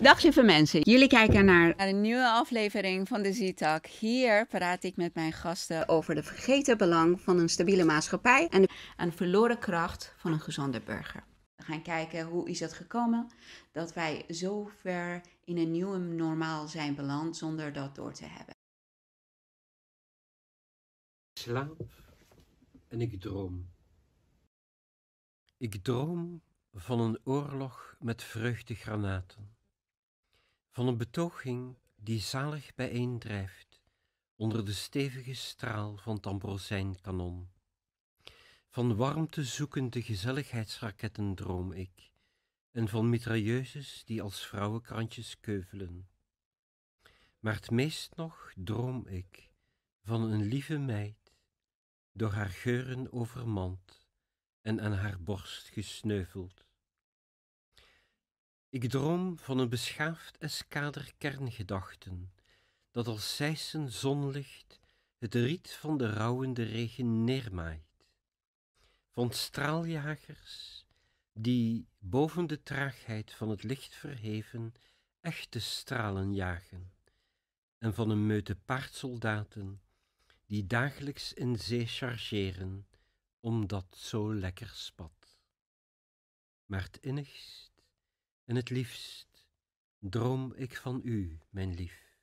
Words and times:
Dag 0.00 0.22
lieve 0.22 0.42
mensen, 0.42 0.80
jullie 0.80 1.08
kijken 1.08 1.44
naar 1.44 1.74
een 1.76 2.00
nieuwe 2.00 2.28
aflevering 2.30 3.08
van 3.08 3.22
de 3.22 3.32
Z-Talk. 3.32 3.86
Hier 3.86 4.46
praat 4.46 4.84
ik 4.84 4.96
met 4.96 5.14
mijn 5.14 5.32
gasten 5.32 5.88
over 5.88 6.14
de 6.14 6.22
vergeten 6.22 6.78
belang 6.78 7.20
van 7.20 7.38
een 7.38 7.48
stabiele 7.48 7.84
maatschappij 7.84 8.48
en 8.48 8.62
de, 8.62 8.68
en 8.96 9.08
de 9.08 9.16
verloren 9.16 9.58
kracht 9.58 10.14
van 10.16 10.32
een 10.32 10.40
gezonde 10.40 10.80
burger. 10.80 11.24
We 11.56 11.62
gaan 11.62 11.82
kijken 11.82 12.26
hoe 12.26 12.48
is 12.48 12.60
het 12.60 12.72
gekomen 12.72 13.26
dat 13.72 13.92
wij 13.92 14.24
zo 14.28 14.70
ver 14.80 15.20
in 15.44 15.58
een 15.58 15.70
nieuwe 15.70 15.98
normaal 15.98 16.68
zijn 16.68 16.94
beland 16.94 17.36
zonder 17.36 17.72
dat 17.72 17.94
door 17.94 18.12
te 18.12 18.26
hebben. 18.26 18.54
Ik 21.32 21.42
slaap 21.42 21.80
en 22.88 23.00
ik 23.00 23.20
droom. 23.20 23.70
Ik 25.56 25.84
droom 25.84 26.42
van 26.72 27.00
een 27.00 27.18
oorlog 27.24 27.96
met 27.98 28.22
vreugdegranaten, 28.22 29.57
van 30.78 30.86
een 30.86 30.96
betoging 30.96 31.76
die 31.96 32.20
zalig 32.20 32.74
bijeendrijft 32.74 33.80
onder 34.36 34.64
de 34.64 34.72
stevige 34.72 35.34
straal 35.34 35.96
van 35.96 36.14
het 36.14 36.26
kanon. 37.00 37.48
Van 38.68 38.96
warmte 38.96 39.44
zoekende 39.44 40.02
gezelligheidsraketten 40.02 41.34
droom 41.34 41.72
ik, 41.72 42.10
en 42.70 42.88
van 42.88 43.08
mitrailleuses 43.08 44.02
die 44.04 44.22
als 44.22 44.46
vrouwenkrantjes 44.46 45.40
keuvelen. 45.40 46.08
Maar 47.38 47.54
het 47.54 47.70
meest 47.70 48.16
nog 48.16 48.52
droom 48.56 49.06
ik 49.06 49.50
van 50.02 50.22
een 50.22 50.42
lieve 50.42 50.78
meid, 50.78 51.32
door 52.12 52.30
haar 52.30 52.50
geuren 52.50 53.12
overmand 53.12 54.06
en 54.60 54.80
aan 54.80 54.92
haar 54.92 55.22
borst 55.22 55.68
gesneuveld. 55.68 56.67
Ik 58.70 58.90
droom 58.90 59.38
van 59.38 59.58
een 59.58 59.68
beschaafd 59.68 60.38
eskader 60.38 61.12
kerngedachten, 61.18 62.32
dat 62.90 63.06
als 63.06 63.36
zijsen 63.36 63.92
zonlicht 63.92 64.80
het 65.18 65.34
riet 65.34 65.70
van 65.70 65.98
de 65.98 66.12
rouwende 66.12 66.62
regen 66.62 67.24
neermaait. 67.24 68.06
Van 69.10 69.32
straaljagers 69.32 70.84
die 71.32 71.88
boven 71.98 72.46
de 72.46 72.62
traagheid 72.62 73.32
van 73.32 73.48
het 73.48 73.62
licht 73.62 73.94
verheven 73.94 74.74
echte 75.20 75.58
stralen 75.58 76.34
jagen, 76.34 76.92
en 77.78 77.94
van 77.94 78.10
een 78.10 78.26
meute 78.26 78.56
paardsoldaten 78.56 79.80
die 80.46 80.66
dagelijks 80.66 81.32
in 81.32 81.58
zee 81.58 81.86
chargeren, 81.86 82.86
omdat 83.40 83.96
zo 83.96 84.34
lekker 84.34 84.68
spat. 84.68 85.38
Maar 86.66 86.82
het 86.82 86.98
innigst 87.00 87.67
en 88.48 88.56
het 88.56 88.70
liefst 88.70 89.48
droom 89.98 90.52
ik 90.54 90.76
van 90.76 91.00
u, 91.04 91.38
mijn 91.50 91.74
lief. 91.74 92.18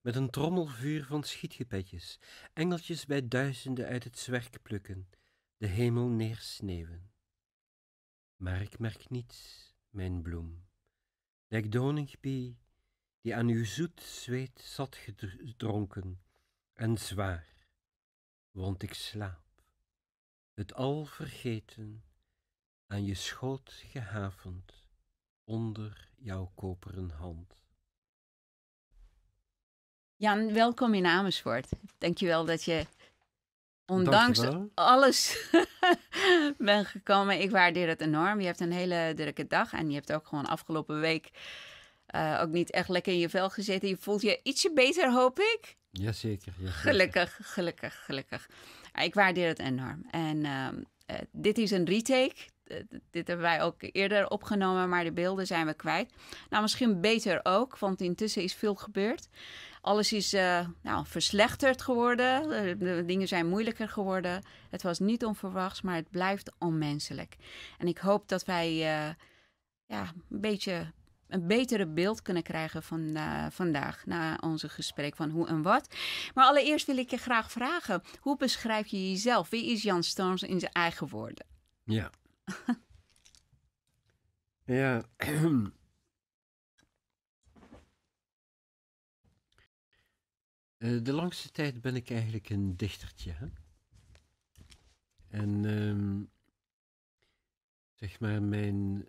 Met 0.00 0.16
een 0.16 0.30
trommelvuur 0.30 1.04
van 1.04 1.22
schietgepetjes, 1.22 2.18
engeltjes 2.52 3.06
bij 3.06 3.28
duizenden 3.28 3.86
uit 3.86 4.04
het 4.04 4.18
zwerk 4.18 4.62
plukken, 4.62 5.10
de 5.56 5.66
hemel 5.66 6.08
neersneeuwen. 6.08 7.12
Maar 8.36 8.62
ik 8.62 8.78
merk 8.78 9.10
niets, 9.10 9.70
mijn 9.88 10.22
bloem, 10.22 10.68
lijk 11.46 11.72
doningpie, 11.72 12.58
die 13.20 13.34
aan 13.34 13.48
uw 13.48 13.64
zoet 13.64 14.00
zweet 14.00 14.60
zat 14.60 14.96
gedronken 14.96 16.22
en 16.72 16.98
zwaar, 16.98 17.66
want 18.50 18.82
ik 18.82 18.94
slaap, 18.94 19.64
het 20.54 20.74
al 20.74 21.04
vergeten, 21.04 22.04
aan 22.86 23.04
je 23.04 23.14
schoot 23.14 23.72
gehavend 23.72 24.81
onder 25.44 26.08
jouw 26.16 26.52
koperen 26.54 27.10
hand. 27.10 27.56
Jan, 30.16 30.52
welkom 30.52 30.94
in 30.94 31.06
Amersfoort. 31.06 31.68
Dankjewel 31.98 32.44
dat 32.44 32.64
je 32.64 32.86
ondanks 33.86 34.40
alles 34.74 35.50
bent 36.58 36.86
gekomen. 36.86 37.40
Ik 37.40 37.50
waardeer 37.50 37.88
het 37.88 38.00
enorm. 38.00 38.40
Je 38.40 38.46
hebt 38.46 38.60
een 38.60 38.72
hele 38.72 39.12
drukke 39.16 39.46
dag 39.46 39.72
en 39.72 39.88
je 39.88 39.94
hebt 39.94 40.12
ook 40.12 40.26
gewoon 40.26 40.46
afgelopen 40.46 41.00
week 41.00 41.30
uh, 42.14 42.38
ook 42.42 42.50
niet 42.50 42.70
echt 42.70 42.88
lekker 42.88 43.12
in 43.12 43.18
je 43.18 43.28
vel 43.28 43.50
gezeten. 43.50 43.88
Je 43.88 43.96
voelt 43.96 44.22
je 44.22 44.40
ietsje 44.42 44.72
beter, 44.72 45.12
hoop 45.12 45.38
ik. 45.38 45.76
Jazeker. 45.90 46.52
jazeker. 46.58 46.72
Gelukkig, 46.72 47.38
gelukkig, 47.42 48.04
gelukkig. 48.04 48.48
Ik 49.02 49.14
waardeer 49.14 49.48
het 49.48 49.58
enorm. 49.58 50.06
En 50.10 50.36
uh, 50.36 50.68
uh, 51.06 51.16
dit 51.32 51.58
is 51.58 51.70
een 51.70 51.84
retake. 51.84 52.34
Eh, 52.64 52.76
dit 53.10 53.26
hebben 53.26 53.46
wij 53.46 53.62
ook 53.62 53.76
eerder 53.78 54.28
opgenomen, 54.28 54.88
maar 54.88 55.04
de 55.04 55.12
beelden 55.12 55.46
zijn 55.46 55.66
we 55.66 55.74
kwijt. 55.74 56.12
Nou, 56.50 56.62
misschien 56.62 57.00
beter 57.00 57.40
ook, 57.42 57.78
want 57.78 58.00
intussen 58.00 58.42
is 58.42 58.54
veel 58.54 58.74
gebeurd. 58.74 59.28
Alles 59.80 60.12
is 60.12 60.34
uh, 60.34 60.66
nou, 60.82 61.06
verslechterd 61.06 61.82
geworden. 61.82 62.48
De 62.78 63.02
dingen 63.06 63.28
zijn 63.28 63.48
moeilijker 63.48 63.88
geworden. 63.88 64.44
Het 64.70 64.82
was 64.82 64.98
niet 64.98 65.24
onverwachts, 65.24 65.82
maar 65.82 65.94
het 65.94 66.10
blijft 66.10 66.52
onmenselijk. 66.58 67.36
En 67.78 67.86
ik 67.86 67.98
hoop 67.98 68.28
dat 68.28 68.44
wij 68.44 68.70
uh, 68.72 69.14
ja, 69.86 70.12
een 70.30 70.40
beetje 70.40 70.92
een 71.28 71.46
betere 71.46 71.86
beeld 71.86 72.22
kunnen 72.22 72.42
krijgen 72.42 72.82
van 72.82 73.00
uh, 73.00 73.46
vandaag 73.50 74.06
na 74.06 74.38
onze 74.40 74.68
gesprek 74.68 75.16
van 75.16 75.30
hoe 75.30 75.46
en 75.46 75.62
wat. 75.62 75.94
Maar 76.34 76.44
allereerst 76.44 76.86
wil 76.86 76.96
ik 76.96 77.10
je 77.10 77.16
graag 77.16 77.52
vragen: 77.52 78.02
hoe 78.20 78.36
beschrijf 78.36 78.86
je 78.86 79.10
jezelf? 79.10 79.50
Wie 79.50 79.70
is 79.70 79.82
Jan 79.82 80.02
Storms 80.02 80.42
in 80.42 80.60
zijn 80.60 80.72
eigen 80.72 81.08
woorden? 81.08 81.46
Ja, 81.84 82.10
ja. 84.64 85.04
Eh, 90.82 91.02
de 91.02 91.12
langste 91.12 91.50
tijd 91.50 91.80
ben 91.80 91.96
ik 91.96 92.10
eigenlijk 92.10 92.50
een 92.50 92.76
dichtertje. 92.76 93.32
Hè? 93.32 93.46
En 95.28 95.64
um, 95.64 96.30
zeg 97.94 98.20
maar, 98.20 98.42
mijn 98.42 99.08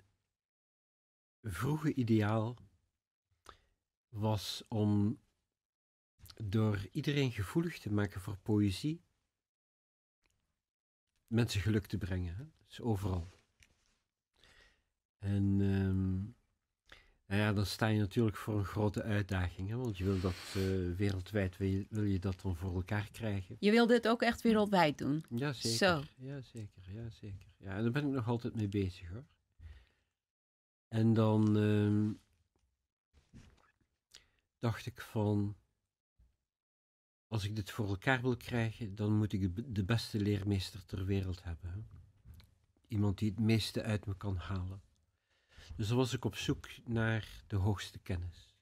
vroege 1.42 1.94
ideaal 1.94 2.58
was 4.10 4.64
om 4.68 5.20
door 6.36 6.88
iedereen 6.92 7.32
gevoelig 7.32 7.80
te 7.80 7.92
maken 7.92 8.22
voor 8.22 8.38
poëzie 8.38 9.04
mensen 11.28 11.62
geluk 11.62 11.86
te 11.86 11.98
brengen. 11.98 12.36
Hè? 12.36 12.44
Dus 12.68 12.82
overal. 12.82 13.28
En 15.20 15.60
um, 15.62 16.36
nou 17.26 17.42
ja, 17.42 17.54
dan 17.54 17.66
sta 17.66 17.88
je 17.88 18.00
natuurlijk 18.00 18.38
voor 18.38 18.58
een 18.58 18.66
grote 18.66 19.04
uitdaging, 19.04 19.70
hè? 19.70 19.76
want 19.76 19.98
je 19.98 20.04
wil 20.04 20.20
dat 20.20 20.56
uh, 20.58 20.96
wereldwijd, 20.96 21.58
wil 21.58 21.68
je, 21.68 21.86
wil 21.90 22.04
je, 22.04 22.20
dat 22.20 22.42
dan 22.42 22.56
voor 22.56 22.76
elkaar 22.76 23.10
krijgen. 23.12 23.56
Je 23.60 23.72
wil 23.72 23.88
dit 23.88 24.08
ook 24.08 24.22
echt 24.22 24.42
wereldwijd 24.42 24.98
doen? 24.98 25.26
Ja, 25.30 25.54
zeker. 25.54 25.78
Zo. 25.78 26.04
Ja, 26.18 26.42
zeker, 26.42 26.84
ja, 26.92 27.10
zeker. 27.10 27.48
Ja, 27.58 27.76
en 27.76 27.84
daar 27.84 27.92
ben 27.92 28.06
ik 28.06 28.14
nog 28.14 28.28
altijd 28.28 28.56
mee 28.56 28.68
bezig 28.68 29.10
hoor. 29.10 29.24
En 30.88 31.14
dan 31.14 31.56
um, 31.56 32.20
dacht 34.60 34.86
ik 34.86 35.02
van, 35.02 35.56
als 37.34 37.44
ik 37.44 37.56
dit 37.56 37.72
voor 37.72 37.88
elkaar 37.88 38.22
wil 38.22 38.38
krijgen, 38.38 38.96
dan 38.96 39.18
moet 39.18 39.34
ik 39.34 39.76
de 39.76 39.84
beste 39.84 40.20
leermeester 40.20 40.86
ter 40.86 41.06
wereld 41.06 41.44
hebben. 41.44 41.88
Iemand 42.88 43.18
die 43.18 43.30
het 43.30 43.40
meeste 43.40 43.84
uit 43.84 44.06
me 44.06 44.18
kan 44.18 44.36
halen. 44.36 44.82
Dus 45.76 45.88
dan 45.88 45.98
was 45.98 46.14
ik 46.14 46.26
op 46.26 46.36
zoek 46.36 46.68
naar 46.86 47.44
de 47.48 47.56
hoogste 47.56 48.00
kennis. 48.00 48.56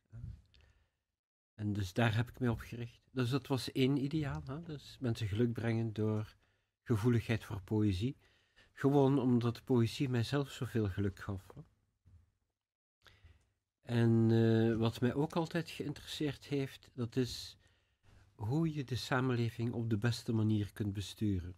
En 1.53 1.73
dus 1.73 1.93
daar 1.93 2.15
heb 2.15 2.29
ik 2.29 2.39
mij 2.39 2.49
op 2.49 2.59
gericht. 2.59 3.01
Dus 3.11 3.29
dat 3.29 3.47
was 3.47 3.71
één 3.71 4.03
ideaal. 4.03 4.43
Hè? 4.45 4.61
Dus 4.61 4.97
mensen 4.99 5.27
geluk 5.27 5.53
brengen 5.53 5.93
door 5.93 6.35
gevoeligheid 6.83 7.43
voor 7.43 7.61
poëzie. 7.61 8.17
Gewoon 8.73 9.19
omdat 9.19 9.63
poëzie 9.63 10.09
mijzelf 10.09 10.51
zoveel 10.51 10.89
geluk 10.89 11.19
gaf. 11.19 11.47
Hè? 11.55 11.61
En 13.81 14.29
uh, 14.29 14.77
wat 14.77 15.01
mij 15.01 15.13
ook 15.13 15.35
altijd 15.35 15.69
geïnteresseerd 15.69 16.45
heeft, 16.45 16.89
dat 16.93 17.15
is 17.15 17.59
hoe 18.41 18.73
je 18.73 18.83
de 18.83 18.95
samenleving 18.95 19.71
op 19.71 19.89
de 19.89 19.97
beste 19.97 20.33
manier 20.33 20.71
kunt 20.73 20.93
besturen. 20.93 21.55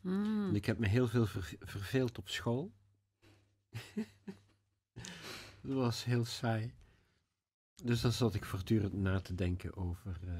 Mm. 0.00 0.54
Ik 0.54 0.64
heb 0.64 0.78
me 0.78 0.88
heel 0.88 1.08
veel 1.08 1.26
ver 1.26 1.54
verveeld 1.60 2.18
op 2.18 2.28
school. 2.28 2.72
dat 5.62 5.76
was 5.76 6.04
heel 6.04 6.24
saai. 6.24 6.74
Dus 7.84 8.00
dan 8.00 8.12
zat 8.12 8.34
ik 8.34 8.44
voortdurend 8.44 8.92
na 8.92 9.20
te 9.20 9.34
denken 9.34 9.76
over 9.76 10.20
uh, 10.24 10.32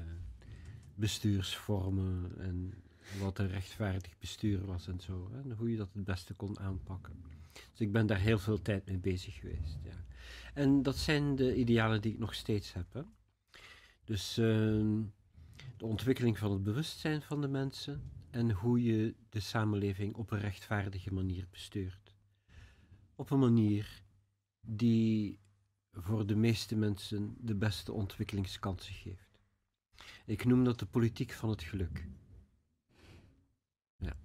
bestuursvormen 0.95 2.37
en 2.37 2.73
wat 3.19 3.39
een 3.39 3.47
rechtvaardig 3.47 4.17
bestuur 4.17 4.65
was 4.65 4.87
en 4.87 4.99
zo. 4.99 5.29
En 5.33 5.51
hoe 5.51 5.71
je 5.71 5.77
dat 5.77 5.93
het 5.93 6.03
beste 6.03 6.33
kon 6.33 6.59
aanpakken. 6.59 7.23
Dus 7.53 7.79
ik 7.79 7.91
ben 7.91 8.07
daar 8.07 8.19
heel 8.19 8.39
veel 8.39 8.61
tijd 8.61 8.85
mee 8.85 8.97
bezig 8.97 9.35
geweest. 9.35 9.77
Ja. 9.83 10.05
En 10.53 10.83
dat 10.83 10.97
zijn 10.97 11.35
de 11.35 11.55
idealen 11.55 12.01
die 12.01 12.13
ik 12.13 12.19
nog 12.19 12.33
steeds 12.33 12.73
heb. 12.73 12.93
Hè. 12.93 13.01
Dus 14.03 14.37
uh, 14.37 15.03
de 15.77 15.85
ontwikkeling 15.85 16.37
van 16.37 16.51
het 16.51 16.63
bewustzijn 16.63 17.21
van 17.21 17.41
de 17.41 17.47
mensen 17.47 18.11
en 18.29 18.51
hoe 18.51 18.83
je 18.83 19.15
de 19.29 19.39
samenleving 19.39 20.15
op 20.15 20.31
een 20.31 20.39
rechtvaardige 20.39 21.13
manier 21.13 21.47
bestuurt. 21.51 22.15
Op 23.15 23.29
een 23.29 23.39
manier 23.39 24.03
die 24.61 25.39
voor 25.91 26.25
de 26.25 26.35
meeste 26.35 26.75
mensen 26.75 27.35
de 27.39 27.55
beste 27.55 27.91
ontwikkelingskansen 27.91 28.93
geeft. 28.93 29.39
Ik 30.25 30.45
noem 30.45 30.63
dat 30.63 30.79
de 30.79 30.85
politiek 30.85 31.31
van 31.31 31.49
het 31.49 31.63
geluk. 31.63 32.07
Ja. 33.97 34.15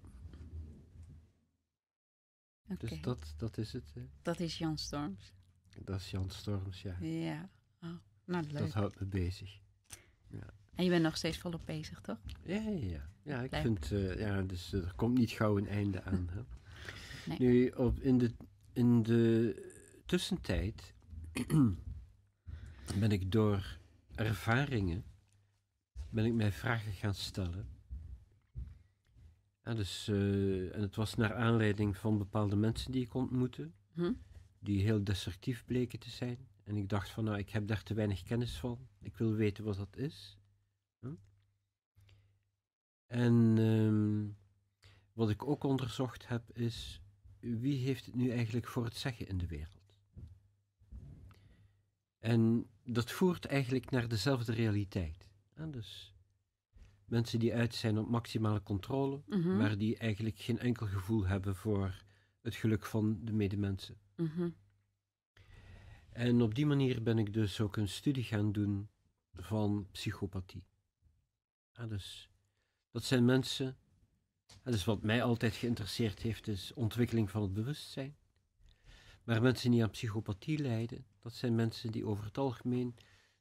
Dus 2.79 3.01
dat, 3.01 3.35
dat 3.37 3.59
is 3.59 3.73
het. 3.73 3.95
Hè. 3.95 4.09
Dat 4.23 4.41
is 4.41 4.59
Jan 4.59 4.79
Storms. 4.79 5.33
Dat 5.85 6.01
is 6.01 6.11
Jan 6.11 6.31
Storms, 6.31 6.83
ja. 6.83 6.97
Ja. 7.01 7.51
Oh, 7.83 7.91
nou, 8.25 8.45
leuk. 8.45 8.59
Dat 8.59 8.73
houdt 8.73 9.01
me 9.01 9.07
bezig. 9.07 9.63
En 10.75 10.85
je 10.85 10.91
bent 10.91 11.03
nog 11.03 11.17
steeds 11.17 11.39
volop 11.39 11.63
bezig, 11.65 12.01
toch? 12.01 12.19
Ja, 12.43 12.55
ja, 12.55 12.71
ja. 12.71 13.09
ja 13.23 13.41
ik 13.43 13.55
vind, 13.55 13.93
eh, 13.93 14.19
ja, 14.19 14.43
dus 14.43 14.73
eh, 14.73 14.85
er 14.85 14.93
komt 14.97 15.19
niet 15.19 15.31
gauw 15.31 15.59
een 15.59 15.69
einde 15.69 16.03
aan. 16.03 16.29
Hè. 16.33 16.41
Nee. 17.27 17.39
Nu, 17.39 17.69
op, 17.69 18.01
in, 18.01 18.19
de, 18.19 18.33
in 18.73 19.03
de 19.03 19.55
tussentijd 20.07 20.95
ben 23.01 23.11
ik 23.11 23.33
door 23.33 23.79
ervaringen, 24.15 25.05
ben 26.11 26.25
ik 26.25 26.33
mij 26.33 26.53
vragen 26.53 26.93
gaan 26.93 27.15
stellen. 27.15 27.69
Ja, 29.63 29.75
dus, 29.75 30.09
eh, 30.09 30.75
en 30.75 30.81
het 30.81 30.95
was 30.95 31.15
naar 31.15 31.35
aanleiding 31.35 31.97
van 31.97 32.19
bepaalde 32.19 32.57
mensen 32.57 32.93
die 32.93 33.03
ik 33.03 33.15
ontmoette, 33.15 33.71
Hm? 33.93 34.13
die 34.59 34.83
heel 34.83 35.05
destructief 35.05 35.65
bleken 35.65 35.99
te 35.99 36.11
zijn. 36.11 36.39
En 36.65 36.77
ik 36.77 36.89
dacht 36.89 37.11
van, 37.11 37.25
nou, 37.25 37.39
ik 37.39 37.51
heb 37.51 37.67
daar 37.67 37.83
te 37.83 37.95
weinig 37.95 38.23
kennis 38.23 38.57
van. 38.59 38.79
Ik 39.01 39.17
wil 39.17 39.33
weten 39.35 39.65
wat 39.65 39.77
dat 39.77 39.97
is. 39.97 40.39
En 43.07 43.55
ehm, 43.59 44.27
wat 45.13 45.31
ik 45.31 45.47
ook 45.47 45.65
onderzocht 45.65 46.29
heb, 46.29 46.51
is 46.57 47.03
wie 47.41 47.85
heeft 47.85 48.07
het 48.07 48.15
nu 48.15 48.31
eigenlijk 48.31 48.67
voor 48.67 48.85
het 48.85 48.97
zeggen 48.97 49.27
in 49.29 49.39
de 49.39 49.47
wereld? 49.47 49.83
En 52.19 52.67
dat 52.85 53.11
voert 53.11 53.45
eigenlijk 53.45 53.91
naar 53.91 54.09
dezelfde 54.09 54.53
realiteit. 54.53 55.29
dus 55.71 56.15
mensen 57.05 57.39
die 57.39 57.55
uit 57.55 57.75
zijn 57.75 57.99
op 57.99 58.09
maximale 58.09 58.63
controle, 58.63 59.23
Mhm. 59.27 59.57
maar 59.57 59.79
die 59.79 59.97
eigenlijk 59.97 60.39
geen 60.39 60.59
enkel 60.59 60.87
gevoel 60.87 61.27
hebben 61.27 61.57
voor 61.57 62.03
het 62.41 62.55
geluk 62.55 62.87
van 62.87 63.25
de 63.25 63.33
medemensen. 63.33 63.97
Mhm. 64.17 64.51
En 66.13 66.43
op 66.43 66.55
die 66.55 66.67
manier 66.67 67.03
ben 67.03 67.19
ik 67.19 67.33
dus 67.33 67.61
ook 67.61 67.77
een 67.77 67.89
studie 67.89 68.23
gaan 68.25 68.53
doen 68.53 68.89
van 69.33 69.89
psychopathie. 69.91 70.65
Ja, 71.73 71.87
dus 71.87 72.31
dat 72.95 73.05
zijn 73.05 73.25
mensen, 73.25 73.77
ja, 74.65 74.71
dus 74.71 74.85
wat 74.85 75.03
mij 75.03 75.23
altijd 75.23 75.55
geïnteresseerd 75.55 76.21
heeft, 76.21 76.49
is 76.49 76.73
ontwikkeling 76.73 77.31
van 77.31 77.43
het 77.43 77.53
bewustzijn. 77.53 78.17
Maar 79.25 79.43
mensen 79.43 79.71
die 79.71 79.83
aan 79.83 79.91
psychopathie 79.91 80.59
lijden, 80.59 81.07
dat 81.19 81.33
zijn 81.33 81.55
mensen 81.55 81.93
die 81.93 82.07
over 82.07 82.25
het 82.25 82.39
algemeen 82.39 82.97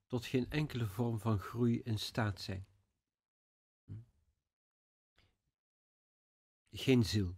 tot 0.08 0.26
geen 0.26 0.50
enkele 0.50 0.86
vorm 0.88 1.20
van 1.20 1.40
groei 1.40 1.82
in 1.84 2.00
staat 2.00 2.42
zijn. 2.42 2.66
Hm. 3.86 3.94
Geen 6.72 7.06
ziel. 7.06 7.36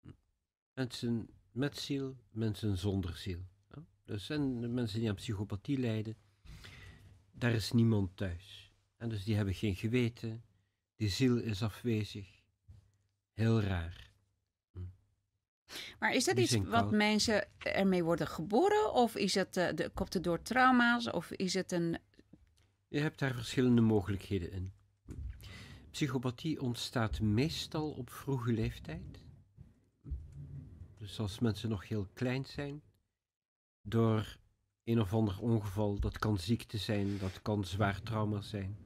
Hm. 0.00 0.10
Mensen 0.72 1.28
met 1.50 1.76
ziel, 1.76 2.16
mensen 2.30 2.78
zonder 2.78 3.16
ziel. 3.16 3.46
Dus 4.04 4.30
en 4.30 4.60
de 4.60 4.68
mensen 4.68 5.00
die 5.00 5.08
aan 5.08 5.14
psychopathie 5.14 5.78
lijden, 5.78 6.16
daar 7.30 7.52
is 7.52 7.72
niemand 7.72 8.16
thuis. 8.16 8.72
En 8.96 9.08
dus 9.08 9.24
die 9.24 9.36
hebben 9.36 9.54
geen 9.54 9.76
geweten, 9.76 10.45
die 10.96 11.08
ziel 11.08 11.36
is 11.36 11.62
afwezig. 11.62 12.26
Heel 13.32 13.60
raar. 13.60 14.10
Maar 15.98 16.14
is 16.14 16.24
dat 16.24 16.36
Die 16.36 16.44
iets 16.44 16.56
wat 16.56 16.90
mensen 16.90 17.48
ermee 17.58 18.04
worden 18.04 18.28
geboren? 18.28 18.92
Of 18.92 19.16
is 19.16 19.34
het, 19.34 19.56
eh, 19.56 19.74
de, 19.74 19.90
komt 19.94 20.14
het 20.14 20.24
door 20.24 20.42
trauma's? 20.42 21.10
Of 21.10 21.30
is 21.30 21.54
het 21.54 21.72
een... 21.72 21.98
Je 22.88 23.00
hebt 23.00 23.18
daar 23.18 23.34
verschillende 23.34 23.80
mogelijkheden 23.80 24.52
in. 24.52 24.72
Psychopathie 25.90 26.60
ontstaat 26.60 27.20
meestal 27.20 27.90
op 27.90 28.10
vroege 28.10 28.52
leeftijd. 28.52 29.22
Dus 30.98 31.18
als 31.18 31.38
mensen 31.38 31.68
nog 31.68 31.88
heel 31.88 32.08
klein 32.12 32.44
zijn, 32.44 32.82
door 33.82 34.36
een 34.84 35.00
of 35.00 35.12
ander 35.12 35.40
ongeval, 35.40 35.98
dat 35.98 36.18
kan 36.18 36.38
ziekte 36.38 36.78
zijn, 36.78 37.18
dat 37.18 37.42
kan 37.42 37.64
zwaar 37.64 38.02
trauma 38.02 38.40
zijn. 38.40 38.85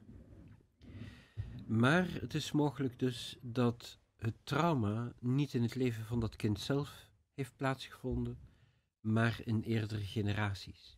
Maar 1.71 2.07
het 2.19 2.33
is 2.33 2.51
mogelijk 2.51 2.99
dus 2.99 3.37
dat 3.41 3.99
het 4.17 4.35
trauma 4.43 5.13
niet 5.19 5.53
in 5.53 5.61
het 5.61 5.75
leven 5.75 6.05
van 6.05 6.19
dat 6.19 6.35
kind 6.35 6.59
zelf 6.59 7.09
heeft 7.33 7.55
plaatsgevonden, 7.55 8.37
maar 8.99 9.39
in 9.43 9.61
eerdere 9.61 10.05
generaties. 10.05 10.97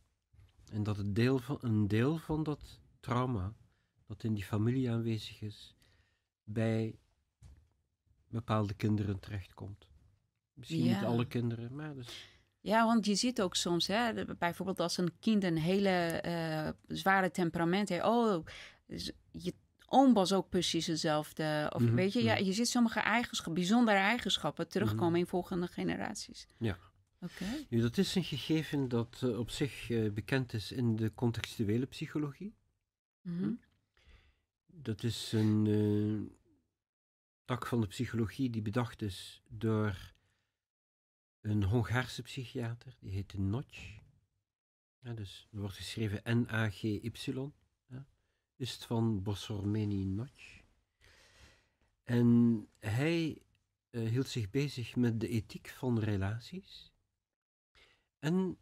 En 0.72 0.84
dat 0.84 0.98
het 0.98 1.16
deel 1.16 1.40
van, 1.40 1.58
een 1.62 1.88
deel 1.88 2.18
van 2.18 2.44
dat 2.44 2.80
trauma 3.00 3.54
dat 4.08 4.24
in 4.24 4.34
die 4.34 4.44
familie 4.44 4.92
aanwezig 4.92 5.42
is, 5.42 5.76
bij 6.44 7.00
bepaalde 8.28 8.74
kinderen 8.74 9.20
terechtkomt. 9.20 9.88
Misschien 10.54 10.84
Ja. 10.84 10.96
niet 10.96 11.04
alle 11.08 11.26
kinderen, 11.26 11.76
maar 11.76 11.94
dus, 11.94 12.30
Ja, 12.60 12.86
want 12.86 13.06
je 13.06 13.16
ziet 13.16 13.42
ook 13.42 13.56
soms, 13.56 13.88
hè, 13.88 14.26
bijvoorbeeld 14.36 14.80
als 14.80 14.98
een 14.98 15.20
kind 15.20 15.44
een 15.44 15.58
hele 15.58 15.90
eh, 15.90 16.70
zware 16.88 17.32
temperament 17.32 17.90
heeft. 17.90 18.04
Oh, 18.04 18.46
je 19.32 19.54
oom 19.94 20.14
was 20.14 20.34
ook 20.34 20.50
precies 20.50 20.88
hetzelfde. 20.88 21.72
Of 21.74 21.82
Mhm, 21.82 21.96
weet 21.96 22.14
je, 22.14 22.24
ja, 22.24 22.34
mhm. 22.34 22.44
je 22.44 22.54
ziet 22.54 22.68
sommige 22.68 23.00
eigenschappen, 23.00 23.54
bijzondere 23.54 23.98
eigenschappen 23.98 24.68
terugkomen 24.70 25.10
Mhm. 25.12 25.16
in 25.20 25.28
volgende 25.28 25.68
generaties. 25.68 26.48
Ja. 26.58 26.78
Oké. 27.22 27.46
nu, 27.70 27.82
dat 27.82 27.98
is 27.98 28.16
een 28.16 28.24
gegeven 28.24 28.88
dat 28.88 29.20
eh, 29.24 29.40
op 29.40 29.50
zich 29.50 29.90
eh, 29.90 30.12
bekend 30.12 30.54
is 30.54 30.72
in 30.72 30.96
de 30.96 31.14
contextuele 31.14 31.86
psychologie. 31.86 32.56
Mhm. 33.22 33.52
Dat 34.66 35.04
is 35.04 35.32
een 35.32 35.66
eh, 35.68 36.38
tak 37.46 37.66
van 37.68 37.82
de 37.82 37.88
psychologie 37.88 38.50
die 38.50 38.62
bedacht 38.62 39.02
is 39.02 39.42
door 39.50 40.14
een 41.42 41.64
Hongaarse 41.64 42.22
psychiater, 42.22 42.96
die 43.00 43.12
heette 43.12 43.40
Notch. 43.40 44.02
Ja, 45.00 45.14
dus 45.14 45.48
er 45.52 45.60
wordt 45.60 45.76
geschreven 45.76 46.22
N-A-G-Y. 46.40 47.52
Is 48.56 48.74
het 48.74 48.86
van 48.86 49.24
Bossormeni 49.24 50.06
Notch. 50.06 50.62
En 52.04 52.68
hij 52.80 53.42
eh, 53.90 54.10
hield 54.10 54.28
zich 54.28 54.50
bezig 54.50 54.96
met 54.96 55.20
de 55.20 55.28
ethiek 55.28 55.68
van 55.68 56.00
relaties. 56.00 56.92
En 58.20 58.58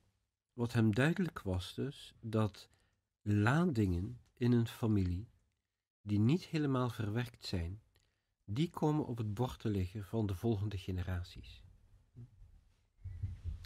wat 0.53 0.73
hem 0.73 0.95
duidelijk 0.95 1.41
was 1.41 1.73
dus, 1.73 2.13
dat 2.19 2.69
ladingen 3.21 4.21
in 4.33 4.51
een 4.51 4.67
familie 4.67 5.27
die 6.01 6.19
niet 6.19 6.45
helemaal 6.45 6.89
verwerkt 6.89 7.45
zijn, 7.45 7.81
die 8.45 8.69
komen 8.69 9.05
op 9.05 9.17
het 9.17 9.33
bord 9.33 9.59
te 9.59 9.69
liggen 9.69 10.05
van 10.05 10.25
de 10.25 10.35
volgende 10.35 10.77
generaties. 10.77 11.63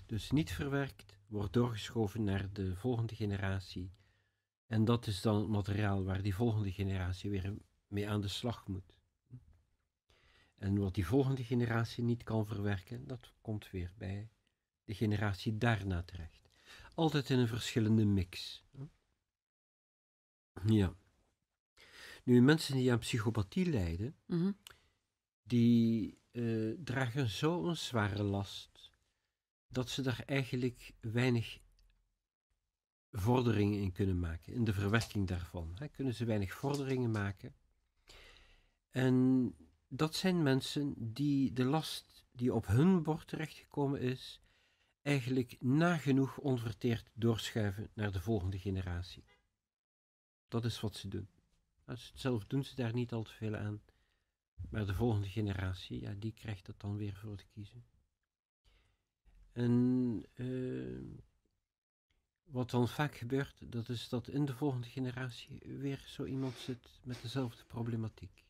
Dus 0.05 0.31
niet 0.31 0.51
verwerkt, 0.51 1.17
wordt 1.27 1.53
doorgeschoven 1.53 2.23
naar 2.23 2.53
de 2.53 2.75
volgende 2.75 3.15
generatie. 3.15 3.91
En 4.67 4.85
dat 4.85 5.07
is 5.07 5.21
dan 5.21 5.35
het 5.35 5.47
materiaal 5.47 6.03
waar 6.03 6.21
die 6.21 6.35
volgende 6.35 6.71
generatie 6.71 7.29
weer 7.29 7.53
mee 7.87 8.09
aan 8.09 8.21
de 8.21 8.27
slag 8.27 8.67
moet. 8.67 8.93
En 10.55 10.77
wat 10.77 10.93
die 10.93 11.05
volgende 11.05 11.43
generatie 11.43 12.03
niet 12.03 12.23
kan 12.23 12.45
verwerken, 12.45 13.07
dat 13.07 13.33
komt 13.41 13.71
weer 13.71 13.93
bij 13.97 14.29
de 14.83 14.93
generatie 14.93 15.57
daarna 15.57 16.03
terecht. 16.03 16.49
Altijd 16.93 17.29
in 17.29 17.39
een 17.39 17.47
verschillende 17.47 18.05
mix. 18.05 18.63
Ja. 20.65 20.95
Nu, 22.23 22.41
mensen 22.41 22.75
die 22.75 22.91
aan 22.91 22.99
psychopathie 22.99 23.65
lijden, 23.65 24.15
Mhm. 24.25 24.51
die 25.43 26.19
eh, 26.31 26.71
dragen 26.83 27.29
zo'n 27.29 27.75
zware 27.75 28.23
last 28.23 28.91
dat 29.67 29.89
ze 29.89 30.01
daar 30.01 30.23
eigenlijk 30.25 30.93
weinig 31.01 31.59
vorderingen 33.17 33.79
in 33.79 33.91
kunnen 33.91 34.19
maken, 34.19 34.53
in 34.53 34.63
de 34.63 34.73
verwerking 34.73 35.27
daarvan. 35.27 35.71
Hè, 35.75 35.87
kunnen 35.87 36.13
ze 36.13 36.25
weinig 36.25 36.53
vorderingen 36.53 37.11
maken. 37.11 37.55
En 38.89 39.55
dat 39.87 40.15
zijn 40.15 40.43
mensen 40.43 40.93
die 41.13 41.53
de 41.53 41.63
last 41.63 42.25
die 42.31 42.53
op 42.53 42.67
hun 42.67 43.03
bord 43.03 43.27
terechtgekomen 43.27 44.01
is, 44.01 44.41
eigenlijk 45.01 45.55
nagenoeg 45.59 46.37
onverteerd 46.37 47.11
doorschuiven 47.13 47.89
naar 47.93 48.11
de 48.11 48.21
volgende 48.21 48.59
generatie. 48.59 49.23
Dat 50.47 50.65
is 50.65 50.79
wat 50.79 50.95
ze 50.95 51.07
doen. 51.07 51.29
Zelf 52.13 52.45
doen 52.45 52.63
ze 52.63 52.75
daar 52.75 52.93
niet 52.93 53.11
al 53.11 53.23
te 53.23 53.33
veel 53.33 53.55
aan. 53.55 53.81
Maar 54.69 54.85
de 54.85 54.93
volgende 54.93 55.29
generatie, 55.29 56.01
ja, 56.01 56.13
die 56.13 56.33
krijgt 56.33 56.65
dat 56.65 56.79
dan 56.79 56.97
weer 56.97 57.15
voor 57.15 57.37
te 57.37 57.45
kiezen. 57.45 57.85
En 59.51 60.23
eh, 60.33 61.19
wat 62.45 62.69
dan 62.69 62.87
vaak 62.87 63.15
gebeurt, 63.15 63.71
dat 63.71 63.89
is 63.89 64.09
dat 64.09 64.27
in 64.27 64.45
de 64.45 64.55
volgende 64.55 64.87
generatie 64.87 65.59
weer 65.79 66.03
zo 66.07 66.25
iemand 66.25 66.57
zit 66.57 66.99
met 67.03 67.21
dezelfde 67.21 67.63
problematiek. 67.65 68.43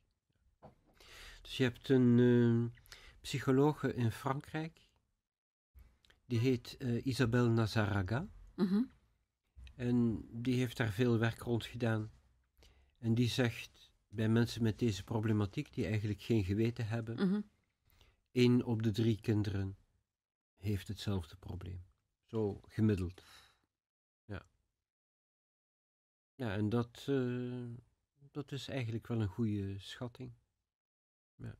Dus 1.41 1.57
je 1.57 1.63
hebt 1.63 1.89
een 1.89 2.19
eh, 2.19 2.81
psychologe 3.21 3.93
in 3.93 4.11
Frankrijk, 4.11 4.87
die 6.25 6.39
heet 6.39 6.77
eh, 6.77 7.05
Isabelle 7.05 7.49
Nazaraga. 7.49 8.27
Mhm. 8.55 8.83
En 9.75 10.27
die 10.31 10.55
heeft 10.55 10.77
daar 10.77 10.91
veel 10.91 11.17
werk 11.17 11.39
rond 11.39 11.65
gedaan. 11.65 12.11
En 12.97 13.15
die 13.15 13.29
zegt 13.29 13.91
bij 14.07 14.29
mensen 14.29 14.63
met 14.63 14.79
deze 14.79 15.03
problematiek, 15.03 15.73
die 15.73 15.85
eigenlijk 15.85 16.21
geen 16.21 16.43
geweten 16.43 16.87
hebben, 16.87 17.15
Mhm. 17.27 17.41
één 18.31 18.63
op 18.63 18.83
de 18.83 18.91
drie 18.91 19.21
kinderen 19.21 19.77
heeft 20.57 20.87
hetzelfde 20.87 21.35
probleem. 21.35 21.83
Zo 22.23 22.61
gemiddeld. 22.67 23.23
Ja. 26.35 26.53
En 26.53 26.69
dat, 26.69 27.05
eh, 27.05 27.65
dat 28.31 28.51
is 28.51 28.67
eigenlijk 28.67 29.07
wel 29.07 29.21
een 29.21 29.27
goede 29.27 29.79
schatting. 29.79 30.33
Ja. 31.35 31.55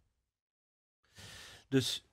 Dus 1.67 2.05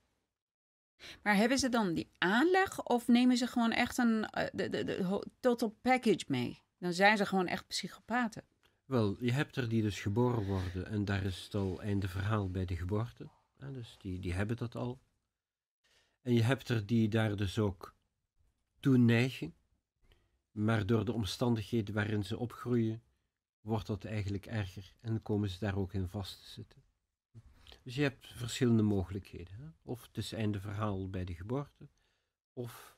Maar 1.22 1.36
hebben 1.36 1.58
ze 1.58 1.68
dan 1.68 1.94
die 1.94 2.10
aanleg 2.18 2.82
of 2.82 3.08
nemen 3.08 3.36
ze 3.36 3.46
gewoon 3.46 3.72
echt 3.72 3.98
een 3.98 4.24
eh, 4.24 4.48
de, 4.52 4.68
de, 4.68 4.84
de 4.84 5.26
total 5.40 5.76
package 5.80 6.24
mee? 6.28 6.62
Dan 6.78 6.92
zijn 6.92 7.16
ze 7.16 7.26
gewoon 7.26 7.46
echt 7.46 7.66
psychopaten. 7.66 8.44
Wel, 8.84 9.16
je 9.20 9.32
hebt 9.32 9.56
er 9.56 9.68
die 9.68 9.82
dus 9.82 10.00
geboren 10.00 10.44
worden 10.44 10.86
en 10.86 11.04
daar 11.04 11.24
is 11.24 11.44
het 11.44 11.54
al 11.54 11.82
einde 11.82 12.08
verhaal 12.08 12.50
bij 12.50 12.64
de 12.64 12.76
geboorte. 12.76 13.28
Ja, 13.58 13.70
dus 13.70 13.96
die, 13.98 14.18
die 14.18 14.32
hebben 14.32 14.56
dat 14.56 14.74
al. 14.74 15.00
En 16.22 16.34
je 16.34 16.42
hebt 16.42 16.68
er 16.68 16.86
die 16.86 17.08
daar 17.08 17.36
dus 17.36 17.58
ook 17.58 17.94
toe 18.80 18.98
neigen, 18.98 19.54
maar 20.52 20.86
door 20.86 21.04
de 21.04 21.12
omstandigheden 21.12 21.94
waarin 21.94 22.24
ze 22.24 22.38
opgroeien, 22.38 23.02
wordt 23.60 23.86
dat 23.86 24.04
eigenlijk 24.04 24.46
erger 24.46 24.94
en 25.00 25.22
komen 25.22 25.48
ze 25.50 25.58
daar 25.58 25.76
ook 25.76 25.92
in 25.92 26.08
vast 26.08 26.38
te 26.44 26.50
zitten. 26.50 26.82
Dus 27.82 27.94
je 27.94 28.02
hebt 28.02 28.26
verschillende 28.26 28.82
mogelijkheden. 28.82 29.54
Hè? 29.54 29.68
Of 29.82 30.02
het 30.02 30.16
is 30.16 30.32
einde 30.32 30.60
verhaal 30.60 31.10
bij 31.10 31.24
de 31.24 31.34
geboorte, 31.34 31.88
of 32.52 32.96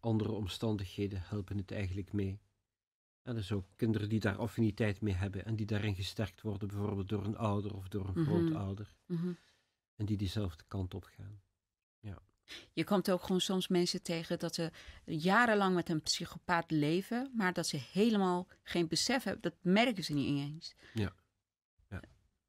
andere 0.00 0.30
omstandigheden 0.32 1.22
helpen 1.22 1.56
het 1.56 1.70
eigenlijk 1.70 2.12
mee. 2.12 2.40
En 3.22 3.34
dus 3.34 3.52
ook 3.52 3.66
kinderen 3.76 4.08
die 4.08 4.20
daar 4.20 4.36
affiniteit 4.36 5.00
mee 5.00 5.14
hebben 5.14 5.44
en 5.44 5.56
die 5.56 5.66
daarin 5.66 5.94
gesterkt 5.94 6.42
worden, 6.42 6.68
bijvoorbeeld 6.68 7.08
door 7.08 7.24
een 7.24 7.36
ouder 7.36 7.74
of 7.74 7.88
door 7.88 8.08
een 8.08 8.20
Mhm. 8.22 8.24
grootouder, 8.24 8.94
Mhm. 9.06 9.32
en 9.94 10.06
die 10.06 10.16
diezelfde 10.16 10.64
kant 10.68 10.94
op 10.94 11.04
gaan. 11.04 11.40
Je 12.72 12.84
komt 12.84 13.10
ook 13.10 13.22
gewoon 13.22 13.40
soms 13.40 13.68
mensen 13.68 14.02
tegen 14.02 14.38
dat 14.38 14.54
ze 14.54 14.70
jarenlang 15.04 15.74
met 15.74 15.88
een 15.88 16.02
psychopaat 16.02 16.70
leven, 16.70 17.30
maar 17.34 17.52
dat 17.52 17.66
ze 17.66 17.76
helemaal 17.92 18.46
geen 18.62 18.88
besef 18.88 19.22
hebben. 19.22 19.42
Dat 19.42 19.54
merken 19.60 20.04
ze 20.04 20.12
niet 20.12 20.38
eens. 20.38 20.74
Ja. 20.94 21.14
Ja. 21.88 22.00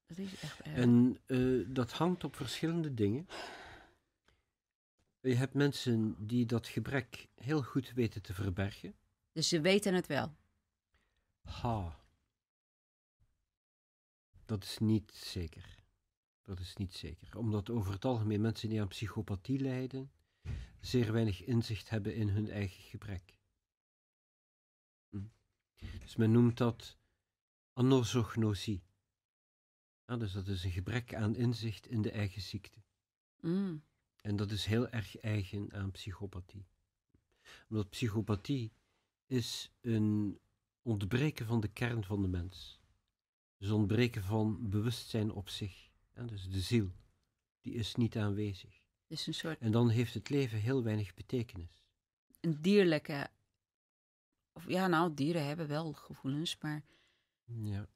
Dat 0.07 0.17
is 0.17 0.39
echt 0.39 0.61
erg. 0.61 0.75
En 0.75 1.17
eh, 1.25 1.65
dat 1.67 1.91
hangt 1.91 2.23
op 2.23 2.35
verschillende 2.35 2.93
dingen. 2.93 3.27
Je 5.21 5.35
hebt 5.35 5.53
mensen 5.53 6.15
die 6.27 6.45
dat 6.45 6.67
gebrek 6.67 7.27
heel 7.35 7.63
goed 7.63 7.93
weten 7.93 8.21
te 8.21 8.33
verbergen. 8.33 8.95
Dus 9.31 9.47
ze 9.47 9.61
weten 9.61 9.93
het 9.93 10.07
wel. 10.07 10.35
Ha. 11.41 11.99
Dat 14.45 14.63
is 14.63 14.77
niet 14.77 15.11
zeker. 15.13 15.76
Dat 16.47 16.59
is 16.59 16.75
niet 16.75 16.93
zeker. 16.93 17.37
Omdat 17.37 17.69
over 17.69 17.93
het 17.93 18.05
algemeen 18.05 18.41
mensen 18.41 18.69
die 18.69 18.81
aan 18.81 18.87
psychopathie 18.87 19.59
lijden, 19.59 20.11
zeer 20.79 21.11
weinig 21.11 21.43
inzicht 21.43 21.89
hebben 21.89 22.15
in 22.15 22.29
hun 22.29 22.49
eigen 22.49 22.83
gebrek. 22.83 23.37
Hm. 25.09 25.23
Dus 25.99 26.15
men 26.15 26.31
noemt 26.31 26.57
dat 26.57 26.97
anosognosie. 27.73 28.83
Ja, 30.05 30.17
dus 30.17 30.31
dat 30.31 30.47
is 30.47 30.63
een 30.63 30.71
gebrek 30.71 31.15
aan 31.15 31.35
inzicht 31.35 31.87
in 31.87 32.01
de 32.01 32.11
eigen 32.11 32.41
ziekte. 32.41 32.83
Mm. 33.39 33.83
En 34.21 34.35
dat 34.35 34.51
is 34.51 34.65
heel 34.65 34.89
erg 34.89 35.17
eigen 35.17 35.73
aan 35.73 35.91
psychopathie. 35.91 36.67
Omdat 37.69 37.89
psychopathie 37.89 38.73
is 39.25 39.71
een 39.81 40.39
ontbreken 40.81 41.45
van 41.45 41.59
de 41.59 41.67
kern 41.67 42.03
van 42.03 42.21
de 42.21 42.27
mens. 42.27 42.79
Dus 43.57 43.69
ontbreken 43.69 44.23
van 44.23 44.69
bewustzijn 44.69 45.31
op 45.31 45.49
zich. 45.49 45.95
Ja, 46.17 46.23
dus 46.23 46.49
de 46.49 46.59
ziel, 46.59 46.91
die 47.61 47.73
is 47.73 47.95
niet 47.95 48.17
aanwezig. 48.17 48.81
Dus 49.07 49.27
een 49.27 49.33
soort 49.33 49.59
En 49.59 49.71
dan 49.71 49.89
heeft 49.89 50.13
het 50.13 50.29
leven 50.29 50.59
heel 50.59 50.83
weinig 50.83 51.13
betekenis. 51.13 51.83
een 52.39 52.61
dierlijke. 52.61 53.29
Of 54.51 54.67
ja, 54.67 54.87
nou, 54.87 55.13
dieren 55.13 55.45
hebben 55.45 55.67
wel 55.67 55.93
gevoelens, 55.93 56.57
maar. 56.61 56.83
Ja. 57.45 57.87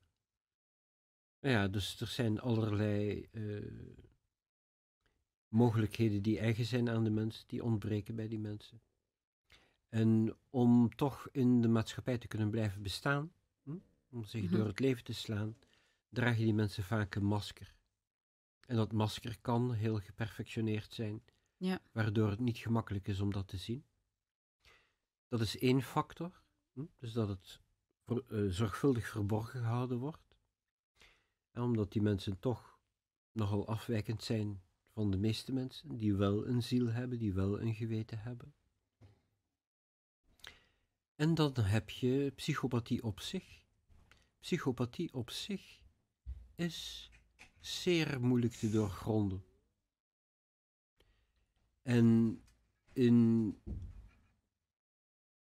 Nou 1.40 1.56
Ja, 1.56 1.68
dus 1.68 2.00
er 2.02 2.08
zijn 2.08 2.40
allerlei 2.40 3.28
eh, 3.32 3.96
mogelijkheden 5.48 6.22
die 6.22 6.40
eigen 6.40 6.66
zijn 6.66 6.90
aan 6.90 7.04
de 7.04 7.10
mens, 7.10 7.46
die 7.48 7.64
ontbreken 7.64 8.16
bij 8.16 8.28
die 8.28 8.40
mensen. 8.40 8.82
En 9.90 10.38
om 10.50 10.96
toch 10.96 11.28
in 11.32 11.62
de 11.62 11.68
maatschappij 11.68 12.18
te 12.18 12.28
kunnen 12.28 12.50
blijven 12.50 12.82
bestaan, 12.82 13.34
hm, 13.64 13.78
om 14.10 14.24
zich 14.26 14.44
Mhm. 14.44 14.56
door 14.56 14.68
het 14.68 14.80
leven 14.80 15.04
te 15.04 15.14
slaan, 15.14 15.58
dragen 16.10 16.44
die 16.44 16.54
mensen 16.54 16.84
vaak 16.84 17.16
een 17.16 17.26
masker. 17.26 17.74
En 18.68 18.76
dat 18.76 18.92
masker 18.92 19.40
kan 19.42 19.74
heel 19.74 20.00
geperfectioneerd 20.00 20.94
zijn, 20.94 21.24
Ja. 21.58 21.82
waardoor 21.92 22.30
het 22.30 22.40
niet 22.40 22.58
gemakkelijk 22.58 23.08
is 23.08 23.20
om 23.20 23.32
dat 23.32 23.48
te 23.48 23.58
zien. 23.58 23.86
Dat 25.28 25.42
is 25.42 25.58
één 25.58 25.82
factor, 25.82 26.42
hm, 26.74 26.86
dus 26.98 27.14
dat 27.14 27.28
het 27.28 27.60
eh, 28.06 28.46
zorgvuldig 28.48 29.08
verborgen 29.08 29.60
gehouden 29.60 29.98
wordt. 29.98 30.36
En 31.52 31.62
omdat 31.62 31.92
die 31.92 32.02
mensen 32.02 32.40
toch 32.40 32.80
nogal 33.32 33.68
afwijkend 33.68 34.24
zijn 34.24 34.62
van 34.94 35.12
de 35.12 35.18
meeste 35.18 35.52
mensen, 35.54 35.98
die 35.98 36.16
wel 36.16 36.48
een 36.48 36.64
ziel 36.64 36.88
hebben, 36.88 37.18
die 37.20 37.34
wel 37.34 37.62
een 37.62 37.74
geweten 37.74 38.20
hebben. 38.20 38.54
En 41.16 41.34
dan 41.34 41.54
heb 41.56 41.90
je 41.90 42.32
psychopathie 42.36 43.04
op 43.04 43.20
zich. 43.20 43.66
Psychopathie 44.40 45.14
op 45.14 45.30
zich 45.30 45.82
is 46.56 47.10
zeer 47.62 48.22
moeilijk 48.22 48.54
te 48.54 48.70
doorgronden. 48.70 49.44
En 51.82 52.40
in 52.94 53.58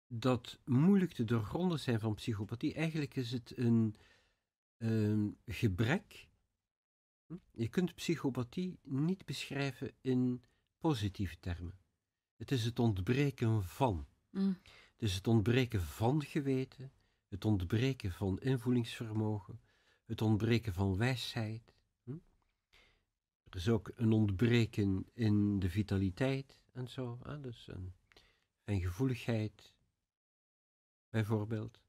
dat 0.08 0.60
moeilijk 0.66 1.12
te 1.12 1.24
doorgronden 1.24 1.80
zijn 1.80 2.00
van 2.00 2.14
psychopathie, 2.14 2.74
eigenlijk 2.74 3.16
is 3.16 3.32
het 3.32 3.58
een 3.58 3.96
gebrek. 5.46 6.28
Je 7.52 7.68
kunt 7.68 7.96
psychopathie 7.96 8.80
niet 8.84 9.26
beschrijven 9.26 9.92
in 10.02 10.44
positieve 10.78 11.40
termen. 11.40 11.80
Het 12.36 12.52
is 12.52 12.66
het 12.66 12.80
ontbreken 12.80 13.64
van. 13.64 14.08
Mm. 14.30 14.58
Het 14.92 15.02
is 15.10 15.16
het 15.16 15.28
ontbreken 15.28 15.82
van 15.82 16.24
geweten, 16.24 16.92
het 17.28 17.46
ontbreken 17.46 18.12
van 18.12 18.40
invoelingsvermogen, 18.40 19.62
het 20.06 20.22
ontbreken 20.22 20.74
van 20.74 20.98
wijsheid. 20.98 21.74
Er 23.50 23.56
is 23.56 23.70
ook 23.70 23.92
een 23.96 24.12
ontbreken 24.12 25.06
in 25.14 25.60
de 25.60 25.70
vitaliteit 25.70 26.62
en 26.72 26.88
zo, 26.88 27.20
hè? 27.24 27.40
dus 27.40 27.68
een 27.68 27.94
fijngevoeligheid, 28.64 29.74
bijvoorbeeld. 31.10 31.82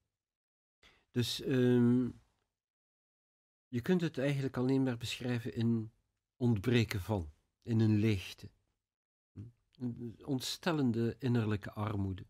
Dus 1.11 1.41
ehm, 1.41 2.09
je 3.69 3.81
kunt 3.81 4.01
het 4.01 4.19
eigenlijk 4.19 4.57
alleen 4.57 4.83
maar 4.83 4.97
beschrijven 4.97 5.55
in 5.55 5.91
ontbreken 6.37 7.01
van, 7.01 7.31
in 7.63 7.81
een 7.81 7.99
leegte. 7.99 8.51
Een 9.79 10.17
ontstellende 10.25 11.17
innerlijke 11.19 11.73
armoede. 11.73 12.27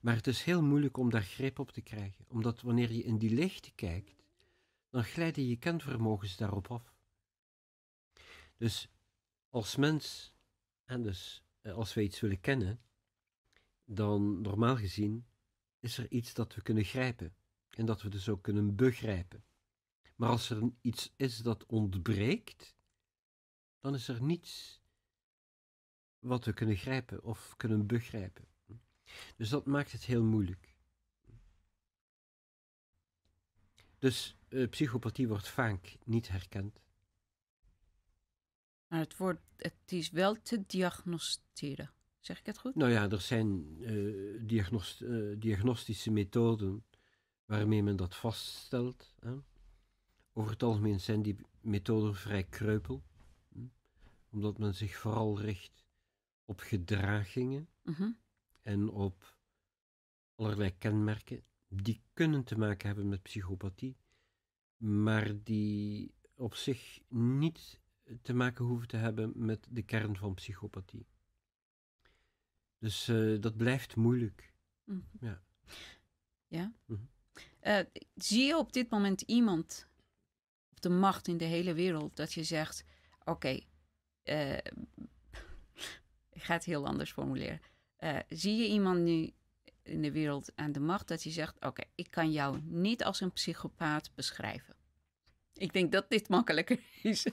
Maar 0.00 0.14
het 0.14 0.26
is 0.26 0.42
heel 0.42 0.62
moeilijk 0.62 0.96
om 0.96 1.10
daar 1.10 1.22
greep 1.22 1.58
op 1.58 1.70
te 1.70 1.80
krijgen, 1.80 2.24
omdat 2.28 2.60
wanneer 2.60 2.92
je 2.92 3.02
in 3.02 3.18
die 3.18 3.34
leegte 3.34 3.72
kijkt, 3.74 4.24
dan 4.90 5.04
glijden 5.04 5.46
je 5.46 5.56
kenvermogens 5.56 6.36
daarop 6.36 6.70
af. 6.70 6.94
Dus 8.60 8.88
als 9.48 9.76
mens, 9.76 10.34
en 10.84 11.02
dus 11.02 11.42
eh, 11.60 11.72
als 11.72 11.94
we 11.94 12.02
iets 12.02 12.20
willen 12.20 12.40
kennen, 12.40 12.80
dan 13.84 14.40
normaal 14.40 14.76
gezien 14.76 15.26
is 15.78 15.98
er 15.98 16.10
iets 16.10 16.34
dat 16.34 16.54
we 16.54 16.62
kunnen 16.62 16.84
grijpen 16.84 17.34
en 17.68 17.86
dat 17.86 18.02
we 18.02 18.08
dus 18.08 18.28
ook 18.28 18.42
kunnen 18.42 18.76
begrijpen. 18.76 19.44
Maar 20.16 20.28
als 20.28 20.50
er 20.50 20.70
iets 20.80 21.12
is 21.16 21.38
dat 21.38 21.66
ontbreekt, 21.66 22.74
dan 23.80 23.94
is 23.94 24.08
er 24.08 24.22
niets 24.22 24.82
wat 26.18 26.44
we 26.44 26.52
kunnen 26.52 26.76
grijpen 26.76 27.22
of 27.22 27.56
kunnen 27.56 27.86
begrijpen. 27.86 28.48
Dus 29.36 29.48
dat 29.48 29.66
maakt 29.66 29.92
het 29.92 30.04
heel 30.04 30.24
moeilijk. 30.24 30.76
Dus 33.98 34.36
eh, 34.48 34.68
psychopathie 34.68 35.28
wordt 35.28 35.48
vaak 35.48 35.96
niet 36.04 36.28
herkend. 36.28 36.80
Maar 38.90 38.98
het, 39.00 39.16
wordt, 39.16 39.40
het 39.56 39.74
is 39.86 40.10
wel 40.10 40.42
te 40.42 40.64
diagnosticeren. 40.66 41.90
Zeg 42.20 42.38
ik 42.38 42.46
het 42.46 42.58
goed? 42.58 42.74
Nou 42.74 42.90
ja, 42.90 43.10
er 43.10 43.20
zijn 43.20 43.76
eh, 43.82 44.46
diagnost- 44.46 45.00
eh, 45.00 45.34
diagnostische 45.38 46.10
methoden 46.10 46.84
waarmee 47.44 47.82
men 47.82 47.96
dat 47.96 48.16
vaststelt. 48.16 49.14
Hè. 49.20 49.34
Over 50.32 50.50
het 50.50 50.62
algemeen 50.62 51.00
zijn 51.00 51.22
die 51.22 51.36
methoden 51.60 52.14
vrij 52.14 52.44
kreupel, 52.44 53.02
hm, 53.52 53.66
omdat 54.30 54.58
men 54.58 54.74
zich 54.74 54.96
vooral 54.96 55.40
richt 55.40 55.84
op 56.44 56.60
gedragingen 56.60 57.68
Mhm. 57.82 58.10
en 58.62 58.88
op 58.88 59.36
allerlei 60.34 60.78
kenmerken 60.78 61.42
die 61.68 62.02
kunnen 62.12 62.44
te 62.44 62.58
maken 62.58 62.86
hebben 62.86 63.08
met 63.08 63.22
psychopathie, 63.22 63.96
maar 64.76 65.42
die 65.42 66.14
op 66.34 66.54
zich 66.54 67.00
niet 67.08 67.79
te 68.22 68.34
maken 68.34 68.64
hoeven 68.64 68.88
te 68.88 68.96
hebben 68.96 69.32
met 69.34 69.66
de 69.70 69.82
kern 69.82 70.16
van 70.16 70.34
psychopathie. 70.34 71.06
Dus 72.78 73.08
uh, 73.08 73.40
dat 73.40 73.56
blijft 73.56 73.96
moeilijk. 73.96 74.52
Mm. 74.84 75.08
Ja. 75.20 75.42
Ja? 76.46 76.72
Mhm. 76.84 77.00
Uh, 77.62 77.78
zie 78.14 78.46
je 78.46 78.56
op 78.56 78.72
dit 78.72 78.90
moment 78.90 79.20
iemand 79.20 79.86
op 80.70 80.80
de 80.80 80.88
macht 80.88 81.28
in 81.28 81.36
de 81.36 81.44
hele 81.44 81.74
wereld 81.74 82.16
dat 82.16 82.32
je 82.32 82.44
zegt: 82.44 82.84
Oké, 83.20 83.30
okay, 83.30 83.66
uh, 84.24 84.56
ik 86.36 86.42
ga 86.42 86.52
het 86.52 86.64
heel 86.64 86.86
anders 86.86 87.12
formuleren. 87.12 87.60
zie 88.28 88.56
je 88.56 88.68
iemand 88.68 89.00
nu 89.00 89.32
in 89.82 90.02
de 90.02 90.12
wereld 90.12 90.52
aan 90.54 90.72
de 90.72 90.80
macht 90.80 91.08
dat 91.08 91.22
je 91.22 91.30
zegt: 91.30 91.56
Oké, 91.56 91.66
okay, 91.66 91.90
ik 91.94 92.10
kan 92.10 92.32
jou 92.32 92.60
niet 92.62 93.04
als 93.04 93.20
een 93.20 93.32
psychopaat 93.32 94.10
beschrijven? 94.14 94.74
Ik 95.60 95.72
denk 95.72 95.92
dat 95.92 96.10
dit 96.10 96.28
makkelijker 96.28 96.80
is. 97.02 97.26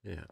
ja. 0.00 0.26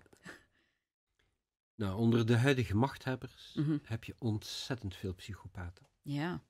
Nou, 1.74 1.96
onder 1.98 2.26
de 2.26 2.36
huidige 2.36 2.76
machthebbers 2.76 3.54
Mhm. 3.54 3.78
heb 3.82 4.04
je 4.04 4.14
ontzettend 4.18 4.96
veel 4.96 5.14
psychopaten. 5.14 5.86
Ja. 6.02 6.42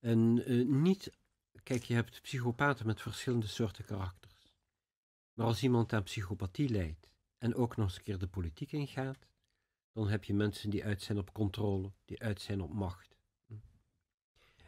En 0.00 0.44
eh, 0.46 0.66
niet, 0.66 1.10
kijk, 1.62 1.82
je 1.82 1.94
hebt 1.94 2.22
psychopaten 2.22 2.86
met 2.86 3.00
verschillende 3.00 3.46
soorten 3.46 3.84
karakters. 3.84 4.52
Maar 5.32 5.46
als 5.46 5.62
iemand 5.62 5.92
aan 5.92 6.02
psychopathie 6.02 6.68
lijdt 6.68 7.12
en 7.38 7.54
ook 7.54 7.76
nog 7.76 7.86
eens 7.86 7.96
een 7.96 8.02
keer 8.02 8.18
de 8.18 8.26
politiek 8.26 8.72
ingaat, 8.72 9.26
dan 9.92 10.08
heb 10.08 10.24
je 10.24 10.34
mensen 10.34 10.70
die 10.70 10.84
uit 10.84 11.02
zijn 11.02 11.18
op 11.18 11.32
controle, 11.32 11.92
die 12.04 12.22
uit 12.22 12.40
zijn 12.40 12.60
op 12.60 12.72
macht. 12.72 13.16
Hm. 13.46 13.54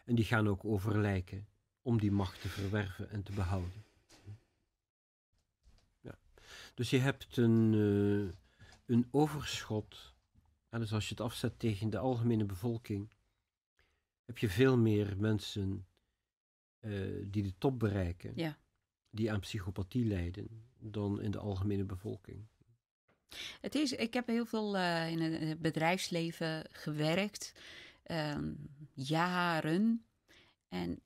En 0.04 0.14
die 0.14 0.24
gaan 0.24 0.48
ook 0.48 0.64
over 0.64 0.98
lijken 1.00 1.48
om 1.84 1.98
die 1.98 2.12
macht 2.12 2.40
te 2.40 2.48
verwerven 2.48 3.10
en 3.10 3.22
te 3.22 3.32
behouden. 3.32 3.84
Ja. 6.00 6.18
Dus 6.74 6.90
je 6.90 6.98
hebt 6.98 7.36
een, 7.36 7.72
uh, 7.72 8.32
een 8.86 9.08
overschot. 9.10 10.14
Ja, 10.70 10.78
dus 10.78 10.92
als 10.92 11.08
je 11.08 11.14
het 11.14 11.24
afzet 11.24 11.58
tegen 11.58 11.90
de 11.90 11.98
algemene 11.98 12.44
bevolking, 12.44 13.10
heb 14.24 14.38
je 14.38 14.48
veel 14.48 14.76
meer 14.76 15.16
mensen 15.16 15.86
uh, 16.80 17.24
die 17.30 17.42
de 17.42 17.54
top 17.58 17.78
bereiken, 17.78 18.32
ja. 18.36 18.58
die 19.10 19.32
aan 19.32 19.40
psychopathie 19.40 20.04
lijden, 20.04 20.66
dan 20.78 21.20
in 21.20 21.30
de 21.30 21.38
algemene 21.38 21.84
bevolking. 21.84 22.46
Het 23.60 23.74
is, 23.74 23.92
ik 23.92 24.14
heb 24.14 24.26
heel 24.26 24.46
veel 24.46 24.76
uh, 24.76 25.10
in 25.10 25.20
het 25.20 25.60
bedrijfsleven 25.60 26.66
gewerkt, 26.70 27.54
um, 28.06 28.56
jaren. 28.92 30.04
En 30.68 31.00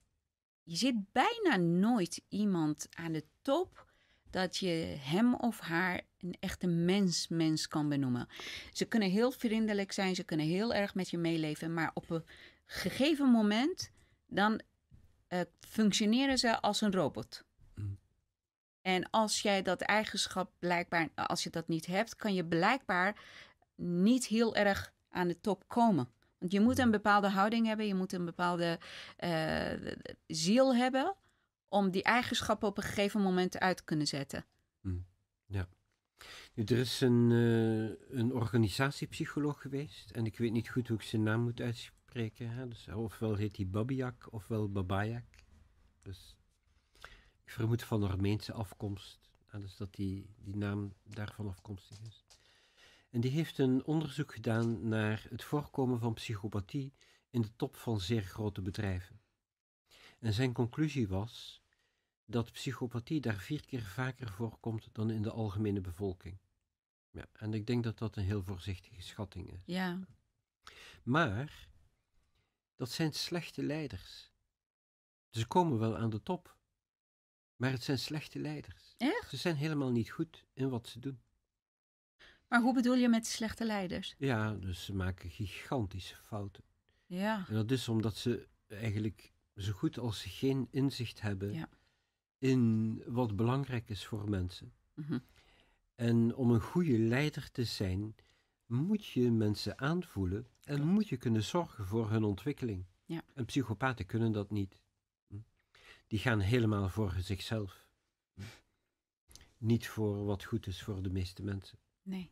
je 0.69 0.75
ziet 0.75 1.11
bijna 1.11 1.57
nooit 1.57 2.21
iemand 2.27 2.87
aan 2.89 3.11
de 3.11 3.23
top 3.41 3.85
dat 4.29 4.57
je 4.57 4.97
hem 4.99 5.33
of 5.35 5.59
haar 5.59 6.01
een 6.19 6.35
echte 6.39 6.67
mens-mens 6.67 7.67
kan 7.67 7.89
benoemen. 7.89 8.27
Ze 8.71 8.85
kunnen 8.85 9.09
heel 9.09 9.31
vriendelijk 9.31 9.91
zijn, 9.91 10.15
ze 10.15 10.23
kunnen 10.23 10.45
heel 10.45 10.73
erg 10.73 10.95
met 10.95 11.09
je 11.09 11.17
meeleven, 11.17 11.73
maar 11.73 11.91
op 11.93 12.09
een 12.09 12.23
gegeven 12.65 13.31
moment 13.31 13.91
dan 14.27 14.61
uh, 15.29 15.39
functioneren 15.59 16.37
ze 16.37 16.61
als 16.61 16.81
een 16.81 16.93
robot. 16.93 17.43
Mm. 17.75 17.97
En 18.81 19.09
als 19.09 19.41
jij 19.41 19.61
dat 19.61 19.81
eigenschap 19.81 20.51
blijkbaar, 20.59 21.09
als 21.15 21.43
je 21.43 21.49
dat 21.49 21.67
niet 21.67 21.85
hebt, 21.85 22.15
kan 22.15 22.33
je 22.33 22.45
blijkbaar 22.45 23.21
niet 23.75 24.25
heel 24.25 24.55
erg 24.55 24.93
aan 25.09 25.27
de 25.27 25.39
top 25.39 25.63
komen. 25.67 26.09
Want 26.39 26.51
je 26.51 26.59
moet 26.59 26.79
een 26.79 26.91
bepaalde 26.91 27.29
houding 27.29 27.65
hebben, 27.65 27.87
je 27.87 27.95
moet 27.95 28.13
een 28.13 28.25
bepaalde 28.25 28.79
uh, 29.23 29.91
ziel 30.27 30.75
hebben 30.75 31.15
om 31.67 31.91
die 31.91 32.03
eigenschappen 32.03 32.67
op 32.67 32.77
een 32.77 32.83
gegeven 32.83 33.21
moment 33.21 33.59
uit 33.59 33.77
te 33.77 33.83
kunnen 33.83 34.07
zetten. 34.07 34.45
Mm. 34.81 35.05
Ja. 35.45 35.67
Nu, 36.53 36.63
er 36.63 36.77
is 36.77 37.01
een, 37.01 37.29
uh, 37.29 38.17
een 38.19 38.33
organisatiepsycholoog 38.33 39.61
geweest 39.61 40.11
en 40.11 40.25
ik 40.25 40.37
weet 40.37 40.51
niet 40.51 40.69
goed 40.69 40.87
hoe 40.87 40.97
ik 40.97 41.03
zijn 41.03 41.23
naam 41.23 41.41
moet 41.41 41.61
uitspreken. 41.61 42.49
Hè? 42.49 42.67
Dus, 42.67 42.87
ofwel 42.87 43.35
heet 43.35 43.57
hij 43.57 43.67
Babiak 43.67 44.33
ofwel 44.33 44.71
Babajak. 44.71 45.25
Dus 46.01 46.35
ik 47.43 47.51
vermoed 47.51 47.83
van 47.83 48.03
Armeense 48.03 48.53
afkomst, 48.53 49.19
hè? 49.45 49.59
dus 49.59 49.77
dat 49.77 49.95
die, 49.95 50.29
die 50.37 50.57
naam 50.57 50.93
daarvan 51.03 51.47
afkomstig 51.47 51.97
is. 52.07 52.25
En 53.09 53.21
die 53.21 53.31
heeft 53.31 53.57
een 53.57 53.85
onderzoek 53.85 54.33
gedaan 54.33 54.87
naar 54.87 55.25
het 55.29 55.43
voorkomen 55.43 55.99
van 55.99 56.13
psychopathie 56.13 56.93
in 57.29 57.41
de 57.41 57.55
top 57.55 57.75
van 57.75 57.99
zeer 57.99 58.21
grote 58.21 58.61
bedrijven. 58.61 59.21
En 60.19 60.33
zijn 60.33 60.53
conclusie 60.53 61.07
was 61.07 61.63
dat 62.25 62.51
psychopathie 62.51 63.21
daar 63.21 63.37
vier 63.37 63.65
keer 63.65 63.81
vaker 63.81 64.29
voorkomt 64.29 64.89
dan 64.91 65.09
in 65.09 65.21
de 65.21 65.31
algemene 65.31 65.81
bevolking. 65.81 66.39
Ja, 67.11 67.25
en 67.33 67.53
ik 67.53 67.67
denk 67.67 67.83
dat 67.83 67.97
dat 67.97 68.15
een 68.15 68.23
heel 68.23 68.43
voorzichtige 68.43 69.01
schatting 69.01 69.51
is. 69.51 69.61
Ja. 69.65 69.99
Maar 71.03 71.67
dat 72.75 72.91
zijn 72.91 73.13
slechte 73.13 73.63
leiders. 73.63 74.31
Ze 75.29 75.47
komen 75.47 75.79
wel 75.79 75.97
aan 75.97 76.09
de 76.09 76.23
top, 76.23 76.57
maar 77.55 77.71
het 77.71 77.83
zijn 77.83 77.99
slechte 77.99 78.39
leiders. 78.39 78.93
Echt? 78.97 79.29
Ze 79.29 79.37
zijn 79.37 79.55
helemaal 79.55 79.91
niet 79.91 80.11
goed 80.11 80.45
in 80.53 80.69
wat 80.69 80.87
ze 80.87 80.99
doen. 80.99 81.21
Maar 82.49 82.61
hoe 82.61 82.73
bedoel 82.73 82.95
je 82.95 83.09
met 83.09 83.27
slechte 83.27 83.65
leiders? 83.65 84.15
Ja, 84.17 84.53
dus 84.53 84.85
ze 84.85 84.93
maken 84.95 85.29
gigantische 85.29 86.15
fouten. 86.15 86.63
Ja. 87.05 87.45
En 87.47 87.53
dat 87.53 87.71
is 87.71 87.87
omdat 87.89 88.15
ze 88.15 88.47
eigenlijk 88.67 89.33
zo 89.55 89.71
goed 89.71 89.97
als 89.97 90.23
geen 90.23 90.67
inzicht 90.71 91.21
hebben 91.21 91.53
Ja. 91.53 91.69
in 92.37 92.95
wat 93.05 93.35
belangrijk 93.35 93.89
is 93.89 94.05
voor 94.05 94.29
mensen. 94.29 94.73
Mhm. 94.93 95.19
En 95.95 96.35
om 96.35 96.51
een 96.51 96.61
goede 96.61 96.99
leider 96.99 97.51
te 97.51 97.63
zijn, 97.63 98.15
moet 98.65 99.05
je 99.05 99.31
mensen 99.31 99.79
aanvoelen 99.79 100.47
en 100.63 100.75
Klopt. 100.75 100.91
moet 100.91 101.07
je 101.09 101.17
kunnen 101.17 101.43
zorgen 101.43 101.85
voor 101.85 102.09
hun 102.11 102.23
ontwikkeling. 102.23 102.85
Ja. 103.05 103.21
En 103.33 103.45
psychopaten 103.45 104.05
kunnen 104.05 104.31
dat 104.31 104.51
niet. 104.51 104.81
Hm. 105.27 105.35
Die 106.07 106.19
gaan 106.19 106.39
helemaal 106.39 106.89
voor 106.89 107.15
zichzelf. 107.19 107.87
Hm. 108.33 108.41
Niet 109.57 109.87
voor 109.87 110.25
wat 110.25 110.43
goed 110.43 110.67
is 110.67 110.83
voor 110.83 111.01
de 111.01 111.09
meeste 111.09 111.43
mensen. 111.43 111.79
Nee. 112.01 112.31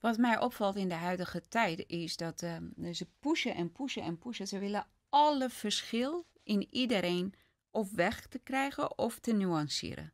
Wat 0.00 0.18
mij 0.18 0.40
opvalt 0.40 0.76
in 0.76 0.88
de 0.88 0.94
huidige 0.94 1.48
tijd 1.48 1.84
is 1.86 2.16
dat 2.16 2.42
eh, 2.42 2.56
ze 2.92 3.06
pushen 3.20 3.54
en 3.54 3.72
pushen 3.72 4.02
en 4.02 4.18
pushen. 4.18 4.46
Ze 4.46 4.58
willen 4.58 4.86
alle 5.08 5.50
verschil 5.50 6.26
in 6.42 6.66
iedereen 6.70 7.34
of 7.70 7.90
weg 7.94 8.26
te 8.26 8.38
krijgen 8.38 8.98
of 8.98 9.18
te 9.18 9.32
nuanceren. 9.32 10.12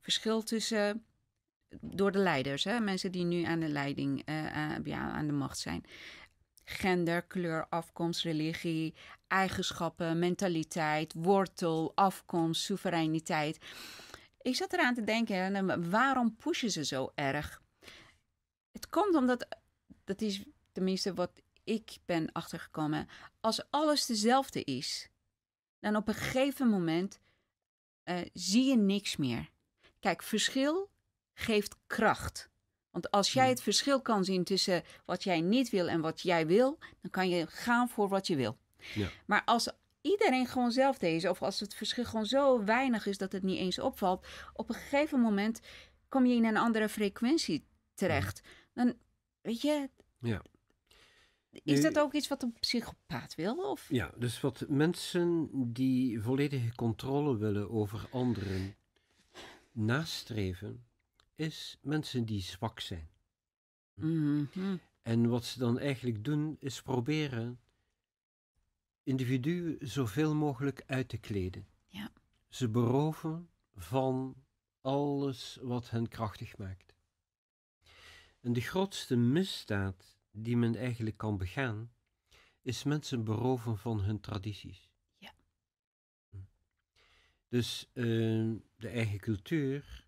Verschil 0.00 0.42
tussen, 0.42 1.04
door 1.80 2.12
de 2.12 2.18
leiders, 2.18 2.64
hè, 2.64 2.80
mensen 2.80 3.12
die 3.12 3.24
nu 3.24 3.42
aan 3.42 3.60
de 3.60 3.68
leiding, 3.68 4.22
eh, 4.24 4.74
eh, 4.74 4.84
ja, 4.84 5.10
aan 5.10 5.26
de 5.26 5.32
macht 5.32 5.58
zijn. 5.58 5.84
Gender, 6.64 7.22
kleur, 7.22 7.66
afkomst, 7.68 8.22
religie, 8.22 8.94
eigenschappen, 9.28 10.18
mentaliteit, 10.18 11.12
wortel, 11.16 11.92
afkomst, 11.94 12.62
soevereiniteit. 12.62 13.58
Ik 14.40 14.56
zat 14.56 14.72
eraan 14.72 14.94
te 14.94 15.04
denken, 15.04 15.54
en, 15.54 15.90
waarom 15.90 16.36
pushen 16.36 16.70
ze 16.70 16.84
zo 16.84 17.12
erg? 17.14 17.62
Het 18.84 18.92
komt 18.92 19.14
omdat, 19.14 19.46
dat 20.04 20.20
is 20.20 20.42
tenminste 20.72 21.14
wat 21.14 21.30
ik 21.64 21.96
ben 22.04 22.32
achtergekomen, 22.32 23.08
als 23.40 23.70
alles 23.70 24.06
dezelfde 24.06 24.64
is, 24.64 25.08
dan 25.80 25.96
op 25.96 26.08
een 26.08 26.14
gegeven 26.14 26.68
moment 26.68 27.20
uh, 28.04 28.18
zie 28.32 28.64
je 28.64 28.76
niks 28.76 29.16
meer. 29.16 29.50
Kijk, 30.00 30.22
verschil 30.22 30.90
geeft 31.34 31.76
kracht. 31.86 32.50
Want 32.90 33.10
als 33.10 33.32
jij 33.32 33.48
het 33.48 33.62
verschil 33.62 34.02
kan 34.02 34.24
zien 34.24 34.44
tussen 34.44 34.82
wat 35.04 35.24
jij 35.24 35.40
niet 35.40 35.70
wil 35.70 35.88
en 35.88 36.00
wat 36.00 36.20
jij 36.20 36.46
wil, 36.46 36.78
dan 37.00 37.10
kan 37.10 37.28
je 37.28 37.46
gaan 37.46 37.88
voor 37.88 38.08
wat 38.08 38.26
je 38.26 38.36
wil. 38.36 38.58
Ja. 38.94 39.08
Maar 39.26 39.42
als 39.44 39.68
iedereen 40.00 40.46
gewoon 40.46 40.72
zelf 40.72 41.02
is, 41.02 41.26
of 41.26 41.42
als 41.42 41.60
het 41.60 41.74
verschil 41.74 42.04
gewoon 42.04 42.26
zo 42.26 42.64
weinig 42.64 43.06
is 43.06 43.18
dat 43.18 43.32
het 43.32 43.42
niet 43.42 43.58
eens 43.58 43.78
opvalt, 43.78 44.26
op 44.52 44.68
een 44.68 44.74
gegeven 44.74 45.20
moment 45.20 45.60
kom 46.08 46.26
je 46.26 46.34
in 46.34 46.44
een 46.44 46.56
andere 46.56 46.88
frequentie 46.88 47.66
terecht. 47.94 48.42
Dan, 48.74 48.94
weet 49.40 49.60
je, 49.60 49.90
Ja. 50.18 50.42
is 51.50 51.82
dat 51.82 51.98
ook 51.98 52.12
iets 52.12 52.28
wat 52.28 52.42
een 52.42 52.52
psychopaat 52.60 53.34
wil? 53.34 53.70
Of? 53.70 53.88
Ja, 53.88 54.12
dus 54.16 54.40
wat 54.40 54.64
mensen 54.68 55.48
die 55.72 56.20
volledige 56.20 56.74
controle 56.74 57.36
willen 57.36 57.70
over 57.70 58.08
anderen 58.10 58.74
nastreven, 59.72 60.84
is 61.34 61.78
mensen 61.82 62.24
die 62.24 62.40
zwak 62.42 62.80
zijn. 62.80 63.08
Mhm. 63.94 64.76
En 65.02 65.28
wat 65.28 65.44
ze 65.44 65.58
dan 65.58 65.78
eigenlijk 65.78 66.24
doen, 66.24 66.56
is 66.58 66.82
proberen 66.82 67.60
individuen 69.02 69.76
zoveel 69.80 70.34
mogelijk 70.34 70.82
uit 70.86 71.08
te 71.08 71.18
kleden. 71.18 71.66
Ja. 71.86 72.10
Ze 72.48 72.68
beroven 72.68 73.48
van 73.74 74.34
alles 74.80 75.58
wat 75.62 75.90
hen 75.90 76.08
krachtig 76.08 76.58
maakt. 76.58 76.83
En 78.44 78.52
de 78.52 78.60
grootste 78.60 79.16
misdaad 79.16 80.16
die 80.30 80.56
men 80.56 80.76
eigenlijk 80.76 81.16
kan 81.16 81.36
begaan, 81.38 81.92
is 82.62 82.82
mensen 82.82 83.24
beroven 83.24 83.78
van 83.78 84.00
hun 84.00 84.20
tradities. 84.20 84.90
Ja. 85.18 85.32
Hm. 86.30 86.36
Dus 87.48 87.90
eh, 87.92 88.04
de 88.76 88.88
eigen 88.88 89.18
cultuur, 89.18 90.06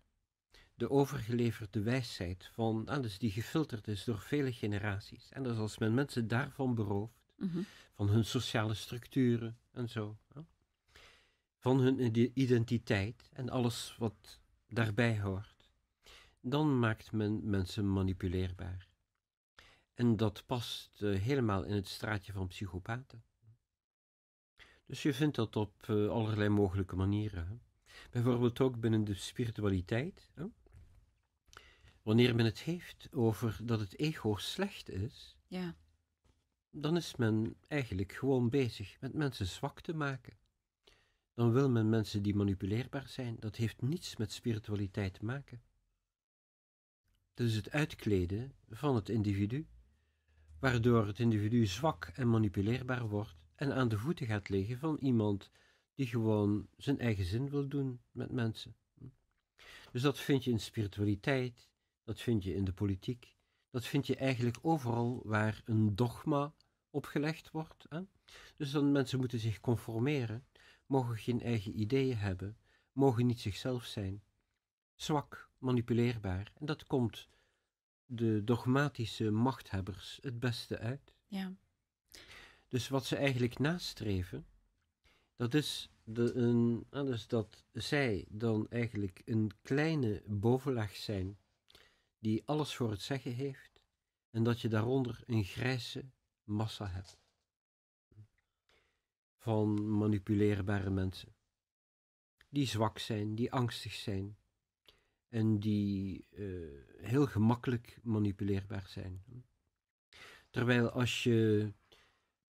de 0.75 0.89
overgeleverde 0.89 1.81
wijsheid 1.81 2.45
van, 2.53 2.87
ah, 2.87 3.01
dus 3.01 3.17
die 3.19 3.31
gefilterd 3.31 3.87
is 3.87 4.03
door 4.03 4.19
vele 4.19 4.53
generaties. 4.53 5.29
En 5.31 5.43
dus 5.43 5.57
als 5.57 5.77
men 5.77 5.93
mensen 5.93 6.27
daarvan 6.27 6.75
berooft, 6.75 7.15
Mhm. 7.35 7.61
van 7.93 8.09
hun 8.09 8.25
sociale 8.25 8.73
structuren 8.73 9.57
en 9.71 9.89
zo, 9.89 10.17
van 11.57 11.79
hun 11.79 11.99
ide- 11.99 12.31
identiteit 12.33 13.29
en 13.33 13.49
alles 13.49 13.95
wat 13.97 14.39
daarbij 14.67 15.19
hoort, 15.19 15.56
dan 16.41 16.79
maakt 16.79 17.11
men 17.11 17.49
mensen 17.49 17.93
manipuleerbaar. 17.93 18.87
En 19.93 20.17
dat 20.17 20.45
past 20.45 21.01
eh, 21.01 21.19
helemaal 21.19 21.63
in 21.63 21.73
het 21.75 21.87
straatje 21.87 22.31
van 22.33 22.47
psychopaten. 22.47 23.23
Dus 24.85 25.01
je 25.01 25.13
vindt 25.13 25.35
dat 25.35 25.55
op 25.55 25.83
eh, 25.89 26.09
allerlei 26.09 26.49
mogelijke 26.49 26.95
manieren. 26.95 27.47
Hè. 27.47 27.55
Bijvoorbeeld 28.11 28.59
ook 28.59 28.79
binnen 28.79 29.03
de 29.03 29.13
spiritualiteit. 29.13 30.31
Hè. 30.33 30.45
Wanneer 32.01 32.35
men 32.35 32.45
het 32.45 32.59
heeft 32.59 33.07
over 33.11 33.59
dat 33.63 33.79
het 33.79 33.99
ego 33.99 34.35
slecht 34.35 34.89
is, 34.89 35.37
Ja. 35.47 35.75
dan 36.69 36.97
is 36.97 37.15
men 37.15 37.55
eigenlijk 37.67 38.11
gewoon 38.11 38.49
bezig 38.49 38.99
met 38.99 39.13
mensen 39.13 39.45
zwak 39.47 39.81
te 39.81 39.93
maken. 39.93 40.37
Dan 41.33 41.51
wil 41.51 41.69
men 41.69 41.89
mensen 41.89 42.21
die 42.21 42.35
manipuleerbaar 42.35 43.07
zijn. 43.07 43.35
Dat 43.39 43.55
heeft 43.55 43.81
niets 43.81 44.15
met 44.15 44.31
spiritualiteit 44.31 45.13
te 45.13 45.25
maken. 45.25 45.61
Dat 47.37 47.47
is 47.47 47.55
het 47.55 47.71
uitkleden 47.71 48.53
van 48.69 48.95
het 48.95 49.09
individu, 49.09 49.67
waardoor 50.59 51.07
het 51.07 51.19
individu 51.19 51.65
zwak 51.65 52.11
en 52.15 52.29
manipuleerbaar 52.29 53.07
wordt 53.07 53.35
en 53.55 53.73
aan 53.73 53.87
de 53.87 53.97
voeten 53.97 54.27
gaat 54.27 54.49
liggen 54.49 54.77
van 54.77 54.97
iemand 54.99 55.51
die 55.95 56.07
gewoon 56.07 56.67
zijn 56.77 56.99
eigen 56.99 57.25
zin 57.25 57.49
wil 57.49 57.67
doen 57.67 58.01
met 58.11 58.31
mensen. 58.31 58.75
Dus 59.91 60.01
dat 60.01 60.19
vind 60.19 60.43
je 60.43 60.51
in 60.51 60.59
spiritualiteit, 60.59 61.69
dat 62.03 62.21
vind 62.21 62.43
je 62.43 62.55
in 62.55 62.63
de 62.63 62.73
politiek, 62.73 63.35
dat 63.69 63.85
vind 63.85 64.07
je 64.07 64.15
eigenlijk 64.15 64.57
overal 64.61 65.21
waar 65.25 65.61
een 65.65 65.95
dogma 65.95 66.53
opgelegd 66.89 67.51
wordt. 67.51 67.85
Hè? 67.89 68.01
Dus 68.55 68.71
dan 68.71 68.91
mensen 68.91 69.19
moeten 69.19 69.39
zich 69.39 69.59
conformeren, 69.59 70.45
mogen 70.85 71.17
geen 71.17 71.41
eigen 71.41 71.79
ideeën 71.79 72.17
hebben, 72.17 72.57
mogen 72.91 73.25
niet 73.25 73.39
zichzelf 73.39 73.85
zijn, 73.85 74.21
zwak, 74.97 75.49
manipuleerbaar. 75.57 76.51
En 76.55 76.65
dat 76.65 76.85
komt 76.85 77.27
de 78.05 78.43
dogmatische 78.43 79.31
machthebbers 79.31 80.19
het 80.21 80.39
beste 80.39 80.77
uit. 80.77 81.13
Ja. 81.27 81.55
Dus 82.67 82.87
wat 82.87 83.05
ze 83.05 83.15
eigenlijk 83.15 83.59
nastreven, 83.59 84.45
dat 85.35 85.53
is, 85.53 85.89
de, 86.03 86.33
een, 86.33 86.87
ah, 86.89 87.05
dus 87.05 87.27
dat 87.27 87.63
zij 87.73 88.25
dan 88.29 88.69
eigenlijk 88.69 89.21
een 89.25 89.51
kleine 89.61 90.23
bovenlaag 90.25 90.95
zijn 90.95 91.37
die 92.19 92.43
alles 92.45 92.75
voor 92.75 92.91
het 92.91 93.01
zeggen 93.01 93.33
heeft 93.33 93.81
en 94.29 94.43
dat 94.43 94.61
je 94.61 94.67
daaronder 94.67 95.23
een 95.25 95.43
grijze 95.43 96.09
massa 96.43 96.87
hebt 96.87 97.17
van 99.37 99.97
manipuleerbare 99.97 100.89
mensen 100.89 101.35
die 102.49 102.67
zwak 102.67 102.99
zijn, 102.99 103.35
die 103.35 103.51
angstig 103.51 103.93
zijn 103.93 104.37
en 105.29 105.59
die 105.59 106.27
eh, 106.31 106.45
heel 106.97 107.25
gemakkelijk 107.25 107.99
manipuleerbaar 108.03 108.87
zijn. 108.87 109.23
Terwijl 110.49 110.89
als 110.89 111.23
je 111.23 111.73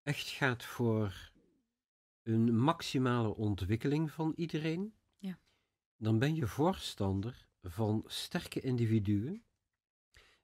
echt 0.02 0.28
gaat 0.28 0.64
voor 0.64 1.32
een 2.22 2.56
maximale 2.58 3.34
ontwikkeling 3.34 4.10
van 4.12 4.32
iedereen, 4.36 4.94
Ja. 5.18 5.38
dan 5.96 6.18
ben 6.18 6.34
je 6.34 6.46
voorstander 6.46 7.46
van 7.62 8.04
sterke 8.06 8.60
individuen 8.60 9.44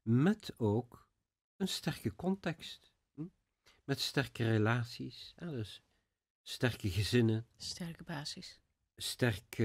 met 0.02 0.58
ook 0.58 1.08
een 1.56 1.68
sterke 1.68 2.14
context, 2.14 2.92
hm? 3.14 3.26
met 3.84 4.00
sterke 4.00 4.44
relaties, 4.44 5.34
dus 5.38 5.82
sterke 6.42 6.90
gezinnen, 6.90 7.46
Sterke 7.56 8.04
basis. 8.04 8.60
sterke 8.96 9.64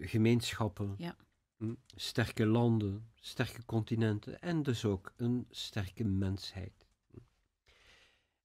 eh, 0.00 0.08
gemeenschappen, 0.08 0.94
Ja. 0.98 1.16
Hm, 1.60 1.74
sterke 1.94 2.46
landen, 2.46 3.10
sterke 3.14 3.64
continenten 3.64 4.40
en 4.40 4.62
dus 4.62 4.84
ook 4.84 5.12
een 5.16 5.46
sterke 5.50 6.04
mensheid. 6.04 6.86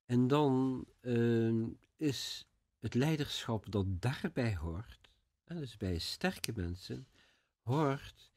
En 0.04 0.26
dan 0.26 0.84
eh, 1.00 1.62
is 1.96 2.46
het 2.78 2.94
leiderschap 2.94 3.70
dat 3.72 4.02
daarbij 4.02 4.56
hoort, 4.56 5.08
dus 5.44 5.76
bij 5.76 5.98
sterke 5.98 6.52
mensen, 6.54 7.08
hoort 7.60 8.32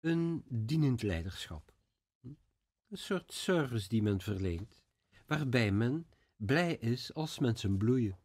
een 0.00 0.44
dienend 0.48 1.02
leiderschap. 1.02 1.72
Hm? 2.20 2.28
Een 2.88 2.98
soort 2.98 3.32
service 3.32 3.88
die 3.88 4.02
men 4.02 4.20
verleent, 4.20 4.82
waarbij 5.26 5.72
men 5.72 6.06
blij 6.36 6.74
is 6.74 7.14
als 7.14 7.38
mensen 7.38 7.76
bloeien. 7.76 8.18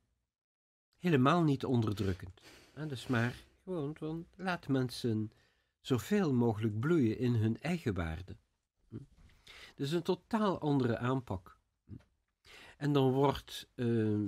Helemaal 0.98 1.43
niet 1.43 1.65
onderdrukkend. 1.65 2.41
hè, 2.74 2.86
dus 2.86 3.08
maar 3.08 3.36
gewoon 3.63 3.95
van 3.95 4.28
laat 4.36 4.67
mensen 4.67 5.32
zoveel 5.86 6.34
mogelijk 6.34 6.80
bloeien 6.80 7.17
in 7.17 7.34
hun 7.34 7.62
eigen 7.62 7.93
waarde. 7.93 8.38
Hm? 8.88 8.98
Dus 9.76 9.91
een 9.91 10.02
totaal 10.02 10.60
andere 10.60 10.98
aanpak. 10.98 11.60
Hm? 11.86 11.93
En 12.78 12.93
dan 12.93 13.12
wordt 13.12 13.69
eh, 13.76 14.28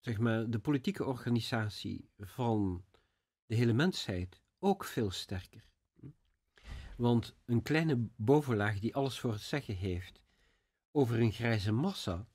zeg 0.00 0.18
maar, 0.18 0.50
de 0.50 0.58
politieke 0.58 1.04
organisatie 1.04 2.10
van 2.18 2.84
de 3.46 3.54
hele 3.54 3.72
mensheid 3.72 4.42
ook 4.58 4.84
veel 4.84 5.10
sterker. 5.10 5.64
Hm? 6.00 6.06
Want 6.96 7.36
een 7.44 7.62
kleine 7.62 8.08
bovenlaag 8.16 8.78
die 8.78 8.94
alles 8.94 9.20
voor 9.20 9.32
het 9.32 9.42
zeggen 9.42 9.76
heeft 9.76 10.22
over 10.90 11.20
een 11.20 11.32
grijze 11.32 11.72
massa, 11.72 12.28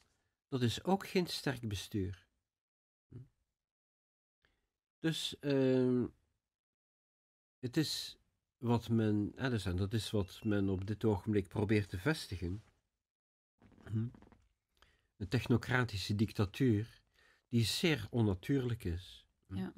dat 0.47 0.61
is 0.61 0.83
ook 0.83 1.07
geen 1.07 1.27
sterk 1.27 1.67
bestuur. 1.67 2.27
Dus 4.99 5.39
ehm, 5.39 6.05
het 7.59 7.77
is 7.77 8.17
wat 8.57 8.89
men, 8.89 9.31
en 9.35 9.75
dat 9.75 9.93
is 9.93 10.11
wat 10.11 10.39
men 10.43 10.69
op 10.69 10.87
dit 10.87 11.05
ogenblik 11.05 11.47
probeert 11.47 11.89
te 11.89 11.97
vestigen. 11.97 12.63
Hm? 13.83 14.07
Een 15.17 15.27
technocratische 15.27 16.15
dictatuur 16.15 17.01
die 17.49 17.63
zeer 17.63 18.07
onnatuurlijk 18.09 18.83
is. 18.83 19.25
Hm? 19.47 19.55
Ja. 19.55 19.73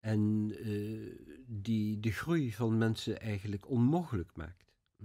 En 0.00 0.52
eh, 0.58 1.34
die 1.46 2.00
de 2.00 2.12
groei 2.12 2.52
van 2.52 2.78
mensen 2.78 3.20
eigenlijk 3.20 3.68
onmogelijk 3.68 4.36
maakt. 4.36 4.72
Hm? 4.96 5.04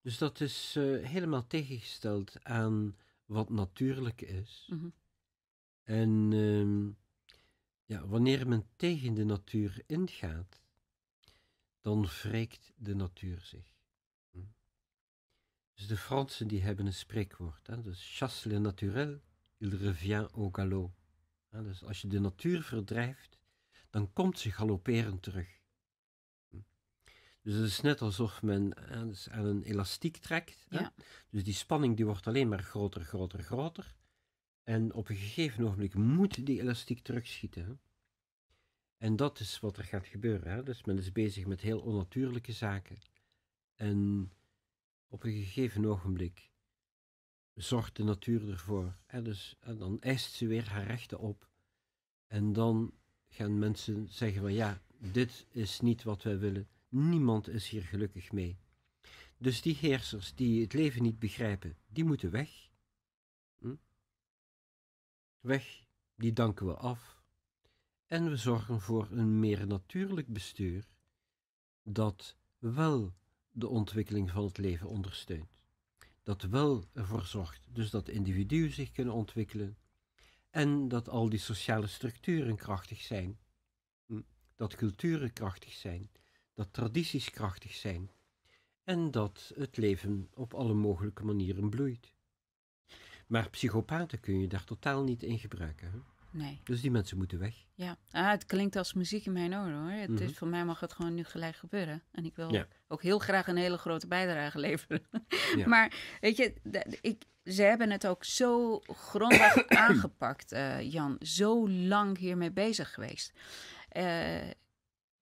Dus 0.00 0.18
dat 0.18 0.40
is 0.40 0.74
eh, 0.76 1.06
helemaal 1.06 1.46
tegengesteld 1.46 2.44
aan 2.44 2.96
wat 3.24 3.50
natuurlijk 3.50 4.20
is. 4.20 4.68
Mhm. 4.70 4.88
En 5.82 6.28
ehm, 6.32 6.90
ja, 7.84 8.06
wanneer 8.06 8.48
men 8.48 8.66
tegen 8.76 9.14
de 9.14 9.24
natuur 9.24 9.82
ingaat, 9.86 10.60
dan 11.82 12.06
wreekt 12.06 12.72
de 12.76 12.94
natuur 12.94 13.40
zich. 13.40 13.74
Hm. 14.30 14.38
Dus 15.74 15.86
de 15.86 15.96
Fransen 15.96 16.48
die 16.48 16.62
hebben 16.62 16.86
een 16.86 16.94
spreekwoord. 16.94 17.66
Hè? 17.66 17.82
Dus 17.82 18.16
chasse 18.18 18.48
le 18.48 18.58
naturel, 18.58 19.20
il 19.56 19.76
revient 19.76 20.30
au 20.32 20.48
galop. 20.52 20.94
Hè, 21.48 21.62
Dus 21.62 21.84
als 21.84 22.00
je 22.00 22.08
de 22.08 22.20
natuur 22.20 22.62
verdrijft, 22.62 23.38
dan 23.90 24.12
komt 24.12 24.38
ze 24.38 24.50
galopperend 24.50 25.22
terug. 25.22 25.60
Hm. 26.48 26.56
Dus 27.42 27.54
het 27.54 27.64
is 27.64 27.80
net 27.80 28.02
alsof 28.02 28.42
men 28.42 28.76
aan, 28.76 29.08
dus 29.08 29.28
aan 29.28 29.44
een 29.44 29.62
elastiek 29.62 30.16
trekt. 30.16 30.66
hè. 30.68 30.78
Ja. 30.78 30.92
Dus 31.30 31.44
die 31.44 31.54
spanning 31.54 31.96
die 31.96 32.04
wordt 32.04 32.26
alleen 32.26 32.48
maar 32.48 32.62
groter, 32.62 33.04
groter, 33.04 33.42
groter. 33.42 33.94
En 34.62 34.92
op 34.94 35.08
een 35.08 35.16
gegeven 35.16 35.64
ogenblik 35.64 35.94
moet 35.94 36.46
die 36.46 36.60
elastiek 36.60 37.02
terugschieten. 37.02 37.64
Hè? 37.64 37.72
En 39.02 39.16
dat 39.16 39.40
is 39.40 39.60
wat 39.60 39.76
er 39.76 39.84
gaat 39.84 40.06
gebeuren. 40.06 40.52
Hè? 40.52 40.62
Dus 40.62 40.84
men 40.84 40.98
is 40.98 41.12
bezig 41.12 41.46
met 41.46 41.60
heel 41.60 41.80
onnatuurlijke 41.80 42.52
zaken. 42.52 42.98
En 43.74 44.30
op 45.08 45.24
een 45.24 45.32
gegeven 45.32 45.84
ogenblik 45.84 46.50
zorgt 47.54 47.96
de 47.96 48.04
natuur 48.04 48.48
ervoor. 48.48 48.96
Dus, 49.22 49.56
en 49.60 49.78
dan 49.78 50.00
eist 50.00 50.32
ze 50.32 50.46
weer 50.46 50.68
haar 50.68 50.86
rechten 50.86 51.18
op. 51.18 51.48
En 52.26 52.52
dan 52.52 52.94
gaan 53.28 53.58
mensen 53.58 54.08
zeggen 54.08 54.40
van 54.40 54.52
ja, 54.52 54.82
dit 54.98 55.46
is 55.50 55.80
niet 55.80 56.02
wat 56.02 56.22
wij 56.22 56.38
willen. 56.38 56.68
Niemand 56.88 57.48
is 57.48 57.68
hier 57.68 57.82
gelukkig 57.82 58.32
mee. 58.32 58.58
Dus 59.38 59.62
die 59.62 59.74
heersers 59.74 60.34
die 60.34 60.62
het 60.62 60.72
leven 60.72 61.02
niet 61.02 61.18
begrijpen, 61.18 61.76
die 61.86 62.04
moeten 62.04 62.30
weg. 62.30 62.70
Hm? 63.58 63.74
Weg, 65.40 65.84
die 66.14 66.32
danken 66.32 66.66
we 66.66 66.74
af. 66.74 67.21
En 68.12 68.28
we 68.28 68.36
zorgen 68.36 68.80
voor 68.80 69.08
een 69.10 69.38
meer 69.38 69.66
natuurlijk 69.66 70.26
bestuur 70.26 70.88
dat 71.82 72.36
wel 72.58 73.12
de 73.50 73.68
ontwikkeling 73.68 74.30
van 74.30 74.44
het 74.44 74.58
leven 74.58 74.88
ondersteunt. 74.88 75.60
dat 76.22 76.42
wel 76.42 76.84
ervoor 76.92 77.24
zorgt 77.24 77.66
dus 77.70 77.90
dat 77.90 78.08
individuen 78.08 78.72
zich 78.72 78.92
kunnen 78.92 79.14
ontwikkelen 79.14 79.76
en 80.50 80.88
dat 80.88 81.08
al 81.08 81.28
die 81.28 81.38
sociale 81.38 81.86
structuren 81.86 82.56
krachtig 82.56 83.00
zijn, 83.00 83.38
hm, 84.06 84.20
dat 84.56 84.74
culturen 84.74 85.32
krachtig 85.32 85.72
zijn, 85.72 86.10
dat 86.54 86.72
tradities 86.72 87.30
krachtig 87.30 87.74
zijn 87.74 88.10
en 88.84 89.10
dat 89.10 89.52
het 89.54 89.76
leven 89.76 90.28
op 90.34 90.54
alle 90.54 90.74
mogelijke 90.74 91.24
manieren 91.24 91.70
bloeit. 91.70 92.14
Maar 93.26 93.50
psychopaten 93.50 94.20
kun 94.20 94.40
je 94.40 94.48
daar 94.48 94.64
totaal 94.64 95.02
niet 95.02 95.22
in 95.22 95.38
gebruiken. 95.38 95.90
Hè? 95.90 96.11
Nee. 96.32 96.60
Dus 96.64 96.80
die 96.80 96.90
mensen 96.90 97.16
moeten 97.16 97.38
weg. 97.38 97.54
Ja, 97.74 97.96
ah, 98.10 98.30
het 98.30 98.44
klinkt 98.46 98.76
als 98.76 98.92
muziek 98.92 99.26
in 99.26 99.32
mijn 99.32 99.54
oren 99.54 99.74
hoor. 99.82 99.90
Het 99.90 100.10
Mhm. 100.10 100.22
is, 100.22 100.32
voor 100.38 100.48
mij 100.48 100.64
mag 100.64 100.80
het 100.80 100.92
gewoon 100.92 101.14
nu 101.14 101.24
gelijk 101.24 101.56
gebeuren. 101.56 102.02
En 102.12 102.24
ik 102.24 102.36
wil 102.36 102.52
Ja. 102.52 102.66
ook 102.88 103.02
heel 103.02 103.18
graag 103.18 103.46
een 103.46 103.56
hele 103.56 103.78
grote 103.78 104.06
bijdrage 104.06 104.58
leveren. 104.58 105.02
Ja. 105.56 105.66
Maar 105.68 106.16
weet 106.20 106.36
je, 106.36 106.54
ik, 107.00 107.24
ze 107.44 107.62
hebben 107.62 107.90
het 107.90 108.06
ook 108.06 108.24
zo 108.24 108.78
grondig 108.78 109.66
aangepakt, 109.86 110.52
eh, 110.52 110.92
Jan. 110.92 111.16
Zo 111.20 111.68
lang 111.70 112.18
hiermee 112.18 112.50
bezig 112.52 112.94
geweest. 112.94 113.32
Eh, 113.88 114.48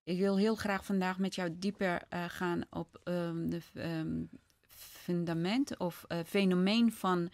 ik 0.03 0.19
wil 0.19 0.39
heel 0.39 0.55
graag 0.55 0.85
vandaag 0.85 1.19
met 1.19 1.35
jou 1.35 1.51
dieper 1.59 2.03
eh, 2.09 2.25
gaan 2.29 2.61
op 2.71 3.01
ehm, 3.05 3.49
de 3.49 3.61
ehm, 3.75 4.23
fundament 4.69 5.79
of 5.79 6.05
fenomeen 6.27 6.93
van 6.93 7.31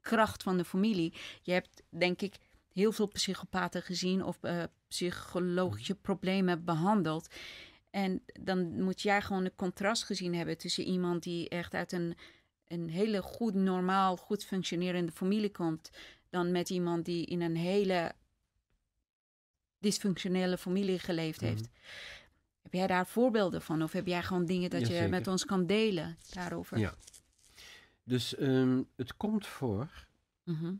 kracht 0.00 0.42
van 0.42 0.56
de 0.56 0.64
familie. 0.64 1.14
Je 1.42 1.52
hebt 1.52 1.82
denk 1.88 2.22
ik 2.22 2.36
heel 2.76 2.92
veel 2.92 3.06
psychopaten 3.08 3.82
gezien 3.82 4.24
of 4.24 4.38
eh, 4.42 4.62
psychologische 4.88 5.94
problemen 5.94 6.64
behandeld. 6.64 7.28
En 7.90 8.22
dan 8.40 8.82
moet 8.82 9.02
jij 9.02 9.22
gewoon 9.22 9.44
een 9.44 9.54
contrast 9.54 10.04
gezien 10.04 10.34
hebben 10.34 10.58
tussen 10.58 10.84
iemand 10.84 11.22
die 11.22 11.48
echt 11.48 11.74
uit 11.74 11.92
een, 11.92 12.16
een 12.68 12.88
hele 12.90 13.22
goed, 13.22 13.54
normaal, 13.54 14.16
goed 14.16 14.44
functionerende 14.44 15.12
familie 15.12 15.50
komt, 15.50 15.90
dan 16.30 16.52
met 16.52 16.70
iemand 16.70 17.04
die 17.04 17.26
in 17.26 17.40
een 17.40 17.56
hele 17.56 18.12
dysfunctionele 19.78 20.58
familie 20.58 20.98
geleefd 20.98 21.40
Mhm. 21.40 21.50
heeft. 21.50 21.68
Heb 22.62 22.72
jij 22.72 22.86
daar 22.86 23.06
voorbeelden 23.06 23.62
van? 23.62 23.82
Of 23.82 23.92
heb 23.92 24.06
jij 24.06 24.22
gewoon 24.22 24.46
dingen 24.46 24.70
dat 24.70 24.88
je 24.88 25.06
met 25.08 25.26
ons 25.26 25.44
kan 25.44 25.66
delen 25.66 26.16
daarover? 26.32 26.78
Ja. 26.78 26.94
Dus 28.04 28.36
ehm, 28.36 28.82
het 28.96 29.16
komt 29.16 29.46
voor 29.46 30.04
Mhm. 30.44 30.74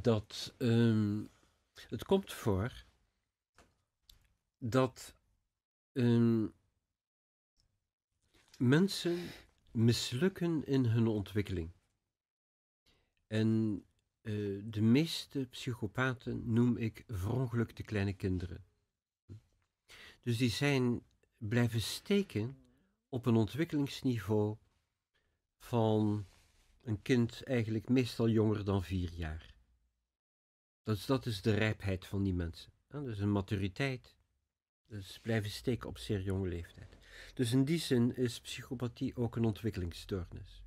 Dat 0.00 0.54
ehm, 0.58 1.22
het 1.88 2.04
komt 2.04 2.32
voor 2.32 2.84
dat 4.58 5.14
ehm, 5.92 6.46
mensen 8.58 9.18
mislukken 9.70 10.66
in 10.66 10.84
hun 10.84 11.06
ontwikkeling. 11.06 11.70
En 13.26 13.82
eh, 14.20 14.32
de 14.64 14.82
meeste 14.82 15.46
psychopaten 15.50 16.52
noem 16.52 16.76
ik 16.76 17.04
verongelukte 17.06 17.82
kleine 17.82 18.12
kinderen. 18.12 18.64
Dus 20.22 20.38
die 20.38 20.50
zijn 20.50 21.02
blijven 21.38 21.80
steken 21.80 22.56
op 23.08 23.26
een 23.26 23.36
ontwikkelingsniveau 23.36 24.56
van 25.58 26.26
een 26.82 27.02
kind 27.02 27.42
eigenlijk 27.42 27.88
meestal 27.88 28.28
jonger 28.28 28.64
dan 28.64 28.82
vier 28.82 29.12
jaar. 29.12 29.51
Dat 30.82 30.96
is, 30.96 31.06
dat 31.06 31.26
is 31.26 31.42
de 31.42 31.54
rijpheid 31.54 32.06
van 32.06 32.22
die 32.22 32.34
mensen. 32.34 32.72
hè. 32.88 33.02
Dus 33.02 33.18
een 33.18 33.32
maturiteit. 33.32 34.16
Dus 34.86 35.18
blijven 35.18 35.50
steken 35.50 35.88
op 35.88 35.98
zeer 35.98 36.20
jonge 36.20 36.48
leeftijd. 36.48 36.96
Dus 37.34 37.52
in 37.52 37.64
die 37.64 37.78
zin 37.78 38.16
is 38.16 38.40
psychopathie 38.40 39.16
ook 39.16 39.36
een 39.36 39.44
ontwikkelingsstoornis. 39.44 40.62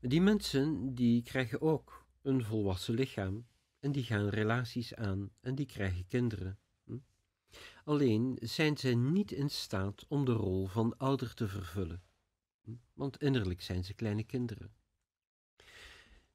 Die 0.00 0.20
mensen 0.20 0.94
die 0.94 1.22
krijgen 1.22 1.60
ook 1.60 2.06
een 2.22 2.44
volwassen 2.44 2.94
lichaam 2.94 3.46
en 3.78 3.92
die 3.92 4.04
gaan 4.04 4.28
relaties 4.28 4.94
aan 4.94 5.30
en 5.40 5.54
die 5.54 5.66
krijgen 5.66 6.06
kinderen. 6.06 6.58
Alleen 7.84 8.38
zijn 8.40 8.76
zij 8.76 8.94
niet 8.94 9.32
in 9.32 9.50
staat 9.50 10.04
om 10.08 10.24
de 10.24 10.32
rol 10.32 10.66
van 10.66 10.96
ouder 10.96 11.34
te 11.34 11.48
vervullen. 11.48 12.02
Want 12.92 13.16
innerlijk 13.16 13.62
zijn 13.62 13.84
ze 13.84 13.94
kleine 13.94 14.24
kinderen. 14.24 14.74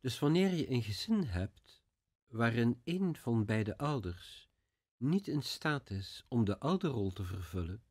Dus 0.08 0.20
wanneer 0.20 0.54
je 0.54 0.72
een 0.72 0.84
gezin 0.84 1.24
hebt 1.24 1.82
waarin 2.28 2.82
een 2.84 3.15
van 3.15 3.46
beide 3.46 3.78
ouders 3.78 4.50
niet 4.98 5.28
in 5.28 5.41
staat 5.41 5.89
is 5.89 6.26
om 6.28 6.46
de 6.46 6.60
ouderrol 6.60 7.12
te 7.12 7.24
vervullen, 7.24 7.84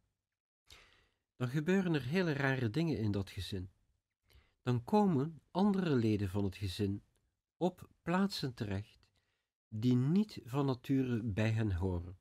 dan 1.36 1.48
gebeuren 1.48 1.94
er 1.94 2.02
hele 2.02 2.32
rare 2.32 2.70
dingen 2.70 2.98
in 2.98 3.10
dat 3.10 3.30
gezin. 3.30 3.70
Dan 4.62 4.84
komen 4.84 5.40
andere 5.50 5.94
leden 5.94 6.28
van 6.28 6.44
het 6.44 6.56
gezin 6.56 7.02
op 7.56 7.88
plaatsen 8.02 8.54
terecht 8.54 9.06
die 9.68 9.96
niet 9.96 10.40
van 10.44 10.66
nature 10.66 11.22
bij 11.22 11.50
hen 11.50 11.72
horen. 11.72 12.18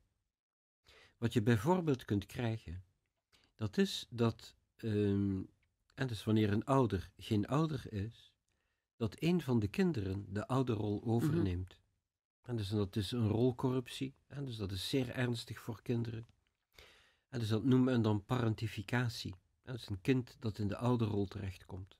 Wat 1.17 1.33
je 1.33 1.41
bijvoorbeeld 1.41 2.05
kunt 2.05 2.25
krijgen, 2.25 2.83
dat 3.55 3.77
is 3.77 4.07
dat, 4.09 4.55
ehm, 4.75 5.41
en 5.93 6.07
dus 6.07 6.23
wanneer 6.23 6.51
een 6.51 6.65
ouder 6.65 7.11
geen 7.17 7.47
ouder 7.47 7.93
is, 7.93 8.34
dat 8.95 9.15
een 9.19 9.41
van 9.41 9.59
de 9.59 9.67
kinderen 9.67 10.25
de 10.33 10.47
ouderrol 10.47 11.03
overneemt. 11.03 11.79
En 12.41 12.55
dus 12.55 12.69
dat 12.69 12.95
is 12.95 13.11
een 13.11 13.27
rolcorruptie, 13.27 14.15
en 14.27 14.45
dus 14.45 14.55
dat 14.55 14.71
is 14.71 14.89
zeer 14.89 15.09
ernstig 15.09 15.59
voor 15.59 15.81
kinderen. 15.81 16.27
En 17.29 17.39
dus 17.39 17.49
dat 17.49 17.63
noemen 17.63 17.93
men 17.93 18.01
dan 18.01 18.25
parentificatie. 18.25 19.35
En 19.61 19.71
dat 19.73 19.81
is 19.81 19.89
een 19.89 20.01
kind 20.01 20.35
dat 20.39 20.57
in 20.57 20.67
de 20.67 20.77
ouderrol 20.77 21.25
terechtkomt. 21.25 21.97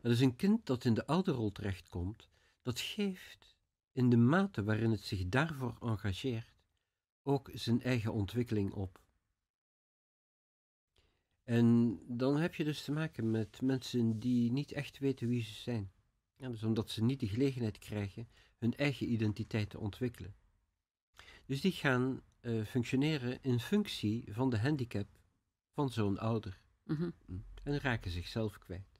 Maar 0.00 0.10
dus 0.10 0.20
een 0.20 0.36
kind 0.36 0.66
dat 0.66 0.84
in 0.84 0.94
de 0.94 1.06
ouderrol 1.06 1.52
terechtkomt, 1.52 2.28
dat 2.62 2.80
geeft 2.80 3.56
in 3.92 4.10
de 4.10 4.16
mate 4.16 4.64
waarin 4.64 4.90
het 4.90 5.04
zich 5.04 5.28
daarvoor 5.28 5.76
engageert 5.80 6.52
ook 7.22 7.50
zijn 7.52 7.82
eigen 7.82 8.12
ontwikkeling 8.12 8.72
op. 8.72 9.00
En 11.50 11.98
dan 12.06 12.36
heb 12.36 12.54
je 12.54 12.64
dus 12.64 12.82
te 12.82 12.92
maken 12.92 13.30
met 13.30 13.62
mensen 13.62 14.18
die 14.18 14.52
niet 14.52 14.72
echt 14.72 14.98
weten 14.98 15.28
wie 15.28 15.42
ze 15.42 15.52
zijn. 15.54 15.90
Ja, 16.36 16.48
dus 16.48 16.62
omdat 16.62 16.90
ze 16.90 17.04
niet 17.04 17.20
de 17.20 17.28
gelegenheid 17.28 17.78
krijgen 17.78 18.28
hun 18.58 18.76
eigen 18.76 19.12
identiteit 19.12 19.70
te 19.70 19.78
ontwikkelen. 19.78 20.34
Dus 21.46 21.60
die 21.60 21.72
gaan 21.72 22.22
eh, 22.40 22.64
functioneren 22.64 23.38
in 23.42 23.60
functie 23.60 24.24
van 24.32 24.50
de 24.50 24.58
handicap 24.58 25.06
van 25.72 25.90
zo'n 25.90 26.18
ouder 26.18 26.60
Mhm. 26.84 27.10
en 27.62 27.78
raken 27.80 28.10
zichzelf 28.10 28.58
kwijt. 28.58 28.98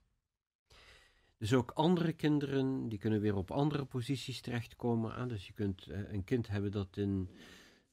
Dus 1.37 1.53
ook 1.53 1.71
andere 1.71 2.13
kinderen, 2.13 2.89
die 2.89 2.99
kunnen 2.99 3.21
weer 3.21 3.35
op 3.35 3.51
andere 3.51 3.85
posities 3.85 4.41
terechtkomen. 4.41 5.15
Ah, 5.15 5.29
dus 5.29 5.47
je 5.47 5.53
kunt 5.53 5.87
eh, 5.87 6.13
een 6.13 6.25
kind 6.25 6.49
hebben 6.49 6.71
dat 6.71 6.97
in 6.97 7.31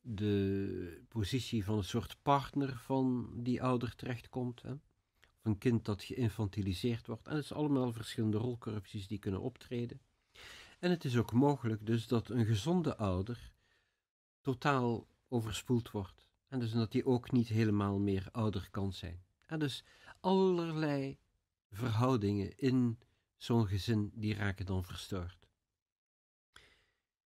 de 0.09 1.01
positie 1.07 1.63
van 1.63 1.77
een 1.77 1.83
soort 1.83 2.17
partner 2.21 2.77
van 2.77 3.31
die 3.35 3.63
ouder 3.63 3.95
terechtkomt. 3.95 4.61
Hè? 4.61 4.71
Of 4.71 5.43
een 5.43 5.57
kind 5.57 5.85
dat 5.85 6.03
geïnfantiliseerd 6.03 7.07
wordt. 7.07 7.27
En 7.27 7.35
het 7.35 7.43
is 7.43 7.53
allemaal 7.53 7.93
verschillende 7.93 8.37
rolcorrupties 8.37 9.07
die 9.07 9.19
kunnen 9.19 9.41
optreden. 9.41 10.01
En 10.79 10.89
het 10.89 11.05
is 11.05 11.17
ook 11.17 11.31
mogelijk 11.31 11.85
dus 11.85 12.07
dat 12.07 12.29
een 12.29 12.45
gezonde 12.45 12.97
ouder 12.97 13.51
totaal 14.41 15.07
overspoeld 15.27 15.91
wordt. 15.91 16.29
En 16.47 16.59
dus 16.59 16.71
dat 16.71 16.93
hij 16.93 17.05
ook 17.05 17.31
niet 17.31 17.47
helemaal 17.47 17.99
meer 17.99 18.29
ouder 18.31 18.67
kan 18.71 18.93
zijn. 18.93 19.23
En 19.45 19.59
dus 19.59 19.83
allerlei 20.19 21.17
verhoudingen 21.71 22.57
in 22.57 22.99
zo'n 23.35 23.67
gezin 23.67 24.11
die 24.13 24.33
raken 24.33 24.65
dan 24.65 24.83
verstoord. 24.83 25.47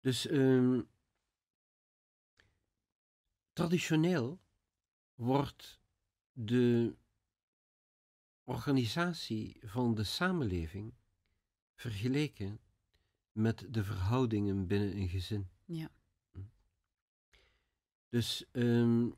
Dus 0.02 0.28
ehm, 0.28 0.82
traditioneel 3.54 4.39
wordt 5.16 5.82
de 6.32 6.96
organisatie 8.44 9.58
van 9.62 9.96
de 9.96 10.04
samenleving 10.04 10.94
vergeleken 11.76 12.60
met 13.32 13.66
de 13.70 13.84
verhoudingen 13.84 14.68
binnen 14.68 14.98
een 14.98 15.10
gezin. 15.10 15.50
Ja. 15.66 15.89
Dus 18.10 18.46
ehm, 18.52 19.10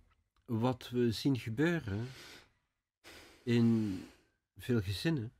wat 0.45 0.89
we 0.89 1.11
zien 1.11 1.39
gebeuren 1.39 2.07
in 3.43 3.99
veel 4.57 4.81
gezinnen, 4.81 5.33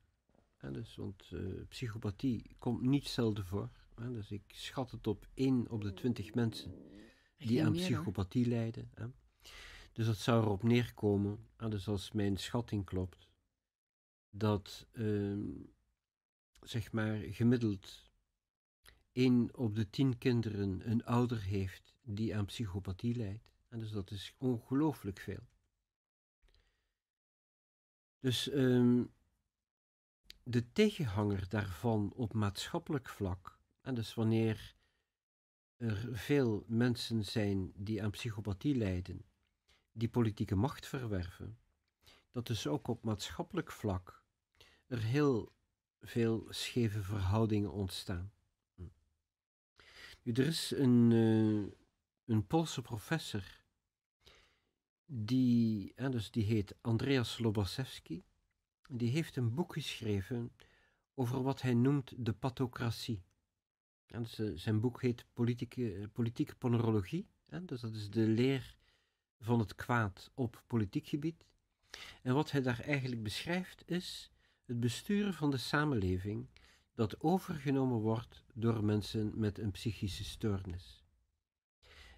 hè, 0.58 0.72
dus, 0.72 0.96
want 0.96 1.32
eh, 1.32 1.40
psychopathie 1.70 2.56
komt 2.58 2.82
niet 2.82 3.08
zelden 3.08 3.46
voor. 3.46 3.70
Hè, 3.96 4.12
dus 4.12 4.32
ik 4.32 4.44
schat 4.48 4.92
het 4.92 5.08
op 5.08 5.28
1 5.34 5.70
op 5.70 5.82
de 5.82 5.94
20 5.94 6.34
mensen 6.34 6.74
die 7.48 7.66
aan 7.66 7.74
psychopathie 7.74 8.46
lijden. 8.46 8.90
Hè. 8.94 9.08
Dus 9.94 10.06
dat 10.06 10.18
zou 10.18 10.44
erop 10.44 10.64
neerkomen, 10.64 11.48
dus 11.70 11.88
als 11.88 12.12
mijn 12.12 12.38
schatting 12.38 12.86
klopt, 12.86 13.30
dat 14.30 14.88
ehm, 14.92 15.44
zeg 16.62 16.92
maar 16.92 17.18
gemiddeld 17.18 18.10
1 19.12 19.58
op 19.58 19.76
de 19.76 19.90
10 19.90 20.18
kinderen 20.18 20.90
een 20.90 21.06
ouder 21.06 21.42
heeft 21.42 21.96
die 22.02 22.36
aan 22.36 22.46
psychopathie 22.46 23.16
lijdt. 23.16 23.54
En 23.70 23.80
dus 23.80 23.92
dat 23.92 24.12
is 24.12 24.36
ongelooflijk 24.38 25.20
veel. 25.20 25.48
Dus 28.20 28.50
ehm, 28.50 29.04
de 30.44 30.72
tegenhanger 30.72 31.50
daarvan 31.50 32.12
op 32.16 32.34
maatschappelijk 32.34 33.10
vlak, 33.10 33.60
en 33.82 33.96
dus 33.96 34.14
wanneer 34.14 34.75
er 35.78 36.10
veel 36.18 36.64
mensen 36.68 37.26
zijn 37.26 37.72
die 37.76 38.04
aan 38.04 38.12
psychopathie 38.12 38.76
lijden, 38.76 39.26
die 39.92 40.10
politieke 40.10 40.56
macht 40.56 40.86
verwerven, 40.86 41.58
dat 42.32 42.48
dus 42.48 42.68
ook 42.68 42.88
op 42.88 43.04
maatschappelijk 43.04 43.72
vlak 43.72 44.24
er 44.88 45.02
heel 45.02 45.54
veel 46.02 46.46
scheve 46.50 47.02
verhoudingen 47.02 47.72
ontstaan. 47.72 48.34
Nu, 50.22 50.34
er 50.34 50.48
is 50.48 50.72
een, 50.72 51.12
uh, 51.12 51.72
een 52.26 52.48
Poolse 52.48 52.82
professor, 52.82 53.44
die, 55.06 55.94
uh, 55.96 56.10
dus 56.10 56.32
die 56.32 56.44
heet 56.44 56.76
Andreas 56.82 57.38
Lobaszewski, 57.38 58.24
die 58.88 59.10
heeft 59.10 59.36
een 59.36 59.54
boek 59.54 59.74
geschreven 59.74 60.52
over 61.14 61.42
wat 61.42 61.62
hij 61.62 61.74
noemt 61.74 62.14
de 62.18 62.34
pathocratie. 62.34 63.24
Dus, 64.08 64.40
uh, 64.40 64.52
zijn 64.56 64.80
boek 64.80 65.02
heet 65.02 65.26
Politieke, 65.34 66.10
politieke 66.14 66.56
Ponerologie, 66.56 67.28
dus 67.62 67.82
dat 67.82 67.94
is 67.94 68.10
de 68.10 68.28
leer 68.28 68.78
van 69.40 69.60
het 69.60 69.76
kwaad 69.76 70.32
op 70.34 70.64
politiek 70.68 71.08
gebied. 71.08 71.46
En 72.22 72.34
wat 72.34 72.52
hij 72.52 72.62
daar 72.62 72.80
eigenlijk 72.80 73.24
beschrijft 73.24 73.84
is 73.86 74.32
het 74.66 74.80
besturen 74.80 75.34
van 75.34 75.52
de 75.52 75.58
samenleving 75.58 76.48
dat 76.94 77.22
overgenomen 77.22 78.00
wordt 78.00 78.44
door 78.54 78.84
mensen 78.84 79.40
met 79.40 79.60
een 79.60 79.72
psychische 79.72 80.24
stoornis. 80.24 81.04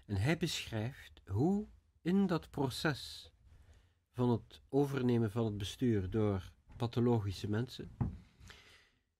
En 0.04 0.16
hij 0.16 0.36
beschrijft 0.36 1.20
hoe 1.26 1.68
in 2.02 2.26
dat 2.26 2.50
proces 2.50 3.32
van 4.10 4.30
het 4.30 4.60
overnemen 4.68 5.30
van 5.30 5.44
het 5.44 5.58
bestuur 5.58 6.10
door 6.10 6.52
pathologische 6.76 7.48
mensen, 7.48 7.96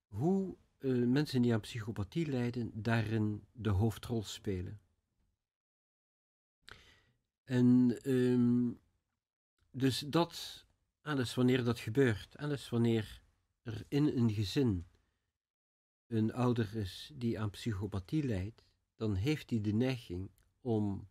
hoe 0.07 0.57
uh, 0.79 1.07
mensen 1.07 1.43
die 1.43 1.53
aan 1.53 1.61
psychopathie 1.61 2.27
lijden 2.27 2.71
daarin 2.75 3.45
de 3.53 3.71
hoofdrol 3.71 4.23
spelen. 4.23 4.81
En 7.45 7.99
um, 8.05 8.79
dus 9.71 9.99
dat, 9.99 10.67
alles 11.03 11.35
wanneer 11.35 11.65
dat 11.65 11.79
gebeurt, 11.79 12.37
alles 12.37 12.69
wanneer 12.69 13.23
er 13.63 13.85
in 13.89 14.07
een 14.07 14.31
gezin 14.31 14.87
een 16.07 16.33
ouder 16.33 16.77
is 16.77 17.11
die 17.15 17.41
aan 17.41 17.51
psychopathie 17.51 18.23
lijdt, 18.23 18.65
dan 18.97 19.15
heeft 19.15 19.51
hij 19.51 19.61
de 19.61 19.73
neiging 19.73 20.31
om 20.61 21.09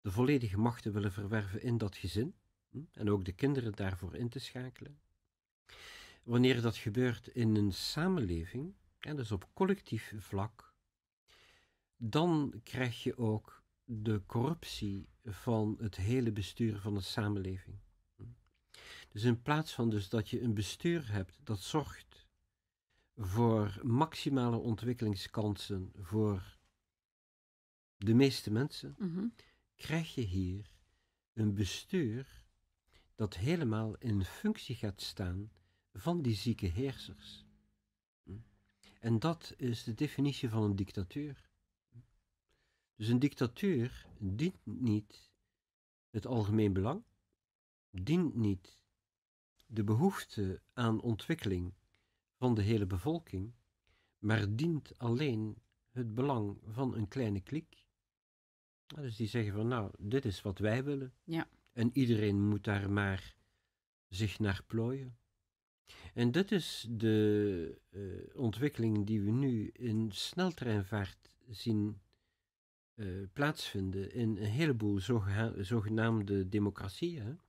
de 0.00 0.10
volledige 0.10 0.58
macht 0.58 0.82
te 0.82 0.90
willen 0.90 1.12
verwerven 1.12 1.62
in 1.62 1.78
dat 1.78 1.96
gezin 1.96 2.34
hm, 2.70 2.82
en 2.92 3.10
ook 3.10 3.24
de 3.24 3.32
kinderen 3.32 3.72
daarvoor 3.72 4.14
in 4.14 4.28
te 4.28 4.38
schakelen. 4.38 4.98
Wanneer 6.24 6.62
dat 6.62 6.76
gebeurt 6.76 7.28
in 7.28 7.56
een 7.56 7.72
samenleving, 7.72 8.74
en 9.00 9.16
dus 9.16 9.32
op 9.32 9.48
collectief 9.54 10.14
vlak, 10.16 10.74
dan 11.96 12.60
krijg 12.62 13.02
je 13.02 13.16
ook 13.16 13.62
de 13.84 14.22
corruptie 14.26 15.08
van 15.24 15.76
het 15.80 15.96
hele 15.96 16.32
bestuur 16.32 16.78
van 16.78 16.94
de 16.94 17.00
samenleving. 17.00 17.78
Dus 19.08 19.22
in 19.22 19.42
plaats 19.42 19.72
van 19.72 19.90
dus 19.90 20.08
dat 20.08 20.28
je 20.28 20.40
een 20.40 20.54
bestuur 20.54 21.12
hebt 21.12 21.38
dat 21.44 21.60
zorgt 21.60 22.26
voor 23.16 23.80
maximale 23.82 24.56
ontwikkelingskansen 24.56 25.92
voor 25.94 26.56
de 27.96 28.14
meeste 28.14 28.50
mensen, 28.50 28.94
Mhm. 28.98 29.26
krijg 29.76 30.14
je 30.14 30.20
hier 30.20 30.70
een 31.32 31.54
bestuur 31.54 32.44
dat 33.14 33.36
helemaal 33.36 33.96
in 33.98 34.24
functie 34.24 34.74
gaat 34.74 35.00
staan 35.00 35.50
van 35.94 36.22
die 36.22 36.34
zieke 36.34 36.66
heersers. 36.66 37.44
En 39.00 39.18
dat 39.18 39.54
is 39.56 39.84
de 39.84 39.94
definitie 39.94 40.48
van 40.48 40.62
een 40.62 40.76
dictatuur. 40.76 41.48
Dus 42.96 43.08
een 43.08 43.18
dictatuur 43.18 44.06
dient 44.18 44.66
niet 44.66 45.32
het 46.10 46.26
algemeen 46.26 46.72
belang, 46.72 47.02
dient 47.90 48.34
niet 48.34 48.82
de 49.66 49.84
behoefte 49.84 50.62
aan 50.72 51.00
ontwikkeling 51.00 51.74
van 52.36 52.54
de 52.54 52.62
hele 52.62 52.86
bevolking, 52.86 53.52
maar 54.18 54.54
dient 54.56 54.98
alleen 54.98 55.56
het 55.90 56.14
belang 56.14 56.58
van 56.66 56.94
een 56.94 57.08
kleine 57.08 57.40
kliek. 57.40 57.86
Dus 58.86 59.16
die 59.16 59.28
zeggen 59.28 59.52
van 59.52 59.68
nou, 59.68 59.92
dit 59.98 60.24
is 60.24 60.42
wat 60.42 60.58
wij 60.58 60.84
willen. 60.84 61.14
Ja. 61.24 61.48
En 61.72 61.90
iedereen 61.92 62.48
moet 62.48 62.64
daar 62.64 62.90
maar 62.90 63.36
zich 64.08 64.38
naar 64.38 64.64
plooien. 64.66 65.18
En 66.14 66.30
dit 66.30 66.52
is 66.52 66.86
de 66.90 67.78
uh, 67.90 68.36
ontwikkeling 68.36 69.06
die 69.06 69.20
we 69.20 69.30
nu 69.30 69.70
in 69.72 70.10
sneltreinvaart 70.12 71.36
zien 71.50 72.00
uh, 72.94 73.26
plaatsvinden 73.32 74.12
in 74.12 74.28
een 74.28 74.50
heleboel 74.50 75.00
zogenaamde 75.58 76.48
democratieën. 76.48 77.40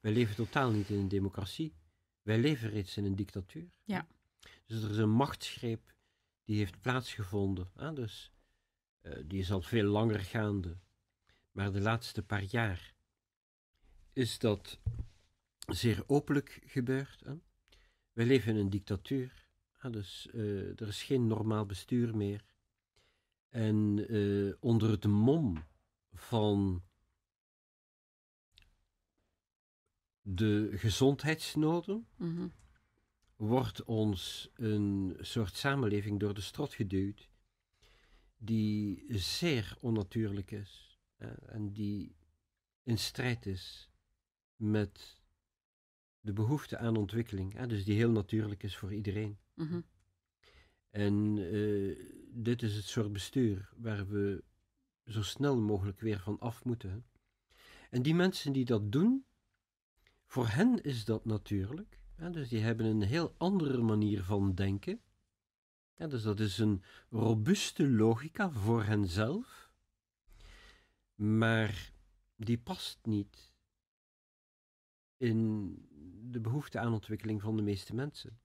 Wij 0.00 0.12
leven 0.12 0.34
totaal 0.34 0.70
niet 0.70 0.88
in 0.88 0.98
een 0.98 1.08
democratie. 1.08 1.74
Wij 2.22 2.38
leven 2.38 2.70
reeds 2.70 2.96
in 2.96 3.04
een 3.04 3.16
dictatuur. 3.16 3.70
Ja. 3.84 4.06
Dus 4.66 4.82
er 4.82 4.90
is 4.90 4.96
een 4.96 5.10
machtsgreep 5.10 5.94
die 6.44 6.56
heeft 6.56 6.80
plaatsgevonden. 6.80 7.70
Hè? 7.74 7.92
Dus 7.92 8.32
uh, 9.02 9.12
die 9.26 9.40
is 9.40 9.52
al 9.52 9.62
veel 9.62 9.84
langer 9.84 10.20
gaande. 10.20 10.76
Maar 11.52 11.72
de 11.72 11.80
laatste 11.80 12.22
paar 12.22 12.42
jaar 12.42 12.94
is 14.12 14.38
dat 14.38 14.78
zeer 15.66 16.04
openlijk 16.06 16.60
gebeurd. 16.66 17.20
Hè? 17.24 17.34
Wij 18.14 18.26
leven 18.26 18.52
in 18.52 18.60
een 18.60 18.70
dictatuur. 18.70 19.42
Dus 19.90 20.28
uh, 20.32 20.80
er 20.80 20.88
is 20.88 21.02
geen 21.02 21.26
normaal 21.26 21.66
bestuur 21.66 22.16
meer. 22.16 22.44
En 23.48 24.06
uh, 24.14 24.54
onder 24.60 24.90
het 24.90 25.04
mom 25.04 25.64
van 26.12 26.82
de 30.20 30.70
gezondheidsnoden 30.74 32.06
Mhm. 32.16 32.48
wordt 33.36 33.84
ons 33.84 34.50
een 34.54 35.16
soort 35.20 35.56
samenleving 35.56 36.20
door 36.20 36.34
de 36.34 36.40
strot 36.40 36.74
geduwd 36.74 37.28
die 38.36 39.04
zeer 39.08 39.76
onnatuurlijk 39.80 40.50
is 40.50 40.98
en 41.46 41.72
die 41.72 42.16
in 42.82 42.98
strijd 42.98 43.46
is 43.46 43.90
met 44.56 45.22
de 46.24 46.32
behoefte 46.32 46.78
aan 46.78 46.96
ontwikkeling, 46.96 47.54
hè, 47.54 47.66
dus 47.66 47.84
die 47.84 47.96
heel 47.96 48.10
natuurlijk 48.10 48.62
is 48.62 48.76
voor 48.76 48.94
iedereen. 48.94 49.38
Mhm. 49.54 49.80
En 50.90 51.36
uh, 51.36 51.98
dit 52.30 52.62
is 52.62 52.74
het 52.74 52.84
soort 52.84 53.12
bestuur 53.12 53.68
waar 53.76 54.08
we 54.08 54.44
zo 55.06 55.22
snel 55.22 55.58
mogelijk 55.60 56.00
weer 56.00 56.20
van 56.20 56.38
af 56.38 56.64
moeten. 56.64 56.90
Hè. 56.90 56.98
En 57.90 58.02
die 58.02 58.14
mensen 58.14 58.52
die 58.52 58.64
dat 58.64 58.92
doen, 58.92 59.24
voor 60.26 60.48
hen 60.48 60.82
is 60.82 61.04
dat 61.04 61.24
natuurlijk. 61.24 61.98
Dus 62.30 62.48
die 62.48 62.60
hebben 62.60 62.86
een 62.86 63.02
heel 63.02 63.34
andere 63.36 63.82
manier 63.82 64.22
van 64.22 64.54
denken. 64.54 65.00
Ja, 65.94 66.06
dus 66.06 66.22
dat 66.22 66.40
is 66.40 66.58
een 66.58 66.82
robuuste 67.10 67.88
logica 67.88 68.50
voor 68.50 68.84
henzelf. 68.84 69.72
Maar 71.14 71.92
die 72.36 72.58
past 72.58 72.98
niet 73.02 73.52
in 75.16 75.78
de 76.34 76.40
behoefte 76.40 76.78
aan 76.78 76.92
ontwikkeling 76.92 77.40
van 77.40 77.56
de 77.56 77.62
meeste 77.62 77.94
mensen. 77.94 78.38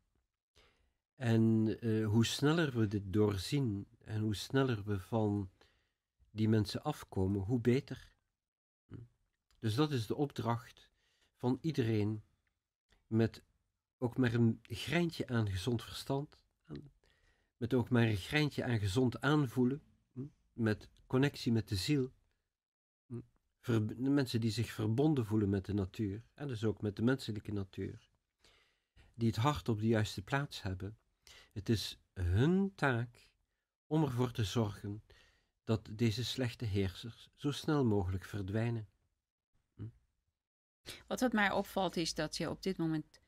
En 1.16 1.78
uh, 1.86 2.08
hoe 2.08 2.26
sneller 2.26 2.80
we 2.80 2.88
dit 2.88 3.14
doorzien 3.14 3.88
en 4.00 4.22
hoe 4.22 4.36
sneller 4.36 4.84
we 4.84 5.00
van 5.00 5.50
die 6.32 6.50
mensen 6.50 6.84
afkomen, 6.84 7.42
hoe 7.42 7.60
beter. 7.60 8.12
Dus 9.60 9.76
dat 9.76 9.92
is 9.92 10.08
de 10.08 10.16
opdracht 10.16 10.90
van 11.36 11.58
iedereen 11.62 12.24
met 13.08 13.44
ook 13.98 14.18
maar 14.18 14.34
een 14.34 14.60
greintje 14.62 15.28
aan 15.28 15.50
gezond 15.50 15.84
verstand, 15.84 16.44
met 17.58 17.74
ook 17.74 17.90
maar 17.90 18.08
een 18.08 18.18
greintje 18.18 18.64
aan 18.64 18.80
gezond 18.80 19.22
aanvoelen, 19.22 19.82
hm, 20.12 20.26
met 20.54 20.90
connectie 21.08 21.52
met 21.52 21.68
de 21.68 21.76
ziel. 21.76 22.12
Hm, 23.70 23.88
de 23.88 24.10
mensen 24.10 24.42
die 24.42 24.52
zich 24.52 24.72
verbonden 24.72 25.26
voelen 25.26 25.50
met 25.50 25.66
de 25.66 25.74
natuur, 25.74 26.24
en 26.34 26.48
dus 26.48 26.64
ook 26.64 26.82
met 26.82 26.96
de 26.96 27.02
menselijke 27.02 27.52
natuur, 27.52 28.10
die 29.14 29.28
het 29.28 29.36
hart 29.36 29.70
op 29.70 29.80
de 29.80 29.88
juiste 29.88 30.22
plaats 30.22 30.62
hebben. 30.62 30.98
Het 31.52 31.70
is 31.70 32.00
hun 32.14 32.76
taak 32.76 33.30
om 33.88 34.04
ervoor 34.04 34.32
te 34.32 34.44
zorgen 34.44 35.04
dat 35.64 35.90
deze 35.92 36.26
slechte 36.26 36.66
heersers 36.66 37.30
zo 37.36 37.52
snel 37.52 37.86
mogelijk 37.86 38.26
verdwijnen. 38.26 38.88
Wat 41.08 41.20
het 41.20 41.34
mij 41.34 41.52
opvalt 41.52 41.96
is 41.98 42.14
dat 42.14 42.38
je 42.38 42.50
op 42.50 42.64
dit 42.64 42.78
moment 42.78 43.22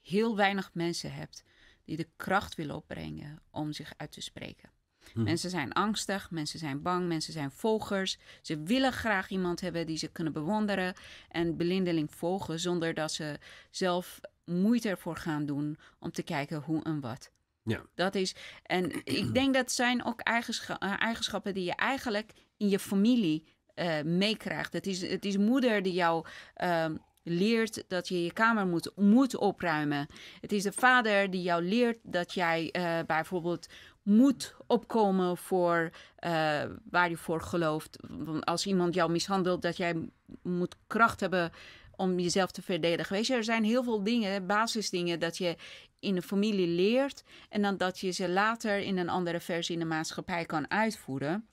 heel 0.00 0.36
weinig 0.36 0.74
mensen 0.74 1.12
hebt 1.12 1.44
die 1.84 1.96
de 1.96 2.08
kracht 2.16 2.54
willen 2.54 2.76
opbrengen 2.76 3.42
om 3.50 3.72
zich 3.72 3.94
uit 3.96 4.12
te 4.12 4.20
spreken. 4.20 4.70
Hm. 5.12 5.22
Mensen 5.22 5.50
zijn 5.50 5.72
angstig, 5.72 6.30
mensen 6.30 6.58
zijn 6.58 6.82
bang, 6.82 7.08
mensen 7.08 7.32
zijn 7.32 7.50
volgers. 7.50 8.18
Ze 8.42 8.62
willen 8.62 8.92
graag 8.92 9.30
iemand 9.30 9.60
hebben 9.60 9.86
die 9.86 9.96
ze 9.96 10.08
kunnen 10.08 10.32
bewonderen 10.32 10.94
en 11.28 11.56
blindeling 11.56 12.14
volgen 12.14 12.60
zonder 12.60 12.94
dat 12.94 13.12
ze 13.12 13.38
zelf 13.70 14.20
moeite 14.44 14.88
ervoor 14.88 15.16
gaan 15.16 15.46
doen 15.46 15.78
om 15.98 16.12
te 16.12 16.22
kijken 16.22 16.60
hoe 16.60 16.82
en 16.82 17.00
wat. 17.00 17.30
Ja. 17.64 17.82
Dat 17.94 18.14
is, 18.14 18.34
en 18.62 18.90
ik 19.04 19.34
denk 19.34 19.54
dat 19.54 19.72
zijn 19.72 20.04
ook 20.04 20.20
eh, 20.20 20.94
eigenschappen 20.98 21.54
die 21.54 21.64
je 21.64 21.74
eigenlijk 21.74 22.32
in 22.56 22.68
je 22.68 22.78
familie 22.78 23.44
eh, 23.74 24.02
meekrijgt. 24.02 24.72
Het 24.72 24.86
is, 24.86 25.00
het 25.00 25.24
is 25.24 25.36
moeder 25.36 25.82
die 25.82 25.92
jou 25.92 26.26
ehm, 26.54 26.96
leert 27.22 27.84
dat 27.88 28.08
je 28.08 28.24
je 28.24 28.32
kamer 28.32 28.66
moet, 28.66 28.92
moet 28.96 29.36
opruimen. 29.36 30.06
Het 30.40 30.52
is 30.52 30.62
de 30.62 30.72
vader 30.72 31.30
die 31.30 31.42
jou 31.42 31.62
leert 31.62 31.98
dat 32.02 32.34
jij 32.34 32.70
eh, 32.70 32.98
bijvoorbeeld 33.06 33.66
moet 34.02 34.56
opkomen 34.66 35.36
voor 35.36 35.90
eh, 36.16 36.62
waar 36.90 37.10
je 37.10 37.16
voor 37.16 37.40
gelooft. 37.40 37.98
Want 38.08 38.44
Als 38.44 38.66
iemand 38.66 38.94
jou 38.94 39.10
mishandelt, 39.10 39.62
dat 39.62 39.76
jij 39.76 40.08
moet 40.42 40.76
kracht 40.86 41.20
hebben 41.20 41.52
om 41.96 42.18
jezelf 42.18 42.50
te 42.50 42.62
verdedigen. 42.62 43.12
Weet 43.12 43.26
je, 43.26 43.34
er 43.34 43.44
zijn 43.44 43.64
heel 43.64 43.82
veel 43.82 44.02
dingen, 44.02 44.46
basisdingen, 44.46 45.20
dat 45.20 45.38
je 45.38 45.56
in 45.98 46.14
de 46.14 46.22
familie 46.22 46.66
leert. 46.66 47.22
En 47.48 47.62
dan 47.62 47.76
dat 47.76 47.98
je 47.98 48.10
ze 48.10 48.28
later 48.28 48.78
in 48.78 48.98
een 48.98 49.08
andere 49.08 49.40
versie 49.40 49.74
in 49.74 49.80
de 49.80 49.86
maatschappij 49.86 50.44
kan 50.44 50.70
uitvoeren. 50.70 51.46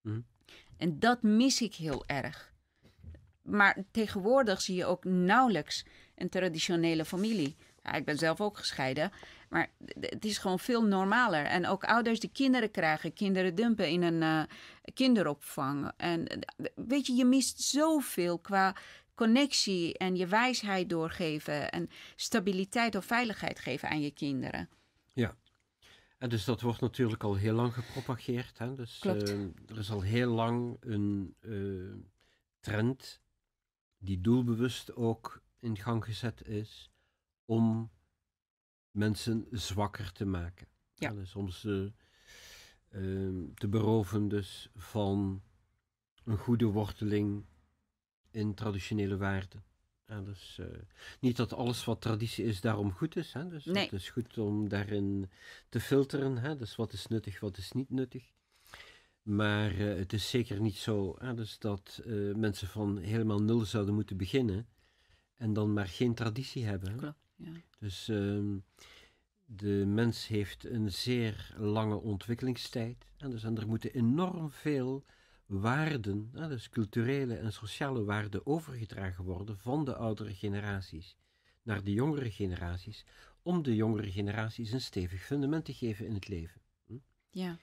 Mhm. 0.00 0.20
En 0.76 0.98
dat 0.98 1.22
mis 1.22 1.60
ik 1.60 1.74
heel 1.74 2.04
erg. 2.06 2.52
Maar 3.42 3.84
tegenwoordig 3.90 4.60
zie 4.60 4.76
je 4.76 4.84
ook 4.84 5.04
nauwelijks 5.04 5.84
een 6.14 6.28
traditionele 6.28 7.04
familie. 7.04 7.56
Ja, 7.82 7.92
ik 7.92 8.04
ben 8.04 8.18
zelf 8.18 8.40
ook 8.40 8.58
gescheiden, 8.58 9.12
maar 9.52 9.70
het 10.00 10.24
is 10.24 10.38
gewoon 10.38 10.58
veel 10.58 10.82
normaler. 10.84 11.44
En 11.44 11.66
ook 11.66 11.84
ouders 11.84 12.20
die 12.20 12.30
kinderen 12.32 12.70
krijgen, 12.70 13.12
kinderen 13.12 13.54
dumpen 13.54 13.88
in 13.88 14.02
een 14.02 14.22
eh, 14.22 14.42
kinderopvang. 14.94 15.92
En 15.96 16.26
weet 16.74 17.06
je, 17.06 17.14
je 17.14 17.24
mist 17.24 17.60
zoveel 17.60 18.38
qua 18.38 18.76
connectie 19.14 19.98
en 19.98 20.16
je 20.16 20.26
wijsheid 20.26 20.88
doorgeven 20.88 21.70
en 21.70 21.90
stabiliteit 22.16 22.96
of 22.96 23.04
veiligheid 23.04 23.58
geven 23.58 23.88
aan 23.88 24.00
je 24.00 24.10
kinderen. 24.10 24.68
En 26.22 26.28
dus 26.28 26.44
dat 26.44 26.60
wordt 26.60 26.80
natuurlijk 26.80 27.22
al 27.22 27.34
heel 27.34 27.54
lang 27.54 27.74
gepropageerd. 27.74 28.58
Hè? 28.58 28.74
Dus, 28.74 28.98
Klopt. 28.98 29.30
eh, 29.30 29.40
er 29.66 29.78
is 29.78 29.90
al 29.90 30.00
heel 30.00 30.30
lang 30.30 30.76
een 30.80 31.34
eh, 31.40 32.06
trend 32.60 33.20
die 33.98 34.20
doelbewust 34.20 34.94
ook 34.94 35.42
in 35.58 35.76
gang 35.76 36.04
gezet 36.04 36.46
is 36.46 36.90
om 37.44 37.90
mensen 38.92 39.46
zwakker 39.50 40.12
te 40.12 40.24
maken. 40.24 40.66
Ja. 40.94 41.14
om 41.34 41.48
ze 41.48 41.92
eh, 42.88 43.00
te 43.54 43.68
beroven 43.68 44.28
dus 44.28 44.68
van 44.76 45.42
een 46.24 46.36
goede 46.36 46.64
worteling 46.66 47.44
in 48.30 48.54
traditionele 48.54 49.16
waarden. 49.16 49.64
Ja, 50.06 50.20
dus, 50.20 50.58
eh, 50.58 50.66
niet 51.20 51.36
dat 51.36 51.52
alles 51.52 51.84
wat 51.84 52.00
traditie 52.00 52.44
is 52.44 52.60
daarom 52.60 52.92
goed 52.92 53.16
is. 53.16 53.32
Hè? 53.32 53.48
Dus 53.48 53.64
Nee. 53.64 53.82
het 53.84 53.92
is 53.92 54.10
goed 54.10 54.38
om 54.38 54.68
daarin 54.68 55.30
te 55.68 55.80
filteren. 55.80 56.38
Hè? 56.38 56.56
Dus 56.56 56.76
wat 56.76 56.92
is 56.92 57.06
nuttig, 57.06 57.40
wat 57.40 57.56
is 57.58 57.72
niet 57.72 57.90
nuttig. 57.90 58.32
Maar 59.22 59.70
eh, 59.70 59.96
het 59.98 60.12
is 60.12 60.30
zeker 60.30 60.60
niet 60.60 60.76
zo 60.76 61.16
hè? 61.18 61.34
Dus 61.34 61.58
dat 61.58 62.02
mensen 62.36 62.68
van 62.68 62.98
helemaal 62.98 63.42
nul 63.42 63.64
zouden 63.64 63.94
moeten 63.94 64.16
beginnen 64.16 64.66
en 65.36 65.52
dan 65.52 65.72
maar 65.72 65.88
geen 65.88 66.14
traditie 66.14 66.64
hebben. 66.64 66.90
hè. 66.90 66.96
Klopt. 66.96 67.16
Ja. 67.44 67.52
Dus 67.78 68.08
ehm, 68.08 68.58
de 69.44 69.84
mens 69.86 70.26
heeft 70.26 70.64
een 70.64 70.92
zeer 70.92 71.54
lange 71.56 71.96
ontwikkelingstijd. 71.96 73.06
En, 73.16 73.30
dus, 73.30 73.44
en 73.44 73.58
er 73.58 73.68
moeten 73.68 73.92
enorm 73.94 74.50
veel 74.50 75.04
waarden, 75.46 76.30
dus 76.32 76.68
culturele 76.68 77.36
en 77.36 77.52
sociale 77.52 78.04
waarden, 78.04 78.46
overgedragen 78.46 79.24
worden 79.24 79.58
van 79.58 79.84
de 79.84 79.94
oudere 79.94 80.34
generaties 80.34 81.16
naar 81.62 81.84
de 81.84 81.92
jongere 81.92 82.30
generaties, 82.30 83.04
om 83.42 83.62
de 83.62 83.74
jongere 83.74 84.12
generaties 84.12 84.72
een 84.72 84.80
stevig 84.80 85.22
fundament 85.22 85.64
te 85.64 85.74
geven 85.74 86.06
in 86.06 86.14
het 86.14 86.28
leven. 86.28 86.60
ja. 87.30 87.58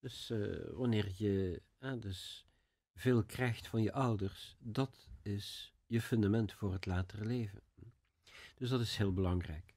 Dus 0.00 0.30
eh, 0.30 0.38
wanneer 0.72 1.12
je 1.16 1.62
dus 1.98 2.46
veel 2.94 3.24
krijgt 3.24 3.66
van 3.66 3.82
je 3.82 3.92
ouders, 3.92 4.56
dat 4.58 5.08
is 5.22 5.74
je 5.86 6.00
fundament 6.00 6.52
voor 6.52 6.72
het 6.72 6.86
latere 6.86 7.24
leven. 7.24 7.62
Dus 8.60 8.70
dat 8.70 8.80
is 8.80 8.96
heel 8.96 9.12
belangrijk. 9.12 9.74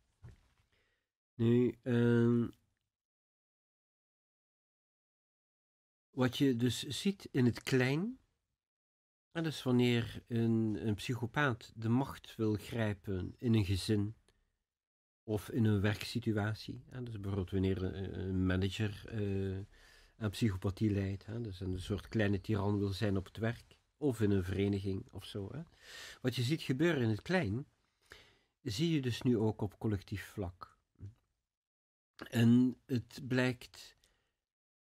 Nu, 1.36 1.78
ehm, 1.82 2.48
wat 6.10 6.38
je 6.38 6.56
dus 6.56 6.84
ziet 6.84 7.28
in 7.32 7.46
het 7.46 7.64
klein, 7.64 8.20
en 9.32 9.44
dus 9.44 9.64
wanneer 9.64 10.24
een, 10.28 10.88
een 10.88 10.96
psychopaat 10.96 11.72
de 11.76 11.90
macht 11.90 12.36
wil 12.36 12.54
grijpen 12.54 13.36
in 13.38 13.54
een 13.54 13.66
gezin 13.66 14.16
of 15.24 15.50
in 15.50 15.66
een 15.66 15.82
werksituatie, 15.82 16.84
hè, 16.90 17.04
dus 17.04 17.20
bijvoorbeeld 17.20 17.52
wanneer 17.52 17.84
een, 17.84 18.46
manager 18.46 19.04
eh, 19.06 19.66
aan 20.18 20.30
psychopathie 20.30 20.92
leidt, 20.92 21.26
hè, 21.26 21.42
dus 21.42 21.60
een 21.60 21.80
soort 21.80 22.08
kleine 22.08 22.42
tiran 22.42 22.78
wil 22.80 22.90
zijn 22.90 23.18
op 23.18 23.26
het 23.26 23.38
werk 23.38 23.78
of 23.98 24.22
in 24.22 24.32
een 24.32 24.44
vereniging 24.44 25.12
of 25.12 25.26
zo. 25.26 25.50
Hè. 25.52 25.62
Wat 26.22 26.36
je 26.36 26.42
ziet 26.42 26.62
gebeuren 26.62 27.02
in 27.02 27.10
het 27.10 27.22
klein, 27.22 27.66
zie 28.64 28.94
je 28.94 29.02
dus 29.02 29.22
nu 29.22 29.38
ook 29.38 29.62
op 29.62 29.80
collectief 29.80 30.26
vlak. 30.26 30.78
En 32.30 32.78
het 32.86 33.22
blijkt, 33.28 33.98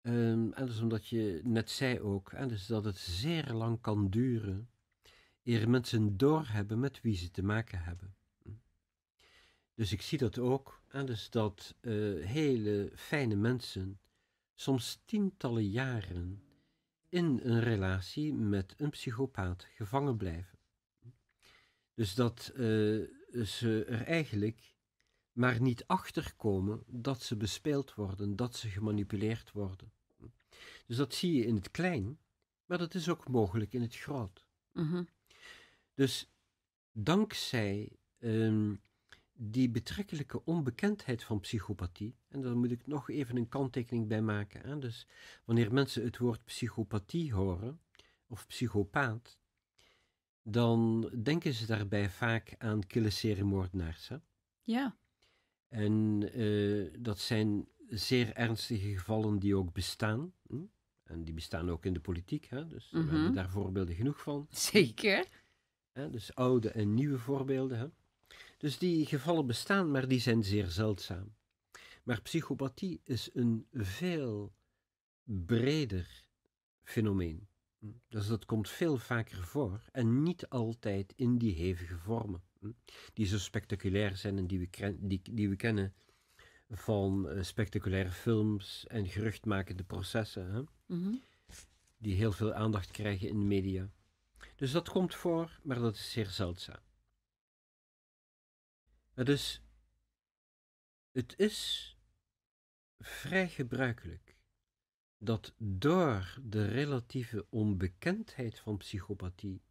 ehm, 0.01 0.51
en 0.51 0.79
omdat 0.81 1.07
je 1.07 1.41
net 1.43 1.69
zei 1.69 1.99
ook, 1.99 2.31
hè, 2.31 2.47
dus 2.47 2.65
dat 2.65 2.85
het 2.85 2.97
zeer 2.97 3.53
lang 3.53 3.81
kan 3.81 4.09
duren 4.09 4.69
eer 5.43 5.69
mensen 5.69 6.17
doorhebben 6.17 6.79
met 6.79 7.01
wie 7.01 7.15
ze 7.15 7.31
te 7.31 7.43
maken 7.43 7.83
hebben. 7.83 8.15
Dus 9.75 9.91
ik 9.91 10.01
zie 10.01 10.17
dat 10.17 10.37
ook, 10.37 10.81
hè, 10.87 11.03
dus 11.03 11.29
dat 11.29 11.75
eh, 11.79 11.93
hele 12.25 12.91
fijne 12.95 13.35
mensen 13.35 13.99
soms 14.53 15.01
tientallen 15.05 15.69
jaren 15.69 16.43
in 17.09 17.39
een 17.43 17.59
relatie 17.59 18.33
met 18.33 18.73
een 18.77 18.89
psychopaat 18.89 19.67
gevangen 19.75 20.17
blijven. 20.17 20.59
Dus 21.93 22.15
dat 22.15 22.51
eh, 22.55 22.99
ze 23.43 23.85
er 23.85 24.01
eigenlijk 24.01 24.75
maar 25.31 25.61
niet 25.61 25.87
achter 25.87 26.33
komen 26.35 26.83
dat 26.87 27.21
ze 27.21 27.37
bespeeld 27.37 27.93
worden, 27.93 28.35
dat 28.35 28.55
ze 28.55 28.69
gemanipuleerd 28.69 29.51
worden. 29.51 29.91
Dus 30.85 30.97
dat 30.97 31.13
zie 31.13 31.33
je 31.33 31.45
in 31.45 31.55
het 31.55 31.71
klein, 31.71 32.19
maar 32.65 32.77
dat 32.77 32.93
is 32.93 33.09
ook 33.09 33.27
mogelijk 33.27 33.73
in 33.73 33.81
het 33.81 33.95
groot. 33.95 34.45
Mhm. 34.71 35.03
Dus 35.93 36.31
dankzij 36.91 37.91
ehm, 38.17 38.75
die 39.33 39.69
betrekkelijke 39.69 40.45
onbekendheid 40.45 41.23
van 41.23 41.39
psychopathie, 41.39 42.15
en 42.27 42.41
daar 42.41 42.57
moet 42.57 42.71
ik 42.71 42.87
nog 42.87 43.09
even 43.09 43.37
een 43.37 43.49
kanttekening 43.49 44.07
bij 44.07 44.21
maken. 44.21 44.61
Hè? 44.61 44.79
Dus 44.79 45.07
wanneer 45.45 45.73
mensen 45.73 46.03
het 46.03 46.17
woord 46.17 46.43
psychopathie 46.45 47.33
horen, 47.33 47.81
of 48.27 48.47
psychopaat, 48.47 49.39
dan 50.43 51.09
denken 51.23 51.53
ze 51.53 51.65
daarbij 51.65 52.09
vaak 52.09 52.55
aan 52.57 52.87
kille 52.87 53.09
seriemoordenaars. 53.09 54.07
Hè? 54.07 54.17
Ja. 54.61 54.95
En 55.67 56.29
eh, 56.33 56.93
dat 56.99 57.19
zijn 57.19 57.67
zeer 57.89 58.33
ernstige 58.33 58.87
gevallen 58.97 59.39
die 59.39 59.55
ook 59.55 59.73
bestaan. 59.73 60.33
Hm? 60.47 60.55
En 61.03 61.23
die 61.23 61.33
bestaan 61.33 61.69
ook 61.69 61.85
in 61.85 61.93
de 61.93 61.99
politiek. 61.99 62.45
Hè? 62.45 62.67
Dus 62.67 62.91
we 62.91 62.99
Mhm. 62.99 63.13
hebben 63.15 63.33
daar 63.33 63.49
voorbeelden 63.49 63.95
genoeg 63.95 64.21
van. 64.21 64.47
Zeker. 64.49 65.25
Dus 66.11 66.35
oude 66.35 66.69
en 66.71 66.93
nieuwe 66.93 67.17
voorbeelden. 67.17 67.77
Hè? 67.79 67.87
Dus 68.57 68.77
die 68.77 69.05
gevallen 69.05 69.47
bestaan, 69.47 69.91
maar 69.91 70.07
die 70.07 70.19
zijn 70.19 70.43
zeer 70.43 70.67
zeldzaam. 70.67 71.33
Maar 72.03 72.21
psychopathie 72.21 73.01
is 73.03 73.29
een 73.33 73.67
veel 73.73 74.53
breder 75.23 76.25
fenomeen. 76.83 77.47
Dus 78.07 78.27
dat 78.27 78.45
komt 78.45 78.69
veel 78.69 78.97
vaker 78.97 79.43
voor 79.43 79.81
en 79.91 80.23
niet 80.23 80.49
altijd 80.49 81.13
in 81.15 81.37
die 81.37 81.53
hevige 81.55 81.97
vormen. 81.97 82.43
hm, 82.59 82.71
Die 83.13 83.25
zo 83.25 83.37
spectaculair 83.37 84.17
zijn 84.17 84.37
en 84.37 84.47
die 84.47 84.59
we, 84.59 84.97
die, 84.99 85.21
die 85.31 85.49
we 85.49 85.55
kennen 85.55 85.93
van 86.69 87.29
eh, 87.29 87.43
spectaculaire 87.43 88.11
films 88.11 88.87
en 88.87 89.07
geruchtmakende 89.07 89.83
processen. 89.83 90.51
Hè? 90.51 90.61
Mhm. 90.95 91.15
die 91.97 92.15
heel 92.15 92.31
veel 92.31 92.53
aandacht 92.53 92.91
krijgen 92.91 93.27
in 93.27 93.39
de 93.39 93.45
media. 93.45 93.89
Dus 94.55 94.71
dat 94.71 94.89
komt 94.89 95.15
voor, 95.15 95.59
maar 95.63 95.79
dat 95.79 95.95
is 95.95 96.11
zeer 96.11 96.25
zeldzaam. 96.25 96.79
Dus, 99.13 99.61
het 101.11 101.33
is 101.37 101.95
vrij 102.99 103.49
gebruikelijk 103.49 104.30
dat 105.23 105.53
door 105.57 106.37
de 106.43 106.65
relatieve 106.65 107.45
onbekendheid 107.49 108.59
van 108.59 108.77
psychopathie 108.77 109.61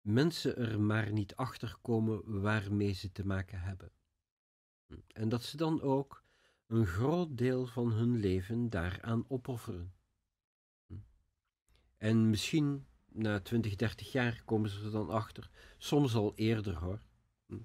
mensen 0.00 0.56
er 0.56 0.80
maar 0.80 1.12
niet 1.12 1.36
achter 1.36 1.76
komen 1.82 2.40
waarmee 2.40 2.92
ze 2.92 3.12
te 3.12 3.26
maken 3.26 3.60
hebben. 3.60 3.90
En 5.12 5.28
dat 5.28 5.42
ze 5.42 5.56
dan 5.56 5.82
ook 5.82 6.24
een 6.66 6.86
groot 6.86 7.38
deel 7.38 7.66
van 7.66 7.92
hun 7.92 8.16
leven 8.16 8.70
daaraan 8.70 9.24
opofferen. 9.28 9.94
Hm. 10.86 10.94
En 11.96 12.30
misschien 12.30 12.86
na 13.08 13.40
20, 13.40 13.76
30 13.76 14.12
jaar 14.12 14.42
komen 14.44 14.70
ze 14.70 14.84
er 14.84 14.90
dan 14.90 15.10
achter, 15.10 15.50
soms 15.78 16.14
al 16.14 16.32
eerder 16.34 16.76
hoor. 16.76 17.00
Hm. 17.46 17.58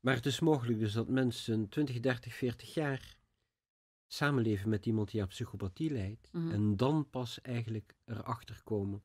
Maar 0.00 0.14
het 0.14 0.26
is 0.26 0.40
mogelijk 0.40 0.78
dus 0.78 0.92
dat 0.92 1.08
mensen 1.08 1.68
20, 1.68 2.00
30, 2.00 2.34
40 2.34 2.74
jaar 2.74 3.18
samenleven 4.12 4.68
met 4.68 4.86
iemand 4.86 5.10
die 5.10 5.20
aan 5.22 5.28
psychopathie 5.28 5.90
lijdt 5.90 6.28
Mhm. 6.32 6.50
en 6.50 6.76
dan 6.76 7.10
pas 7.10 7.40
eigenlijk 7.40 7.96
erachter 8.04 8.60
komen 8.64 9.02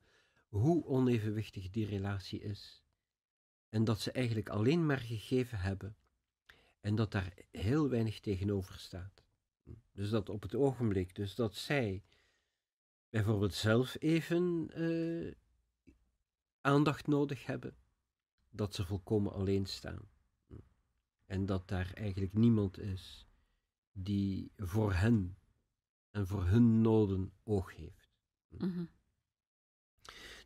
hoe 0.48 0.86
onevenwichtig 0.86 1.70
die 1.70 1.86
relatie 1.86 2.42
is. 2.42 2.84
En 3.70 3.84
dat 3.84 4.00
ze 4.00 4.12
eigenlijk 4.12 4.50
alleen 4.50 4.86
maar 4.86 5.00
gegeven 5.00 5.60
hebben 5.60 5.96
en 6.80 6.96
dat 6.96 7.12
daar 7.12 7.34
heel 7.52 7.90
weinig 7.90 8.20
tegenover 8.20 8.80
staat. 8.80 9.24
Dus 9.92 10.10
dat 10.10 10.30
op 10.30 10.42
het 10.42 10.56
ogenblik, 10.56 11.16
dus 11.16 11.36
dat 11.36 11.56
zij 11.56 12.04
bijvoorbeeld 13.10 13.54
zelf 13.54 13.96
even 14.00 14.70
eh, 14.74 15.34
aandacht 16.62 17.08
nodig 17.08 17.46
hebben, 17.46 17.76
dat 18.50 18.76
ze 18.76 18.86
volkomen 18.86 19.34
alleen 19.34 19.66
staan. 19.66 20.10
En 21.26 21.46
dat 21.46 21.68
daar 21.68 21.94
eigenlijk 21.94 22.34
niemand 22.34 22.80
is 22.80 23.25
die 23.98 24.52
voor 24.58 24.94
hen 24.94 25.38
en 26.12 26.28
voor 26.28 26.46
hun 26.46 26.82
noden 26.82 27.32
oog 27.44 27.76
heeft. 27.76 28.10
Mhm. 28.50 28.84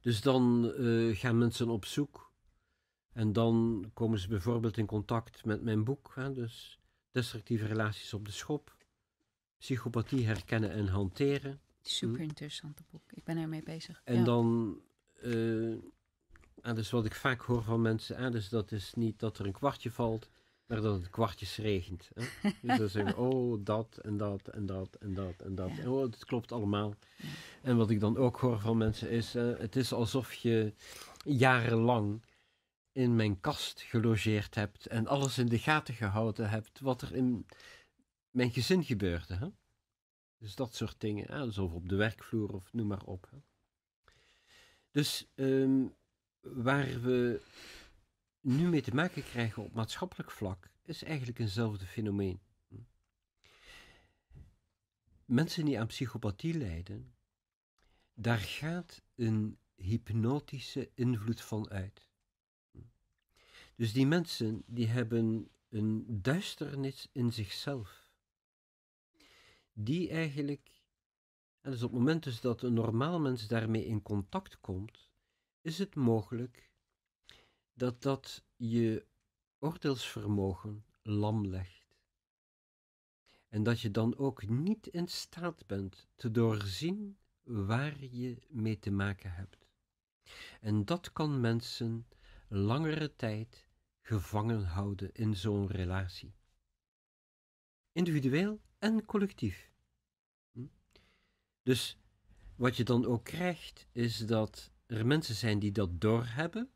Dus 0.01 0.21
dan 0.21 0.73
eh, 0.73 1.17
gaan 1.17 1.37
mensen 1.37 1.69
op 1.69 1.85
zoek 1.85 2.31
en 3.11 3.33
dan 3.33 3.85
komen 3.93 4.19
ze 4.19 4.27
bijvoorbeeld 4.27 4.77
in 4.77 4.85
contact 4.85 5.45
met 5.45 5.61
mijn 5.61 5.83
boek, 5.83 6.11
hè, 6.15 6.33
dus 6.33 6.79
Destructieve 7.11 7.65
relaties 7.65 8.13
op 8.13 8.25
de 8.25 8.31
schop, 8.31 8.75
Psychopathie 9.57 10.25
herkennen 10.25 10.71
en 10.71 10.87
hanteren. 10.87 11.61
Super 11.81 12.19
interessante 12.21 12.83
boek. 12.91 13.11
Ik 13.11 13.23
ben 13.23 13.37
ermee 13.37 13.63
bezig. 13.63 14.01
En 14.03 14.17
Ja. 14.17 14.23
dan, 14.23 14.77
ah, 16.61 16.75
dus 16.75 16.89
wat 16.89 17.05
ik 17.05 17.15
vaak 17.15 17.41
hoor 17.41 17.63
van 17.63 17.81
mensen, 17.81 18.17
ah, 18.17 18.31
dus 18.31 18.49
dat 18.49 18.71
is 18.71 18.93
niet 18.93 19.19
dat 19.19 19.39
er 19.39 19.45
een 19.45 19.51
kwartje 19.51 19.91
valt, 19.91 20.29
maar 20.69 20.81
dat 20.81 21.01
het 21.01 21.09
kwartjes 21.09 21.57
regent. 21.57 22.09
Hè? 22.13 22.23
Dus 22.61 22.77
dan 22.77 22.89
zeggen 22.89 23.15
we, 23.15 23.21
oh, 23.21 23.59
dat 23.63 23.97
en 23.97 24.17
dat 24.17 24.47
en 24.47 24.65
dat 24.65 24.95
en 24.95 25.13
dat 25.13 25.41
en 25.41 25.55
dat. 25.55 25.75
Ja. 25.75 25.81
En 25.81 25.87
oh, 25.87 26.01
het 26.01 26.25
klopt 26.25 26.51
allemaal. 26.51 26.95
Ja. 27.15 27.27
En 27.61 27.77
wat 27.77 27.89
ik 27.89 27.99
dan 27.99 28.17
ook 28.17 28.37
hoor 28.37 28.59
van 28.59 28.77
mensen 28.77 29.09
is, 29.09 29.33
het 29.33 29.75
is 29.75 29.93
alsof 29.93 30.33
je 30.33 30.73
jarenlang 31.23 32.21
in 32.91 33.15
mijn 33.15 33.39
kast 33.39 33.81
gelogeerd 33.81 34.55
hebt 34.55 34.85
en 34.85 35.07
alles 35.07 35.37
in 35.37 35.47
de 35.47 35.59
gaten 35.59 35.93
gehouden 35.93 36.49
hebt 36.49 36.79
wat 36.79 37.01
er 37.01 37.15
in 37.15 37.45
mijn 38.29 38.51
gezin 38.51 38.83
gebeurde. 38.83 39.35
Hè? 39.35 39.47
Dus 40.37 40.55
dat 40.55 40.75
soort 40.75 40.95
dingen, 40.97 41.31
hè? 41.31 41.45
dus 41.45 41.57
of 41.57 41.73
op 41.73 41.89
de 41.89 41.95
werkvloer 41.95 42.53
of 42.53 42.73
noem 42.73 42.87
maar 42.87 43.03
op. 43.03 43.27
Hè? 43.31 43.37
Dus 44.91 45.27
ehm, 45.35 45.85
waar 46.41 47.01
we 47.01 47.41
nu 48.41 48.69
mee 48.69 48.81
te 48.81 48.95
maken 48.95 49.23
krijgen 49.23 49.63
op 49.63 49.73
maatschappelijk 49.73 50.31
vlak, 50.31 50.69
is 50.83 51.03
eigenlijk 51.03 51.39
eenzelfde 51.39 51.85
fenomeen. 51.85 52.41
Mensen 55.25 55.65
die 55.65 55.79
aan 55.79 55.87
psychopathie 55.87 56.53
lijden, 56.53 57.13
daar 58.13 58.39
gaat 58.39 59.01
een 59.15 59.57
hypnotische 59.75 60.91
invloed 60.93 61.41
van 61.41 61.69
uit. 61.69 62.09
Dus 63.75 63.93
die 63.93 64.07
mensen 64.07 64.63
die 64.65 64.87
hebben 64.87 65.49
een 65.69 66.05
duisternis 66.21 67.09
in 67.11 67.33
zichzelf, 67.33 68.11
die 69.73 70.09
eigenlijk, 70.09 70.83
en 71.61 71.71
dus 71.71 71.83
op 71.83 71.89
het 71.89 71.99
moment 71.99 72.23
dus 72.23 72.41
dat 72.41 72.61
een 72.61 72.73
normaal 72.73 73.19
mens 73.19 73.47
daarmee 73.47 73.85
in 73.85 74.01
contact 74.01 74.59
komt, 74.59 75.09
is 75.61 75.79
het 75.79 75.95
mogelijk 75.95 76.68
dat 77.79 78.01
dat 78.01 78.43
je 78.55 79.05
oordeelsvermogen 79.59 80.85
lam 81.01 81.47
legt. 81.47 81.95
En 83.47 83.63
dat 83.63 83.81
je 83.81 83.91
dan 83.91 84.17
ook 84.17 84.47
niet 84.47 84.87
in 84.87 85.07
staat 85.07 85.67
bent 85.67 86.07
te 86.15 86.31
doorzien 86.31 87.17
waar 87.43 88.03
je 88.03 88.41
mee 88.49 88.79
te 88.79 88.91
maken 88.91 89.31
hebt. 89.31 89.67
En 90.61 90.85
dat 90.85 91.11
kan 91.11 91.39
mensen 91.39 92.07
langere 92.47 93.15
tijd 93.15 93.67
gevangen 94.01 94.63
houden 94.63 95.11
in 95.13 95.35
zo'n 95.35 95.67
relatie. 95.67 96.33
Individueel 97.91 98.61
en 98.79 99.05
collectief. 99.05 99.71
Hm? 100.51 100.65
Dus 101.63 101.97
wat 102.55 102.77
je 102.77 102.83
dan 102.83 103.05
ook 103.05 103.23
krijgt, 103.23 103.87
is 103.91 104.17
dat 104.17 104.71
er 104.85 105.05
mensen 105.05 105.35
zijn 105.35 105.59
die 105.59 105.71
dat 105.71 106.01
doorhebben. 106.01 106.69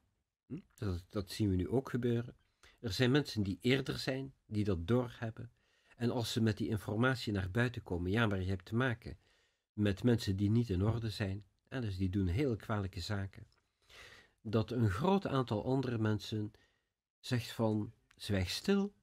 Hm? 0.45 0.59
Dat, 0.75 1.05
dat 1.09 1.31
zien 1.31 1.49
we 1.49 1.55
nu 1.55 1.69
ook 1.69 1.89
gebeuren. 1.89 2.35
Er 2.79 2.91
zijn 2.91 3.11
mensen 3.11 3.43
die 3.43 3.57
eerder 3.61 3.97
zijn, 3.97 4.33
die 4.45 4.63
dat 4.63 4.87
doorhebben. 4.87 5.51
En 5.95 6.11
als 6.11 6.31
ze 6.31 6.41
met 6.41 6.57
die 6.57 6.67
informatie 6.67 7.33
naar 7.33 7.51
buiten 7.51 7.83
komen, 7.83 8.11
ja, 8.11 8.27
maar 8.27 8.41
je 8.41 8.49
hebt 8.49 8.65
te 8.65 8.75
maken 8.75 9.17
met 9.73 10.03
mensen 10.03 10.35
die 10.35 10.49
niet 10.49 10.69
in 10.69 10.83
orde 10.83 11.09
zijn, 11.09 11.45
en 11.67 11.81
dus 11.81 11.97
die 11.97 12.09
doen 12.09 12.27
heel 12.27 12.55
kwalijke 12.55 12.99
zaken. 12.99 13.47
Dat 14.41 14.71
een 14.71 14.89
groot 14.89 15.27
aantal 15.27 15.65
andere 15.65 15.97
mensen 15.97 16.51
zegt 17.19 17.51
van, 17.51 17.93
zwijg 18.15 18.49
stil, 18.49 18.93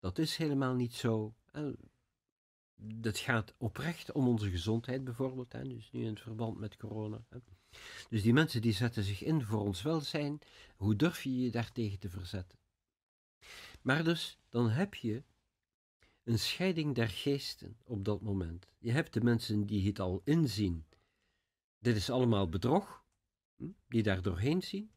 dat 0.00 0.18
is 0.18 0.36
helemaal 0.36 0.74
niet 0.74 0.94
zo. 0.94 1.34
Dat 2.76 3.18
gaat 3.18 3.54
oprecht 3.56 4.12
om 4.12 4.28
onze 4.28 4.50
gezondheid 4.50 5.04
bijvoorbeeld, 5.04 5.52
hè, 5.52 5.62
dus 5.62 5.90
nu 5.92 6.04
in 6.04 6.18
verband 6.18 6.58
met 6.58 6.76
corona. 6.76 7.24
Hè. 7.28 7.38
Dus 8.08 8.22
die 8.22 8.32
mensen 8.32 8.62
die 8.62 8.72
zetten 8.72 9.02
zich 9.02 9.22
in 9.22 9.42
voor 9.42 9.60
ons 9.60 9.82
welzijn, 9.82 10.38
hoe 10.76 10.96
durf 10.96 11.22
je 11.22 11.40
je 11.40 11.50
daartegen 11.50 11.98
te 11.98 12.10
verzetten? 12.10 12.58
Maar 13.82 14.04
dus, 14.04 14.38
dan 14.48 14.70
heb 14.70 14.94
je 14.94 15.22
een 16.24 16.38
scheiding 16.38 16.94
der 16.94 17.08
geesten 17.08 17.76
op 17.84 18.04
dat 18.04 18.20
moment. 18.20 18.66
Je 18.78 18.90
hebt 18.90 19.12
de 19.12 19.20
mensen 19.20 19.66
die 19.66 19.86
het 19.86 20.00
al 20.00 20.20
inzien, 20.24 20.86
dit 21.78 21.96
is 21.96 22.10
allemaal 22.10 22.48
bedrog, 22.48 23.04
hm, 23.56 23.68
die 23.88 24.02
daar 24.02 24.22
doorheen 24.22 24.62
zien. 24.62 24.90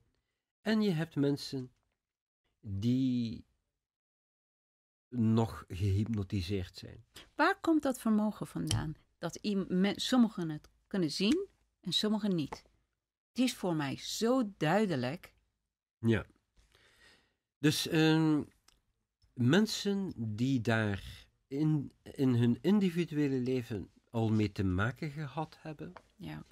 En 0.62 0.82
je 0.82 0.92
hebt 0.92 1.16
mensen 1.16 1.72
die 2.62 3.46
nog 5.10 5.66
gehypnotiseerd 5.68 6.78
zijn. 6.78 7.06
Waar 7.36 7.60
komt 7.60 7.82
dat 7.82 8.00
vermogen 8.00 8.48
vandaan? 8.48 8.96
Dat 9.18 9.40
sommigen 9.96 10.50
het 10.50 10.70
kunnen 10.88 11.12
zien 11.12 11.48
en 11.82 11.92
sommigen 11.92 12.36
niet. 12.36 12.69
Is 13.40 13.56
voor 13.56 13.76
mij 13.76 13.98
zo 13.98 14.54
duidelijk. 14.58 15.34
Ja. 16.00 16.26
Dus 17.60 17.88
ehm, 17.88 18.44
mensen 19.34 20.14
die 20.16 20.62
daar 20.62 21.28
in, 21.48 21.92
in 22.04 22.36
hun 22.36 22.58
individuele 22.62 23.40
leven 23.40 23.90
al 24.10 24.30
mee 24.32 24.52
te 24.52 24.64
maken 24.64 25.12
gehad 25.12 25.58
hebben 25.60 25.94
Ja. 26.16 26.46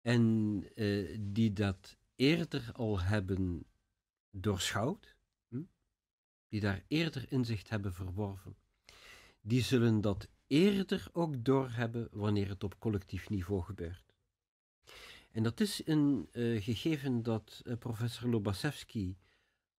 en 0.00 0.64
eh, 0.74 1.18
die 1.20 1.52
dat 1.52 1.96
eerder 2.16 2.70
al 2.72 3.00
hebben 3.00 3.64
doorschouwd, 4.30 5.16
hm? 5.48 5.62
die 6.48 6.60
daar 6.60 6.84
eerder 6.88 7.32
inzicht 7.32 7.68
hebben 7.68 7.94
verworven, 7.94 8.56
die 9.40 9.62
zullen 9.62 10.00
dat 10.00 10.28
eerder 10.46 11.08
ook 11.12 11.44
doorhebben 11.44 12.08
wanneer 12.10 12.48
het 12.48 12.64
op 12.64 12.78
collectief 12.78 13.28
niveau 13.28 13.62
gebeurt. 13.62 14.11
En 15.32 15.42
dat 15.42 15.60
is 15.60 15.86
een 15.86 16.28
eh, 16.32 16.62
gegeven 16.62 17.22
dat 17.22 17.60
eh, 17.64 17.76
professor 17.76 18.28
Lobachevsky 18.28 19.16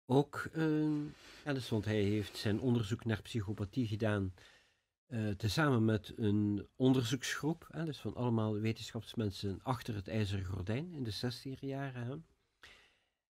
ook, 0.05 0.49
eh, 0.53 1.59
want 1.69 1.85
hij 1.85 2.01
heeft 2.01 2.37
zijn 2.37 2.59
onderzoek 2.59 3.05
naar 3.05 3.21
psychopathie 3.21 3.87
gedaan 3.87 4.33
tezamen 5.37 5.85
met 5.85 6.13
een 6.15 6.67
onderzoeksgroep, 6.75 7.67
hè, 7.71 7.85
dus 7.85 7.97
van 7.97 8.15
allemaal 8.15 8.59
wetenschapsmensen 8.59 9.59
achter 9.63 9.95
het 9.95 10.07
ijzeren 10.07 10.45
gordijn 10.45 10.93
in 10.93 11.03
de 11.03 11.11
60 11.11 11.61
jaren. 11.61 12.05
Hè. 12.05 12.15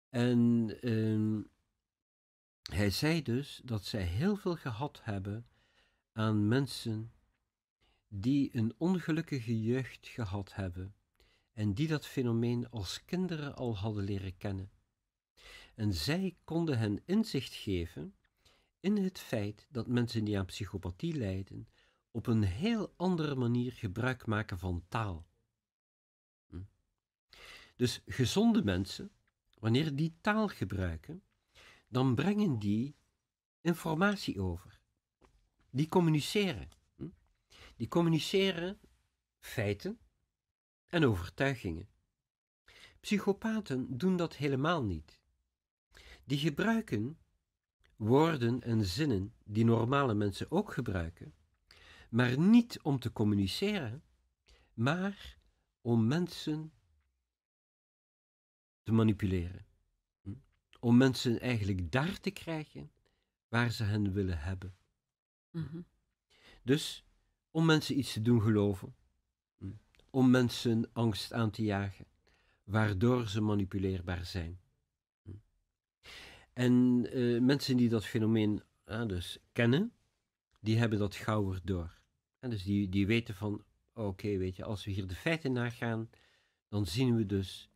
En 0.09 0.71
ehm, 0.81 1.41
hij 2.71 2.89
zei 2.89 3.21
dus 3.21 3.61
dat 3.63 3.85
zij 3.85 4.03
heel 4.03 4.35
veel 4.35 4.55
gehad 4.55 4.99
hebben 5.03 5.47
aan 6.11 6.47
mensen 6.47 7.11
die 8.07 8.49
een 8.53 8.73
ongelukkige 8.77 9.61
jeugd 9.61 10.07
gehad 10.07 10.55
hebben 10.55 10.95
en 11.57 11.73
die 11.73 11.87
dat 11.87 12.05
fenomeen 12.05 12.69
als 12.69 13.05
kinderen 13.05 13.55
al 13.55 13.77
hadden 13.77 14.03
leren 14.03 14.37
kennen. 14.37 14.71
En 15.75 15.93
zij 15.93 16.37
konden 16.43 16.77
hen 16.77 17.01
inzicht 17.05 17.53
geven 17.53 18.15
in 18.79 18.97
het 18.97 19.19
feit 19.19 19.67
dat 19.69 19.87
mensen 19.87 20.23
die 20.23 20.37
aan 20.37 20.45
psychopathie 20.45 21.13
lijden 21.13 21.67
op 22.11 22.27
een 22.27 22.43
heel 22.43 22.93
andere 22.97 23.35
manier 23.35 23.71
gebruik 23.71 24.25
maken 24.25 24.59
van 24.59 24.85
taal. 24.87 25.27
Hm. 26.49 26.61
Dus 27.75 28.01
gezonde 28.05 28.63
mensen, 28.63 29.11
wanneer 29.59 29.95
die 29.95 30.17
taal 30.21 30.47
gebruiken, 30.47 31.23
dan 31.87 32.15
brengen 32.15 32.59
die 32.59 32.95
informatie 33.61 34.41
over. 34.41 34.79
Die 35.69 35.87
communiceren. 35.87 36.69
Die 37.75 37.87
communiceren 37.87 38.79
feiten 39.39 39.99
en 40.87 41.05
overtuigingen. 41.05 41.89
Psychopaten 42.99 43.97
doen 43.97 44.17
dat 44.17 44.35
helemaal 44.35 44.83
niet. 44.83 45.19
Die 46.23 46.37
gebruiken 46.37 47.17
woorden 47.95 48.61
en 48.61 48.85
zinnen 48.85 49.33
die 49.43 49.65
normale 49.65 50.13
mensen 50.13 50.51
ook 50.51 50.73
gebruiken, 50.73 51.33
maar 52.09 52.39
niet 52.39 52.79
om 52.81 52.99
te 52.99 53.11
communiceren, 53.11 54.03
maar 54.73 55.37
om 55.81 56.07
mensen 56.07 56.73
te 58.83 58.91
manipuleren. 58.91 59.65
Hm? 60.21 60.33
Om 60.79 60.97
mensen 60.97 61.39
eigenlijk 61.39 61.91
daar 61.91 62.19
te 62.19 62.31
krijgen 62.31 62.91
waar 63.47 63.71
ze 63.71 63.83
hen 63.83 64.13
willen 64.13 64.39
hebben. 64.39 64.77
Mhm. 65.51 65.81
Dus 66.63 67.05
om 67.51 67.65
mensen 67.65 67.97
iets 67.97 68.13
te 68.13 68.21
doen 68.21 68.41
geloven? 68.41 68.95
Om 70.09 70.29
mensen 70.29 70.89
angst 70.93 71.33
aan 71.33 71.51
te 71.51 71.63
jagen, 71.63 72.05
waardoor 72.63 73.27
ze 73.27 73.41
manipuleerbaar 73.41 74.25
zijn. 74.25 74.59
Hm? 75.23 75.31
En 76.53 77.05
eh, 77.11 77.41
mensen 77.41 77.77
die 77.77 77.89
dat 77.89 78.05
fenomeen 78.05 78.63
dus 78.85 79.37
kennen, 79.51 79.91
die 80.59 80.77
hebben 80.77 80.99
dat 80.99 81.15
gauwer 81.15 81.59
door. 81.63 81.99
Dus 82.39 82.63
die, 82.63 82.89
die 82.89 83.07
weten 83.07 83.35
van, 83.35 83.63
oké, 83.93 84.37
weet 84.37 84.55
je, 84.55 84.63
als 84.63 84.85
we 84.85 84.91
hier 84.91 85.07
de 85.07 85.15
feiten 85.15 85.51
nagaan, 85.51 86.09
dan 86.67 86.85
zien 86.85 87.15
we 87.15 87.25
dus 87.25 87.69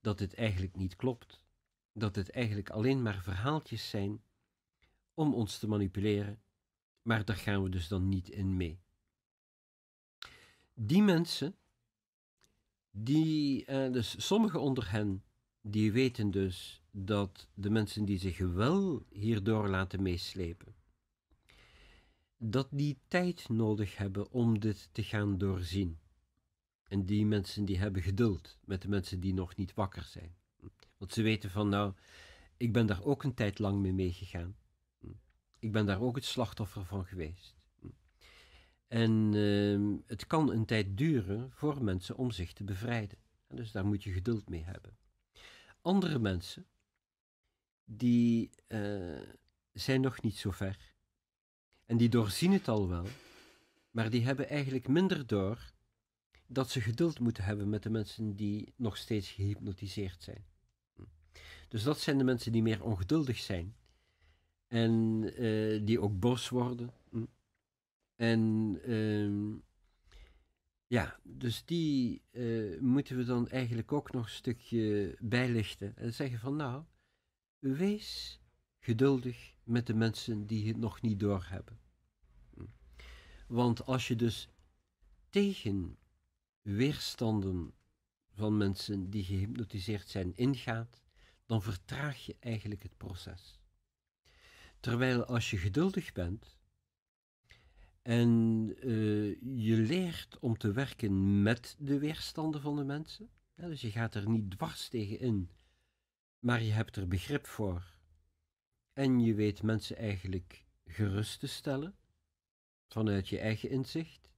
dat 0.00 0.18
het 0.18 0.34
eigenlijk 0.34 0.76
niet 0.76 0.96
klopt. 0.96 1.44
Dat 1.92 2.16
het 2.16 2.30
eigenlijk 2.30 2.70
alleen 2.70 3.02
maar 3.02 3.22
verhaaltjes 3.22 3.90
zijn 3.90 4.22
om 5.14 5.34
ons 5.34 5.58
te 5.58 5.68
manipuleren, 5.68 6.42
maar 7.02 7.24
daar 7.24 7.36
gaan 7.36 7.62
we 7.62 7.68
dus 7.68 7.88
dan 7.88 8.08
niet 8.08 8.28
in 8.28 8.56
mee. 8.56 8.80
Die 10.74 11.02
mensen, 11.02 11.56
die, 12.92 13.64
eh, 13.64 13.92
dus 13.92 14.26
sommigen 14.26 14.60
onder 14.60 14.90
hen, 14.90 15.22
die 15.60 15.92
weten 15.92 16.30
dus 16.30 16.82
dat 16.90 17.48
de 17.54 17.70
mensen 17.70 18.04
die 18.04 18.18
zich 18.18 18.38
wel 18.38 19.06
hierdoor 19.10 19.68
laten 19.68 20.02
meeslepen, 20.02 20.74
dat 22.36 22.68
die 22.70 22.98
tijd 23.08 23.48
nodig 23.48 23.96
hebben 23.96 24.30
om 24.30 24.60
dit 24.60 24.88
te 24.92 25.02
gaan 25.02 25.38
doorzien. 25.38 25.98
En 26.88 27.04
die 27.06 27.26
mensen 27.26 27.64
die 27.64 27.78
hebben 27.78 28.02
geduld 28.02 28.58
met 28.64 28.82
de 28.82 28.88
mensen 28.88 29.20
die 29.20 29.34
nog 29.34 29.56
niet 29.56 29.74
wakker 29.74 30.02
zijn. 30.02 30.34
Want 30.96 31.12
ze 31.12 31.22
weten 31.22 31.50
van 31.50 31.68
nou, 31.68 31.94
ik 32.56 32.72
ben 32.72 32.86
daar 32.86 33.02
ook 33.04 33.22
een 33.22 33.34
tijd 33.34 33.58
lang 33.58 33.80
mee 33.80 33.92
meegegaan. 33.92 34.56
Ik 35.58 35.72
ben 35.72 35.86
daar 35.86 36.00
ook 36.00 36.14
het 36.14 36.24
slachtoffer 36.24 36.84
van 36.84 37.04
geweest. 37.04 37.61
En 38.92 39.32
uh, 39.32 39.98
het 40.06 40.26
kan 40.26 40.50
een 40.50 40.64
tijd 40.64 40.96
duren 40.96 41.50
voor 41.52 41.84
mensen 41.84 42.16
om 42.16 42.30
zich 42.30 42.52
te 42.52 42.64
bevrijden. 42.64 43.18
En 43.46 43.56
dus 43.56 43.72
daar 43.72 43.86
moet 43.86 44.02
je 44.02 44.12
geduld 44.12 44.48
mee 44.48 44.62
hebben. 44.64 44.96
Andere 45.80 46.18
mensen, 46.18 46.66
die 47.84 48.50
uh, 48.68 49.20
zijn 49.72 50.00
nog 50.00 50.22
niet 50.22 50.36
zo 50.36 50.50
ver. 50.50 50.94
En 51.86 51.96
die 51.96 52.08
doorzien 52.08 52.52
het 52.52 52.68
al 52.68 52.88
wel, 52.88 53.06
maar 53.90 54.10
die 54.10 54.24
hebben 54.24 54.48
eigenlijk 54.48 54.88
minder 54.88 55.26
door 55.26 55.72
dat 56.46 56.70
ze 56.70 56.80
geduld 56.80 57.20
moeten 57.20 57.44
hebben 57.44 57.68
met 57.68 57.82
de 57.82 57.90
mensen 57.90 58.36
die 58.36 58.72
nog 58.76 58.96
steeds 58.96 59.30
gehypnotiseerd 59.30 60.22
zijn. 60.22 60.44
Dus 61.68 61.82
dat 61.82 62.00
zijn 62.00 62.18
de 62.18 62.24
mensen 62.24 62.52
die 62.52 62.62
meer 62.62 62.84
ongeduldig 62.84 63.38
zijn 63.38 63.76
en 64.66 65.22
uh, 65.42 65.86
die 65.86 66.00
ook 66.00 66.20
boos 66.20 66.48
worden. 66.48 66.92
En 68.16 68.78
uh, 68.86 69.56
ja, 70.86 71.18
dus 71.22 71.64
die 71.64 72.22
uh, 72.30 72.80
moeten 72.80 73.16
we 73.16 73.24
dan 73.24 73.48
eigenlijk 73.48 73.92
ook 73.92 74.12
nog 74.12 74.24
een 74.24 74.30
stukje 74.30 75.16
bijlichten 75.20 75.96
en 75.96 76.14
zeggen 76.14 76.38
van 76.38 76.56
nou, 76.56 76.84
wees 77.58 78.40
geduldig 78.78 79.56
met 79.64 79.86
de 79.86 79.94
mensen 79.94 80.46
die 80.46 80.68
het 80.68 80.76
nog 80.76 81.00
niet 81.00 81.20
doorhebben. 81.20 81.80
Want 83.46 83.84
als 83.84 84.08
je 84.08 84.16
dus 84.16 84.48
tegen 85.28 85.98
weerstanden 86.62 87.74
van 88.34 88.56
mensen 88.56 89.10
die 89.10 89.24
gehypnotiseerd 89.24 90.08
zijn 90.08 90.36
ingaat, 90.36 91.02
dan 91.46 91.62
vertraag 91.62 92.26
je 92.26 92.36
eigenlijk 92.40 92.82
het 92.82 92.96
proces. 92.96 93.60
Terwijl 94.80 95.24
als 95.24 95.50
je 95.50 95.56
geduldig 95.56 96.12
bent 96.12 96.58
en 98.02 98.74
uh, 98.88 99.36
je 99.40 99.76
leert 99.76 100.38
om 100.38 100.58
te 100.58 100.72
werken 100.72 101.42
met 101.42 101.76
de 101.78 101.98
weerstanden 101.98 102.60
van 102.60 102.76
de 102.76 102.84
mensen, 102.84 103.30
ja, 103.54 103.68
dus 103.68 103.80
je 103.80 103.90
gaat 103.90 104.14
er 104.14 104.28
niet 104.28 104.50
dwars 104.50 104.88
tegen 104.88 105.18
in, 105.18 105.50
maar 106.38 106.62
je 106.62 106.72
hebt 106.72 106.96
er 106.96 107.08
begrip 107.08 107.46
voor. 107.46 107.84
En 108.92 109.20
je 109.20 109.34
weet 109.34 109.62
mensen 109.62 109.96
eigenlijk 109.96 110.64
gerust 110.84 111.40
te 111.40 111.46
stellen 111.46 111.94
vanuit 112.86 113.28
je 113.28 113.38
eigen 113.38 113.70
inzicht, 113.70 114.30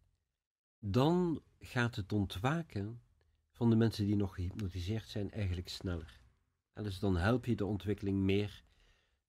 dan 0.79 1.43
gaat 1.59 1.97
het 1.97 2.13
ontwaken 2.13 3.03
van 3.51 3.71
de 3.71 3.77
mensen 3.77 4.07
die 4.07 4.17
nog 4.17 4.35
gehypnotiseerd 4.35 5.09
zijn 5.09 5.31
eigenlijk 5.31 5.69
sneller. 5.69 6.21
En 6.73 6.85
dus 6.85 6.99
dan 6.99 7.17
help 7.17 7.45
je 7.45 7.55
de 7.55 7.67
ontwikkeling 7.67 8.19
meer 8.19 8.64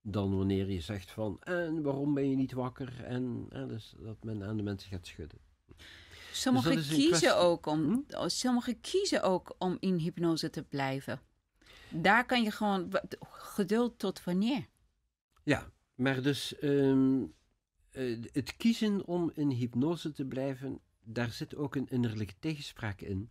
dan 0.08 0.38
wanneer 0.38 0.72
je 0.72 0.82
zegt 0.82 1.12
van 1.12 1.40
en 1.42 1.82
waarom 1.82 2.14
ben 2.14 2.30
je 2.30 2.36
niet 2.36 2.52
wakker 2.52 3.04
en, 3.04 3.46
en 3.50 3.68
dus 3.68 3.96
dat 3.98 4.24
men 4.24 4.44
aan 4.44 4.58
de 4.58 4.64
mensen 4.64 4.90
gaat 4.90 5.08
schudden. 5.08 5.40
Sommigen 6.32 6.76
dus 6.76 6.88
kiezen 6.88 7.38
ook 7.38 7.66
om, 7.66 8.06
hm? 8.08 8.28
sommigen 8.28 8.82
kiezen 8.82 9.24
ook 9.24 9.56
om 9.58 9.78
in 9.80 9.96
hypnose 9.98 10.50
te 10.50 10.64
blijven. 10.64 11.22
Daar 11.90 12.26
kan 12.26 12.44
je 12.44 12.52
gewoon 12.52 12.92
geduld 13.22 14.00
tot 14.00 14.24
wanneer. 14.24 14.68
Ja, 15.44 15.72
maar 15.96 16.22
dus 16.22 16.56
um, 16.64 17.34
het 18.32 18.58
kiezen 18.58 19.06
om 19.06 19.32
in 19.34 19.50
hypnose 19.50 20.12
te 20.12 20.26
blijven 20.26 20.82
daar 21.06 21.32
zit 21.32 21.56
ook 21.56 21.76
een 21.76 21.88
innerlijke 21.88 22.40
tegenspraak 22.40 23.02
in. 23.02 23.30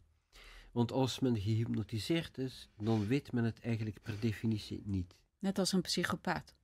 Want 0.73 0.93
als 0.93 1.19
men 1.19 1.41
gehypnotiseerd 1.41 2.39
is, 2.39 2.69
dan 2.77 3.07
weet 3.07 3.33
men 3.33 3.45
het 3.45 3.61
eigenlijk 3.61 4.03
per 4.03 4.21
definitie 4.21 4.83
niet. 4.85 5.17
Net 5.39 5.59
als 5.59 5.73
een 5.73 5.81
psychopaat. 5.81 6.55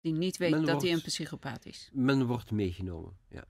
Die 0.00 0.12
niet 0.12 0.36
weet 0.36 0.66
dat 0.66 0.82
hij 0.82 0.92
een 0.92 1.02
psychopaat 1.02 1.66
is. 1.66 1.90
Men 1.92 2.26
wordt 2.26 2.50
meegenomen, 2.50 3.16
ja. 3.28 3.44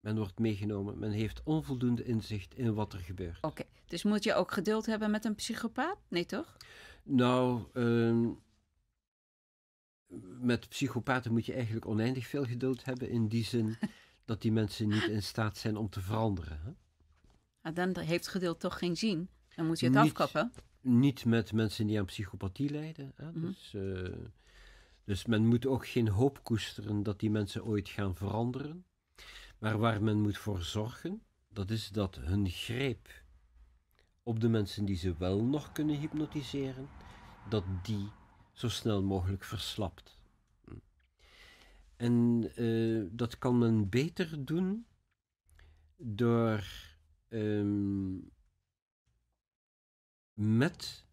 Men 0.00 0.16
wordt 0.16 0.38
meegenomen. 0.38 0.98
Men 0.98 1.10
heeft 1.10 1.40
onvoldoende 1.44 2.04
inzicht 2.04 2.54
in 2.54 2.74
wat 2.74 2.92
er 2.92 2.98
gebeurt. 2.98 3.42
Oké, 3.42 3.64
dus 3.86 4.02
moet 4.02 4.24
je 4.24 4.34
ook 4.34 4.52
geduld 4.52 4.86
hebben 4.86 5.10
met 5.10 5.24
een 5.24 5.34
psychopaat? 5.34 5.98
Nee, 6.08 6.26
toch? 6.26 6.56
Nou, 7.02 7.62
uh, 7.72 8.28
met 10.40 10.68
psychopaten 10.68 11.32
moet 11.32 11.46
je 11.46 11.52
eigenlijk 11.52 11.86
oneindig 11.86 12.26
veel 12.26 12.44
geduld 12.44 12.84
hebben. 12.84 13.10
In 13.10 13.28
die 13.28 13.44
zin 13.44 13.76
dat 14.24 14.42
die 14.42 14.52
mensen 14.52 14.88
niet 14.88 15.08
in 15.08 15.22
staat 15.22 15.56
zijn 15.56 15.76
om 15.76 15.88
te 15.88 16.00
veranderen. 16.00 16.60
Hè? 16.64 16.70
Ah, 17.60 17.74
dan 17.74 17.98
heeft 17.98 18.28
geduld 18.28 18.60
toch 18.60 18.78
geen 18.78 18.96
zin. 18.96 19.28
Dan 19.54 19.66
moet 19.66 19.80
je 19.80 19.86
het 19.86 19.96
afkappen. 19.96 20.52
Niet 20.80 21.24
met 21.24 21.52
mensen 21.52 21.86
die 21.86 21.98
aan 21.98 22.04
psychopathie 22.04 22.70
lijden. 22.70 23.12
Hè? 23.16 23.30
Mhm. 23.32 23.40
dus, 23.40 23.72
uh, 23.76 24.08
dus 25.06 25.26
men 25.26 25.46
moet 25.46 25.66
ook 25.66 25.86
geen 25.86 26.08
hoop 26.08 26.40
koesteren 26.42 27.02
dat 27.02 27.20
die 27.20 27.30
mensen 27.30 27.64
ooit 27.64 27.88
gaan 27.88 28.14
veranderen. 28.14 28.84
Maar 29.58 29.78
waar 29.78 30.02
men 30.02 30.20
moet 30.20 30.38
voor 30.38 30.62
zorgen, 30.62 31.22
dat 31.48 31.70
is 31.70 31.88
dat 31.88 32.16
hun 32.16 32.48
greep 32.48 33.08
op 34.22 34.40
de 34.40 34.48
mensen 34.48 34.84
die 34.84 34.96
ze 34.96 35.16
wel 35.16 35.44
nog 35.44 35.72
kunnen 35.72 35.98
hypnotiseren, 35.98 36.88
dat 37.48 37.64
die 37.82 38.08
zo 38.52 38.68
snel 38.68 39.02
mogelijk 39.02 39.44
verslapt. 39.44 40.18
En 41.96 42.48
uh, 42.62 43.06
dat 43.10 43.38
kan 43.38 43.58
men 43.58 43.88
beter 43.88 44.44
doen 44.44 44.86
door 45.96 46.64
um, 47.28 48.30
met 50.32 51.05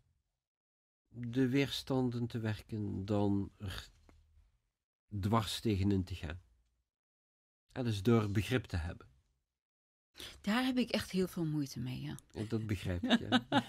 de 1.13 1.47
weerstanden 1.47 2.27
te 2.27 2.39
werken 2.39 3.05
dan 3.05 3.51
er 3.57 3.89
dwars 5.19 5.59
tegenin 5.59 6.03
te 6.03 6.15
gaan. 6.15 6.41
Ja, 7.73 7.83
dus 7.83 8.01
door 8.01 8.31
begrip 8.31 8.65
te 8.65 8.77
hebben. 8.77 9.07
Daar 10.41 10.63
heb 10.63 10.77
ik 10.77 10.89
echt 10.89 11.11
heel 11.11 11.27
veel 11.27 11.45
moeite 11.45 11.79
mee, 11.79 12.01
ja. 12.01 12.15
ja 12.31 12.43
dat 12.47 12.67
begrijp 12.67 13.03
ik, 13.03 13.19
ja. 13.19 13.45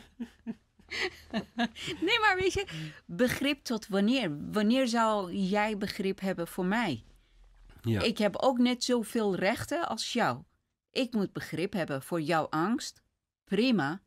nee, 2.06 2.20
maar 2.20 2.36
weet 2.40 2.52
je, 2.52 2.92
begrip 3.06 3.64
tot 3.64 3.86
wanneer? 3.86 4.50
Wanneer 4.52 4.88
zou 4.88 5.34
jij 5.34 5.78
begrip 5.78 6.20
hebben 6.20 6.48
voor 6.48 6.66
mij? 6.66 7.04
Ja. 7.82 8.02
Ik 8.02 8.18
heb 8.18 8.36
ook 8.36 8.58
net 8.58 8.84
zoveel 8.84 9.34
rechten 9.34 9.88
als 9.88 10.12
jou. 10.12 10.42
Ik 10.90 11.12
moet 11.12 11.32
begrip 11.32 11.72
hebben 11.72 12.02
voor 12.02 12.20
jouw 12.20 12.44
angst. 12.44 13.02
Prima. 13.44 14.02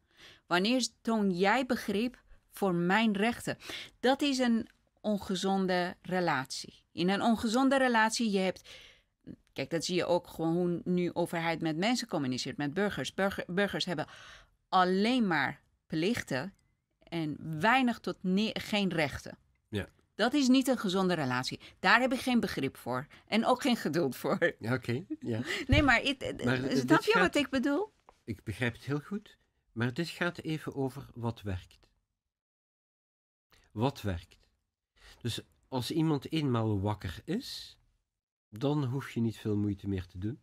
Wanneer 0.47 0.87
toon 1.01 1.31
jij 1.31 1.65
begrip 1.65 2.23
voor 2.57 2.75
mijn 2.75 3.13
rechten? 3.13 3.57
Dat 3.99 4.21
is 4.21 4.37
een 4.37 4.67
ongezonde 5.01 5.95
relatie. 6.01 6.83
In 6.91 7.09
een 7.09 7.21
ongezonde 7.21 7.77
relatie, 7.77 8.31
je 8.31 8.39
hebt 8.39 8.69
Kijk, 9.53 9.69
dat 9.69 9.85
zie 9.85 9.95
je 9.95 10.05
ook 10.05 10.27
gewoon 10.27 10.55
hoe 10.55 10.81
nu 10.83 11.13
overheid 11.13 11.61
met 11.61 11.77
mensen 11.77 12.07
communiceert, 12.07 12.57
met 12.57 12.73
burgers. 12.73 13.13
Burger, 13.13 13.43
burgers 13.47 13.85
hebben 13.85 14.07
alleen 14.69 15.27
maar 15.27 15.61
plichten 15.87 16.53
en 17.03 17.59
weinig 17.59 17.99
tot 17.99 18.17
geen 18.53 18.89
rechten. 18.89 19.37
Ja. 19.69 19.87
Dat 20.15 20.33
is 20.33 20.47
niet 20.47 20.67
een 20.67 20.77
gezonde 20.77 21.13
relatie. 21.13 21.59
Daar 21.79 21.99
heb 21.99 22.13
ik 22.13 22.19
geen 22.19 22.39
begrip 22.39 22.77
voor. 22.77 23.07
En 23.27 23.45
ook 23.45 23.61
geen 23.61 23.75
geduld 23.75 24.15
voor. 24.15 24.55
Ja, 24.59 24.73
oké. 24.73 25.03
Ja. 25.19 25.39
Nee, 25.67 25.83
maar, 25.83 26.01
it, 26.01 26.45
Maar, 26.45 26.63
eh, 26.63 26.77
snap 26.77 27.01
je 27.03 27.11
gaat- 27.11 27.21
wat 27.21 27.35
ik 27.35 27.49
bedoel? 27.49 27.91
Ik 28.23 28.43
begrijp 28.43 28.73
het 28.73 28.83
heel 28.83 28.99
goed, 28.99 29.37
maar 29.71 29.93
dit 29.93 30.09
gaat 30.09 30.37
even 30.41 30.75
over 30.75 31.05
wat 31.13 31.41
werkt. 31.41 31.86
Wat 33.77 34.01
werkt? 34.01 34.39
Dus 35.21 35.41
als 35.67 35.91
iemand 35.91 36.31
eenmaal 36.31 36.79
wakker 36.79 37.21
is, 37.25 37.77
dan 38.49 38.85
hoef 38.85 39.11
je 39.11 39.19
niet 39.19 39.37
veel 39.37 39.55
moeite 39.55 39.87
meer 39.87 40.05
te 40.05 40.17
doen. 40.17 40.39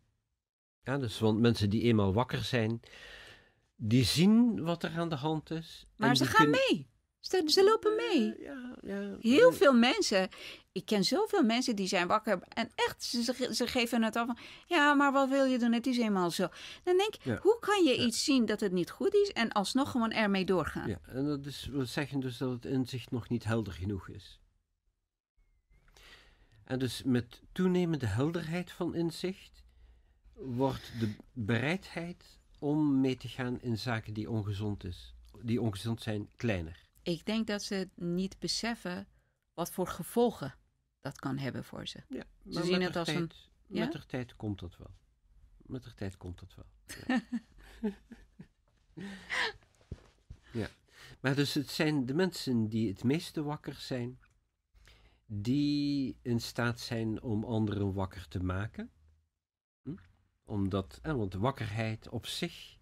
Ja, 0.82 0.98
dus 0.98 1.18
want 1.18 1.38
mensen 1.38 1.70
die 1.70 1.82
eenmaal 1.82 2.12
wakker 2.12 2.42
zijn, 2.42 2.80
die 3.76 4.04
zien 4.04 4.62
wat 4.62 4.82
er 4.82 4.90
aan 4.90 5.08
de 5.08 5.14
hand 5.14 5.50
is. 5.50 5.86
Maar 5.96 6.08
en 6.08 6.16
ze 6.16 6.24
gaan 6.24 6.34
kunnen- 6.34 6.60
mee. 6.70 6.88
Ze, 7.24 7.42
ze 7.46 7.64
lopen 7.64 7.96
mee. 7.96 8.34
Eh, 8.34 8.44
Ja, 8.44 8.76
ja. 8.82 9.16
Heel 9.20 9.52
veel 9.52 9.72
mensen. 9.74 10.28
Ik 10.72 10.86
ken 10.86 11.04
zoveel 11.04 11.42
mensen 11.42 11.76
die 11.76 11.86
zijn 11.86 12.06
wakker. 12.06 12.38
En 12.48 12.70
echt, 12.74 13.02
ze, 13.04 13.22
ze- 13.52 13.66
geven 13.66 14.02
het 14.02 14.16
af 14.16 14.26
van... 14.26 14.38
Ja, 14.66 14.94
maar 14.94 15.12
wat 15.12 15.28
wil 15.28 15.44
je 15.44 15.58
doen? 15.58 15.72
Het 15.72 15.86
is 15.86 15.98
eenmaal 15.98 16.30
zo. 16.30 16.48
Dan 16.84 16.96
denk 16.96 17.14
ik, 17.14 17.24
Ja. 17.24 17.38
hoe 17.42 17.58
kan 17.60 17.84
je 17.84 17.96
iets 18.06 18.24
zien 18.24 18.46
dat 18.46 18.60
het 18.60 18.72
niet 18.72 18.90
goed 18.90 19.14
is... 19.14 19.32
en 19.32 19.52
alsnog 19.52 19.90
gewoon 19.90 20.10
ermee 20.12 20.44
doorgaan? 20.44 20.88
Ja, 20.88 20.98
en 21.06 21.24
dat 21.26 21.46
is, 21.46 21.66
wil 21.66 21.86
zeggen 21.86 22.20
dus 22.20 22.36
dat 22.38 22.50
het 22.50 22.64
inzicht 22.64 23.10
nog 23.10 23.28
niet 23.28 23.44
helder 23.44 23.72
genoeg 23.72 24.08
is. 24.08 24.38
En 26.64 26.78
dus 26.78 27.02
met 27.02 27.40
toenemende 27.52 28.06
helderheid 28.06 28.72
van 28.72 28.94
inzicht 28.94 29.62
wordt 30.32 30.92
de 31.00 31.14
bereidheid 31.32 32.38
om 32.58 33.00
mee 33.00 33.16
te 33.16 33.28
gaan 33.28 33.60
in 33.60 33.78
zaken 33.78 34.12
die 34.14 34.30
ongezond 34.30 34.84
is, 34.84 35.14
die 35.42 35.60
ongezond 35.60 36.02
zijn, 36.02 36.28
kleiner. 36.36 36.82
Ik 37.04 37.26
denk 37.26 37.46
dat 37.46 37.62
ze 37.62 37.88
niet 37.94 38.38
beseffen 38.38 39.06
wat 39.54 39.70
voor 39.70 39.86
gevolgen 39.86 40.54
dat 41.00 41.18
kan 41.18 41.38
hebben 41.38 41.64
voor 41.64 41.86
ze. 41.86 42.02
Ja, 42.08 42.24
Ze 42.50 42.64
zien 42.64 42.82
het 42.82 42.96
als 42.96 43.08
een- 43.08 43.30
Met 43.66 43.92
de 43.92 44.06
tijd 44.06 44.36
komt 44.36 44.60
dat 44.60 44.76
wel. 44.76 44.90
Met 45.56 45.82
de 45.82 45.94
tijd 45.94 46.16
komt 46.16 46.40
dat 46.40 46.54
wel. 46.54 46.66
Ja. 47.06 47.22
ja. 50.60 50.68
Maar 51.20 51.34
dus 51.34 51.54
het 51.54 51.70
zijn 51.70 52.06
de 52.06 52.14
mensen 52.14 52.68
die 52.68 52.88
het 52.88 53.04
meeste 53.04 53.42
wakker 53.42 53.74
zijn, 53.74 54.18
die 55.26 56.18
in 56.22 56.40
staat 56.40 56.80
zijn 56.80 57.22
om 57.22 57.44
anderen 57.44 57.92
wakker 57.92 58.28
te 58.28 58.42
maken. 58.42 58.90
Hm? 59.82 59.94
Omdat, 60.44 60.98
want 61.02 61.32
de 61.32 61.38
wakkerheid 61.38 62.08
op 62.08 62.26
zich, 62.26 62.78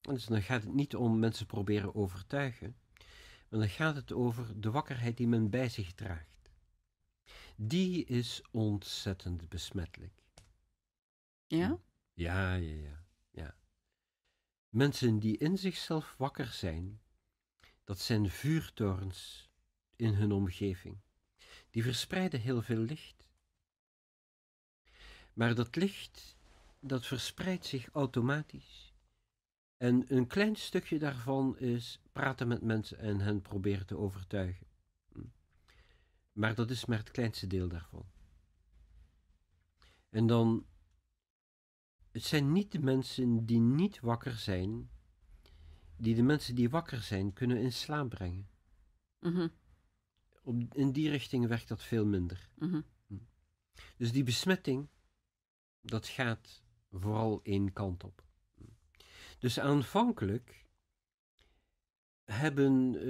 en 0.00 0.14
dus 0.14 0.26
dan 0.26 0.42
gaat 0.42 0.62
het 0.62 0.74
niet 0.74 0.96
om 0.96 1.18
mensen 1.18 1.46
proberen 1.46 1.94
overtuigen, 1.94 2.76
maar 3.52 3.60
dan 3.60 3.68
gaat 3.70 3.96
het 3.96 4.12
over 4.12 4.60
de 4.60 4.70
wakkerheid 4.70 5.16
die 5.16 5.28
men 5.28 5.50
bij 5.50 5.68
zich 5.68 5.92
draagt 5.92 6.32
die 7.56 8.04
is 8.04 8.42
ontzettend 8.50 9.48
besmettelijk. 9.48 10.22
Ja? 11.46 11.78
Ja, 12.12 12.54
ja, 12.54 12.74
ja, 12.74 13.04
ja. 13.30 13.56
Mensen 14.68 15.18
die 15.18 15.38
in 15.38 15.58
zichzelf 15.58 16.14
wakker 16.18 16.46
zijn, 16.46 17.00
dat 17.84 17.98
zijn 17.98 18.30
vuurtorens 18.30 19.50
in 19.96 20.14
hun 20.14 20.32
omgeving. 20.32 21.00
Die 21.70 21.82
verspreiden 21.82 22.40
heel 22.40 22.62
veel 22.62 22.80
licht. 22.80 23.28
Maar 25.32 25.54
dat 25.54 25.76
licht, 25.76 26.36
dat 26.80 27.06
verspreidt 27.06 27.66
zich 27.66 27.88
automatisch. 27.88 28.81
En 29.82 30.04
een 30.16 30.26
klein 30.26 30.56
stukje 30.56 30.98
daarvan 30.98 31.58
is 31.58 32.00
praten 32.12 32.48
met 32.48 32.62
mensen 32.62 32.98
en 32.98 33.20
hen 33.20 33.42
proberen 33.42 33.86
te 33.86 33.96
overtuigen. 33.96 34.66
Hm. 35.12 35.20
Maar 36.32 36.54
dat 36.54 36.70
is 36.70 36.84
maar 36.84 36.98
het 36.98 37.10
kleinste 37.10 37.46
deel 37.46 37.68
daarvan. 37.68 38.06
En 40.08 40.26
dan, 40.26 40.66
het 42.10 42.24
zijn 42.24 42.52
niet 42.52 42.72
de 42.72 42.78
mensen 42.78 43.46
die 43.46 43.60
niet 43.60 44.00
wakker 44.00 44.32
zijn, 44.32 44.90
die 45.96 46.14
de 46.14 46.22
mensen 46.22 46.54
die 46.54 46.70
wakker 46.70 47.00
zijn 47.02 47.32
kunnen 47.32 47.60
in 47.60 47.72
slaap 47.72 48.08
brengen. 48.08 48.48
Mhm, 49.18 49.48
Op, 50.42 50.74
in 50.74 50.92
die 50.92 51.10
richting 51.10 51.46
werkt 51.46 51.68
dat 51.68 51.82
veel 51.82 52.06
minder. 52.06 52.50
mhm. 52.54 52.80
Dus 53.96 54.12
die 54.12 54.24
besmetting, 54.24 54.88
dat 55.80 56.06
gaat 56.06 56.62
vooral 56.90 57.40
één 57.42 57.72
kant 57.72 58.04
op. 58.04 58.30
Dus 59.42 59.60
aanvankelijk 59.60 60.66
hebben 62.24 62.94
eh, 62.94 63.02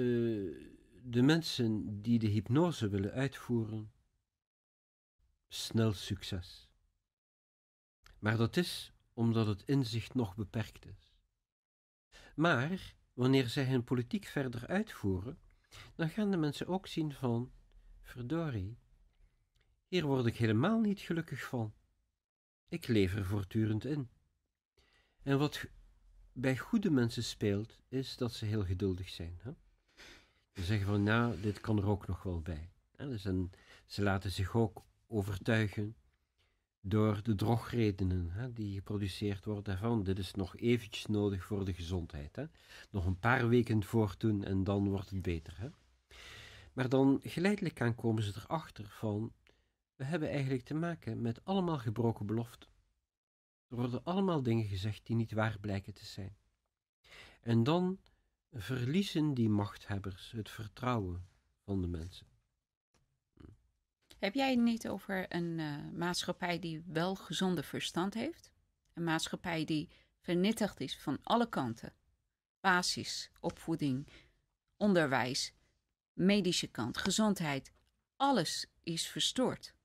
de 1.03 1.21
mensen 1.21 2.01
die 2.01 2.19
de 2.19 2.27
hypnose 2.27 2.89
willen 2.89 3.11
uitvoeren 3.11 3.91
snel 5.47 5.93
succes. 5.93 6.69
Maar 8.19 8.37
dat 8.37 8.57
is 8.57 8.93
omdat 9.13 9.47
het 9.47 9.63
inzicht 9.63 10.13
nog 10.13 10.35
beperkt 10.35 10.85
is. 10.85 11.13
Maar 12.35 12.95
wanneer 13.13 13.47
zij 13.47 13.65
hun 13.65 13.83
politiek 13.83 14.25
verder 14.25 14.67
uitvoeren, 14.67 15.39
dan 15.95 16.09
gaan 16.09 16.31
de 16.31 16.37
mensen 16.37 16.67
ook 16.67 16.87
zien 16.87 17.13
van, 17.13 17.51
verdorie, 18.01 18.77
hier 19.87 20.05
word 20.05 20.25
ik 20.25 20.37
helemaal 20.37 20.79
niet 20.79 20.99
gelukkig 20.99 21.43
van. 21.43 21.73
Ik 22.67 22.87
leef 22.87 23.15
er 23.15 23.25
voortdurend 23.25 23.85
in. 23.85 24.09
En 25.23 25.37
wat 25.37 25.65
bij 26.33 26.57
goede 26.57 26.89
mensen 26.89 27.23
speelt, 27.23 27.79
is 27.87 28.17
dat 28.17 28.33
ze 28.33 28.45
heel 28.45 28.65
geduldig 28.65 29.09
zijn. 29.09 29.39
Hè? 29.41 29.51
Ze 30.53 30.63
zeggen 30.63 30.87
van, 30.87 31.03
nou, 31.03 31.41
dit 31.41 31.59
kan 31.61 31.77
er 31.77 31.87
ook 31.87 32.07
nog 32.07 32.23
wel 32.23 32.41
bij. 32.41 32.69
Hè? 32.95 33.09
Dus 33.09 33.25
en 33.25 33.51
ze 33.85 34.01
laten 34.01 34.31
zich 34.31 34.55
ook 34.55 34.83
overtuigen 35.07 35.95
door 36.81 37.23
de 37.23 37.35
drogredenen 37.35 38.29
hè, 38.31 38.53
die 38.53 38.73
geproduceerd 38.73 39.45
worden 39.45 39.77
van, 39.77 40.03
dit 40.03 40.19
is 40.19 40.33
nog 40.33 40.57
eventjes 40.57 41.05
nodig 41.05 41.45
voor 41.45 41.65
de 41.65 41.73
gezondheid. 41.73 42.35
Hè? 42.35 42.45
Nog 42.89 43.05
een 43.05 43.19
paar 43.19 43.49
weken 43.49 43.83
voortdoen 43.83 44.43
en 44.43 44.63
dan 44.63 44.89
wordt 44.89 45.09
het 45.09 45.21
beter. 45.21 45.59
Hè? 45.59 45.69
Maar 46.73 46.89
dan 46.89 47.19
geleidelijk 47.23 47.81
aan 47.81 47.95
komen 47.95 48.23
ze 48.23 48.33
erachter 48.35 48.85
van, 48.89 49.33
we 49.95 50.03
hebben 50.03 50.29
eigenlijk 50.29 50.63
te 50.63 50.73
maken 50.73 51.21
met 51.21 51.45
allemaal 51.45 51.77
gebroken 51.77 52.25
beloften. 52.25 52.69
Er 53.73 53.79
worden 53.79 54.03
allemaal 54.03 54.43
dingen 54.43 54.65
gezegd 54.65 55.05
die 55.05 55.15
niet 55.15 55.31
waar 55.31 55.59
blijken 55.59 55.93
te 55.93 56.05
zijn. 56.05 56.35
En 57.41 57.63
dan 57.63 57.99
verliezen 58.51 59.33
die 59.33 59.49
machthebbers 59.49 60.31
het 60.31 60.49
vertrouwen 60.49 61.27
van 61.63 61.81
de 61.81 61.87
mensen. 61.87 62.27
Heb 64.19 64.33
jij 64.33 64.49
het 64.49 64.59
niet 64.59 64.87
over 64.87 65.35
een 65.35 65.59
eh, 65.59 65.91
maatschappij 65.91 66.59
die 66.59 66.83
wel 66.85 67.15
gezonde 67.15 67.63
verstand 67.63 68.13
heeft? 68.13 68.51
Een 68.93 69.03
maatschappij 69.03 69.65
die 69.65 69.89
vernietigd 70.19 70.79
is 70.79 70.97
van 70.97 71.19
alle 71.23 71.49
kanten. 71.49 71.93
Basis, 72.59 73.31
opvoeding, 73.39 74.07
onderwijs, 74.77 75.53
medische 76.13 76.67
kant, 76.67 76.97
gezondheid. 76.97 77.73
Alles 78.15 78.65
is 78.83 79.07
verstoord. 79.07 79.75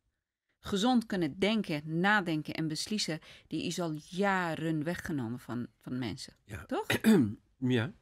Gezond 0.61 1.07
kunnen 1.07 1.39
denken, 1.39 2.01
nadenken 2.01 2.55
en 2.55 2.69
beslissen, 2.69 3.21
die 3.47 3.65
is 3.65 3.81
al 3.81 3.93
jaren 4.09 4.85
weggenomen 4.85 5.41
van, 5.41 5.67
van 5.81 5.99
mensen. 5.99 6.35
Ja. 6.45 6.65
Toch? 6.67 6.87
Ja, 7.61 7.93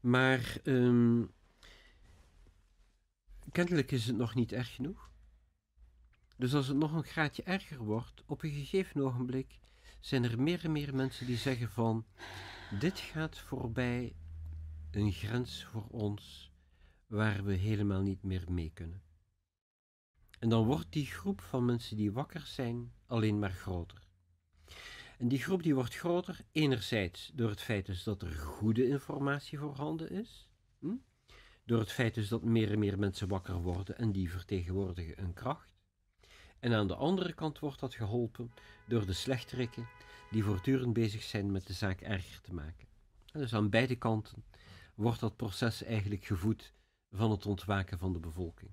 maar 0.00 0.56
ehm, 0.64 1.24
kennelijk 3.52 3.90
is 3.90 4.06
het 4.06 4.16
nog 4.16 4.34
niet 4.34 4.52
erg 4.52 4.74
genoeg. 4.74 5.10
Dus 6.36 6.54
als 6.54 6.68
het 6.68 6.76
nog 6.76 6.92
een 6.92 7.04
graadje 7.04 7.42
erger 7.42 7.78
wordt, 7.78 8.22
op 8.26 8.42
een 8.42 8.50
gegeven 8.50 9.00
ogenblik 9.00 9.58
zijn 10.00 10.24
er 10.24 10.40
meer 10.40 10.64
en 10.64 10.72
meer 10.72 10.94
mensen 10.94 11.26
die 11.26 11.36
zeggen 11.36 11.70
van, 11.70 12.06
dit 12.78 12.98
gaat 12.98 13.38
voorbij 13.38 14.14
een 14.90 15.12
grens 15.12 15.64
voor 15.64 15.86
ons 15.90 16.52
waar 17.06 17.44
we 17.44 17.54
helemaal 17.54 18.02
niet 18.02 18.22
meer 18.22 18.44
mee 18.48 18.70
kunnen. 18.74 19.02
En 20.44 20.50
dan 20.50 20.64
wordt 20.64 20.92
die 20.92 21.06
groep 21.06 21.40
van 21.40 21.64
mensen 21.64 21.96
die 21.96 22.12
wakker 22.12 22.40
zijn 22.46 22.92
alleen 23.06 23.38
maar 23.38 23.52
groter. 23.52 24.06
En 25.18 25.28
die 25.28 25.38
groep 25.38 25.62
die 25.62 25.74
wordt 25.74 25.94
groter, 25.94 26.40
enerzijds 26.52 27.30
door 27.34 27.48
het 27.48 27.60
feit 27.60 27.86
dus 27.86 28.02
dat 28.02 28.22
er 28.22 28.32
goede 28.32 28.88
informatie 28.88 29.58
voorhanden 29.58 30.10
is, 30.10 30.48
hm? 30.78 30.94
door 31.64 31.78
het 31.78 31.92
feit 31.92 32.14
dus 32.14 32.28
dat 32.28 32.42
meer 32.42 32.70
en 32.70 32.78
meer 32.78 32.98
mensen 32.98 33.28
wakker 33.28 33.54
worden 33.54 33.98
en 33.98 34.12
die 34.12 34.30
vertegenwoordigen 34.30 35.22
een 35.22 35.34
kracht. 35.34 35.74
En 36.58 36.72
aan 36.72 36.86
de 36.88 36.94
andere 36.94 37.32
kant 37.32 37.58
wordt 37.58 37.80
dat 37.80 37.94
geholpen 37.94 38.52
door 38.86 39.06
de 39.06 39.12
slechterikken 39.12 39.88
die 40.30 40.44
voortdurend 40.44 40.92
bezig 40.92 41.22
zijn 41.22 41.52
met 41.52 41.66
de 41.66 41.72
zaak 41.72 42.00
erger 42.00 42.40
te 42.40 42.54
maken. 42.54 42.86
En 43.32 43.40
dus 43.40 43.54
aan 43.54 43.70
beide 43.70 43.96
kanten 43.96 44.44
wordt 44.94 45.20
dat 45.20 45.36
proces 45.36 45.82
eigenlijk 45.82 46.24
gevoed 46.24 46.72
van 47.10 47.30
het 47.30 47.46
ontwaken 47.46 47.98
van 47.98 48.12
de 48.12 48.20
bevolking. 48.20 48.70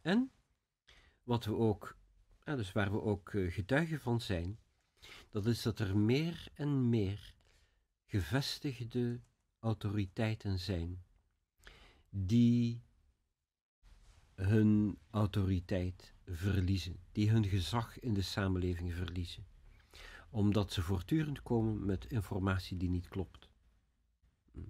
En 0.00 0.30
wat 1.26 1.44
we 1.44 1.54
ook 1.54 1.96
dus 2.54 2.72
waar 2.72 2.92
we 2.92 3.02
ook 3.02 3.32
uh, 3.32 3.52
getuigen 3.52 4.00
van 4.00 4.20
zijn, 4.20 4.58
dat 5.30 5.46
is 5.46 5.62
dat 5.62 5.78
er 5.78 5.96
meer 5.96 6.48
en 6.54 6.88
meer 6.88 7.34
gevestigde 8.04 9.20
autoriteiten 9.58 10.58
zijn 10.58 11.04
die 12.10 12.82
hun 14.34 14.98
autoriteit 15.10 16.14
verliezen, 16.26 16.96
die 17.12 17.30
hun 17.30 17.44
gezag 17.44 18.00
in 18.00 18.14
de 18.14 18.22
samenleving 18.22 18.94
verliezen, 18.94 19.46
omdat 20.30 20.72
ze 20.72 20.82
voortdurend 20.82 21.42
komen 21.42 21.84
met 21.84 22.04
informatie 22.04 22.76
die 22.76 22.90
niet 22.90 23.08
klopt. 23.08 23.48
Hm. 24.52 24.60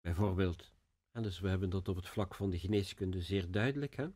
Bijvoorbeeld, 0.00 0.72
dus 1.12 1.40
we 1.40 1.48
hebben 1.48 1.70
dat 1.70 1.88
op 1.88 1.96
het 1.96 2.08
vlak 2.08 2.34
van 2.34 2.50
de 2.50 2.58
geneeskunde 2.58 3.22
zeer 3.22 3.50
duidelijk. 3.50 3.96
Hè? 3.96 4.08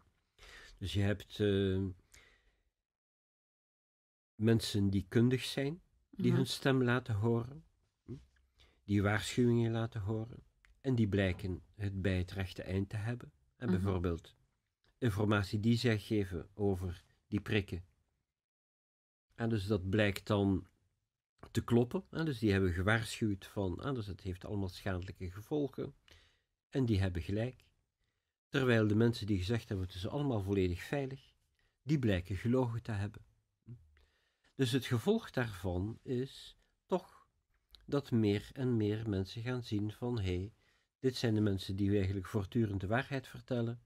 Dus 0.78 0.92
je 0.92 1.00
hebt 1.00 1.38
uh, 1.38 1.86
mensen 4.34 4.90
die 4.90 5.06
kundig 5.08 5.44
zijn, 5.44 5.80
die 6.10 6.26
Mhm. 6.26 6.36
hun 6.36 6.46
stem 6.46 6.82
laten 6.82 7.14
horen, 7.14 7.64
hm, 8.04 8.16
die 8.84 9.02
waarschuwingen 9.02 9.72
laten 9.72 10.00
horen, 10.00 10.42
en 10.80 10.94
die 10.94 11.08
blijken 11.08 11.62
het 11.74 12.02
bij 12.02 12.18
het 12.18 12.30
rechte 12.30 12.62
eind 12.62 12.88
te 12.88 12.96
hebben. 12.96 13.32
En 13.56 13.68
Mhm. 13.70 13.76
bijvoorbeeld 13.82 14.34
informatie 14.98 15.60
die 15.60 15.76
zij 15.76 15.98
geven 15.98 16.48
over 16.54 17.04
die 17.28 17.40
prikken. 17.40 17.84
En 19.34 19.48
dus 19.48 19.66
dat 19.66 19.88
blijkt 19.90 20.26
dan 20.26 20.66
te 21.50 21.64
kloppen. 21.64 22.04
En 22.10 22.24
dus 22.24 22.38
die 22.38 22.52
hebben 22.52 22.72
gewaarschuwd 22.72 23.46
van, 23.46 23.80
ah, 23.80 23.94
dus 23.94 24.06
het 24.06 24.20
heeft 24.20 24.44
allemaal 24.44 24.68
schadelijke 24.68 25.30
gevolgen. 25.30 25.94
En 26.68 26.86
die 26.86 27.00
hebben 27.00 27.22
gelijk. 27.22 27.64
Terwijl 28.56 28.86
de 28.86 28.94
mensen 28.94 29.26
die 29.26 29.38
gezegd 29.38 29.68
hebben, 29.68 29.86
het 29.86 29.96
is 29.96 30.08
allemaal 30.08 30.42
volledig 30.42 30.82
veilig, 30.82 31.32
die 31.82 31.98
blijken 31.98 32.36
gelogen 32.36 32.82
te 32.82 32.92
hebben. 32.92 33.24
Dus 34.54 34.72
het 34.72 34.86
gevolg 34.86 35.30
daarvan 35.30 35.98
is 36.02 36.58
toch 36.86 37.26
dat 37.84 38.10
meer 38.10 38.50
en 38.52 38.76
meer 38.76 39.08
mensen 39.08 39.42
gaan 39.42 39.64
zien 39.64 39.92
van, 39.92 40.18
hé, 40.18 40.36
hey, 40.36 40.52
dit 40.98 41.16
zijn 41.16 41.34
de 41.34 41.40
mensen 41.40 41.76
die 41.76 41.96
eigenlijk 41.96 42.26
voortdurend 42.26 42.80
de 42.80 42.86
waarheid 42.86 43.26
vertellen. 43.26 43.80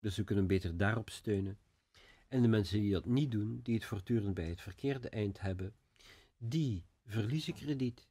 Dus 0.00 0.16
we 0.16 0.24
kunnen 0.24 0.46
beter 0.46 0.76
daarop 0.76 1.10
steunen. 1.10 1.58
En 2.28 2.42
de 2.42 2.48
mensen 2.48 2.80
die 2.80 2.92
dat 2.92 3.06
niet 3.06 3.30
doen, 3.30 3.60
die 3.62 3.74
het 3.74 3.84
voortdurend 3.84 4.34
bij 4.34 4.48
het 4.48 4.60
verkeerde 4.60 5.08
eind 5.08 5.40
hebben, 5.40 5.74
die 6.38 6.86
verliezen 7.04 7.54
krediet. 7.54 8.08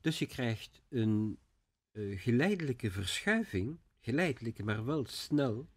Dus 0.00 0.18
je 0.18 0.26
krijgt 0.26 0.82
een 0.88 1.38
uh, 1.92 2.20
geleidelijke 2.20 2.90
verschuiving, 2.90 3.78
geleidelijke 4.00 4.62
maar 4.62 4.84
wel 4.84 5.06
snel, 5.06 5.68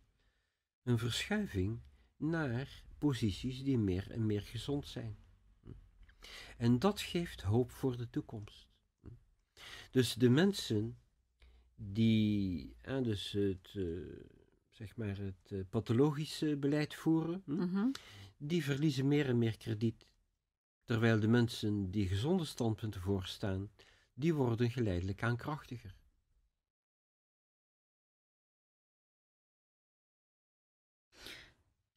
een 0.84 0.98
verschuiving 0.98 1.80
naar 2.18 2.84
posities 2.98 3.64
die 3.64 3.78
meer 3.78 4.12
en 4.12 4.26
meer 4.26 4.42
gezond 4.42 4.88
zijn. 4.88 5.18
En 6.58 6.80
dat 6.80 7.02
geeft 7.02 7.42
hoop 7.42 7.72
voor 7.72 7.98
de 7.98 8.10
toekomst. 8.10 8.68
Dus 9.92 10.14
de 10.14 10.30
mensen 10.30 10.98
die 11.76 12.76
eh, 12.82 13.04
dus 13.04 13.32
het, 13.32 13.74
uh, 13.74 14.24
zeg 14.70 14.96
maar 14.96 15.18
het 15.18 15.52
uh, 15.52 15.62
pathologische 15.70 16.58
beleid 16.58 16.96
voeren, 16.96 17.42
hm? 17.46 17.54
Mhm. 17.54 17.92
die 18.38 18.64
verliezen 18.64 19.08
meer 19.08 19.28
en 19.28 19.38
meer 19.38 19.58
krediet. 19.58 20.06
Terwijl 20.84 21.20
de 21.20 21.28
mensen 21.28 21.92
die 21.92 22.08
gezonde 22.08 22.46
standpunten 22.46 23.02
voorstaan, 23.02 23.72
die 24.14 24.34
worden 24.34 24.72
geleidelijk 24.72 25.24
aan 25.24 25.38
krachtiger. 25.38 25.96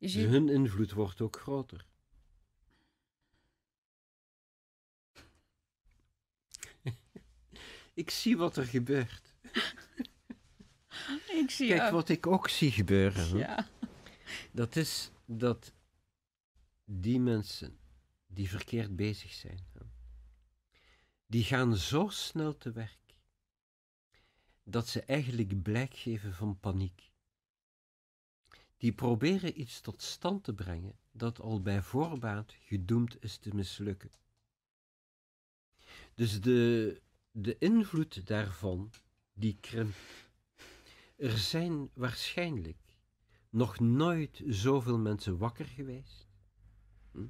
Je 0.04 0.10
Dus 0.10 0.22
ziet, 0.22 0.30
hun 0.30 0.48
invloed 0.48 0.92
wordt 0.92 1.20
ook 1.20 1.36
groter. 1.40 1.86
ik 7.94 8.10
zie 8.10 8.36
wat 8.36 8.56
er 8.56 8.64
gebeurt. 8.64 9.34
ik 11.40 11.50
zie 11.50 11.68
Kijk 11.68 11.82
ook. 11.82 11.90
wat 11.90 12.08
ik 12.08 12.26
ook 12.26 12.48
zie 12.48 12.70
gebeuren. 12.70 13.36
Ja. 13.36 13.68
Dat 14.52 14.76
is 14.76 15.10
dat 15.24 15.72
die 16.84 17.20
mensen 17.20 17.78
die 18.26 18.48
verkeerd 18.48 18.96
bezig 18.96 19.32
zijn, 19.32 19.66
hè, 19.72 19.80
die 21.26 21.44
gaan 21.44 21.76
zo 21.76 22.08
snel 22.08 22.56
te 22.56 22.72
werk 22.72 23.16
dat 24.64 24.88
ze 24.88 25.02
eigenlijk 25.02 25.62
blijk 25.62 25.94
geven 25.94 26.34
van 26.34 26.60
paniek. 26.60 27.12
Die 28.84 28.92
proberen 28.92 29.60
iets 29.60 29.80
tot 29.80 30.02
stand 30.02 30.44
te 30.44 30.54
brengen 30.54 30.98
dat 31.12 31.40
al 31.40 31.62
bij 31.62 31.82
voorbaat 31.82 32.54
gedoemd 32.58 33.22
is 33.22 33.36
te 33.36 33.54
mislukken. 33.54 34.10
Dus 36.14 36.40
de, 36.40 37.00
de 37.30 37.58
invloed 37.58 38.26
daarvan, 38.26 38.90
die 39.32 39.56
krimpt. 39.60 39.96
Er 41.16 41.38
zijn 41.38 41.90
waarschijnlijk 41.94 42.98
nog 43.50 43.80
nooit 43.80 44.42
zoveel 44.46 44.98
mensen 44.98 45.38
wakker 45.38 45.66
geweest. 45.66 46.28
Hm? 47.12 47.26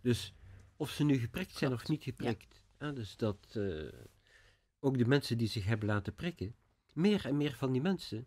Dus 0.00 0.34
of 0.76 0.90
ze 0.90 1.04
nu 1.04 1.18
geprikt 1.18 1.56
zijn 1.56 1.70
Klopt, 1.70 1.82
of 1.82 1.88
niet 1.90 2.02
geprikt. 2.02 2.62
Ah, 2.78 2.94
dus 2.94 3.16
dat 3.16 3.56
eh, 3.56 3.92
ook 4.80 4.98
de 4.98 5.06
mensen 5.06 5.38
die 5.38 5.48
zich 5.48 5.64
hebben 5.64 5.88
laten 5.88 6.14
prikken, 6.14 6.54
meer 6.92 7.26
en 7.26 7.36
meer 7.36 7.54
van 7.54 7.72
die 7.72 7.82
mensen, 7.82 8.26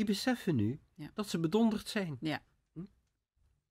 die 0.00 0.08
beseffen 0.08 0.54
nu 0.56 0.80
Ja. 0.94 1.10
dat 1.14 1.28
ze 1.28 1.38
bedonderd 1.38 1.88
zijn. 1.88 2.16
Ja. 2.20 2.42
Hm? 2.72 2.84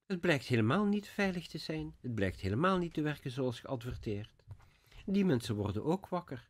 Het 0.06 0.20
blijkt 0.20 0.44
helemaal 0.46 0.84
niet 0.86 1.08
veilig 1.08 1.46
te 1.46 1.58
zijn. 1.58 1.94
Het 2.00 2.14
blijkt 2.14 2.40
helemaal 2.40 2.78
niet 2.78 2.94
te 2.94 3.02
werken 3.02 3.30
zoals 3.30 3.60
geadverteerd. 3.60 4.44
Die 5.06 5.24
mensen 5.24 5.54
worden 5.54 5.84
ook 5.84 6.08
wakker. 6.08 6.48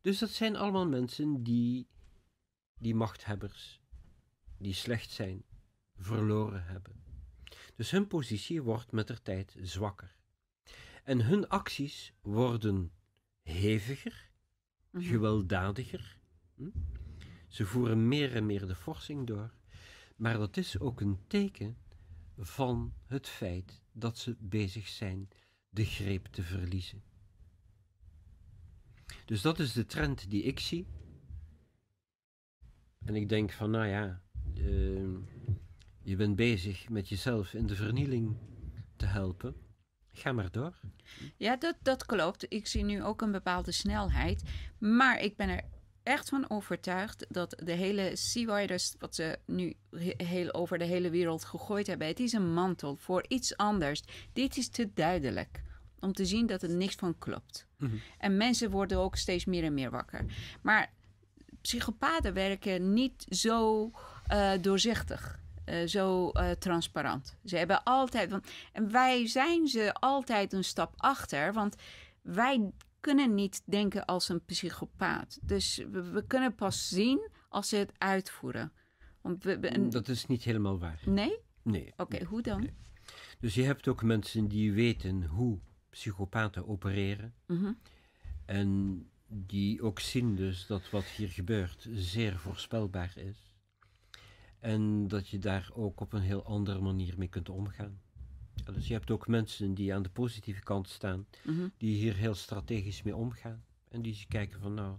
Dus 0.00 0.18
dat 0.18 0.30
zijn 0.30 0.56
allemaal 0.56 0.88
mensen 0.88 1.42
die 1.42 1.86
die 2.78 2.94
machthebbers, 2.94 3.80
die 4.58 4.74
slecht 4.74 5.10
zijn, 5.10 5.44
verloren 5.96 6.64
hebben. 6.64 7.04
Dus 7.76 7.90
hun 7.90 8.06
positie 8.06 8.62
wordt 8.62 8.92
met 8.92 9.06
de 9.06 9.22
tijd 9.22 9.56
zwakker. 9.62 10.16
En 11.04 11.24
hun 11.24 11.48
acties 11.48 12.12
worden 12.22 12.92
heviger, 13.42 14.30
Mhm. 14.90 15.04
gewelddadiger. 15.04 16.18
Hm? 16.54 16.68
Ze 17.52 17.66
voeren 17.66 18.08
meer 18.08 18.34
en 18.34 18.46
meer 18.46 18.66
de 18.66 18.74
forsing 18.74 19.26
door. 19.26 19.50
Maar 20.16 20.38
dat 20.38 20.56
is 20.56 20.78
ook 20.78 21.00
een 21.00 21.18
teken 21.26 21.76
van 22.38 22.92
het 23.06 23.28
feit 23.28 23.82
dat 23.92 24.18
ze 24.18 24.36
bezig 24.38 24.88
zijn 24.88 25.28
de 25.68 25.84
greep 25.84 26.26
te 26.26 26.42
verliezen. 26.42 27.02
Dus 29.24 29.42
dat 29.42 29.58
is 29.58 29.72
de 29.72 29.86
trend 29.86 30.30
die 30.30 30.42
ik 30.42 30.60
zie. 30.60 30.86
En 33.04 33.14
ik 33.14 33.28
denk 33.28 33.52
van, 33.52 33.70
nou 33.70 33.86
ja, 33.86 34.22
uh, 34.54 35.18
je 36.02 36.16
bent 36.16 36.36
bezig 36.36 36.88
met 36.88 37.08
jezelf 37.08 37.54
in 37.54 37.66
de 37.66 37.76
vernieling 37.76 38.36
te 38.96 39.06
helpen. 39.06 39.54
Ga 40.12 40.32
maar 40.32 40.50
door. 40.50 40.80
Ja, 41.36 41.56
dat, 41.56 41.76
dat 41.82 42.06
klopt. 42.06 42.46
Ik 42.48 42.66
zie 42.66 42.84
nu 42.84 43.02
ook 43.02 43.22
een 43.22 43.32
bepaalde 43.32 43.72
snelheid. 43.72 44.42
Maar 44.78 45.20
ik 45.20 45.36
ben 45.36 45.48
er 45.48 45.64
echt 46.02 46.28
van 46.28 46.50
overtuigd 46.50 47.26
dat 47.28 47.56
de 47.64 47.72
hele 47.72 48.10
C-virus, 48.10 48.94
wat 48.98 49.14
ze 49.14 49.38
nu 49.46 49.74
he 49.90 50.14
heel 50.24 50.54
over 50.54 50.78
de 50.78 50.84
hele 50.84 51.10
wereld 51.10 51.44
gegooid 51.44 51.86
hebben, 51.86 52.06
het 52.06 52.20
is 52.20 52.32
een 52.32 52.52
mantel 52.52 52.96
voor 52.96 53.24
iets 53.28 53.56
anders. 53.56 54.02
Dit 54.32 54.56
is 54.56 54.68
te 54.68 54.90
duidelijk 54.94 55.62
om 56.00 56.12
te 56.12 56.24
zien 56.24 56.46
dat 56.46 56.62
er 56.62 56.70
niks 56.70 56.94
van 56.94 57.18
klopt. 57.18 57.66
Mhm. 57.76 57.96
En 58.18 58.36
mensen 58.36 58.70
worden 58.70 58.98
ook 58.98 59.16
steeds 59.16 59.44
meer 59.44 59.64
en 59.64 59.74
meer 59.74 59.90
wakker. 59.90 60.24
Maar 60.62 60.92
psychopaten 61.60 62.34
werken 62.34 62.92
niet 62.92 63.26
zo 63.28 63.90
uh, 64.32 64.52
doorzichtig. 64.60 65.40
Uh, 65.66 65.86
zo 65.86 66.30
uh, 66.32 66.50
transparant. 66.50 67.36
Ze 67.44 67.56
hebben 67.56 67.82
altijd. 67.82 68.30
Want, 68.30 68.46
en 68.72 68.90
wij 68.90 69.28
zijn 69.28 69.68
ze 69.68 69.94
altijd 69.94 70.52
een 70.52 70.64
stap 70.64 70.94
achter. 70.96 71.52
Want 71.52 71.76
wij 72.22 72.70
kunnen 73.02 73.34
niet 73.34 73.62
denken 73.64 74.04
als 74.04 74.28
een 74.28 74.44
psychopaat. 74.44 75.38
Dus 75.42 75.76
we, 75.76 76.10
we 76.10 76.26
kunnen 76.26 76.54
pas 76.54 76.88
zien 76.88 77.30
als 77.48 77.68
ze 77.68 77.76
het 77.76 77.92
uitvoeren. 77.98 78.72
Want 79.20 79.44
we, 79.44 79.58
we, 79.58 79.88
Dat 79.88 80.08
is 80.08 80.26
niet 80.26 80.42
helemaal 80.42 80.78
waar. 80.78 81.02
Nee? 81.04 81.38
Nee. 81.62 81.86
Oké, 81.86 82.02
okay, 82.02 82.18
nee, 82.18 82.28
hoe 82.28 82.42
dan? 82.42 82.60
Nee. 82.60 82.74
Dus 83.40 83.54
je 83.54 83.62
hebt 83.62 83.88
ook 83.88 84.02
mensen 84.02 84.48
die 84.48 84.72
weten 84.72 85.24
hoe 85.24 85.58
psychopaten 85.90 86.68
opereren. 86.68 87.34
Mm 87.46 87.58
-hmm. 87.58 87.78
En 88.44 89.02
die 89.26 89.82
ook 89.82 90.00
zien 90.00 90.36
dus 90.36 90.66
dat 90.66 90.90
wat 90.90 91.04
hier 91.04 91.28
gebeurt 91.28 91.88
zeer 91.92 92.38
voorspelbaar 92.38 93.12
is. 93.16 93.56
En 94.60 95.08
dat 95.08 95.28
je 95.28 95.38
daar 95.38 95.70
ook 95.74 96.00
op 96.00 96.12
een 96.12 96.22
heel 96.22 96.44
andere 96.44 96.80
manier 96.80 97.14
mee 97.18 97.28
kunt 97.28 97.48
omgaan. 97.48 98.01
Ja, 98.66 98.72
dus 98.72 98.86
je 98.86 98.92
hebt 98.92 99.10
ook 99.10 99.26
mensen 99.26 99.74
die 99.74 99.94
aan 99.94 100.02
de 100.02 100.08
positieve 100.08 100.60
kant 100.62 100.88
staan, 100.88 101.26
mm 101.42 101.56
-hmm. 101.56 101.72
die 101.76 101.96
hier 101.96 102.14
heel 102.16 102.34
strategisch 102.34 103.02
mee 103.02 103.16
omgaan. 103.16 103.64
En 103.88 104.02
die 104.02 104.24
kijken 104.28 104.60
van 104.60 104.74
nou, 104.74 104.96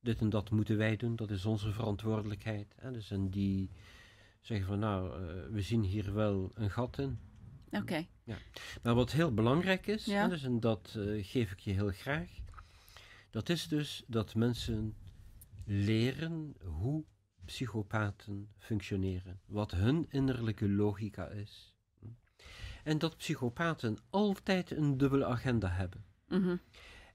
dit 0.00 0.20
en 0.20 0.28
dat 0.30 0.50
moeten 0.50 0.76
wij 0.76 0.96
doen, 0.96 1.16
dat 1.16 1.30
is 1.30 1.44
onze 1.44 1.72
verantwoordelijkheid. 1.72 2.74
En, 2.76 2.92
dus, 2.92 3.10
en 3.10 3.30
die 3.30 3.70
Zeggen 4.46 4.66
van 4.66 4.78
nou, 4.78 5.12
eh, 5.12 5.52
we 5.52 5.62
zien 5.62 5.82
hier 5.82 6.14
wel 6.14 6.50
een 6.54 6.70
gat 6.70 6.98
in. 6.98 7.18
Oké. 7.70 8.06
Maar 8.82 8.94
wat 8.94 9.12
heel 9.12 9.34
belangrijk 9.34 9.86
is, 9.86 10.04
Ja. 10.04 10.22
hè, 10.22 10.28
dus, 10.28 10.42
en 10.42 10.60
dat 10.60 10.94
eh, 10.96 11.24
geef 11.24 11.52
ik 11.52 11.58
je 11.58 11.72
heel 11.72 11.90
graag, 11.90 12.30
dat 13.30 13.48
is 13.48 13.68
dus 13.68 14.04
dat 14.06 14.34
mensen 14.34 14.96
leren 15.64 16.54
hoe 16.64 17.04
psychopaten 17.44 18.48
functioneren, 18.58 19.40
wat 19.46 19.70
hun 19.70 20.06
innerlijke 20.08 20.68
logica 20.68 21.28
is. 21.28 21.75
En 22.86 22.98
dat 22.98 23.16
psychopaten 23.16 23.98
altijd 24.10 24.70
een 24.70 24.96
dubbele 24.96 25.24
agenda 25.24 25.68
hebben. 25.68 26.04
Mhm. 26.28 26.56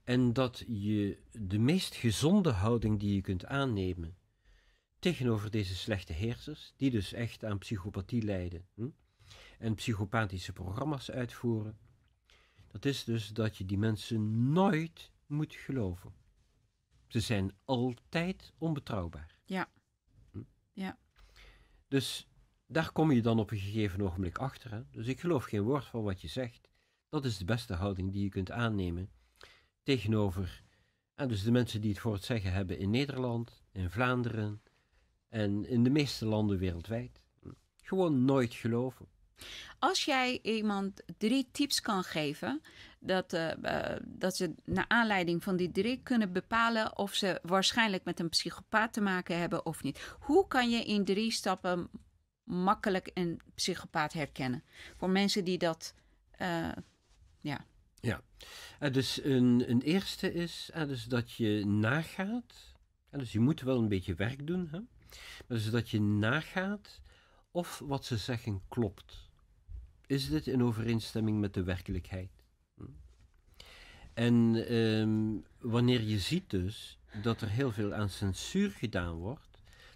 En 0.04 0.32
dat 0.32 0.64
je 0.66 1.18
de 1.32 1.58
meest 1.58 1.94
gezonde 1.94 2.50
houding 2.50 3.00
die 3.00 3.14
je 3.14 3.20
kunt 3.20 3.46
aannemen 3.46 4.16
tegenover 4.98 5.50
deze 5.50 5.74
slechte 5.74 6.12
heersers, 6.12 6.72
die 6.76 6.90
dus 6.90 7.12
echt 7.12 7.44
aan 7.44 7.58
psychopathie 7.58 8.22
lijden 8.22 8.66
hm, 8.74 8.88
en 9.58 9.74
psychopathische 9.74 10.52
programma's 10.52 11.10
uitvoeren, 11.10 11.78
dat 12.66 12.84
is 12.84 13.04
dus 13.04 13.28
dat 13.28 13.56
je 13.56 13.64
die 13.64 13.78
mensen 13.78 14.52
nooit 14.52 15.10
moet 15.26 15.54
geloven. 15.54 16.12
Ze 17.06 17.20
zijn 17.20 17.54
altijd 17.64 18.52
onbetrouwbaar. 18.58 19.36
Ja. 19.44 19.68
Hm? 20.30 20.42
Ja. 20.72 20.98
Dus 21.88 22.26
daar 22.72 22.92
kom 22.92 23.12
je 23.12 23.22
dan 23.22 23.38
op 23.38 23.50
een 23.50 23.58
gegeven 23.58 24.02
ogenblik 24.02 24.38
achter. 24.38 24.70
Hè? 24.70 24.80
Dus 24.90 25.06
ik 25.06 25.20
geloof 25.20 25.44
geen 25.44 25.62
woord 25.62 25.84
van 25.84 26.02
wat 26.02 26.20
je 26.20 26.28
zegt. 26.28 26.68
Dat 27.08 27.24
is 27.24 27.38
de 27.38 27.44
beste 27.44 27.74
houding 27.74 28.12
die 28.12 28.22
je 28.22 28.28
kunt 28.28 28.50
aannemen 28.50 29.10
tegenover 29.82 30.62
en 31.14 31.28
dus 31.28 31.42
de 31.42 31.50
mensen 31.50 31.80
die 31.80 31.90
het 31.90 32.00
voor 32.00 32.12
het 32.12 32.24
zeggen 32.24 32.52
hebben 32.52 32.78
in 32.78 32.90
Nederland, 32.90 33.62
in 33.72 33.90
Vlaanderen 33.90 34.62
en 35.28 35.68
in 35.68 35.82
de 35.82 35.90
meeste 35.90 36.26
landen 36.26 36.58
wereldwijd. 36.58 37.20
Gewoon 37.76 38.24
nooit 38.24 38.54
geloven. 38.54 39.06
Als 39.78 40.04
jij 40.04 40.38
iemand 40.42 41.02
drie 41.18 41.48
tips 41.52 41.80
kan 41.80 42.02
geven, 42.02 42.62
dat, 43.00 43.32
eh, 43.32 43.92
eh, 43.92 44.00
dat 44.04 44.36
ze 44.36 44.54
naar 44.64 44.84
aanleiding 44.88 45.42
van 45.42 45.56
die 45.56 45.70
drie 45.70 46.00
kunnen 46.02 46.32
bepalen 46.32 46.98
of 46.98 47.14
ze 47.14 47.40
waarschijnlijk 47.42 48.04
met 48.04 48.20
een 48.20 48.28
psychopaat 48.28 48.92
te 48.92 49.00
maken 49.00 49.38
hebben 49.38 49.66
of 49.66 49.82
niet. 49.82 50.14
Hoe 50.20 50.46
kan 50.46 50.70
je 50.70 50.84
in 50.84 51.04
drie 51.04 51.30
stappen 51.30 51.90
makkelijk 52.44 53.10
een 53.14 53.40
psychopaat 53.54 54.12
herkennen? 54.12 54.62
Voor 54.96 55.10
mensen 55.10 55.44
die 55.44 55.58
dat. 55.58 55.94
eh, 56.30 56.68
ja. 58.02 58.22
En 58.78 58.92
dus 58.92 59.24
een, 59.24 59.64
een 59.70 59.80
eerste 59.82 60.32
is 60.32 60.70
eh, 60.72 60.86
dus 60.86 61.04
dat 61.04 61.32
je 61.32 61.66
nagaat. 61.66 62.74
dus 63.10 63.32
je 63.32 63.40
moet 63.40 63.60
wel 63.60 63.78
een 63.78 63.88
beetje 63.88 64.14
werk 64.14 64.46
doen. 64.46 64.68
Hè? 64.70 64.78
Maar 65.46 65.58
dus 65.58 65.70
dat 65.70 65.90
je 65.90 66.00
nagaat 66.00 67.00
of 67.50 67.78
wat 67.78 68.04
ze 68.04 68.16
zeggen 68.16 68.62
klopt. 68.68 69.30
Is 70.06 70.28
dit 70.28 70.46
in 70.46 70.62
overeenstemming 70.62 71.40
met 71.40 71.54
de 71.54 71.62
werkelijkheid? 71.62 72.30
Hm? 72.74 72.84
En 74.14 74.66
ehm, 74.68 75.36
wanneer 75.70 76.00
je 76.00 76.18
ziet 76.18 76.50
dus 76.50 76.98
dat 77.22 77.40
er 77.40 77.48
heel 77.48 77.72
veel 77.72 77.94
aan 77.94 78.08
censuur 78.10 78.70
gedaan 78.70 79.14
wordt, 79.14 79.51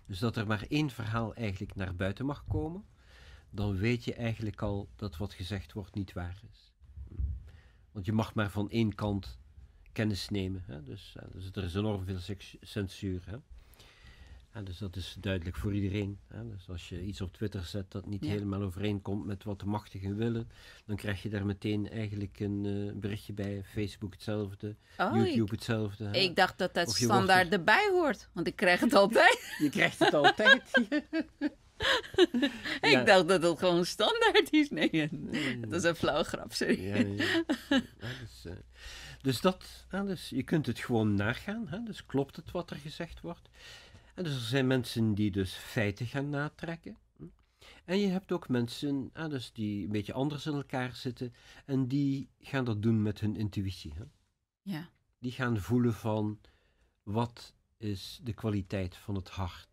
dus 0.07 0.18
dat 0.18 0.36
er 0.36 0.46
maar 0.46 0.64
één 0.68 0.90
verhaal 0.90 1.34
eigenlijk 1.34 1.74
naar 1.74 1.94
buiten 1.94 2.26
mag 2.26 2.44
komen, 2.48 2.84
dan 3.50 3.76
weet 3.76 4.04
je 4.04 4.14
eigenlijk 4.14 4.62
al 4.62 4.88
dat 4.96 5.16
wat 5.16 5.34
gezegd 5.34 5.72
wordt 5.72 5.94
niet 5.94 6.12
waar 6.12 6.42
is. 6.50 6.72
Want 7.92 8.07
je 8.07 8.12
mag 8.12 8.34
maar 8.34 8.50
van 8.50 8.70
één 8.70 8.94
kant 8.94 9.38
kennis 9.92 10.28
nemen. 10.28 10.62
Hè? 10.66 10.82
Dus, 10.82 11.16
eh, 11.16 11.24
dus 11.32 11.50
er 11.52 11.64
is 11.64 11.74
enorm 11.74 12.04
veel 12.04 12.36
censuur. 12.61 13.22
Hè? 13.26 13.36
En 14.57 14.64
dus 14.64 14.78
dat 14.78 14.96
is 14.96 15.16
duidelijk 15.20 15.57
voor 15.57 15.74
iedereen. 15.74 16.18
Hè? 16.28 16.48
Dus 16.48 16.68
als 16.68 16.88
je 16.88 17.02
iets 17.02 17.20
op 17.20 17.32
Twitter 17.32 17.62
zet 17.64 17.90
dat 17.92 18.07
niet 18.07 18.24
Ja. 18.24 18.30
helemaal 18.30 18.62
overeenkomt 18.62 19.26
met 19.26 19.44
wat 19.44 19.61
de 19.61 19.66
machtigen 19.66 20.16
willen, 20.16 20.48
dan 20.86 20.96
krijg 20.96 21.22
je 21.22 21.28
daar 21.28 21.46
meteen 21.46 21.90
eigenlijk 21.90 22.40
een 22.40 22.88
eh, 22.88 23.00
berichtje 23.00 23.32
bij. 23.32 23.62
Facebook 23.64 24.12
hetzelfde, 24.12 24.76
Oh, 24.98 25.14
YouTube 25.16 25.44
ik, 25.44 25.50
hetzelfde. 25.50 26.04
hè? 26.04 26.16
ik 26.16 26.36
dacht 26.36 26.59
dat 26.59 26.74
dat 26.74 26.90
standaard 26.94 27.46
er- 27.46 27.52
erbij 27.52 27.88
hoort, 27.92 28.28
want 28.32 28.46
ik 28.46 28.57
krijg 28.57 28.80
het 28.80 28.94
altijd. 28.94 29.54
Je 29.62 29.68
krijgt 29.70 29.98
het 29.98 30.14
altijd. 30.14 30.62
Ja. 32.80 33.00
Ik 33.00 33.07
dacht 33.07 33.28
dat 33.28 33.42
het 33.42 33.59
gewoon 33.59 33.84
standaard 33.86 34.48
is. 34.52 34.70
Nee, 34.70 35.09
Nee, 35.11 35.61
dat 35.61 35.72
is 35.72 35.82
een 35.82 35.94
flauwe 35.96 36.24
grap, 36.24 36.52
sorry. 36.52 36.86
Ja, 36.86 36.96
ja. 36.96 37.24
Ja, 37.68 37.82
dus, 38.20 38.44
eh, 38.44 38.52
dus 39.22 39.40
dat, 39.40 39.84
ja, 39.90 40.02
dus 40.02 40.28
je 40.28 40.42
kunt 40.42 40.66
het 40.66 40.78
gewoon 40.78 41.14
nagaan. 41.14 41.68
Hè? 41.68 41.82
Dus 41.82 42.07
klopt 42.07 42.36
het 42.36 42.50
wat 42.50 42.70
er 42.70 42.76
gezegd 42.76 43.20
wordt? 43.20 43.48
En 44.16 44.24
dus 44.24 44.34
er 44.34 44.40
zijn 44.40 44.66
mensen 44.66 45.14
die 45.14 45.30
dus 45.30 45.52
feiten 45.54 46.06
gaan 46.06 46.28
natrekken. 46.28 46.96
En 47.84 47.98
je 47.98 48.06
hebt 48.08 48.32
ook 48.32 48.48
mensen 48.48 49.10
ja, 49.14 49.28
dus 49.28 49.52
die 49.52 49.84
een 49.84 49.92
beetje 49.92 50.12
anders 50.12 50.46
in 50.46 50.52
elkaar 50.54 50.94
zitten. 50.94 51.34
En 51.64 51.88
die 51.88 52.28
gaan 52.40 52.64
dat 52.64 52.82
doen 52.82 53.02
met 53.02 53.20
hun 53.20 53.36
intuïtie. 53.36 53.92
Hè? 53.94 54.04
Ja. 54.62 54.90
Die 55.18 55.32
gaan 55.32 55.58
voelen 55.58 55.94
van 55.94 56.40
wat 57.02 57.54
is 57.76 58.20
de 58.22 58.32
kwaliteit 58.32 58.96
van 58.96 59.14
het 59.14 59.28
hart 59.28 59.68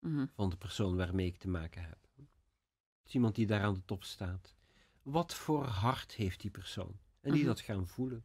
Mhm. 0.00 0.26
van 0.34 0.50
de 0.50 0.56
persoon 0.56 0.96
waarmee 0.96 1.26
ik 1.26 1.36
te 1.36 1.48
maken 1.48 1.82
heb. 1.82 1.98
Het 2.16 3.06
is 3.06 3.14
iemand 3.14 3.34
die 3.34 3.46
daar 3.46 3.62
aan 3.62 3.74
de 3.74 3.84
top 3.84 4.04
staat. 4.04 4.54
Wat 5.02 5.34
voor 5.34 5.64
hart 5.64 6.12
heeft 6.12 6.40
die 6.40 6.50
persoon? 6.50 6.98
En 7.20 7.30
die 7.30 7.38
Mhm. 7.40 7.46
dat 7.48 7.60
gaan 7.60 7.86
voelen. 7.86 8.24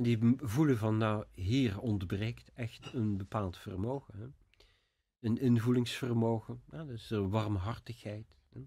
En 0.00 0.06
die 0.06 0.34
voelen 0.36 0.78
van, 0.78 0.96
nou, 0.96 1.24
hier 1.32 1.80
ontbreekt 1.80 2.50
echt 2.54 2.92
een 2.92 3.16
bepaald 3.16 3.56
vermogen. 3.56 4.18
Hè? 4.18 4.26
Een 5.20 5.38
invoelingsvermogen, 5.38 6.62
dus 6.86 7.10
een 7.10 7.30
warmhartigheid. 7.30 8.36
Hè? 8.52 8.60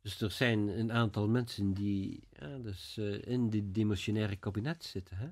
Dus 0.00 0.20
er 0.20 0.30
zijn 0.30 0.68
een 0.68 0.92
aantal 0.92 1.28
mensen 1.28 1.74
die 1.74 2.28
ja, 2.32 2.58
dus, 2.58 2.96
eh, 2.96 3.22
in 3.26 3.50
dit 3.50 3.74
demotionaire 3.74 4.36
kabinet 4.36 4.84
zitten, 4.84 5.16
hè? 5.16 5.28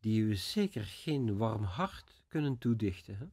die 0.00 0.26
we 0.26 0.34
zeker 0.34 0.84
geen 0.84 1.36
warm 1.36 1.62
hart 1.62 2.22
kunnen 2.26 2.58
toedichten. 2.58 3.18
Hè? 3.18 3.26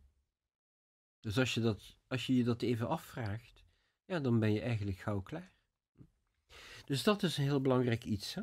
Dus 1.20 1.38
als 1.38 1.54
je, 1.54 1.60
dat, 1.60 1.96
als 2.08 2.26
je 2.26 2.36
je 2.36 2.44
dat 2.44 2.62
even 2.62 2.88
afvraagt, 2.88 3.66
ja, 4.06 4.20
dan 4.20 4.40
ben 4.40 4.54
je 4.54 4.62
eigenlijk 4.62 4.98
gauw 4.98 5.22
klaar. 5.22 5.52
Dus 6.86 7.04
dat 7.04 7.24
is 7.24 7.38
een 7.38 7.44
heel 7.44 7.62
belangrijk 7.62 8.06
iets. 8.06 8.34
Hè? 8.34 8.42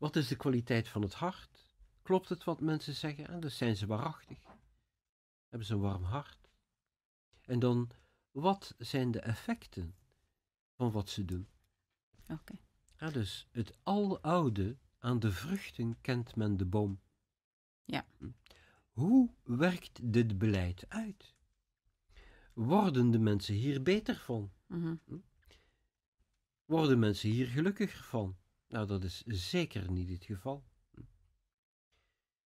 Wat 0.00 0.16
is 0.16 0.28
de 0.28 0.36
kwaliteit 0.36 0.88
van 0.88 1.02
het 1.02 1.14
hart? 1.14 1.74
Klopt 2.02 2.28
het 2.28 2.44
wat 2.44 2.60
mensen 2.60 2.94
zeggen? 2.94 3.28
En 3.28 3.40
dus 3.40 3.56
zijn 3.56 3.76
ze 3.76 3.86
waarachtig. 3.86 4.38
Hebben 5.48 5.66
ze 5.66 5.74
een 5.74 5.80
warm 5.80 6.02
hart? 6.02 6.48
En 7.44 7.58
dan, 7.58 7.90
wat 8.30 8.74
zijn 8.78 9.10
de 9.10 9.20
effecten 9.20 9.94
van 10.72 10.90
wat 10.90 11.08
ze 11.08 11.24
doen? 11.24 11.48
Oké. 12.28 12.54
Ja, 12.98 13.10
dus 13.10 13.46
het 13.50 13.78
aloude 13.82 14.76
aan 14.98 15.18
de 15.18 15.32
vruchten 15.32 16.00
kent 16.00 16.36
men 16.36 16.56
de 16.56 16.66
boom. 16.66 17.00
Ja. 17.84 18.06
Hm. 18.18 18.30
Hoe 18.90 19.30
werkt 19.42 20.12
dit 20.12 20.38
beleid 20.38 20.84
uit? 20.88 21.34
Worden 22.52 23.10
de 23.10 23.18
mensen 23.18 23.54
hier 23.54 23.82
beter 23.82 24.16
van? 24.16 24.52
Mhm. 24.66 24.96
Worden 26.64 26.98
mensen 26.98 27.30
hier 27.30 27.46
gelukkiger 27.46 28.04
van? 28.04 28.39
Nou, 28.70 28.86
dat 28.86 29.04
is 29.04 29.22
zeker 29.26 29.90
niet 29.90 30.08
het 30.10 30.24
geval. 30.24 30.64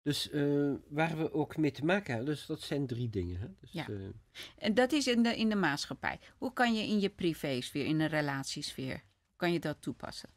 Dus 0.03 0.31
eh, 0.31 0.73
waar 0.89 1.17
we 1.19 1.33
ook 1.33 1.57
mee 1.57 1.71
te 1.71 1.85
maken 1.85 2.15
hebben, 2.15 2.35
dus 2.35 2.47
dat 2.47 2.61
zijn 2.61 2.87
drie 2.87 3.11
dingen. 3.11 3.41
Hè? 3.41 3.49
Dus, 3.61 3.73
Ja. 3.73 3.89
eh, 3.89 4.09
En 4.57 4.75
dat 4.75 4.93
is 4.93 5.07
in 5.07 5.23
de, 5.23 5.37
in 5.37 5.49
de 5.49 5.55
maatschappij. 5.55 6.21
Hoe 6.39 6.53
kan 6.53 6.75
je 6.75 6.83
in 6.83 7.01
je 7.01 7.11
privésfeer, 7.11 7.85
in 7.87 7.99
de 7.99 8.05
relatiesfeer, 8.07 8.95
hoe 8.97 9.37
kan 9.37 9.53
je 9.53 9.61
dat 9.61 9.83
toepassen? 9.83 10.31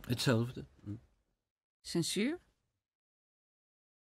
hetzelfde. 0.00 0.64
Hm. 0.84 0.94
Censuur? 1.80 2.40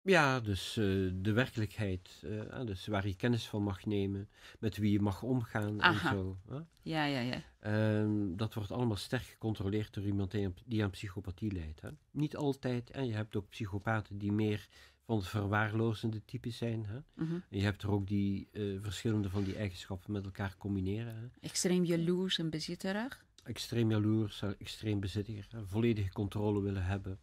Ja, 0.05 0.41
dus 0.41 0.77
eh, 0.77 0.85
de 1.15 1.33
werkelijkheid, 1.33 2.23
eh, 2.23 2.51
ah, 2.51 2.67
dus 2.67 2.87
waar 2.87 3.07
je 3.07 3.17
kennis 3.17 3.49
van 3.49 3.63
mag 3.63 3.85
nemen, 3.85 4.29
met 4.59 4.77
wie 4.77 4.93
je 4.93 5.01
mag 5.01 5.23
omgaan 5.23 5.83
Aha. 5.83 6.11
en 6.11 6.17
zo. 6.17 6.39
Ja, 6.83 7.05
ja, 7.05 7.21
ja. 7.21 7.43
Ehm, 7.61 8.37
dat 8.37 8.55
wordt 8.55 8.73
allemaal 8.73 8.97
sterk 8.97 9.23
gecontroleerd 9.23 9.95
door 9.95 10.05
iemand 10.05 10.31
die 10.31 10.45
aan, 10.45 10.55
die 10.65 10.83
aan 10.83 10.91
psychopathie 10.91 11.53
leidt. 11.53 11.81
Hè? 11.81 11.89
Niet 12.11 12.37
altijd, 12.37 12.91
en 12.91 13.07
je 13.07 13.15
hebt 13.15 13.37
ook 13.37 13.49
psychopaten 13.49 14.19
die 14.19 14.33
meer 14.33 14.69
van 15.05 15.17
het 15.17 15.27
verwaarlozende 15.27 16.25
type 16.25 16.51
zijn. 16.51 16.87
Hè? 16.87 16.99
Mhm. 17.15 17.35
En 17.35 17.59
je 17.59 17.63
hebt 17.63 17.83
er 17.83 17.91
ook 17.91 18.07
die 18.07 18.49
eh, 18.53 18.63
verschillende 18.81 19.31
van 19.31 19.45
die 19.45 19.57
eigenschappen 19.57 20.13
met 20.13 20.25
elkaar 20.25 20.55
combineren. 20.59 21.15
Hè? 21.15 21.27
Extreem 21.41 21.85
jaloers 21.85 22.39
en 22.39 22.51
bezitterig? 22.51 23.25
Extreem 23.45 23.91
jaloers, 23.91 24.43
extreem 24.59 25.01
bezittiger, 25.01 25.47
hè? 25.51 25.67
volledige 25.67 26.13
controle 26.13 26.61
willen 26.61 26.85
hebben. 26.85 27.19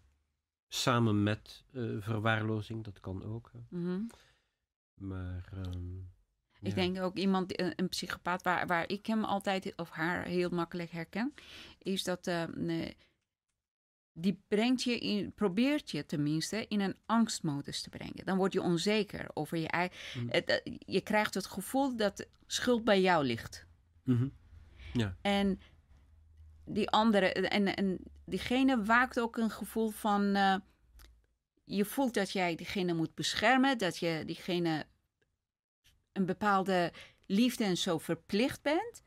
Samen 0.73 1.23
met 1.23 1.63
eh, 1.73 1.83
verwaarlozing, 1.99 2.83
dat 2.83 2.99
kan 2.99 3.23
ook. 3.23 3.51
Mhm. 3.69 4.01
Maar. 4.93 5.49
ehm, 5.53 5.97
Ik 6.59 6.67
ja. 6.67 6.73
denk 6.73 6.99
ook 6.99 7.17
iemand, 7.17 7.59
een, 7.59 7.73
een 7.75 7.89
psychopaat, 7.89 8.43
waar, 8.43 8.67
waar 8.67 8.89
ik 8.89 9.05
hem 9.05 9.23
altijd 9.23 9.73
of 9.75 9.89
haar 9.89 10.25
heel 10.25 10.49
makkelijk 10.49 10.91
herken, 10.91 11.33
is 11.77 12.03
dat 12.03 12.27
eh, 12.27 12.43
nee, 12.55 12.97
die 14.13 14.43
brengt 14.47 14.83
je 14.83 14.99
in, 14.99 15.33
probeert 15.33 15.91
je 15.91 16.05
tenminste 16.05 16.67
in 16.67 16.79
een 16.79 16.95
angstmodus 17.05 17.81
te 17.81 17.89
brengen. 17.89 18.25
Dan 18.25 18.37
word 18.37 18.53
je 18.53 18.61
onzeker 18.61 19.25
over 19.33 19.57
je 19.57 19.67
eigen. 19.67 19.97
Mm. 20.23 20.29
eh, 20.29 20.73
Je 20.79 21.01
krijgt 21.01 21.33
het 21.33 21.45
gevoel 21.45 21.95
dat 21.95 22.27
schuld 22.47 22.83
bij 22.83 23.01
jou 23.01 23.25
ligt. 23.25 23.65
Mhm. 24.03 24.27
Ja. 24.93 25.15
En 25.21 25.59
die 26.65 26.89
andere, 26.89 27.33
en, 27.33 27.75
en 27.75 27.99
diegene 28.25 28.83
waakt 28.83 29.19
ook 29.19 29.37
een 29.37 29.51
gevoel 29.51 29.89
van. 29.89 30.35
eh, 30.35 30.55
je 31.65 31.85
voelt 31.85 32.13
dat 32.13 32.31
jij 32.31 32.55
diegene 32.55 32.93
moet 32.93 33.15
beschermen, 33.15 33.77
dat 33.77 33.97
je 33.97 34.23
diegene 34.25 34.85
een 36.11 36.25
bepaalde 36.25 36.93
liefde 37.25 37.63
en 37.63 37.77
zo 37.77 37.97
verplicht 37.97 38.61
bent. 38.61 39.03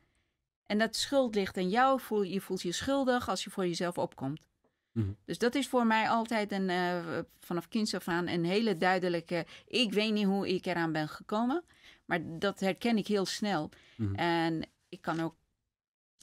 En 0.65 0.77
dat 0.77 0.95
schuld 0.95 1.35
ligt 1.35 1.57
aan 1.57 1.69
jou, 1.69 1.99
voel, 1.99 2.21
je 2.21 2.41
voelt 2.41 2.61
je 2.61 2.71
schuldig 2.71 3.29
als 3.29 3.43
je 3.43 3.49
voor 3.49 3.67
jezelf 3.67 3.97
opkomt. 3.97 4.47
Mhm. 4.91 5.11
Dus 5.25 5.37
dat 5.37 5.55
is 5.55 5.67
voor 5.67 5.85
mij 5.87 6.09
altijd 6.09 6.51
een, 6.51 6.69
eh, 6.69 7.19
vanaf 7.39 7.67
kinds 7.67 7.93
af 7.93 8.07
aan 8.07 8.27
een 8.27 8.45
hele 8.45 8.77
duidelijke. 8.77 9.45
Ik 9.67 9.93
weet 9.93 10.13
niet 10.13 10.25
hoe 10.25 10.53
ik 10.53 10.65
eraan 10.65 10.91
ben 10.91 11.09
gekomen, 11.09 11.63
maar 12.05 12.19
dat 12.39 12.59
herken 12.59 12.97
ik 12.97 13.07
heel 13.07 13.25
snel. 13.25 13.69
Mhm. 13.95 14.15
En 14.15 14.69
ik 14.89 15.01
kan 15.01 15.19
ook, 15.19 15.35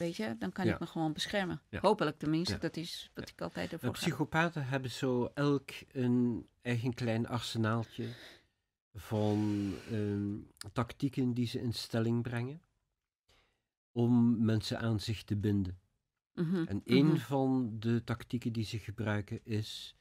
weet 0.02 0.16
je, 0.16 0.36
dan 0.38 0.52
kan 0.52 0.66
Ja. 0.66 0.72
ik 0.74 0.80
me 0.80 0.86
gewoon 0.86 1.12
beschermen. 1.12 1.60
Ja. 1.68 1.80
Hopelijk 1.80 2.18
tenminste, 2.18 2.52
Ja. 2.54 2.58
dat 2.60 2.76
is 2.76 3.10
wat 3.14 3.28
ik 3.28 3.40
altijd 3.40 3.72
ervoor 3.72 3.94
ga. 3.94 4.00
psychopaten 4.00 4.66
hebben 4.66 4.90
zo 4.90 5.30
elk 5.34 5.70
een 5.92 6.46
eigen 6.62 6.94
klein 6.94 7.28
arsenaaltje 7.28 8.08
van 8.94 9.72
ehm, 9.90 10.36
tactieken 10.72 11.34
die 11.34 11.46
ze 11.46 11.60
in 11.60 11.72
stelling 11.72 12.22
brengen 12.22 12.60
om 13.92 14.44
mensen 14.44 14.78
aan 14.78 15.00
zich 15.00 15.22
te 15.24 15.36
binden. 15.36 15.78
Mhm, 16.34 16.64
En 16.68 16.80
een 16.84 17.06
mhm. 17.06 17.16
van 17.16 17.76
de 17.78 18.04
tactieken 18.04 18.52
die 18.52 18.64
ze 18.64 18.78
gebruiken 18.78 19.44
is 19.44 19.96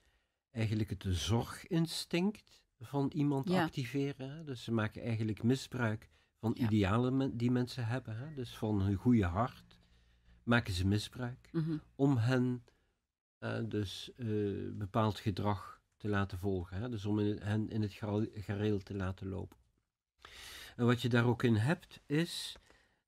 eigenlijk 0.52 0.90
het 0.90 1.04
zorginstinct 1.08 2.62
van 2.80 3.12
iemand 3.16 3.50
Ja. 3.50 3.64
activeren. 3.64 4.30
hè. 4.36 4.44
Dus 4.44 4.64
ze 4.64 4.72
maken 4.72 5.02
eigenlijk 5.02 5.44
misbruik 5.44 6.10
van 6.40 6.56
Ja. 6.58 6.64
idealen 6.66 7.18
men- 7.18 7.38
die 7.38 7.52
mensen 7.52 7.86
hebben. 7.86 8.18
Hè. 8.18 8.34
Dus 8.34 8.58
van 8.58 8.82
hun 8.82 8.96
goede 8.96 9.26
hart 9.26 9.80
maken 10.52 10.74
ze 10.74 10.88
misbruik 10.88 11.50
Mhm. 11.52 11.78
om 11.96 12.18
hen 12.18 12.64
eh, 13.38 13.60
dus 13.66 14.12
eh, 14.18 14.28
bepaald 14.72 15.20
gedrag 15.20 15.82
te 15.98 16.08
laten 16.08 16.38
volgen. 16.38 16.78
Hè? 16.78 16.90
Dus 16.90 17.06
om 17.06 17.20
in, 17.20 17.26
het- 17.26 17.44
hen 17.44 17.70
in 17.70 17.82
het 17.82 17.94
gareel 18.34 18.80
te 18.80 18.94
laten 18.96 19.28
lopen. 19.28 19.58
En 20.76 20.86
wat 20.86 21.02
je 21.02 21.10
daar 21.10 21.26
ook 21.26 21.44
in 21.44 21.56
hebt, 21.56 22.00
is 22.06 22.56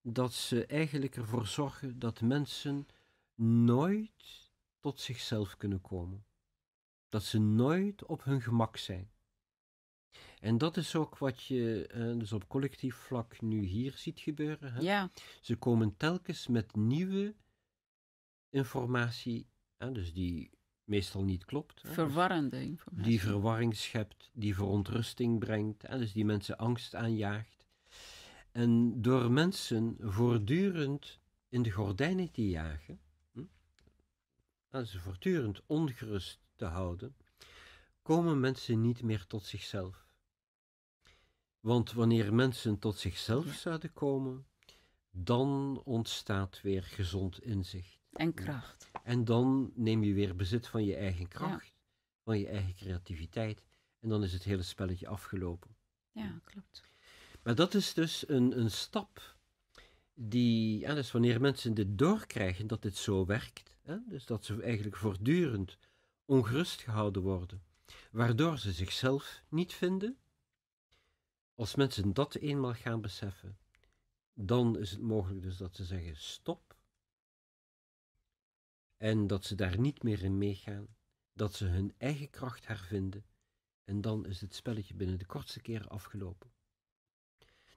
dat 0.01 0.33
ze 0.33 0.65
eigenlijk 0.65 1.15
ervoor 1.15 1.47
zorgen 1.47 1.99
dat 1.99 2.21
mensen 2.21 2.87
nooit 3.35 4.51
tot 4.79 4.99
zichzelf 4.99 5.57
kunnen 5.57 5.81
komen. 5.81 6.25
Dat 7.09 7.23
ze 7.23 7.39
nooit 7.39 8.05
op 8.05 8.23
hun 8.23 8.41
gemak 8.41 8.77
zijn. 8.77 9.09
En 10.43 10.57
dat 10.57 10.77
is 10.77 10.95
ook 10.95 11.17
wat 11.17 11.43
je 11.43 11.87
eh, 11.87 12.19
dus 12.19 12.33
op 12.33 12.47
collectief 12.47 12.95
vlak 12.95 13.41
nu 13.41 13.61
hier 13.61 13.93
ziet 13.95 14.19
gebeuren. 14.19 14.73
Hè? 14.73 14.79
Ja, 14.79 15.11
Ze 15.41 15.55
komen 15.55 15.97
telkens 15.97 16.47
met 16.47 16.75
nieuwe 16.75 17.35
informatie, 18.49 19.47
hè, 19.77 19.91
dus 19.91 20.13
die 20.13 20.51
meestal 20.83 21.23
niet 21.23 21.45
klopt. 21.45 21.81
Hè, 21.81 21.91
verwarrende 21.91 22.61
informatie. 22.61 23.09
die 23.09 23.21
verwarring 23.21 23.75
schept, 23.75 24.29
die 24.33 24.55
verontrusting 24.55 25.39
brengt, 25.39 25.81
hè, 25.81 25.97
dus 25.97 26.13
die 26.13 26.25
mensen 26.25 26.57
angst 26.57 26.95
aanjaagt. 26.95 27.65
En 28.51 29.01
door 29.01 29.31
mensen 29.31 29.97
voortdurend 29.99 31.19
in 31.49 31.61
de 31.61 31.71
gordijnen 31.71 32.31
te 32.31 32.49
jagen, 32.49 32.99
hm, 33.31 34.83
ze 34.85 34.99
voortdurend 34.99 35.61
ongerust 35.65 36.39
te 36.55 36.65
houden, 36.65 37.15
komen 38.01 38.39
mensen 38.39 38.81
niet 38.81 39.03
meer 39.03 39.25
tot 39.27 39.45
zichzelf. 39.45 40.03
Want 41.63 41.91
wanneer 41.91 42.33
mensen 42.33 42.79
tot 42.79 42.97
zichzelf 42.97 43.45
Ja. 43.45 43.53
zouden 43.53 43.93
komen, 43.93 44.45
dan 45.11 45.81
ontstaat 45.83 46.61
weer 46.61 46.83
gezond 46.83 47.41
inzicht. 47.43 47.99
En 48.11 48.33
kracht. 48.33 48.91
En 49.03 49.25
dan 49.25 49.71
neem 49.75 50.03
je 50.03 50.13
weer 50.13 50.35
bezit 50.35 50.67
van 50.67 50.83
je 50.85 50.95
eigen 50.95 51.27
kracht, 51.27 51.73
van 52.23 52.39
je 52.39 52.47
eigen 52.47 52.75
creativiteit. 52.75 53.63
En 53.99 54.09
dan 54.09 54.23
is 54.23 54.33
het 54.33 54.43
hele 54.43 54.63
spelletje 54.63 55.07
afgelopen. 55.07 55.75
Ja, 56.11 56.39
klopt. 56.43 56.83
Maar 57.43 57.55
dat 57.55 57.73
is 57.73 57.93
dus 57.93 58.29
een, 58.29 58.59
een 58.59 58.71
stap 58.71 59.35
die, 60.13 60.79
ja, 60.79 60.93
dus 60.93 61.11
wanneer 61.11 61.41
mensen 61.41 61.73
dit 61.73 61.97
doorkrijgen 61.97 62.67
dat 62.67 62.81
dit 62.81 62.97
zo 62.97 63.25
werkt, 63.25 63.77
hè, 63.81 63.97
dus 64.07 64.25
dat 64.25 64.45
ze 64.45 64.61
eigenlijk 64.61 64.95
voortdurend 64.97 65.77
ongerust 66.25 66.81
gehouden 66.81 67.21
worden, 67.21 67.63
waardoor 68.11 68.57
ze 68.57 68.71
zichzelf 68.71 69.43
niet 69.49 69.73
vinden, 69.73 70.17
als 71.55 71.75
mensen 71.75 72.13
dat 72.13 72.35
eenmaal 72.35 72.73
gaan 72.73 73.01
beseffen, 73.01 73.57
dan 74.33 74.77
is 74.77 74.91
het 74.91 75.01
mogelijk 75.01 75.41
dus 75.41 75.57
dat 75.57 75.75
ze 75.75 75.83
zeggen 75.85 76.15
stop. 76.17 76.77
En 78.97 79.27
dat 79.27 79.45
ze 79.45 79.55
daar 79.55 79.79
niet 79.79 80.03
meer 80.03 80.23
in 80.23 80.37
meegaan, 80.37 80.87
dat 81.33 81.53
ze 81.53 81.65
hun 81.65 81.93
eigen 81.97 82.29
kracht 82.29 82.67
hervinden. 82.67 83.25
En 83.83 84.01
dan 84.01 84.25
is 84.25 84.41
het 84.41 84.55
spelletje 84.55 84.93
binnen 84.93 85.17
de 85.17 85.25
kortste 85.25 85.61
keren 85.61 85.89
afgelopen. 85.89 86.51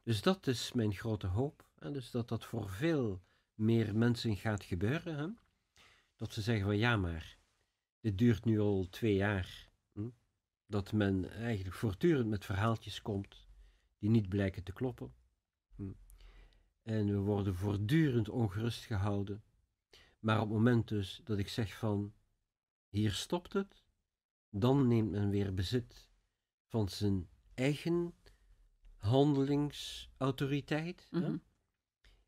Dus 0.02 0.22
dat 0.22 0.46
is 0.46 0.72
mijn 0.72 0.94
grote 0.94 1.26
hoop. 1.26 1.68
En 1.74 1.92
dus 1.92 2.10
dat 2.10 2.28
dat 2.28 2.44
voor 2.44 2.68
veel 2.70 3.22
meer 3.54 3.96
mensen 3.96 4.36
gaat 4.36 4.64
gebeuren. 4.64 5.16
Hè? 5.18 5.28
Dat 6.16 6.32
ze 6.32 6.42
zeggen 6.42 6.66
van 6.66 6.76
ja, 6.76 6.96
maar 6.96 7.38
dit 8.00 8.18
duurt 8.18 8.44
nu 8.44 8.60
al 8.60 8.86
twee 8.90 9.14
jaar. 9.14 9.70
Hm? 9.92 10.08
Dat 10.66 10.92
men 10.92 11.30
eigenlijk 11.30 11.74
voortdurend 11.74 12.28
met 12.28 12.44
verhaaltjes 12.44 13.02
komt 13.02 13.45
die 13.98 14.10
niet 14.10 14.28
blijken 14.28 14.62
te 14.62 14.72
kloppen. 14.72 15.14
Hm? 15.74 15.92
En 16.82 17.06
we 17.06 17.16
worden 17.16 17.54
voortdurend 17.54 18.28
ongerust 18.28 18.84
gehouden. 18.84 19.42
Maar 20.18 20.36
op 20.36 20.42
het 20.42 20.52
moment 20.52 20.88
dus 20.88 21.20
dat 21.24 21.38
ik 21.38 21.48
zeg 21.48 21.78
van 21.78 22.14
hier 22.88 23.12
stopt 23.12 23.52
het, 23.52 23.84
dan 24.50 24.88
neemt 24.88 25.10
men 25.10 25.30
weer 25.30 25.54
bezit 25.54 26.08
van 26.66 26.88
zijn 26.88 27.28
eigen 27.54 28.14
handelingsautoriteit. 28.96 31.08
Mhm. 31.10 31.36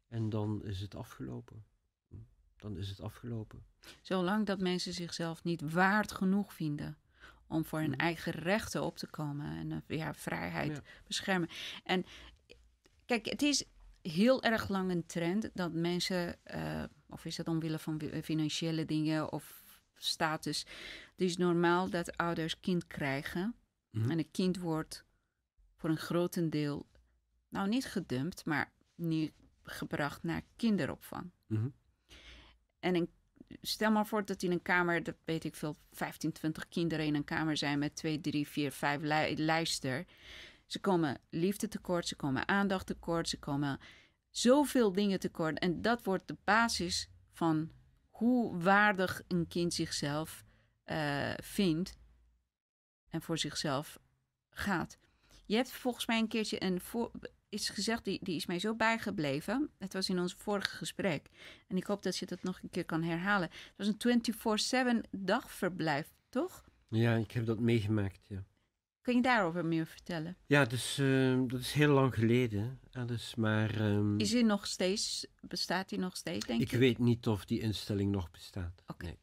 En 0.09 0.29
dan 0.29 0.65
is 0.65 0.81
het 0.81 0.95
afgelopen. 0.95 1.65
Hm, 2.09 2.17
Dan 2.57 2.77
is 2.77 2.89
het 2.89 3.01
afgelopen. 3.01 3.67
Zolang 4.03 4.47
dat 4.47 4.61
mensen 4.61 4.93
zichzelf 4.93 5.45
niet 5.45 5.73
waard 5.73 6.13
genoeg 6.13 6.53
vinden 6.53 6.99
om 7.49 7.65
voor 7.65 7.79
hun 7.81 7.91
Mhm. 7.91 7.99
eigen 8.01 8.33
rechten 8.33 8.83
op 8.83 8.97
te 8.97 9.07
komen 9.07 9.47
en 9.57 9.83
eh, 9.87 9.99
ja, 9.99 10.15
vrijheid 10.15 10.77
Ja. 10.77 10.83
beschermen. 11.07 11.49
En 11.85 12.05
kijk, 13.05 13.27
het 13.27 13.43
is 13.43 13.65
heel 14.03 14.43
erg 14.43 14.69
lang 14.69 14.91
een 14.91 15.07
trend 15.07 15.51
dat 15.55 15.73
mensen, 15.73 16.45
eh, 16.45 16.85
of 17.09 17.25
is 17.25 17.37
dat 17.37 17.49
omwille 17.49 17.79
van 17.79 18.01
financiële 18.23 18.85
dingen 18.85 19.33
of 19.33 19.63
status, 19.95 20.59
het 21.11 21.21
is 21.21 21.37
normaal 21.37 21.91
dat 21.91 22.17
ouders 22.17 22.61
kind 22.61 22.87
krijgen 22.87 23.55
Mhm. 23.91 24.11
en 24.11 24.19
een 24.19 24.31
kind 24.31 24.59
wordt 24.59 25.05
voor 25.77 25.91
een 25.91 25.97
grotendeel, 25.97 26.87
nou 27.49 27.69
niet 27.69 27.85
gedumpt, 27.87 28.45
maar 28.45 28.73
niet 28.95 29.33
gebracht 29.63 30.23
naar 30.23 30.43
kinderopvang. 30.57 31.31
Mhm. 31.47 31.69
En 32.79 32.95
een, 32.95 33.11
stel 33.61 33.91
maar 33.91 34.07
voor 34.07 34.25
dat 34.25 34.43
in 34.43 34.53
een 34.53 34.63
kamer, 34.63 35.03
dat 35.03 35.17
weet 35.25 35.45
ik 35.45 35.55
veel, 35.55 35.77
15, 35.93 36.33
20 36.33 36.69
kinderen 36.69 37.07
in 37.07 37.15
een 37.15 37.25
kamer 37.25 37.57
zijn 37.57 37.79
met 37.79 37.97
2, 37.97 38.21
3, 38.21 38.49
4, 38.49 38.73
5 38.73 39.03
li- 39.03 39.45
lijster. 39.45 40.07
Ze 40.67 40.81
komen 40.81 41.21
liefde 41.31 41.69
tekort, 41.69 42.09
ze 42.09 42.17
komen 42.17 42.49
aandacht 42.49 42.87
tekort, 42.87 43.29
ze 43.29 43.39
komen 43.39 43.79
zoveel 44.31 44.93
dingen 44.93 45.21
tekort. 45.21 45.59
En 45.59 45.83
dat 45.83 46.05
wordt 46.05 46.29
de 46.29 46.37
basis 46.45 47.09
van 47.33 47.71
hoe 48.11 48.59
waardig 48.63 49.23
een 49.29 49.47
kind 49.47 49.75
zichzelf 49.75 50.45
eh, 50.85 51.33
vindt 51.43 51.99
en 53.09 53.23
voor 53.23 53.39
zichzelf 53.39 53.99
gaat. 54.51 54.99
Je 55.47 55.57
hebt 55.57 55.71
volgens 55.71 56.07
mij 56.07 56.19
een 56.19 56.29
keertje 56.29 56.63
een 56.63 56.81
voor, 56.81 57.11
is 57.49 57.69
gezegd, 57.69 58.05
die, 58.05 58.19
die 58.23 58.37
is 58.37 58.47
mij 58.47 58.59
zo 58.59 58.75
bijgebleven. 58.75 59.71
Het 59.79 59.93
was 59.93 60.09
in 60.09 60.19
ons 60.19 60.35
vorige 60.35 60.77
gesprek. 60.77 61.29
En 61.67 61.77
ik 61.77 61.85
hoop 61.85 62.03
dat 62.03 62.17
je 62.17 62.27
dat 62.27 62.43
nog 62.43 62.63
een 62.63 62.71
keer 62.71 62.85
kan 62.85 63.03
herhalen. 63.03 63.49
Het 63.77 63.77
was 63.77 63.87
een 63.87 65.05
24-7 65.07 65.09
dagverblijf, 65.11 66.13
toch? 66.29 66.65
Ja, 66.89 67.15
ik 67.15 67.31
heb 67.31 67.47
dat 67.47 67.61
meegemaakt, 67.61 68.27
ja. 68.29 68.45
Kun 69.01 69.17
je 69.17 69.23
daarover 69.23 69.65
meer 69.65 69.87
vertellen? 69.87 70.37
Ja, 70.47 70.65
dus, 70.65 70.99
eh, 70.99 71.41
dat 71.47 71.61
is 71.61 71.73
heel 71.73 71.93
lang 71.93 72.15
geleden. 72.15 72.81
Ja, 72.91 73.05
dus, 73.05 73.35
maar 73.35 73.81
ehm, 73.81 74.19
Is 74.19 74.31
die 74.31 74.45
nog 74.45 74.67
steeds, 74.67 75.27
bestaat 75.41 75.89
die 75.89 75.99
nog 75.99 76.17
steeds, 76.17 76.47
denk 76.47 76.61
ik 76.61 76.71
je? 76.71 76.79
weet 76.79 76.99
niet 76.99 77.27
of 77.27 77.45
die 77.45 77.61
instelling 77.61 78.13
nog 78.13 78.31
bestaat. 78.31 78.83
Oké. 78.87 79.05
Nee. 79.05 79.19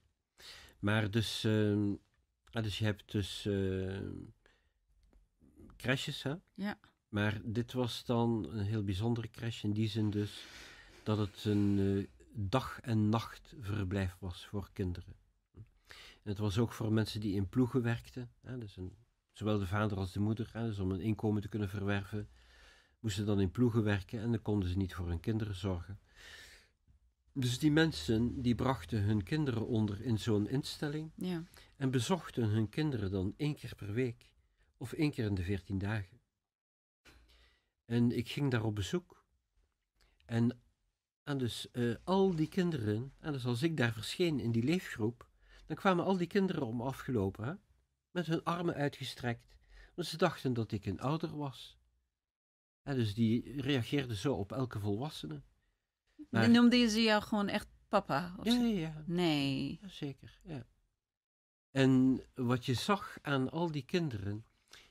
Maar 0.80 1.11
dus, 1.11 1.43
ehm, 1.43 1.89
ja, 2.49 2.61
dus 2.61 2.77
je 2.77 2.85
hebt 2.85 3.11
dus 3.11 3.45
ehm, 3.45 4.14
crashes, 5.77 6.23
hè? 6.23 6.34
Ja. 6.53 6.80
Maar 7.16 7.42
dit 7.44 7.74
was 7.74 8.06
dan 8.06 8.48
een 8.52 8.66
heel 8.66 8.84
bijzondere 8.84 9.30
crash 9.30 9.64
in 9.64 9.72
die 9.72 9.88
zin 9.88 10.10
dus 10.10 10.46
dat 11.04 11.18
het 11.18 11.46
een 11.46 11.80
eh, 11.80 12.08
dag- 12.34 12.80
en 12.82 13.10
nachtverblijf 13.10 14.18
was 14.20 14.46
voor 14.46 14.70
kinderen. 14.74 15.14
En 15.54 16.32
het 16.32 16.38
was 16.38 16.58
ook 16.58 16.72
voor 16.72 16.94
mensen 16.94 17.20
die 17.20 17.36
in 17.36 17.50
ploegen 17.50 17.82
werkten. 17.82 18.32
Hè, 18.42 18.58
dus 18.58 18.78
een, 18.78 18.92
zowel 19.32 19.60
de 19.60 19.68
vader 19.68 19.98
als 19.98 20.12
de 20.12 20.20
moeder, 20.20 20.50
hè, 20.54 20.66
dus 20.68 20.80
om 20.80 20.92
een 20.92 21.00
inkomen 21.00 21.42
te 21.42 21.48
kunnen 21.48 21.70
verwerven, 21.70 22.30
moesten 23.00 23.26
dan 23.26 23.40
in 23.40 23.52
ploegen 23.52 23.84
werken 23.84 24.20
en 24.22 24.32
dan 24.32 24.42
konden 24.42 24.70
ze 24.70 24.78
niet 24.78 24.96
voor 24.96 25.08
hun 25.08 25.20
kinderen 25.20 25.56
zorgen. 25.56 26.00
Dus 27.34 27.60
die 27.60 27.72
mensen 27.72 28.42
die 28.42 28.56
brachten 28.56 29.04
hun 29.04 29.24
kinderen 29.24 29.68
onder 29.68 30.02
in 30.02 30.20
zo'n 30.20 30.50
instelling 30.50 31.12
Ja. 31.16 31.44
en 31.76 31.92
bezochten 31.92 32.50
hun 32.50 32.70
kinderen 32.70 33.12
dan 33.12 33.34
één 33.38 33.56
keer 33.56 33.76
per 33.76 33.94
week 33.94 34.32
of 34.78 34.94
één 34.94 35.12
keer 35.12 35.26
in 35.26 35.36
de 35.36 35.44
veertien 35.44 35.78
dagen. 35.78 36.15
En 37.86 38.12
ik 38.18 38.30
ging 38.30 38.52
daar 38.52 38.64
op 38.64 38.76
bezoek. 38.76 39.26
En, 40.26 40.62
en 41.24 41.38
dus 41.38 41.72
eh, 41.72 41.95
al 42.03 42.36
die 42.36 42.48
kinderen, 42.48 43.14
en 43.20 43.32
dus 43.32 43.45
als 43.45 43.64
ik 43.64 43.78
daar 43.78 43.94
verscheen 43.94 44.40
in 44.40 44.52
die 44.52 44.64
leefgroep, 44.64 45.30
dan 45.66 45.76
kwamen 45.76 46.06
al 46.06 46.18
die 46.18 46.28
kinderen 46.28 46.66
om 46.66 46.82
afgelopen, 46.82 47.45
hè? 47.45 47.53
met 48.12 48.26
hun 48.26 48.44
armen 48.44 48.74
uitgestrekt, 48.76 49.56
want 49.95 50.07
ze 50.07 50.18
dachten 50.18 50.53
dat 50.53 50.72
ik 50.72 50.86
een 50.86 50.99
ouder 50.99 51.38
was. 51.38 51.78
En 52.84 52.95
dus 52.95 53.14
die 53.14 53.62
reageerden 53.62 54.16
zo 54.16 54.34
op 54.34 54.52
elke 54.52 54.80
volwassene. 54.80 55.41
Maar- 56.30 56.41
Dan 56.41 56.52
noemde 56.52 56.76
je 56.78 56.90
ze 56.90 57.02
jou 57.02 57.22
gewoon 57.24 57.48
echt 57.48 57.68
papa? 57.88 58.36
Of 58.38 58.45
Ja, 58.45 58.52
zo? 58.52 58.62
ja, 58.64 58.78
ja. 58.80 59.03
Nee. 59.06 59.80
Ja, 59.82 59.88
zeker, 59.88 60.40
ja. 60.44 60.68
En 61.72 62.22
wat 62.34 62.66
je 62.66 62.74
zag 62.74 63.18
aan 63.22 63.49
al 63.52 63.72
die 63.72 63.86
kinderen, 63.86 64.45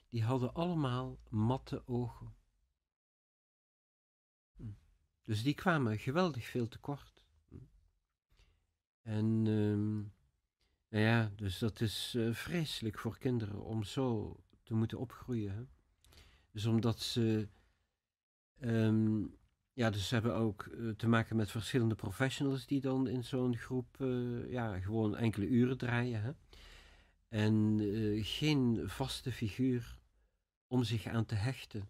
die 0.09 0.23
hadden 0.25 0.55
allemaal 0.55 1.19
matte 1.29 1.87
ogen. 1.87 2.35
Dus 5.25 5.43
die 5.43 5.55
kwamen 5.55 5.99
geweldig 5.99 6.47
veel 6.47 6.69
tekort. 6.69 7.25
En 9.03 9.45
ehm, 9.47 9.97
nou 10.89 11.07
ja, 11.07 11.33
dus 11.37 11.59
dat 11.59 11.81
is 11.81 12.15
eh, 12.17 12.33
vreselijk 12.33 12.99
voor 12.99 13.19
kinderen 13.19 13.63
om 13.63 13.83
zo 13.83 14.37
te 14.63 14.75
moeten 14.75 14.99
opgroeien. 14.99 15.55
Hè? 15.55 15.63
Dus 16.51 16.67
omdat 16.67 17.01
ze, 17.01 17.49
ehm, 18.59 19.23
ja, 19.73 19.91
dus 19.91 20.09
ze 20.09 20.15
hebben 20.15 20.35
ook 20.35 20.63
eh, 20.63 20.89
te 20.89 21.09
maken 21.09 21.37
met 21.37 21.51
verschillende 21.51 21.95
professionals 21.95 22.67
die 22.67 22.81
dan 22.81 23.09
in 23.09 23.25
zo'n 23.25 23.57
groep, 23.57 24.01
eh, 24.01 24.51
ja, 24.51 24.81
gewoon 24.81 25.17
enkele 25.17 25.47
uren 25.47 25.79
draaien. 25.79 26.23
Hè? 26.23 26.33
En 27.29 27.81
geen 28.25 28.89
vaste 28.89 29.33
figuur 29.33 29.99
om 30.67 30.83
zich 30.83 31.07
aan 31.07 31.25
te 31.25 31.35
hechten. 31.35 31.89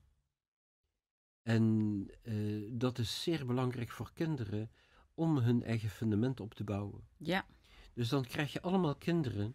En 1.44 2.06
eh, 2.22 2.34
dat 2.70 2.98
is 2.98 3.22
zeer 3.22 3.46
belangrijk 3.46 3.90
voor 3.90 4.12
kinderen 4.12 4.70
om 5.14 5.38
hun 5.38 5.62
eigen 5.62 5.90
fundament 5.90 6.40
op 6.40 6.54
te 6.54 6.64
bouwen. 6.64 7.08
Ja. 7.16 7.46
Dus 7.94 8.08
dan 8.08 8.24
krijg 8.24 8.52
je 8.52 8.62
allemaal 8.62 8.94
kinderen 8.94 9.54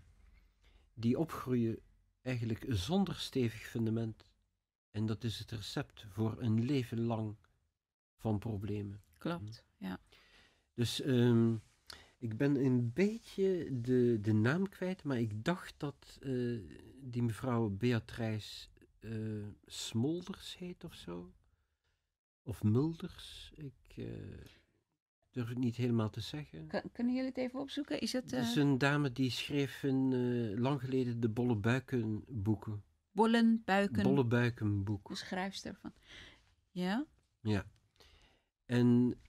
die 0.93 1.19
opgroeien 1.19 1.79
eigenlijk 2.21 2.65
zonder 2.67 3.15
stevig 3.15 3.61
fundament. 3.61 4.31
En 4.91 5.05
dat 5.05 5.23
is 5.23 5.39
het 5.39 5.51
recept 5.51 6.05
voor 6.09 6.35
een 6.39 6.65
leven 6.65 7.01
lang 7.01 7.35
van 8.15 8.39
problemen. 8.39 9.01
Klopt. 9.17 9.65
Ja. 9.77 9.99
Dus 10.73 11.01
ehm, 11.01 11.55
ik 12.17 12.37
ben 12.37 12.55
een 12.55 12.93
beetje 12.93 13.67
de, 13.81 14.17
de 14.21 14.33
naam 14.33 14.69
kwijt, 14.69 15.03
maar 15.03 15.19
ik 15.19 15.43
dacht 15.43 15.73
dat 15.77 16.17
eh, 16.21 16.59
die 17.01 17.23
mevrouw 17.23 17.69
Beatrice 17.69 18.67
eh, 18.99 19.11
Smolders 19.65 20.57
heet 20.57 20.83
of 20.83 20.93
zo. 20.93 21.33
Of 22.49 22.63
Mulders. 22.63 23.51
Ik 23.55 23.73
eh, 23.95 24.05
durf 25.31 25.47
het 25.47 25.57
niet 25.57 25.75
helemaal 25.75 26.09
te 26.09 26.21
zeggen. 26.21 26.67
Kan- 26.67 26.91
kunnen 26.91 27.13
jullie 27.13 27.29
het 27.29 27.37
even 27.37 27.59
opzoeken? 27.59 28.01
Is 28.01 28.13
het 28.13 28.31
is 28.31 28.55
eh 28.55 28.63
een 28.63 28.77
dame 28.77 29.11
die 29.11 29.29
schreef 29.31 29.83
in, 29.83 30.13
eh, 30.13 30.59
lang 30.59 30.79
geleden 30.81 31.19
de 31.19 31.29
Bolle 31.29 31.55
Buiken 31.55 32.23
boeken. 32.27 32.83
bollen, 33.11 33.61
buiken, 33.65 34.03
Bolle 34.03 34.25
Buiken 34.25 34.83
boek. 34.83 35.07
de 35.07 35.15
schrijfster 35.15 35.75
van... 35.75 35.93
Ja? 36.71 37.05
Ja. 37.41 37.65
En 38.65 39.19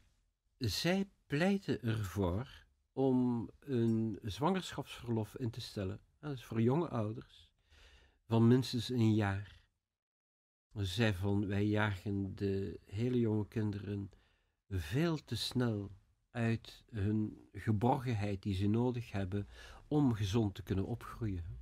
zij 0.59 1.09
pleitte 1.27 1.79
ervoor 1.79 2.67
om 2.93 3.51
een 3.61 4.19
zwangerschapsverlof 4.23 5.37
in 5.37 5.51
te 5.51 5.61
stellen. 5.61 6.01
Dat 6.21 6.33
is 6.33 6.45
voor 6.45 6.63
jonge 6.63 6.89
ouders. 6.89 7.51
Van 8.27 8.47
minstens 8.47 8.89
een 8.89 9.15
jaar. 9.15 9.60
Ze 10.77 10.85
zei 10.85 11.13
van, 11.15 11.47
wij 11.47 11.67
jagen 11.67 12.35
de 12.35 12.81
hele 12.85 13.21
jonge 13.21 13.49
kinderen 13.49 14.11
veel 14.69 15.25
te 15.25 15.37
snel 15.37 15.91
uit 16.31 16.85
hun 16.91 17.49
geborgenheid 17.53 18.43
die 18.43 18.55
ze 18.55 18.67
nodig 18.67 19.13
hebben 19.13 19.49
om 19.89 20.15
gezond 20.15 20.55
te 20.55 20.63
kunnen 20.63 20.87
opgroeien. 20.87 21.59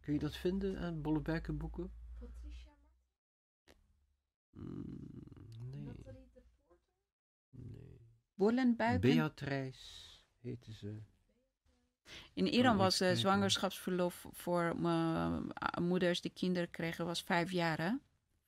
Kun 0.00 0.12
je 0.12 0.18
dat 0.18 0.36
vinden 0.36 0.78
aan 0.78 1.02
Bollebuikenboeken? 1.02 1.92
Mm, 4.50 4.94
nee. 5.70 5.94
Nee. 7.50 8.00
Bollen, 8.34 8.76
buiken. 8.76 9.00
Beatrice 9.00 10.20
heette 10.40 10.72
ze. 10.72 11.02
In 12.34 12.46
Oh, 12.46 12.52
Iran 12.52 12.72
ik 12.72 12.78
was 12.78 13.00
eh, 13.00 13.08
kijk, 13.08 13.18
zwangerschapsverlof 13.18 14.26
voor 14.32 14.76
eh, 14.82 15.38
moeders 15.80 16.20
die 16.20 16.30
kinderen 16.30 16.70
kregen, 16.70 17.06
was 17.06 17.22
vijf 17.22 17.50
jaar, 17.50 17.78
hè? 17.78 17.92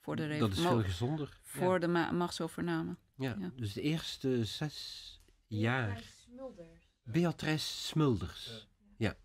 Voor 0.05 0.16
de, 0.16 0.36
Dat 0.39 0.52
is 0.52 0.60
veel 0.60 0.82
gezonder. 0.82 1.39
voor 1.43 1.72
ja. 1.72 1.78
de 1.78 1.86
ma- 1.86 2.10
machtsovername. 2.10 2.97
Ja. 3.14 3.36
ja. 3.39 3.51
dus 3.56 3.72
de 3.72 3.81
eerste 3.81 4.44
zes 4.44 5.20
jaar. 5.47 6.02
Smulders. 6.02 6.89
Beatrice 7.02 7.66
Smulders. 7.86 8.68
Ja. 8.97 9.16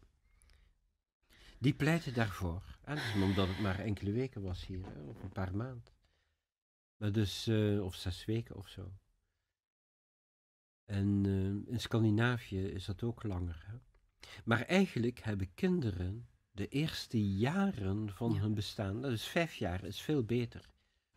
Die 1.58 1.74
pleitte 1.74 2.12
daarvoor. 2.12 2.64
En 2.84 2.96
dus 2.96 3.14
omdat 3.14 3.48
het 3.48 3.60
maar 3.60 3.80
enkele 3.80 4.12
weken 4.12 4.42
was 4.42 4.66
hier, 4.66 4.86
hè, 4.86 5.02
of 5.02 5.24
een 5.24 5.30
paar 5.30 5.56
maanden. 5.56 5.94
Maar 6.98 7.12
dus, 7.12 7.48
eh, 7.48 7.84
of 7.84 7.96
zes 7.96 8.26
weken 8.26 8.56
of 8.56 8.68
zo. 8.68 8.94
En 10.86 11.22
eh, 11.26 11.74
in 11.74 11.80
Scandinavië 11.80 12.62
is 12.66 12.86
dat 12.86 13.04
ook 13.04 13.24
langer. 13.24 13.64
Hè? 13.66 13.78
Maar 14.44 14.62
eigenlijk 14.62 15.20
hebben 15.20 15.54
kinderen 15.54 16.30
de 16.60 16.68
eerste 16.68 17.36
jaren 17.36 18.10
van 18.14 18.34
Ja. 18.34 18.40
hun 18.40 18.54
bestaan, 18.54 19.02
dat 19.02 19.12
is 19.12 19.24
vijf 19.24 19.54
jaar, 19.56 19.84
is 19.84 20.02
veel 20.02 20.24
beter. 20.24 20.62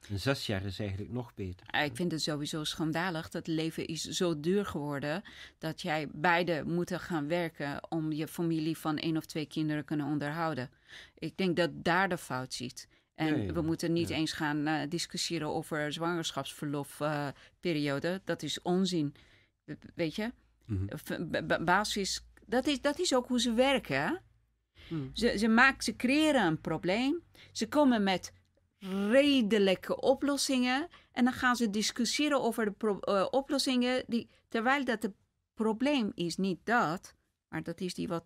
En 0.09 0.19
zes 0.21 0.47
jaar 0.47 0.65
is 0.65 0.79
eigenlijk 0.79 1.11
nog 1.11 1.35
beter. 1.35 1.83
Ik 1.85 1.97
vind 1.97 2.13
het 2.13 2.23
sowieso 2.23 2.65
schandalig 2.65 3.29
dat 3.29 3.47
leven 3.47 3.87
is 3.87 4.03
zo 4.03 4.41
duur 4.41 4.67
geworden 4.67 5.23
dat 5.59 5.83
jij 5.83 6.09
beide 6.13 6.65
moeten 6.65 7.01
gaan 7.01 7.29
werken 7.29 7.91
om 7.91 8.13
je 8.13 8.29
familie 8.29 8.79
van 8.79 8.99
één 8.99 9.17
of 9.17 9.27
twee 9.27 9.47
kinderen 9.47 9.85
kunnen 9.85 10.07
onderhouden. 10.07 10.71
Ik 11.19 11.37
denk 11.37 11.57
dat 11.57 11.71
daar 11.85 12.09
de 12.09 12.19
fout 12.19 12.55
zit. 12.55 12.89
En 13.15 13.55
we 13.55 13.61
moeten 13.63 13.93
niet 13.93 14.09
ja. 14.09 14.17
eens 14.17 14.33
gaan 14.33 14.67
eh, 14.67 14.89
discussiëren 14.89 15.49
over 15.49 15.93
zwangerschapsverlofperiode. 15.93 18.21
dat 18.25 18.43
is 18.43 18.63
onzin. 18.63 19.15
We- 19.65 19.79
Weet 19.95 20.15
je? 20.15 20.33
Mhm. 20.65 21.47
Ba- 21.47 21.63
basis, 21.65 22.25
dat 22.47 22.67
is, 22.67 22.81
dat 22.81 22.99
is 22.99 23.15
ook 23.15 23.29
hoe 23.29 23.41
ze 23.41 23.53
werken. 23.53 24.21
Mhm. 24.93 25.09
Ze, 25.13 25.39
ze, 25.39 25.49
maken, 25.49 25.83
ze 25.83 25.97
creëren 25.97 26.47
een 26.47 26.61
probleem. 26.61 27.23
Ze 27.53 27.69
komen 27.69 28.03
met 28.03 28.33
redelijke 29.11 30.01
oplossingen. 30.01 30.89
En 31.13 31.25
dan 31.25 31.33
gaan 31.33 31.57
ze 31.57 31.71
discussiëren 31.71 32.43
over 32.43 32.65
de 32.65 32.71
pro- 32.71 32.99
eh, 33.01 33.27
oplossingen. 33.31 34.05
Die, 34.07 34.29
terwijl 34.49 34.85
dat 34.85 35.03
het 35.03 35.13
probleem 35.55 36.13
is 36.15 36.37
niet 36.37 36.59
dat. 36.65 37.15
Maar 37.49 37.63
dat 37.63 37.81
is 37.81 37.95
die 37.95 38.09
wat... 38.09 38.25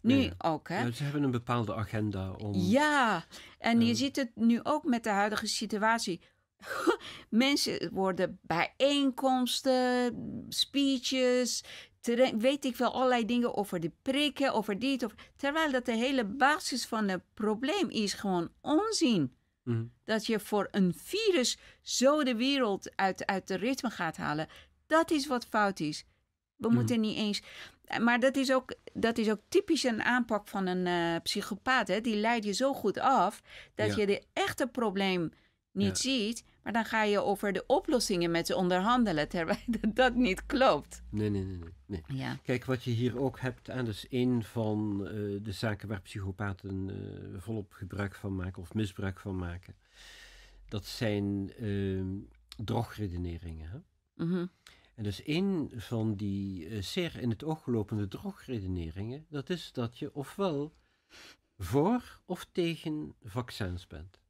Nu 0.00 0.30
ook, 0.38 0.68
hè? 0.68 0.80
Ja, 0.82 0.90
ze 0.90 1.02
hebben 1.02 1.22
een 1.22 1.30
bepaalde 1.30 1.74
agenda 1.74 2.30
om. 2.30 2.54
Ja, 2.54 3.24
en 3.58 3.80
je 3.80 3.94
ziet 3.94 4.16
het 4.16 4.30
nu 4.34 4.60
ook 4.62 4.84
met 4.84 5.04
de 5.04 5.10
huidige 5.10 5.46
situatie. 5.46 6.20
Mensen 7.28 7.90
worden 7.92 8.38
bijeenkomsten, 8.42 10.14
speeches, 10.48 11.64
weet 12.38 12.64
ik 12.64 12.76
wel, 12.76 12.92
allerlei 12.94 13.24
dingen 13.24 13.56
over 13.56 13.80
de 13.80 13.92
prikken, 14.02 14.52
over 14.52 14.78
dit. 14.78 15.04
Over, 15.04 15.16
terwijl 15.36 15.70
dat 15.72 15.84
de 15.86 15.92
hele 15.96 16.24
basis 16.24 16.86
van 16.86 17.08
het 17.08 17.22
probleem 17.34 17.88
is 17.90 18.12
gewoon 18.12 18.48
onzin. 18.60 19.32
Mhm. 19.62 19.84
Dat 20.04 20.26
je 20.26 20.40
voor 20.40 20.68
een 20.70 20.94
virus 20.96 21.58
zo 21.82 22.24
de 22.24 22.34
wereld 22.36 22.96
uit, 22.96 23.26
uit 23.26 23.46
de 23.48 23.56
ritme 23.56 23.90
gaat 23.90 24.16
halen. 24.16 24.48
Dat 24.86 25.10
is 25.10 25.26
wat 25.26 25.46
fout 25.46 25.80
is. 25.80 26.04
We 26.56 26.66
Mhm. 26.66 26.76
moeten 26.76 27.00
niet 27.00 27.16
eens. 27.16 27.42
Maar 28.00 28.20
dat 28.20 28.36
is 28.36 28.52
ook, 28.52 28.74
dat 28.92 29.18
is 29.18 29.30
ook 29.30 29.40
typisch 29.48 29.84
een 29.84 30.02
aanpak 30.02 30.48
van 30.48 30.66
een 30.66 30.86
eh, 30.86 31.22
psychopaat. 31.22 31.88
Hè? 31.88 32.00
Die 32.00 32.16
leidt 32.16 32.44
je 32.44 32.52
zo 32.52 32.72
goed 32.74 32.98
af 32.98 33.42
dat 33.74 33.88
Ja. 33.88 33.96
je 33.96 34.06
de 34.06 34.22
echte 34.32 34.66
probleem 34.66 35.32
niet 35.78 36.02
Ja. 36.02 36.10
ziet. 36.10 36.44
Maar 36.62 36.72
dan 36.72 36.84
ga 36.84 37.02
je 37.02 37.22
over 37.22 37.52
de 37.52 37.64
oplossingen 37.66 38.30
met 38.30 38.46
ze 38.46 38.56
onderhandelen. 38.56 39.28
Terwijl 39.28 39.58
dat, 39.94 40.14
niet 40.14 40.46
klopt. 40.46 41.02
Nee, 41.10 41.30
nee, 41.30 41.44
nee, 41.44 41.58
nee. 41.86 42.02
Ja. 42.06 42.38
Kijk, 42.42 42.64
wat 42.64 42.82
je 42.84 42.90
hier 42.90 43.18
ook 43.20 43.40
hebt, 43.40 43.68
en 43.68 43.84
dat 43.84 43.94
is 43.94 44.06
een 44.10 44.44
van 44.44 45.06
eh, 45.06 45.12
de 45.42 45.52
zaken 45.52 45.88
waar 45.88 46.00
psychopaten 46.00 46.90
eh, 46.90 47.40
volop 47.40 47.72
gebruik 47.72 48.14
van 48.14 48.36
maken 48.36 48.62
of 48.62 48.74
misbruik 48.74 49.20
van 49.20 49.36
maken. 49.36 49.74
Dat 50.68 50.86
zijn 50.86 51.52
ehm 51.58 52.16
drogredeneringen. 52.64 53.70
Hè? 53.70 53.78
Mhm. 54.24 54.46
En 54.94 55.04
dus 55.04 55.20
een 55.26 55.72
van 55.76 56.14
die 56.14 56.68
eh, 56.68 56.82
zeer 56.82 57.18
in 57.20 57.30
het 57.30 57.44
oog 57.44 57.66
lopende 57.66 58.08
drogredeneringen, 58.08 59.26
dat 59.28 59.50
is 59.50 59.72
dat 59.72 59.98
je 59.98 60.14
ofwel 60.14 60.74
voor 61.58 62.20
of 62.26 62.46
tegen 62.52 63.14
vaccins 63.22 63.86
bent. 63.86 64.20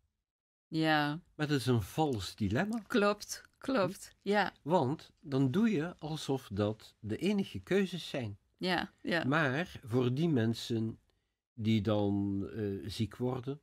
Ja, 0.69 1.21
Maar 1.35 1.47
dat 1.47 1.59
is 1.59 1.67
een 1.67 1.83
vals 1.83 2.35
dilemma. 2.37 2.79
klopt, 2.87 3.43
klopt. 3.59 4.17
Ja, 4.23 4.53
Want 4.63 5.13
dan 5.21 5.51
doe 5.51 5.71
je 5.71 5.97
alsof 5.99 6.49
dat 6.53 6.95
de 7.01 7.17
enige 7.17 7.59
keuzes 7.61 8.09
zijn. 8.09 8.39
ja, 8.57 8.93
ja. 9.03 9.25
Maar 9.25 9.81
voor 9.85 10.15
die 10.15 10.29
mensen 10.29 10.99
die 11.55 11.81
dan 11.81 12.45
eh, 12.53 12.65
ziek 12.91 13.17
worden, 13.17 13.61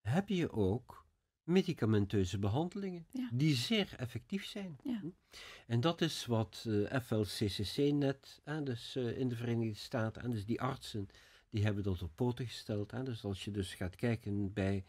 heb 0.00 0.28
je 0.28 0.50
ook 0.52 1.06
medicamenteuze 1.42 2.38
behandelingen 2.38 3.06
Ja. 3.10 3.28
die 3.32 3.54
zeer 3.54 3.94
effectief 3.96 4.44
zijn. 4.46 4.76
Ja. 4.84 4.98
Hm? 5.00 5.08
En 5.66 5.80
dat 5.80 6.00
is 6.00 6.26
wat 6.26 6.64
eh, 6.68 7.00
FLCCC 7.00 7.76
net, 7.92 8.40
hè, 8.44 8.62
dus 8.62 8.96
eh, 8.96 9.18
in 9.18 9.28
de 9.28 9.36
Verenigde 9.36 9.78
Staten, 9.78 10.22
en 10.22 10.30
dus 10.30 10.44
die 10.46 10.60
artsen, 10.60 11.08
die 11.50 11.64
hebben 11.64 11.82
dat 11.82 12.02
op 12.02 12.10
poten 12.14 12.46
gesteld. 12.46 12.90
Hè, 12.90 13.02
dus 13.02 13.24
als 13.24 13.44
je 13.44 13.50
dus 13.50 13.74
gaat 13.74 13.96
kijken 13.96 14.52
bij 14.52 14.84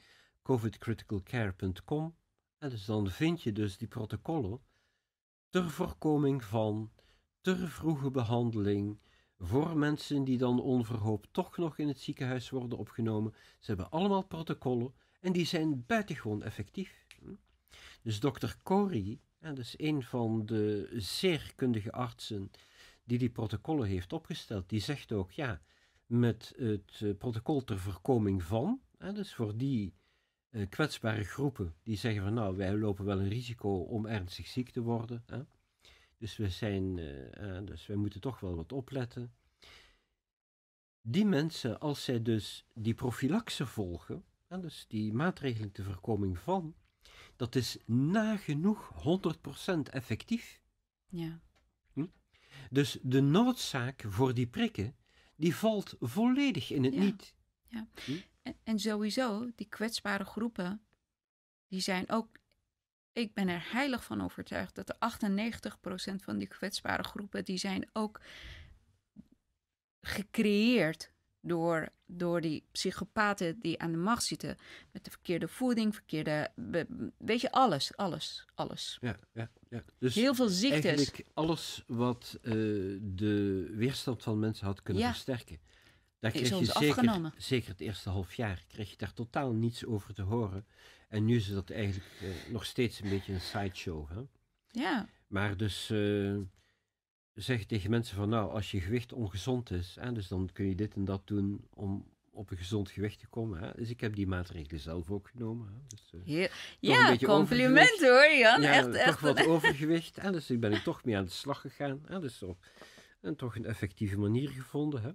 covidcriticalcare.com, 0.49 2.15
hè, 2.57 2.69
dus 2.69 2.85
dan 2.85 3.09
vind 3.09 3.41
je 3.41 3.51
dus 3.51 3.77
die 3.77 3.87
protocollen 3.87 4.61
ter 5.49 5.69
voorkoming 5.69 6.43
van 6.43 6.91
te 7.41 7.67
vroege 7.67 8.11
behandeling 8.11 8.99
voor 9.37 9.77
mensen 9.77 10.23
die 10.23 10.37
dan 10.37 10.61
onverhoopt 10.61 11.27
toch 11.31 11.57
nog 11.57 11.77
in 11.77 11.87
het 11.87 11.99
ziekenhuis 11.99 12.49
worden 12.49 12.77
opgenomen. 12.77 13.33
Ze 13.59 13.65
hebben 13.65 13.89
allemaal 13.89 14.25
protocollen 14.25 14.93
en 15.19 15.33
die 15.33 15.45
zijn 15.45 15.85
buitengewoon 15.85 16.43
effectief. 16.43 17.05
Hm. 17.19 17.33
Dus 18.01 18.19
dokter 18.19 18.55
Corey, 18.63 19.19
dat 19.39 19.57
is 19.57 19.73
een 19.77 20.03
van 20.03 20.45
de 20.45 20.89
zeer 20.95 21.53
kundige 21.55 21.91
artsen 21.91 22.51
die 23.03 23.17
die 23.17 23.29
protocollen 23.29 23.87
heeft 23.87 24.13
opgesteld, 24.13 24.69
die 24.69 24.81
zegt 24.81 25.11
ook, 25.11 25.31
ja, 25.31 25.61
met 26.05 26.53
het 26.57 26.99
eh, 27.01 27.17
protocol 27.17 27.63
ter 27.63 27.79
voorkoming 27.79 28.43
van, 28.43 28.81
dus 29.13 29.33
voor 29.33 29.57
die 29.57 29.97
eh, 30.49 30.69
kwetsbare 30.69 31.23
groepen 31.23 31.75
die 31.83 31.97
zeggen 31.97 32.23
van, 32.23 32.33
nou, 32.33 32.55
wij 32.57 32.77
lopen 32.77 33.05
wel 33.05 33.19
een 33.19 33.27
risico 33.29 33.77
om 33.79 34.05
ernstig 34.05 34.47
ziek 34.47 34.69
te 34.69 34.81
worden, 34.81 35.23
hè. 35.25 35.41
dus 36.17 36.37
we 36.37 36.49
zijn, 36.49 36.99
eh, 36.99 37.57
eh, 37.57 37.65
dus 37.65 37.85
wij 37.87 37.95
moeten 37.95 38.21
toch 38.21 38.39
wel 38.39 38.55
wat 38.55 38.71
opletten. 38.71 39.33
Die 41.01 41.25
mensen, 41.25 41.79
als 41.79 42.03
zij 42.03 42.21
dus 42.21 42.65
die 42.73 42.93
profilaxe 42.93 43.65
volgen, 43.65 44.23
hè, 44.47 44.59
dus 44.59 44.85
die 44.87 45.13
maatregelen 45.13 45.71
ter 45.71 45.83
voorkoming 45.83 46.37
van, 46.37 46.75
dat 47.35 47.55
is 47.55 47.77
nagenoeg 47.85 48.91
100% 49.03 49.89
effectief. 49.89 50.61
ja. 51.09 51.39
Dus 52.71 52.99
de 53.01 53.21
noodzaak 53.21 54.03
voor 54.07 54.33
die 54.33 54.47
prikken, 54.47 54.95
die 55.35 55.55
valt 55.55 55.95
volledig 55.99 56.71
in 56.71 56.83
het 56.83 56.93
Ja. 56.93 56.99
niet. 56.99 57.33
En, 57.69 57.89
en 58.63 58.79
sowieso, 58.79 59.51
die 59.55 59.67
kwetsbare 59.69 60.25
groepen, 60.25 60.81
die 61.67 61.81
zijn 61.81 62.09
ook. 62.09 62.37
Ik 63.11 63.33
ben 63.33 63.47
er 63.47 63.71
heilig 63.71 64.03
van 64.03 64.21
overtuigd 64.23 64.75
dat 64.75 64.87
de 64.87 64.95
98% 66.11 66.15
van 66.23 66.37
die 66.37 66.47
kwetsbare 66.47 67.03
groepen, 67.03 67.45
die 67.45 67.57
zijn 67.57 67.89
ook 67.93 68.21
gecreëerd 70.01 71.11
door, 71.41 71.89
door 72.05 72.41
die 72.41 72.65
psychopaten 72.71 73.59
die 73.59 73.79
aan 73.79 73.91
de 73.91 73.97
macht 73.97 74.23
zitten. 74.23 74.57
Met 74.91 75.03
de 75.03 75.11
verkeerde 75.11 75.47
voeding, 75.47 75.93
verkeerde. 75.95 76.51
Weet 77.17 77.41
je, 77.41 77.51
alles, 77.51 77.95
alles, 77.97 78.45
alles. 78.55 78.97
Ja, 79.01 79.19
ja, 79.33 79.49
ja. 79.69 79.83
Dus 79.97 80.15
Heel 80.15 80.35
veel 80.35 80.49
ziektes. 80.49 80.85
eigenlijk 80.85 81.27
alles 81.33 81.83
wat 81.87 82.37
eh, 82.41 82.51
de 83.01 83.67
weerstand 83.75 84.23
van 84.23 84.39
mensen 84.39 84.65
had 84.65 84.81
kunnen 84.83 85.03
Ja. 85.03 85.09
versterken. 85.11 85.59
Daar 86.19 86.31
kreeg 86.31 86.49
je 86.49 86.65
zeker, 86.65 87.33
zeker 87.37 87.69
het 87.69 87.79
eerste 87.79 88.09
half 88.09 88.33
jaar, 88.33 88.63
kreeg 88.67 88.89
je 88.89 88.97
daar 88.97 89.13
totaal 89.13 89.51
niets 89.51 89.85
over 89.85 90.13
te 90.13 90.21
horen. 90.21 90.65
En 91.07 91.25
nu 91.25 91.35
is 91.35 91.49
dat 91.49 91.69
eigenlijk 91.69 92.09
eh, 92.21 92.51
nog 92.51 92.65
steeds 92.65 93.01
een 93.01 93.09
beetje 93.09 93.33
een 93.33 93.41
sideshow. 93.41 94.09
Hè? 94.09 94.21
Ja, 94.81 95.09
Maar 95.27 95.57
dus 95.57 95.89
eh, 95.89 96.37
zeg 97.33 97.65
tegen 97.65 97.89
mensen 97.89 98.15
van 98.15 98.29
nou, 98.29 98.51
als 98.51 98.71
je 98.71 98.81
gewicht 98.81 99.13
ongezond 99.13 99.71
is, 99.71 99.97
hè, 99.99 100.11
dus 100.11 100.27
dan 100.27 100.49
kun 100.53 100.65
je 100.65 100.75
dit 100.75 100.93
en 100.95 101.05
dat 101.05 101.27
doen 101.27 101.67
om 101.73 102.05
op 102.31 102.51
een 102.51 102.57
gezond 102.57 102.89
gewicht 102.89 103.19
te 103.19 103.27
komen. 103.27 103.59
Hè? 103.59 103.69
Dus 103.75 103.89
ik 103.89 104.01
heb 104.01 104.15
die 104.15 104.27
maatregelen 104.27 104.79
zelf 104.79 105.11
ook 105.11 105.27
genomen. 105.27 105.67
Hè? 105.67 105.79
Dus, 105.87 106.09
eh, 106.13 106.19
heel, 106.25 106.47
ja 106.79 107.17
compliment 107.17 107.99
hoor 107.99 108.31
Jan. 108.37 108.61
ja, 108.61 108.71
echt, 108.71 108.85
toch 108.85 108.95
echt. 108.95 109.21
wat 109.21 109.45
overgewicht. 109.45 110.15
Hè? 110.15 110.31
Dus 110.31 110.49
ik 110.49 110.59
ben 110.59 110.71
er 110.71 110.83
toch 110.83 111.03
mee 111.03 111.17
aan 111.17 111.25
de 111.25 111.31
slag 111.31 111.61
gegaan. 111.61 112.01
Hè? 112.05 112.19
Dus 112.19 112.43
op, 112.43 112.65
en 113.21 113.35
toch 113.35 113.55
een 113.55 113.65
effectieve 113.65 114.17
manier 114.17 114.49
gevonden. 114.49 115.01
Hè? 115.01 115.11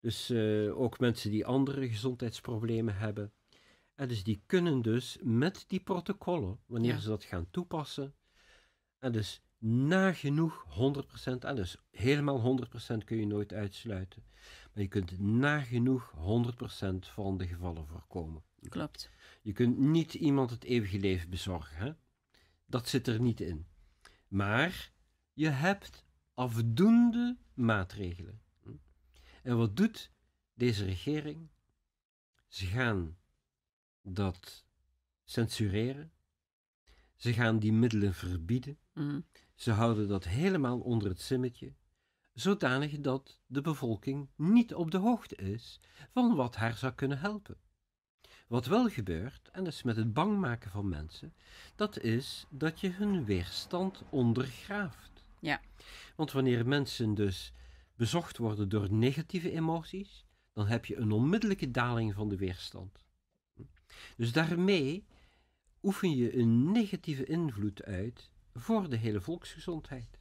Dus 0.00 0.30
eh, 0.30 0.78
ook 0.80 0.98
mensen 1.00 1.30
die 1.30 1.46
andere 1.46 1.88
gezondheidsproblemen 1.88 2.96
hebben. 2.96 3.32
En 3.94 4.08
dus 4.08 4.22
die 4.24 4.42
kunnen 4.46 4.82
dus 4.82 5.18
met 5.22 5.64
die 5.68 5.80
protocollen, 5.80 6.58
wanneer 6.66 6.92
Ja. 6.92 6.98
ze 6.98 7.08
dat 7.08 7.24
gaan 7.24 7.50
toepassen, 7.50 8.14
en 8.98 9.12
dus 9.12 9.42
nagenoeg 9.58 10.64
100%, 10.68 11.44
en 11.44 11.56
dus 11.56 11.76
helemaal 11.90 12.40
100% 12.40 13.04
kun 13.04 13.16
je 13.16 13.26
nooit 13.26 13.52
uitsluiten, 13.52 14.24
maar 14.72 14.82
je 14.82 14.88
kunt 14.88 15.18
nagenoeg 15.20 16.12
100% 16.16 17.08
van 17.08 17.36
de 17.38 17.46
gevallen 17.46 17.86
voorkomen. 17.86 18.42
Klopt. 18.68 19.10
Je 19.42 19.52
kunt 19.52 19.78
niet 19.78 20.14
iemand 20.14 20.50
het 20.50 20.64
eeuwige 20.64 20.98
leven 20.98 21.30
bezorgen. 21.30 21.76
Hè? 21.76 21.92
Dat 22.66 22.88
zit 22.88 23.06
er 23.06 23.20
niet 23.20 23.40
in. 23.40 23.66
Maar 24.28 24.92
je 25.32 25.48
hebt 25.48 26.04
afdoende 26.34 27.36
maatregelen. 27.54 28.40
En 29.42 29.56
wat 29.56 29.76
doet 29.76 30.10
deze 30.54 30.84
regering? 30.84 31.48
Ze 32.48 32.66
gaan 32.66 33.16
dat 34.02 34.64
censureren. 35.24 36.12
Ze 37.16 37.32
gaan 37.32 37.58
die 37.58 37.72
middelen 37.72 38.14
verbieden. 38.14 38.78
Mhm. 38.92 39.20
Ze 39.54 39.70
houden 39.70 40.08
dat 40.08 40.24
helemaal 40.24 40.80
onder 40.80 41.08
het 41.08 41.20
simmetje, 41.20 41.74
zodanig 42.34 43.00
dat 43.00 43.40
de 43.46 43.60
bevolking 43.60 44.28
niet 44.36 44.74
op 44.74 44.90
de 44.90 44.98
hoogte 44.98 45.36
is 45.36 45.80
van 46.12 46.34
wat 46.34 46.56
haar 46.56 46.76
zou 46.76 46.92
kunnen 46.92 47.18
helpen. 47.18 47.56
Wat 48.48 48.66
wel 48.66 48.88
gebeurt, 48.88 49.48
en 49.52 49.64
dat 49.64 49.72
is 49.72 49.82
met 49.82 49.96
het 49.96 50.12
bang 50.12 50.38
maken 50.38 50.70
van 50.70 50.88
mensen, 50.88 51.34
dat 51.76 52.00
is 52.00 52.46
dat 52.48 52.80
je 52.80 52.88
hun 52.88 53.24
weerstand 53.24 54.02
ondergraaft. 54.10 55.24
Ja. 55.40 55.60
Want 56.16 56.32
wanneer 56.32 56.66
mensen 56.66 57.14
dus 57.14 57.52
bezocht 58.00 58.36
worden 58.36 58.68
door 58.68 58.92
negatieve 58.92 59.50
emoties, 59.50 60.24
dan 60.52 60.66
heb 60.66 60.86
je 60.86 60.96
een 60.96 61.12
onmiddellijke 61.12 61.70
daling 61.70 62.14
van 62.14 62.28
de 62.28 62.36
weerstand. 62.36 63.04
Dus 64.16 64.32
daarmee 64.32 65.04
oefen 65.82 66.16
je 66.16 66.36
een 66.36 66.72
negatieve 66.72 67.24
invloed 67.24 67.82
uit 67.82 68.30
voor 68.54 68.88
de 68.88 68.96
hele 68.96 69.20
volksgezondheid. 69.20 70.18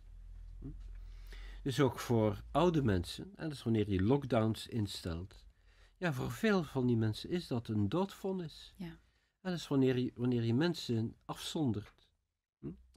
Dus 1.61 1.79
ook 1.79 1.99
voor 1.99 2.43
oude 2.51 2.83
mensen, 2.83 3.31
en 3.35 3.49
dus 3.49 3.63
wanneer 3.63 3.89
je 3.89 4.01
lockdowns 4.01 4.67
instelt, 4.67 5.45
ja, 5.97 6.13
voor 6.13 6.31
veel 6.31 6.63
van 6.63 6.87
die 6.87 6.97
mensen 6.97 7.29
is 7.29 7.47
dat 7.47 7.67
een 7.67 7.89
doodvonnis. 7.89 8.73
Ja. 8.77 8.99
En 9.41 9.51
dus 9.51 9.67
wanneer 9.67 9.97
je, 9.97 10.11
wanneer 10.15 10.43
je 10.43 10.53
mensen 10.53 11.15
afzondert? 11.25 11.98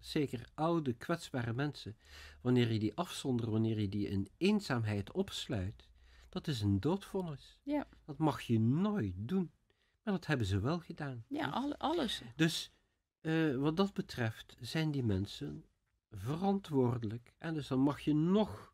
Zeker 0.04 0.48
oude, 0.54 0.92
kwetsbare 0.92 1.52
mensen, 1.52 1.96
wanneer 2.40 2.72
je 2.72 2.78
die 2.78 2.94
afzondert, 2.94 3.50
wanneer 3.50 3.80
je 3.80 3.88
die 3.88 4.08
in 4.08 4.28
eenzaamheid 4.36 5.12
opsluit, 5.12 5.88
dat 6.28 6.46
is 6.46 6.60
een 6.60 6.80
doodvonnis. 6.80 7.58
Ja. 7.62 7.86
Dat 8.04 8.18
mag 8.18 8.40
je 8.40 8.60
nooit 8.60 9.14
doen. 9.16 9.50
Maar 10.02 10.14
dat 10.14 10.26
hebben 10.26 10.46
ze 10.46 10.60
wel 10.60 10.80
gedaan. 10.80 11.24
Ja, 11.28 11.48
alle, 11.48 11.78
alles. 11.78 12.22
Dus 12.36 12.72
eh, 13.20 13.56
wat 13.56 13.76
dat 13.76 13.92
betreft 13.92 14.56
zijn 14.60 14.90
die 14.90 15.04
mensen 15.04 15.64
verantwoordelijk. 16.10 17.34
En 17.38 17.54
dus 17.54 17.68
dan 17.68 17.80
mag 17.80 18.00
je 18.00 18.14
nog 18.14 18.72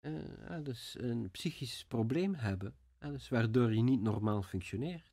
eh, 0.00 0.48
ja, 0.48 0.60
dus 0.60 0.96
een 0.98 1.30
psychisch 1.30 1.84
probleem 1.84 2.34
hebben, 2.34 2.76
en 2.98 3.12
dus 3.12 3.28
waardoor 3.28 3.74
je 3.74 3.82
niet 3.82 4.00
normaal 4.00 4.42
functioneert. 4.42 5.12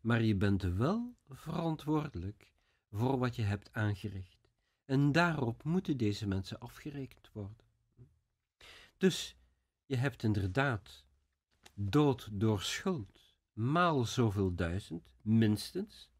Maar 0.00 0.22
je 0.22 0.34
bent 0.34 0.62
wel 0.62 1.16
verantwoordelijk 1.28 2.54
voor 2.90 3.18
wat 3.18 3.36
je 3.36 3.42
hebt 3.42 3.72
aangericht. 3.72 4.48
En 4.84 5.12
daarop 5.12 5.64
moeten 5.64 5.96
deze 5.96 6.26
mensen 6.26 6.58
afgerekend 6.60 7.30
worden. 7.32 7.64
Dus 8.96 9.36
je 9.86 9.96
hebt 9.96 10.22
inderdaad 10.22 11.04
dood 11.74 12.28
door 12.32 12.62
schuld, 12.62 13.34
maal 13.52 14.04
zoveel 14.04 14.54
duizend, 14.54 15.12
minstens. 15.22 16.10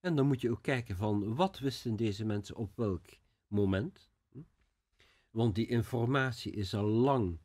En 0.00 0.16
dan 0.16 0.26
moet 0.26 0.40
je 0.40 0.50
ook 0.50 0.62
kijken 0.62 0.96
van 0.96 1.34
wat 1.34 1.58
wisten 1.58 1.96
deze 1.96 2.24
mensen 2.24 2.56
op 2.56 2.76
welk 2.76 3.06
moment. 3.46 4.10
Want 5.30 5.54
die 5.54 5.66
informatie 5.66 6.52
is 6.52 6.74
al 6.74 6.84
lang 6.86 7.38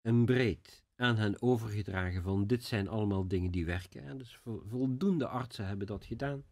en 0.00 0.24
breed 0.24 0.84
aan 0.96 1.16
hen 1.16 1.42
overgedragen 1.42 2.22
van 2.22 2.46
dit 2.46 2.64
zijn 2.64 2.88
allemaal 2.88 3.28
dingen 3.28 3.50
die 3.50 3.64
werken. 3.66 4.02
En 4.02 4.18
dus 4.18 4.36
vo- 4.36 4.62
voldoende 4.68 5.26
artsen 5.28 5.66
hebben 5.66 5.86
dat 5.86 6.04
gedaan. 6.04 6.44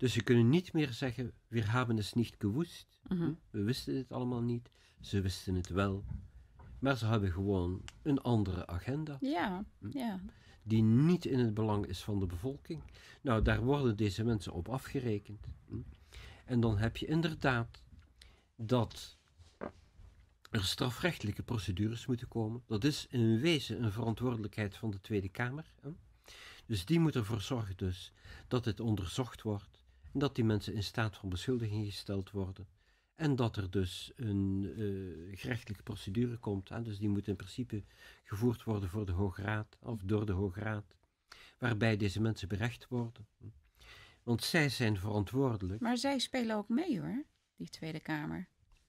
Hm? 0.00 0.04
Dus 0.06 0.12
ze 0.12 0.22
kunnen 0.22 0.48
niet 0.48 0.72
meer 0.72 0.92
zeggen, 0.92 1.32
we 1.48 1.60
hebben 1.62 1.96
het 1.96 2.14
niet 2.14 2.34
gewoest. 2.38 2.98
Mhm. 3.08 3.32
We 3.50 3.62
wisten 3.62 3.96
het 3.96 4.12
allemaal 4.12 4.42
niet. 4.42 4.70
Ze 5.00 5.20
wisten 5.20 5.54
het 5.54 5.68
wel. 5.68 6.04
Maar 6.78 6.96
ze 6.96 7.06
hebben 7.06 7.32
gewoon 7.32 7.82
een 8.02 8.18
andere 8.20 8.66
agenda, 8.66 9.16
Ja, 9.20 9.64
Hm. 9.78 9.98
ja. 9.98 10.20
die 10.62 10.82
niet 10.82 11.24
in 11.24 11.38
het 11.38 11.54
belang 11.54 11.86
is 11.86 12.00
van 12.02 12.18
de 12.18 12.26
bevolking. 12.26 12.82
Nou, 13.22 13.42
daar 13.42 13.62
worden 13.64 13.96
deze 13.96 14.24
mensen 14.24 14.52
op 14.52 14.68
afgerekend. 14.68 15.46
hm. 15.68 15.76
En 16.44 16.60
dan 16.60 16.78
heb 16.78 16.96
je 16.96 17.06
inderdaad 17.06 17.82
dat 18.56 19.18
er 20.50 20.64
strafrechtelijke 20.64 21.42
procedures 21.42 22.06
moeten 22.06 22.28
komen. 22.28 22.62
Dat 22.66 22.84
is 22.84 23.06
in 23.10 23.40
wezen 23.40 23.82
een 23.82 23.92
verantwoordelijkheid 23.92 24.76
van 24.76 24.90
de 24.90 25.00
Tweede 25.00 25.28
Kamer. 25.28 25.72
hè. 25.80 25.90
Dus 26.66 26.84
die 26.84 27.00
moet 27.00 27.14
ervoor 27.14 27.40
zorgen 27.40 27.76
dus 27.76 28.12
dat 28.48 28.64
het 28.64 28.80
onderzocht 28.80 29.42
wordt 29.42 29.79
dat 30.12 30.34
die 30.34 30.44
mensen 30.44 30.74
in 30.74 30.82
staat 30.82 31.16
van 31.16 31.28
beschuldiging 31.28 31.86
gesteld 31.86 32.30
worden. 32.30 32.66
En 33.14 33.36
dat 33.36 33.56
er 33.56 33.70
dus 33.70 34.12
een 34.16 34.72
eh, 34.76 35.38
gerechtelijke 35.38 35.82
procedure 35.82 36.36
komt. 36.36 36.68
Hè? 36.68 36.82
Dus 36.82 36.98
die 36.98 37.08
moet 37.08 37.26
in 37.28 37.36
principe 37.36 37.84
gevoerd 38.24 38.64
worden 38.64 38.88
voor 38.88 39.06
de 39.06 39.12
Hoge 39.12 39.42
Raad 39.42 39.76
of 39.80 40.00
door 40.02 40.26
de 40.26 40.32
Hoge 40.32 40.60
Raad, 40.60 40.84
waarbij 41.58 41.96
deze 41.96 42.20
mensen 42.20 42.48
berecht 42.48 42.88
worden. 42.88 43.26
Want 44.22 44.44
zij 44.44 44.68
zijn 44.68 44.96
verantwoordelijk. 44.98 45.80
Maar 45.80 45.96
zij 45.98 46.18
spelen 46.18 46.56
ook 46.56 46.68
mee 46.68 47.00
hoor, 47.00 47.24
die 47.56 47.68
Tweede 47.68 48.00
Kamer. 48.00 48.48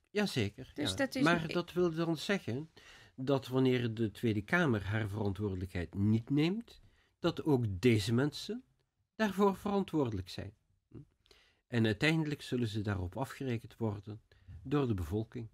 Jazeker. 0.09 0.71
Dus 0.73 0.89
ja. 0.89 0.95
dat 0.95 1.15
is- 1.15 1.23
Maar 1.23 1.47
dat 1.47 1.73
wil 1.73 1.93
dan 1.93 2.17
zeggen 2.17 2.69
dat 3.15 3.47
wanneer 3.47 3.93
de 3.93 4.11
Tweede 4.11 4.41
Kamer 4.41 4.83
haar 4.85 5.09
verantwoordelijkheid 5.09 5.93
niet 5.93 6.29
neemt, 6.29 6.81
dat 7.19 7.43
ook 7.43 7.65
deze 7.69 8.13
mensen 8.13 8.63
daarvoor 9.15 9.55
verantwoordelijk 9.55 10.29
zijn. 10.29 10.53
En 11.71 11.85
uiteindelijk 11.85 12.41
zullen 12.41 12.67
ze 12.67 12.81
daarop 12.81 13.17
afgerekend 13.17 13.77
worden 13.77 14.21
door 14.63 14.87
de 14.87 14.93
bevolking. 14.93 15.49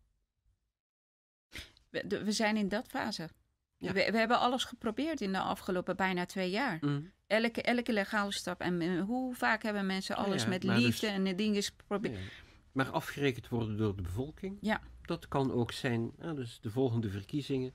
We, 1.89 2.31
zijn 2.31 2.57
in 2.57 2.69
dat 2.69 2.87
fase. 2.87 3.29
Ja. 3.77 3.93
We, 3.93 4.11
we 4.11 4.17
hebben 4.17 4.39
alles 4.39 4.63
geprobeerd 4.63 5.21
in 5.21 5.31
de 5.31 5.39
afgelopen 5.39 5.95
bijna 5.95 6.25
twee 6.25 6.49
jaar. 6.49 6.77
Hm. 6.79 7.01
Elke, 7.27 7.61
elke 7.61 7.93
legale 7.93 8.31
stap. 8.31 8.61
En 8.61 8.99
hoe 8.99 9.35
vaak 9.35 9.63
hebben 9.63 9.85
mensen 9.85 10.15
alles 10.15 10.43
ja, 10.43 10.49
met 10.49 10.63
liefde 10.63 11.07
dus- 11.07 11.15
en 11.15 11.35
dingen 11.35 11.63
geprobeerd? 11.63 12.17
Ja. 12.17 12.23
Maar 12.71 12.89
afgerekend 12.89 13.47
worden 13.47 13.77
door 13.77 13.95
de 13.95 14.01
bevolking, 14.01 14.57
Ja. 14.61 14.81
dat 15.01 15.27
kan 15.27 15.51
ook 15.51 15.71
zijn, 15.71 16.11
ja, 16.19 16.33
dus 16.33 16.59
de 16.61 16.69
volgende 16.69 17.09
verkiezingen, 17.09 17.73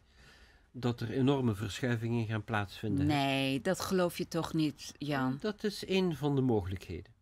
dat 0.70 1.00
er 1.00 1.10
enorme 1.10 1.54
verschuivingen 1.54 2.26
gaan 2.26 2.44
plaatsvinden. 2.44 3.06
Nee, 3.06 3.60
dat 3.60 3.80
geloof 3.80 4.18
je 4.18 4.28
toch 4.28 4.52
niet, 4.52 4.92
Jan? 4.98 5.36
Dat 5.40 5.64
is 5.64 5.88
een 5.88 6.16
van 6.16 6.34
de 6.34 6.40
mogelijkheden. 6.40 7.12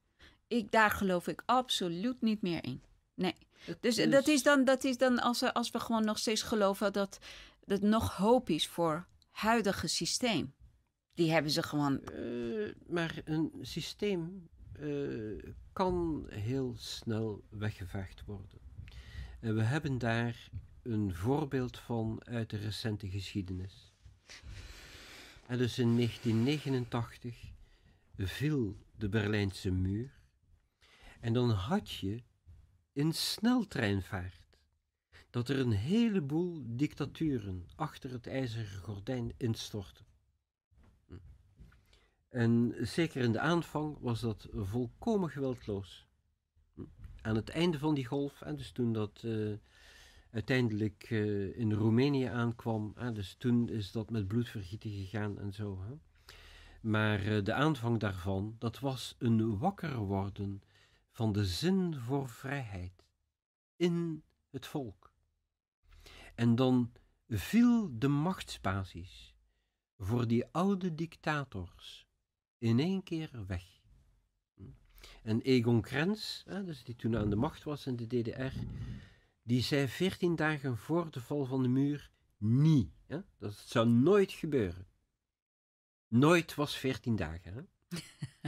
Ik, 0.51 0.70
daar 0.70 0.90
geloof 0.90 1.27
ik 1.27 1.43
absoluut 1.47 2.20
niet 2.20 2.43
meer 2.43 2.64
in. 2.64 2.82
Nee. 3.14 3.35
Het 3.64 3.82
Dus 3.82 3.97
dat 4.10 4.28
is 4.28 4.43
dan, 4.43 4.64
dat 4.64 4.85
is 4.85 4.98
dan 4.98 5.18
als, 5.18 5.40
we, 5.40 5.55
als 5.55 5.70
we 5.70 5.81
gewoon 5.81 6.05
nog 6.05 6.18
steeds 6.18 6.43
geloven 6.43 6.93
dat 6.93 7.18
er 7.66 7.85
nog 7.85 8.16
hoop 8.16 8.48
is 8.48 8.68
voor 8.68 8.94
het 8.94 9.28
huidige 9.31 9.86
systeem. 9.86 10.55
Die 11.14 11.31
hebben 11.31 11.51
ze 11.51 11.62
gewoon. 11.62 12.05
Eh, 12.05 12.74
maar 12.86 13.22
een 13.24 13.52
systeem 13.60 14.48
eh, 14.72 14.89
kan 15.72 16.27
heel 16.28 16.74
snel 16.78 17.44
weggevaagd 17.48 18.24
worden. 18.24 18.59
En 19.40 19.55
we 19.55 19.62
hebben 19.62 19.98
daar 19.98 20.51
een 20.82 21.14
voorbeeld 21.14 21.78
van 21.78 22.24
uit 22.24 22.51
de 22.51 22.56
recente 22.56 23.09
geschiedenis. 23.09 23.93
En 25.47 25.59
dus 25.59 25.78
in 25.78 25.97
1989 25.97 27.36
viel 28.16 28.77
de 28.97 29.09
Berlijnse 29.09 29.70
muur. 29.70 30.19
En 31.20 31.32
dan 31.32 31.51
had 31.51 31.90
je 31.90 32.22
in 32.92 33.12
sneltreinvaart 33.12 34.40
dat 35.30 35.48
er 35.48 35.59
een 35.59 35.72
heleboel 35.72 36.62
dictaturen 36.66 37.66
achter 37.76 38.10
het 38.10 38.26
ijzeren 38.26 38.82
gordijn 38.82 39.32
instortten. 39.36 40.05
En 42.28 42.74
zeker 42.80 43.22
in 43.22 43.32
de 43.32 43.40
aanvang 43.40 43.97
was 44.01 44.20
dat 44.20 44.48
volkomen 44.52 45.30
geweldloos. 45.30 46.06
Aan 47.22 47.36
het 47.36 47.48
einde 47.48 47.78
van 47.78 47.94
die 47.94 48.06
golf, 48.06 48.40
en 48.40 48.56
dus 48.56 48.70
toen 48.70 48.92
dat 48.92 49.22
eh, 49.24 49.52
uiteindelijk 50.30 51.06
eh, 51.09 51.59
in 51.59 51.72
Roemenië 51.72 52.24
aankwam, 52.24 52.94
dus 53.12 53.34
toen 53.38 53.68
is 53.68 53.92
dat 53.92 54.10
met 54.10 54.28
bloedvergieten 54.28 54.90
gegaan 54.90 55.38
en 55.38 55.52
zo. 55.52 55.82
Hè. 55.82 55.94
Maar 56.80 57.26
eh, 57.26 57.44
de 57.44 57.52
aanvang 57.52 57.98
daarvan, 57.98 58.56
dat 58.59 58.78
was 58.78 59.16
een 59.18 59.59
wakker 59.59 59.97
worden 59.97 60.62
van 61.20 61.32
de 61.32 61.44
zin 61.44 61.94
voor 61.94 62.28
vrijheid 62.28 63.05
in 63.76 64.24
het 64.51 64.66
volk. 64.66 65.12
En 66.34 66.55
dan 66.55 66.92
viel 67.28 67.98
de 67.98 68.09
machtsbasis 68.09 69.34
voor 69.98 70.26
die 70.26 70.47
oude 70.47 70.94
dictators 70.94 72.06
in 72.59 72.78
één 72.78 73.02
keer 73.02 73.44
weg. 73.47 73.64
En 75.22 75.40
Egon 75.40 75.80
Krenz, 75.80 76.44
dus 76.44 76.84
die 76.84 76.97
toen 76.97 77.16
aan 77.16 77.30
de 77.30 77.36
macht 77.36 77.62
was 77.62 77.86
in 77.86 77.97
de 77.97 78.06
DDR, 78.06 78.59
die 79.42 79.62
zei 79.62 79.88
veertien 79.88 80.36
dagen 80.36 80.76
voor 80.76 81.10
de 81.10 81.20
val 81.20 81.44
van 81.44 81.62
de 81.62 81.68
muur 81.68 82.10
niet. 82.36 82.92
Hè? 83.06 83.20
Dat 83.38 83.55
zou 83.55 83.88
nooit 83.88 84.32
gebeuren. 84.32 84.86
Nooit 86.09 86.55
was 86.55 86.76
veertien 86.76 87.16
dagen. 87.16 87.55
Hè? 87.55 87.62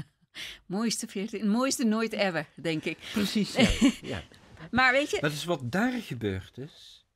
Mooiste, 0.67 1.09
14, 1.09 1.49
mooiste 1.49 1.85
nooit 1.85 2.13
ever, 2.13 2.49
denk 2.55 2.85
ik. 2.85 2.99
Precies. 3.13 3.55
Ja. 3.55 3.91
ja. 4.15 4.23
Maar 4.71 4.93
weet 4.93 5.11
je, 5.11 5.19
Maar 5.21 5.31
dus 5.31 5.45
wat 5.45 5.73
daar 5.73 5.93
gebeurd 5.93 6.59
is, 6.59 7.07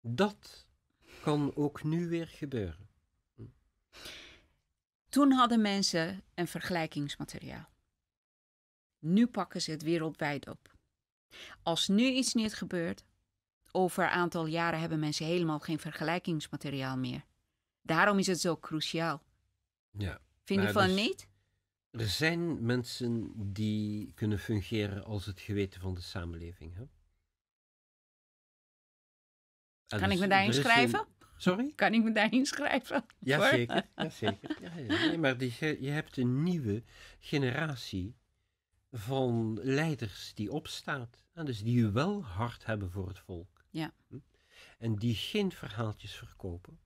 dat 0.00 0.66
kan 1.22 1.56
ook 1.56 1.82
nu 1.82 2.08
weer 2.08 2.26
gebeuren. 2.26 2.88
toen 5.08 5.32
hadden 5.32 5.60
mensen 5.60 6.22
een 6.34 6.48
vergelijkingsmateriaal. 6.48 7.68
Nu 8.98 9.26
pakken 9.26 9.62
ze 9.62 9.70
het 9.70 9.82
wereldwijd 9.82 10.48
op. 10.48 10.72
Als 11.62 11.88
nu 11.88 12.04
iets 12.04 12.34
niet 12.34 12.54
gebeurt, 12.54 13.04
over 13.70 14.04
een 14.04 14.10
aantal 14.10 14.46
jaren 14.46 14.80
hebben 14.80 14.98
mensen 14.98 15.26
helemaal 15.26 15.58
geen 15.58 15.78
vergelijkingsmateriaal 15.78 16.96
meer. 16.96 17.24
Daarom 17.82 18.18
is 18.18 18.26
het 18.26 18.40
zo 18.40 18.56
cruciaal. 18.56 19.22
Ja. 19.90 20.20
Vind 20.44 20.62
je 20.62 20.72
van 20.72 20.86
dus- 20.86 20.96
niet? 20.96 21.28
Er 21.94 22.08
zijn 22.08 22.64
mensen 22.64 23.32
die 23.52 24.12
kunnen 24.14 24.38
fungeren 24.38 25.04
als 25.04 25.26
het 25.26 25.40
geweten 25.40 25.80
van 25.80 25.94
de 25.94 26.00
samenleving. 26.00 26.74
Hè? 26.74 26.80
En 29.86 29.98
Kan 30.00 30.02
ik 30.02 30.10
dus 30.10 30.18
me 30.20 30.26
daarin 30.26 30.48
een- 30.48 30.54
schrijven? 30.54 31.06
Sorry? 31.36 31.72
Kan 31.74 31.94
ik 31.94 32.02
me 32.02 32.12
daarin 32.12 32.46
schrijven? 32.46 32.94
Hoor. 32.96 33.06
Jazeker. 33.18 33.88
jazeker. 33.96 34.62
Ja, 34.62 34.76
ja. 34.76 35.06
Nee, 35.06 35.18
maar 35.18 35.38
die, 35.38 35.52
je 35.80 35.90
hebt 35.90 36.16
een 36.16 36.42
nieuwe 36.42 36.82
generatie 37.18 38.14
van 38.90 39.58
leiders 39.62 40.34
die 40.34 40.52
opstaat. 40.52 41.24
En 41.32 41.44
dus 41.46 41.62
die 41.62 41.88
wel 41.88 42.24
hard 42.24 42.66
hebben 42.66 42.90
voor 42.90 43.08
het 43.08 43.18
volk. 43.18 43.64
Ja. 43.70 43.92
Hm? 44.08 44.18
En 44.78 44.94
die 44.96 45.14
geen 45.14 45.52
verhaaltjes 45.52 46.14
verkopen. 46.16 46.78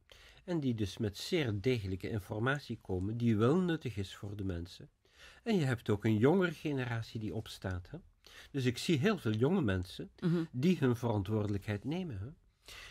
En 0.45 0.61
die 0.61 0.75
dus 0.75 0.99
met 0.99 1.17
zeer 1.19 1.61
degelijke 1.61 2.09
informatie 2.11 2.79
komen 2.81 3.17
die 3.17 3.37
wel 3.37 3.57
nuttig 3.61 3.97
is 3.97 4.15
voor 4.17 4.37
de 4.37 4.45
mensen. 4.45 4.91
En 5.49 5.57
je 5.57 5.65
hebt 5.65 5.91
ook 5.91 6.05
een 6.05 6.17
jongere 6.19 6.53
generatie 6.53 7.21
die 7.21 7.35
opstaat. 7.35 7.91
Hè? 7.91 7.99
Dus 8.51 8.65
ik 8.65 8.79
zie 8.79 8.99
heel 8.99 9.19
veel 9.19 9.33
jonge 9.33 9.61
mensen 9.61 10.11
Mhm. 10.21 10.45
die 10.51 10.79
hun 10.79 10.97
verantwoordelijkheid 10.97 11.85
nemen. 11.85 12.19
Hè? 12.19 12.29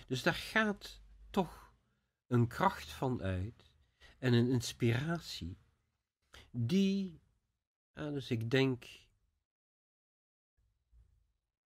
Dus 0.07 0.23
daar 0.23 0.33
gaat 0.33 1.01
toch 1.29 1.71
een 2.27 2.47
kracht 2.47 2.89
van 2.91 3.21
uit 3.21 3.71
en 4.19 4.33
een 4.33 4.49
inspiratie 4.49 5.57
die, 6.51 7.19
dus 7.93 8.31
ik 8.31 8.49
denk, 8.49 8.85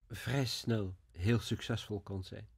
vrij 0.08 0.46
snel 0.46 0.96
heel 1.10 1.38
succesvol 1.40 2.00
kan 2.00 2.24
zijn. 2.24 2.48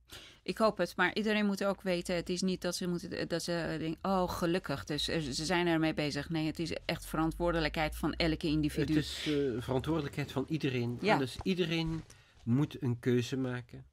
Ik 0.42 0.58
hoop 0.58 0.78
het, 0.78 0.96
maar 0.96 1.14
iedereen 1.14 1.46
moet 1.46 1.64
ook 1.64 1.82
weten: 1.82 2.14
het 2.14 2.28
is 2.28 2.42
niet 2.42 2.62
dat 2.62 2.76
ze 2.76 2.86
moeten 2.88 3.28
dat 3.28 3.42
ze 3.42 3.76
denken, 3.78 4.10
oh 4.10 4.30
gelukkig, 4.30 4.84
dus 4.84 5.08
eh, 5.08 5.20
ze 5.20 5.44
zijn 5.44 5.66
ermee 5.66 5.94
bezig. 5.94 6.28
Nee, 6.30 6.46
het 6.46 6.58
is 6.58 6.72
echt 6.84 7.06
verantwoordelijkheid 7.06 7.96
van 7.96 8.14
elke 8.14 8.46
individu. 8.46 8.94
Het 8.94 9.04
is 9.04 9.26
eh, 9.26 9.62
verantwoordelijkheid 9.62 10.32
van 10.32 10.44
iedereen. 10.48 10.98
Ja. 11.00 11.18
Dus 11.18 11.36
iedereen 11.42 12.02
moet 12.44 12.82
een 12.82 12.98
keuze 12.98 13.36
maken. 13.36 13.84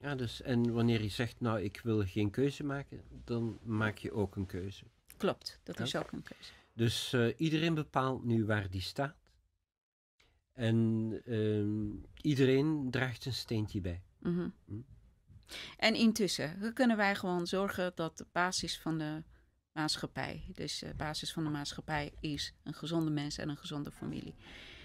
Ja, 0.00 0.14
dus, 0.14 0.42
en 0.42 0.72
wanneer 0.72 1.02
je 1.02 1.08
zegt, 1.08 1.40
nou, 1.40 1.60
ik 1.60 1.80
wil 1.82 2.06
geen 2.06 2.30
keuze 2.30 2.64
maken, 2.64 3.02
dan 3.24 3.58
maak 3.62 3.98
je 3.98 4.12
ook 4.12 4.36
een 4.36 4.46
keuze. 4.46 4.84
Klopt, 5.16 5.60
dat 5.62 5.78
Ja. 5.78 5.84
is 5.84 5.96
ook 5.96 6.12
een 6.12 6.22
keuze. 6.22 6.52
Dus 6.74 7.12
eh, 7.12 7.26
iedereen 7.36 7.74
bepaalt 7.74 8.24
nu 8.24 8.44
waar 8.44 8.70
die 8.70 8.80
staat. 8.80 9.16
En 10.52 11.12
ehm, 11.24 11.86
iedereen 12.22 12.90
draagt 12.90 13.24
een 13.24 13.32
steentje 13.32 13.80
bij. 13.80 14.02
Hm. 14.22 14.48
En 15.76 15.94
intussen 15.94 16.58
hoe 16.60 16.72
kunnen 16.72 16.96
wij 16.96 17.14
gewoon 17.14 17.46
zorgen 17.46 17.92
dat 17.94 18.18
de 18.18 18.26
basis 18.32 18.78
van 18.78 18.98
de 18.98 19.22
maatschappij, 19.72 20.44
dus 20.54 20.78
de 20.78 20.94
basis 20.96 21.32
van 21.32 21.44
de 21.44 21.50
maatschappij 21.50 22.12
is 22.20 22.54
een 22.64 22.74
gezonde 22.74 23.10
mens 23.10 23.38
en 23.38 23.48
een 23.48 23.56
gezonde 23.56 23.90
familie. 23.90 24.34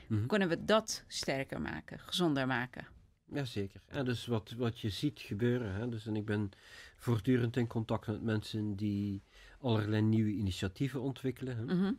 Mhm. 0.07 0.25
kunnen 0.25 0.49
we 0.49 0.65
dat 0.65 1.03
sterker 1.07 1.61
maken, 1.61 1.99
gezonder 1.99 2.47
maken? 2.47 2.87
Jazeker. 3.25 3.81
En 3.85 4.05
dus 4.05 4.25
wat, 4.25 4.51
wat 4.51 4.79
je 4.79 4.89
ziet 4.89 5.19
gebeuren. 5.19 5.73
Hè? 5.73 5.89
Dus, 5.89 6.05
en 6.05 6.15
ik 6.15 6.25
ben 6.25 6.49
voortdurend 6.95 7.57
in 7.57 7.67
contact 7.67 8.07
met 8.07 8.21
mensen 8.21 8.75
die 8.75 9.23
allerlei 9.59 10.01
nieuwe 10.01 10.31
initiatieven 10.31 11.01
ontwikkelen. 11.01 11.57
Hè? 11.57 11.63
Mhm. 11.63 11.93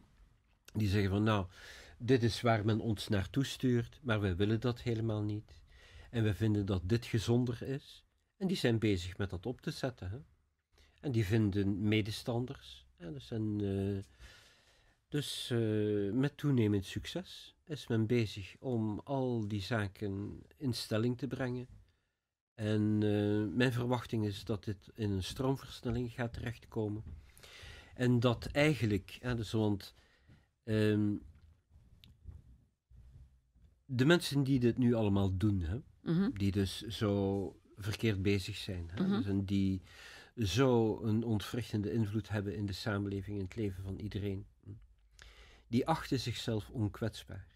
Die 0.72 0.88
zeggen 0.88 1.10
van 1.10 1.22
nou, 1.22 1.46
dit 1.98 2.22
is 2.22 2.40
waar 2.40 2.64
men 2.64 2.80
ons 2.80 3.08
naartoe 3.08 3.44
stuurt, 3.44 4.00
maar 4.02 4.20
wij 4.20 4.36
willen 4.36 4.60
dat 4.60 4.80
helemaal 4.80 5.22
niet. 5.22 5.62
En 6.10 6.22
we 6.22 6.34
vinden 6.34 6.66
dat 6.66 6.80
dit 6.84 7.06
gezonder 7.06 7.62
is. 7.62 8.03
En 8.44 8.50
die 8.50 8.58
zijn 8.58 8.78
bezig 8.78 9.16
met 9.18 9.30
dat 9.30 9.46
op 9.46 9.60
te 9.60 9.70
zetten. 9.70 10.10
Hè? 10.10 10.18
En 11.00 11.12
die 11.12 11.24
vinden 11.24 11.88
medestanders. 11.88 12.86
Hè? 12.96 13.12
Dus, 13.12 13.30
en, 13.30 13.60
eh, 13.60 14.12
dus 15.08 15.50
eh, 15.50 16.12
met 16.12 16.36
toenemend 16.36 16.86
succes 16.86 17.54
is 17.64 17.86
men 17.86 18.06
bezig 18.06 18.56
om 18.58 19.00
al 19.04 19.48
die 19.48 19.60
zaken 19.60 20.42
in 20.56 20.72
stelling 20.72 21.18
te 21.18 21.26
brengen. 21.26 21.68
En 22.54 22.98
eh, 23.02 23.56
mijn 23.56 23.72
verwachting 23.72 24.24
is 24.26 24.44
dat 24.44 24.64
dit 24.64 24.90
in 24.94 25.10
een 25.10 25.22
stroomversnelling 25.22 26.12
gaat 26.12 26.32
terechtkomen. 26.32 27.02
En 27.94 28.20
dat 28.20 28.46
eigenlijk, 28.46 29.18
hè, 29.20 29.34
dus 29.34 29.52
want 29.52 29.94
ehm, 30.64 31.14
de 33.84 34.04
mensen 34.04 34.42
die 34.42 34.60
dit 34.60 34.78
nu 34.78 34.94
allemaal 34.94 35.36
doen, 35.36 35.60
hè, 35.60 35.78
Mhm. 36.00 36.30
die 36.32 36.52
dus 36.52 36.80
zo 36.80 37.56
verkeerd 37.76 38.22
bezig 38.22 38.56
zijn, 38.56 38.90
hè, 38.92 39.02
Mhm. 39.02 39.16
dus 39.16 39.26
en 39.26 39.44
die 39.44 39.82
zo 40.36 41.02
een 41.02 41.24
ontwrichtende 41.24 41.92
invloed 41.92 42.28
hebben 42.28 42.56
in 42.56 42.66
de 42.66 42.72
samenleving, 42.72 43.36
in 43.38 43.44
het 43.44 43.56
leven 43.56 43.82
van 43.82 43.96
iedereen, 43.96 44.46
hm, 44.64 44.70
die 45.68 45.86
achten 45.86 46.20
zichzelf 46.20 46.70
onkwetsbaar. 46.70 47.46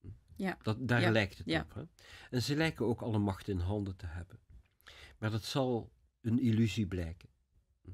Hm. 0.00 0.08
Ja. 0.36 0.58
Dat, 0.62 0.88
daar 0.88 1.00
Ja. 1.00 1.10
lijkt 1.10 1.38
het 1.38 1.46
Ja. 1.46 1.60
op. 1.60 1.74
Hè? 1.74 1.82
En 2.30 2.42
ze 2.42 2.56
lijken 2.56 2.86
ook 2.86 3.00
alle 3.02 3.18
macht 3.18 3.48
in 3.48 3.58
handen 3.58 3.96
te 3.96 4.06
hebben. 4.06 4.38
Maar 5.18 5.30
dat 5.30 5.44
zal 5.44 5.92
een 6.20 6.38
illusie 6.40 6.86
blijken. 6.86 7.28
Hm. 7.82 7.90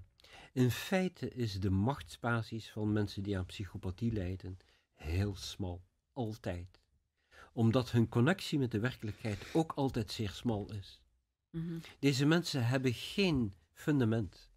In 0.53 0.71
feite 0.71 1.31
is 1.31 1.61
de 1.61 1.71
machtsbasis 1.71 2.71
van 2.71 2.93
mensen 2.93 3.23
die 3.23 3.39
aan 3.39 3.47
psychopathie 3.47 4.13
lijden 4.13 4.59
heel 4.95 5.37
smal, 5.37 5.83
altijd. 6.13 6.81
Omdat 7.53 7.91
hun 7.91 8.09
connectie 8.09 8.59
met 8.59 8.71
de 8.71 8.79
werkelijkheid 8.81 9.47
ook 9.55 9.73
altijd 9.73 10.11
zeer 10.13 10.31
smal 10.31 10.73
is. 10.73 11.02
Mhm. 11.53 11.79
Deze 11.99 12.27
mensen 12.27 12.67
hebben 12.67 12.95
geen 12.95 13.55
fundament. 13.73 14.51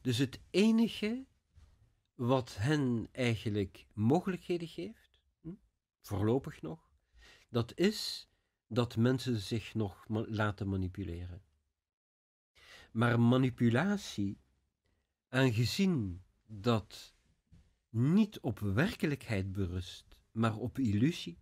Dus 0.00 0.18
het 0.18 0.40
enige 0.50 1.26
wat 2.14 2.56
hen 2.56 3.08
eigenlijk 3.12 3.86
mogelijkheden 3.92 4.68
geeft, 4.68 5.20
hm, 5.40 5.52
voorlopig 6.00 6.62
nog, 6.62 6.90
dat 7.48 7.78
is 7.78 8.28
dat 8.66 8.96
mensen 8.96 9.40
zich 9.40 9.74
nog 9.74 10.04
laten 10.08 10.68
manipuleren. 10.68 11.42
Maar 12.92 13.20
manipulatie, 13.20 14.38
aangezien 15.28 16.22
dat 16.46 17.14
niet 17.88 18.40
op 18.40 18.58
werkelijkheid 18.58 19.52
berust, 19.52 20.20
maar 20.32 20.56
op 20.56 20.78
illusie, 20.78 21.38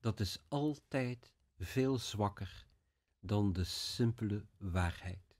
dat 0.00 0.20
is 0.20 0.38
altijd 0.48 1.35
veel 1.58 1.98
zwakker 1.98 2.66
dan 3.20 3.52
de 3.52 3.64
simpele 3.64 4.46
waarheid. 4.56 5.36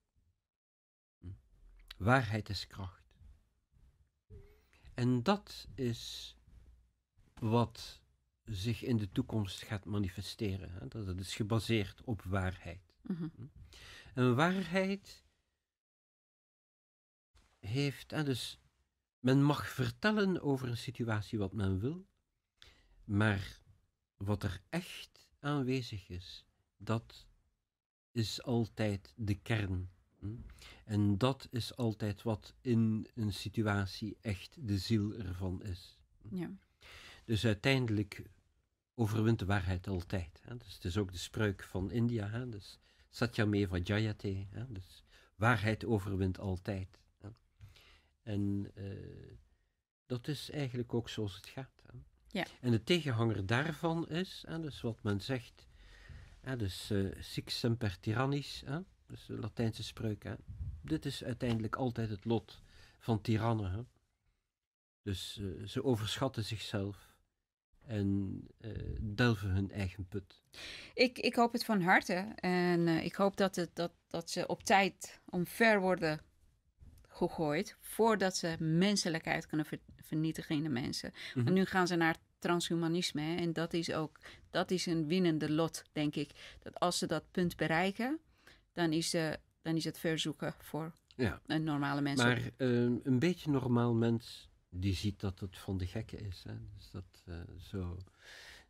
Hm. 1.18 1.28
Waarheid 1.96 2.48
is 2.48 2.66
kracht. 2.66 3.04
En 4.94 5.22
dat 5.22 5.68
is 5.74 6.36
wat 7.34 8.02
zich 8.44 8.82
in 8.82 8.96
de 8.96 9.12
toekomst 9.12 9.62
gaat 9.62 9.84
manifesteren. 9.84 10.72
Hè? 10.72 10.88
Dat 10.88 11.06
het 11.06 11.20
is 11.20 11.34
gebaseerd 11.34 12.02
op 12.04 12.22
waarheid. 12.22 12.94
Mhm. 13.02 13.28
En 14.14 14.34
waarheid 14.34 15.24
heeft, 17.58 18.12
en 18.12 18.24
dus 18.24 18.60
men 19.18 19.42
mag 19.42 19.68
vertellen 19.68 20.42
over 20.42 20.68
een 20.68 20.76
situatie 20.76 21.38
wat 21.38 21.52
men 21.52 21.80
wil, 21.80 22.06
maar 23.04 23.60
wat 24.16 24.42
er 24.42 24.60
echt 24.68 25.25
aanwezig 25.40 26.08
is, 26.08 26.44
dat 26.76 27.26
is 28.12 28.42
altijd 28.42 29.12
de 29.16 29.34
kern. 29.34 29.90
hm. 30.18 30.34
En 30.84 31.18
dat 31.18 31.48
is 31.50 31.76
altijd 31.76 32.22
wat 32.22 32.54
in 32.60 33.08
een 33.14 33.32
situatie 33.32 34.16
echt 34.20 34.56
de 34.60 34.78
ziel 34.78 35.12
ervan 35.14 35.62
is. 35.62 35.98
Ja. 36.30 36.50
Dus 37.24 37.44
uiteindelijk 37.44 38.30
overwint 38.94 39.38
de 39.38 39.44
waarheid 39.44 39.86
altijd. 39.86 40.40
Hè? 40.42 40.56
Dus 40.56 40.74
het 40.74 40.84
is 40.84 40.96
ook 40.96 41.12
de 41.12 41.18
spreuk 41.18 41.62
van 41.62 41.90
India. 41.90 42.28
Hè? 42.28 42.48
Dus 42.48 42.78
Satyameva 43.10 43.78
Jayate. 43.78 44.46
Hè? 44.50 44.72
Dus 44.72 45.04
waarheid 45.34 45.84
overwint 45.84 46.38
altijd. 46.38 47.00
Hè? 47.18 47.28
En 48.22 48.70
eh, 48.74 49.36
dat 50.06 50.28
is 50.28 50.50
eigenlijk 50.50 50.94
ook 50.94 51.08
zoals 51.08 51.36
het 51.36 51.46
gaat. 51.46 51.82
Hè? 51.82 51.98
Ja. 52.36 52.46
En 52.60 52.70
de 52.70 52.82
tegenhanger 52.82 53.46
daarvan 53.46 54.08
is, 54.08 54.44
hè, 54.46 54.60
dus 54.60 54.80
wat 54.80 55.02
men 55.02 55.20
zegt, 55.20 55.66
hè, 56.40 56.56
dus 56.56 56.90
eh 56.90 57.06
sic 57.18 57.50
semper 57.50 58.00
tyrannis, 58.00 58.62
hè? 58.66 58.78
dus 59.06 59.26
de 59.26 59.38
Latijnse 59.38 59.82
spreuk. 59.82 60.22
Hè? 60.22 60.34
Dit 60.80 61.04
is 61.04 61.24
uiteindelijk 61.24 61.76
altijd 61.76 62.10
het 62.10 62.24
lot 62.24 62.62
van 62.98 63.20
tirannen. 63.20 63.70
Hè? 63.70 63.80
Dus 65.02 65.38
eh, 65.40 65.66
ze 65.66 65.84
overschatten 65.84 66.44
zichzelf 66.44 67.14
en 67.86 68.40
eh, 68.60 68.70
delven 69.00 69.50
hun 69.50 69.70
eigen 69.70 70.08
put. 70.08 70.42
Ik, 70.94 71.18
ik 71.18 71.34
hoop 71.34 71.52
het 71.52 71.64
van 71.64 71.80
harte. 71.82 72.32
En 72.36 72.88
ik 72.88 73.14
hoop 73.14 73.36
dat, 73.36 73.56
het, 73.56 73.70
dat, 73.74 73.92
dat 74.08 74.30
ze 74.30 74.46
op 74.46 74.62
tijd 74.62 75.20
omver 75.24 75.80
worden 75.80 76.20
gegooid. 77.08 77.76
Voordat 77.80 78.36
ze 78.36 78.56
menselijkheid 78.58 79.46
kunnen 79.46 79.66
ver- 79.66 79.80
vernietigen 80.02 80.56
in 80.56 80.62
de 80.62 80.68
mensen. 80.68 81.12
Mhm. 81.34 81.44
Maar 81.44 81.52
nu 81.52 81.64
gaan 81.64 81.86
ze 81.86 81.96
naar 81.96 82.16
transhumanisme. 82.38 83.20
hè, 83.20 83.36
En 83.36 83.52
dat 83.52 83.72
is 83.72 83.92
ook 83.92 84.18
dat 84.50 84.70
is 84.70 84.86
een 84.86 85.06
winnende 85.06 85.52
lot, 85.52 85.82
denk 85.92 86.14
ik. 86.16 86.56
Dat 86.62 86.80
als 86.80 86.98
ze 86.98 87.06
dat 87.06 87.30
punt 87.30 87.56
bereiken, 87.56 88.18
dan 88.72 88.92
is, 88.92 89.10
de, 89.10 89.38
dan 89.62 89.76
is 89.76 89.84
het 89.84 89.98
verzoeken 89.98 90.54
voor 90.58 90.92
Ja. 91.16 91.40
een 91.46 91.64
normale 91.64 92.00
mens. 92.00 92.22
Maar 92.22 92.50
eh, 92.56 92.68
een 93.02 93.18
beetje 93.18 93.50
normaal 93.50 93.94
mens, 93.94 94.48
die 94.68 94.94
ziet 94.94 95.20
dat 95.20 95.40
het 95.40 95.58
van 95.58 95.78
de 95.78 95.86
gekken 95.86 96.18
is. 96.26 96.42
Hè? 96.48 96.54
Dus 96.76 96.90
dat 96.90 97.22
eh, 97.24 97.34
zo, 97.58 97.98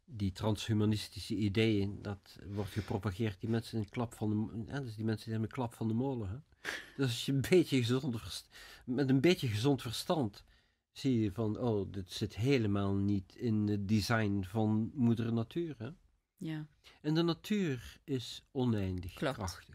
die 0.04 0.32
transhumanistische 0.32 1.34
ideeën, 1.34 2.02
dat 2.02 2.38
wordt 2.46 2.70
gepropageerd. 2.70 3.40
Die 3.40 3.50
mensen 3.50 3.78
een 3.78 3.88
klap 3.88 4.14
van 4.14 4.30
de, 4.66 4.72
hè, 4.72 4.82
dus 4.82 4.94
die 4.94 5.04
mensen 5.04 5.30
hebben 5.30 5.48
een 5.48 5.54
klap 5.54 5.74
van 5.74 5.88
de 5.88 5.94
molen. 5.94 6.28
Hè? 6.28 6.36
Dus 6.96 7.04
als 7.06 7.26
je 7.26 7.32
een 7.32 7.44
beetje 7.48 7.76
gezond 7.78 8.44
met 8.84 9.08
een 9.08 9.20
beetje 9.20 9.48
gezond 9.48 9.82
verstand 9.82 10.44
zie 10.98 11.20
je 11.20 11.32
van, 11.32 11.58
oh, 11.58 11.92
dit 11.92 12.12
zit 12.12 12.36
helemaal 12.36 12.94
niet 12.94 13.34
in 13.34 13.54
het 13.68 13.88
design 13.88 14.42
van 14.42 14.90
moeder 14.94 15.32
natuur. 15.32 15.74
Hè? 15.78 15.88
Ja, 16.36 16.66
En 17.00 17.14
de 17.14 17.22
natuur 17.22 17.96
is 18.04 18.42
oneindig 18.52 19.14
Klopt. 19.14 19.34
krachtig. 19.36 19.74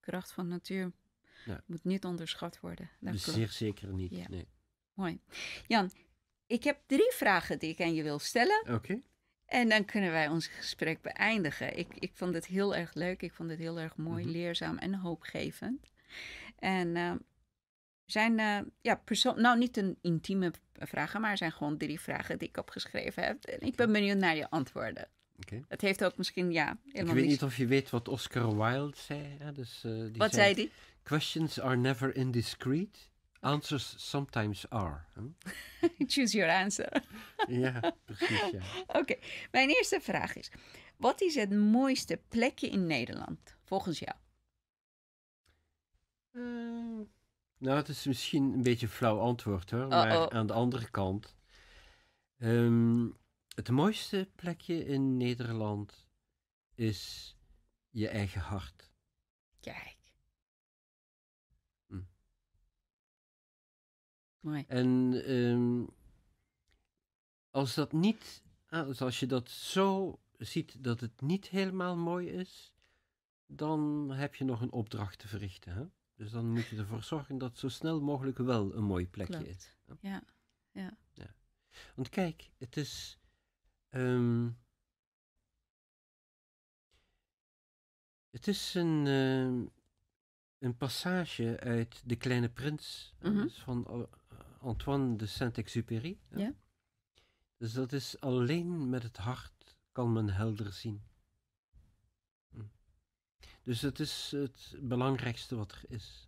kracht 0.00 0.32
van 0.32 0.48
natuur 0.48 0.92
Ja. 1.44 1.62
moet 1.66 1.84
niet 1.84 2.04
onderschat 2.04 2.60
worden. 2.60 2.90
Dat 3.00 3.12
Dus 3.12 3.24
zeer 3.24 3.48
zeker 3.48 3.92
niet. 3.92 4.10
Ja. 4.16 4.26
Nee. 4.28 4.46
Mooi. 4.94 5.20
Jan, 5.66 5.90
ik 6.46 6.64
heb 6.64 6.78
drie 6.86 7.12
vragen 7.12 7.58
die 7.58 7.70
ik 7.70 7.80
aan 7.80 7.94
je 7.94 8.02
wil 8.02 8.18
stellen. 8.18 8.64
Oké. 8.74 9.00
En 9.46 9.68
dan 9.68 9.84
kunnen 9.84 10.10
wij 10.10 10.28
ons 10.28 10.46
gesprek 10.46 11.02
beëindigen. 11.02 11.78
Ik, 11.78 11.94
ik 11.98 12.10
vond 12.14 12.34
het 12.34 12.46
heel 12.46 12.74
erg 12.74 12.94
leuk. 12.94 13.22
Ik 13.22 13.32
vond 13.32 13.50
het 13.50 13.58
heel 13.58 13.78
erg 13.80 13.96
mooi, 13.96 14.22
Mhm. 14.24 14.32
leerzaam 14.32 14.78
en 14.78 14.94
hoopgevend. 14.94 15.90
En 16.58 16.96
eh, 16.96 17.12
zijn, 18.12 18.38
eh, 18.38 18.58
ja, 18.80 18.94
persoon, 18.94 19.40
nou 19.40 19.58
niet 19.58 19.76
een 19.76 19.98
intieme 20.00 20.52
vragen, 20.78 21.20
maar 21.20 21.30
er 21.30 21.36
zijn 21.36 21.52
gewoon 21.52 21.76
drie 21.76 22.00
vragen 22.00 22.38
die 22.38 22.48
ik 22.48 22.56
opgeschreven 22.56 23.24
heb. 23.24 23.44
En 23.44 23.60
ik 23.66 23.76
ben 23.76 23.92
benieuwd 23.92 24.18
naar 24.18 24.36
je 24.36 24.50
antwoorden. 24.50 25.08
Oké. 25.36 25.64
Het 25.68 25.80
heeft 25.80 26.04
ook 26.04 26.16
misschien, 26.16 26.52
ja, 26.52 26.78
Ik 26.84 26.92
weet 27.04 27.14
niets- 27.14 27.26
niet 27.26 27.42
of 27.42 27.56
je 27.56 27.66
weet 27.66 27.90
wat 27.90 28.08
Oscar 28.08 28.56
Wilde 28.56 28.96
zei. 28.96 29.36
Hè? 29.38 29.52
Dus, 29.52 29.84
eh, 29.84 29.92
die 29.92 30.16
Wat 30.16 30.34
zei 30.34 30.54
die? 30.54 30.70
Questions 31.02 31.60
are 31.60 31.76
never 31.76 32.16
indiscreet. 32.16 33.10
Answers 33.40 33.94
sometimes 34.08 34.68
are. 34.70 35.00
Hm? 35.14 35.26
Choose 36.12 36.36
your 36.36 36.52
answer. 36.52 37.02
ja, 37.48 37.94
precies. 38.04 38.50
Ja. 38.50 38.60
Oké, 38.86 39.16
mijn 39.50 39.68
eerste 39.68 40.00
vraag 40.00 40.36
is: 40.36 40.50
wat 40.96 41.20
is 41.20 41.34
het 41.34 41.50
mooiste 41.50 42.20
plekje 42.28 42.68
in 42.68 42.86
Nederland 42.86 43.56
volgens 43.64 43.98
jou? 43.98 44.14
Eh, 46.32 47.06
nou, 47.62 47.76
het 47.76 47.88
is 47.88 48.06
misschien 48.06 48.52
een 48.52 48.62
beetje 48.62 48.86
een 48.86 48.92
flauw 48.92 49.18
antwoord 49.18 49.70
hoor. 49.70 49.88
Maar 49.88 50.10
Uh-oh. 50.10 50.26
aan 50.26 50.46
de 50.46 50.52
andere 50.52 50.90
kant. 50.90 51.36
ehm, 52.38 53.08
het 53.54 53.70
mooiste 53.70 54.30
plekje 54.34 54.84
in 54.84 55.16
Nederland 55.16 56.08
is 56.74 57.34
je 57.90 58.08
eigen 58.08 58.40
hart. 58.40 58.90
Kijk. 59.60 59.96
Hm. 61.86 62.02
Mooi. 64.40 64.64
En 64.68 65.22
ehm, 65.26 65.84
als 67.50 67.74
dat 67.74 67.92
niet, 67.92 68.42
als 68.68 69.00
als 69.00 69.20
je 69.20 69.26
dat 69.26 69.50
zo 69.50 70.20
ziet 70.38 70.84
dat 70.84 71.00
het 71.00 71.20
niet 71.20 71.48
helemaal 71.48 71.96
mooi 71.96 72.28
is, 72.28 72.72
dan 73.46 74.10
heb 74.10 74.34
je 74.34 74.44
nog 74.44 74.60
een 74.60 74.72
opdracht 74.72 75.18
te 75.18 75.28
verrichten. 75.28 75.72
Hè? 75.72 75.84
Dus 76.22 76.30
dan 76.30 76.50
moet 76.50 76.66
je 76.66 76.76
ervoor 76.76 77.02
zorgen 77.02 77.38
dat 77.38 77.58
zo 77.58 77.68
snel 77.68 78.00
mogelijk 78.00 78.38
wel 78.38 78.74
een 78.74 78.84
mooi 78.84 79.08
plekje 79.08 79.34
Klopt. 79.34 79.48
is. 79.48 79.76
Ja, 80.00 80.22
ja. 80.72 80.96
Want 81.94 82.08
kijk, 82.08 82.50
het 82.58 82.76
is. 82.76 83.18
ehm, 83.88 84.50
het 88.30 88.46
is 88.48 88.74
een, 88.74 89.06
ehm, 89.06 89.66
een 90.58 90.76
passage 90.76 91.60
uit 91.60 92.02
De 92.04 92.16
Kleine 92.16 92.48
Prins 92.48 93.14
hè, 93.18 93.30
Mhm. 93.30 93.42
dus 93.42 93.58
van 93.62 93.86
eh, 93.86 94.02
Antoine 94.60 95.16
de 95.16 95.26
Saint-Exupéry. 95.26 96.18
Ja. 96.28 96.54
Dus 97.56 97.72
dat 97.72 97.92
is 97.92 98.20
alleen 98.20 98.88
met 98.90 99.02
het 99.02 99.16
hart 99.16 99.76
kan 99.92 100.12
men 100.12 100.28
helder 100.28 100.72
zien. 100.72 101.02
Dus 103.62 103.80
het 103.80 104.00
is 104.00 104.30
het 104.30 104.76
belangrijkste 104.80 105.56
wat 105.56 105.72
er 105.72 105.82
is. 105.88 106.26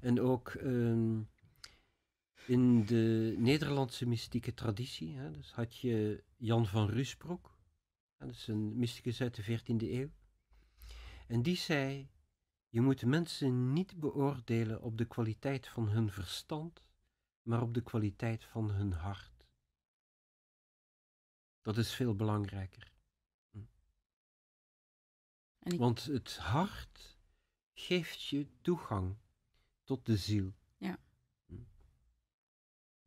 En 0.00 0.20
ook 0.20 0.48
ehm, 0.48 1.20
in 2.46 2.84
de 2.84 3.34
Nederlandse 3.38 4.06
mystieke 4.06 4.54
traditie, 4.54 5.16
hè, 5.16 5.30
dus 5.30 5.52
had 5.52 5.76
je 5.76 6.24
Jan 6.36 6.66
van 6.66 6.88
Ruusbroek, 6.88 7.58
hè, 8.16 8.26
dat 8.26 8.34
is 8.34 8.46
een 8.46 8.78
mysticus 8.78 9.20
uit 9.20 9.34
de 9.34 9.42
14e 9.42 9.90
eeuw. 9.90 10.10
En 11.26 11.42
die 11.42 11.56
zei: 11.56 12.10
Je 12.68 12.80
moet 12.80 13.04
mensen 13.04 13.72
niet 13.72 14.00
beoordelen 14.00 14.82
op 14.82 14.98
de 14.98 15.04
kwaliteit 15.04 15.68
van 15.68 15.88
hun 15.88 16.10
verstand, 16.10 16.82
maar 17.42 17.62
op 17.62 17.74
de 17.74 17.82
kwaliteit 17.82 18.44
van 18.44 18.70
hun 18.70 18.92
hart. 18.92 19.46
Dat 21.60 21.76
is 21.76 21.92
veel 21.92 22.14
belangrijker. 22.14 22.95
En 25.66 25.72
ik- 25.72 25.78
Want 25.78 26.04
het 26.04 26.36
hart 26.36 27.18
geeft 27.72 28.22
je 28.22 28.46
toegang 28.60 29.16
tot 29.84 30.06
de 30.06 30.16
ziel. 30.16 30.54
Ja. 30.76 30.98
Hm. 31.46 31.54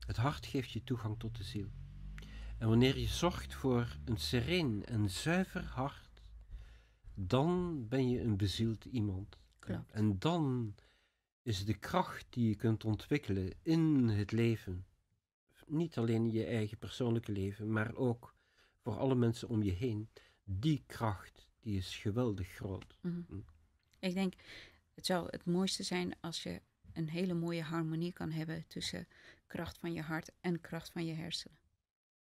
Het 0.05 0.17
hart 0.17 0.45
geeft 0.45 0.71
je 0.71 0.83
toegang 0.83 1.19
tot 1.19 1.37
de 1.37 1.43
ziel. 1.43 1.69
En 2.57 2.67
wanneer 2.67 2.97
je 2.97 3.07
zorgt 3.07 3.53
voor 3.53 3.97
een 4.05 4.17
sereen 4.17 4.85
en 4.85 5.09
zuiver 5.09 5.63
hart, 5.63 6.21
dan 7.13 7.85
ben 7.87 8.09
je 8.09 8.21
een 8.21 8.37
bezield 8.37 8.85
iemand. 8.85 9.37
Klopt. 9.59 9.91
En 9.91 10.19
dan 10.19 10.75
is 11.41 11.65
de 11.65 11.77
kracht 11.77 12.25
die 12.29 12.47
je 12.49 12.55
kunt 12.55 12.85
ontwikkelen 12.85 13.53
in 13.61 14.07
het 14.07 14.31
leven, 14.31 14.85
niet 15.65 15.97
alleen 15.97 16.25
in 16.25 16.31
je 16.31 16.45
eigen 16.45 16.77
persoonlijke 16.77 17.31
leven, 17.31 17.71
maar 17.71 17.95
ook 17.95 18.35
voor 18.81 18.97
alle 18.97 19.15
mensen 19.15 19.49
om 19.49 19.63
je 19.63 19.71
heen, 19.71 20.09
die 20.43 20.83
kracht, 20.85 21.48
die 21.59 21.77
is 21.77 21.95
geweldig 21.95 22.47
groot. 22.47 22.97
Mhm. 23.01 23.21
Hm. 23.27 23.39
Ik 23.99 24.13
denk, 24.13 24.33
het 24.93 25.05
zou 25.05 25.27
het 25.29 25.45
mooiste 25.45 25.83
zijn 25.83 26.15
als 26.19 26.43
je 26.43 26.61
een 26.93 27.09
hele 27.09 27.33
mooie 27.33 27.61
harmonie 27.61 28.13
kan 28.13 28.31
hebben 28.31 28.67
tussen 28.67 29.07
kracht 29.47 29.77
van 29.77 29.93
je 29.93 30.01
hart 30.01 30.31
en 30.41 30.61
kracht 30.61 30.91
van 30.91 31.05
je 31.05 31.13
hersenen. 31.13 31.57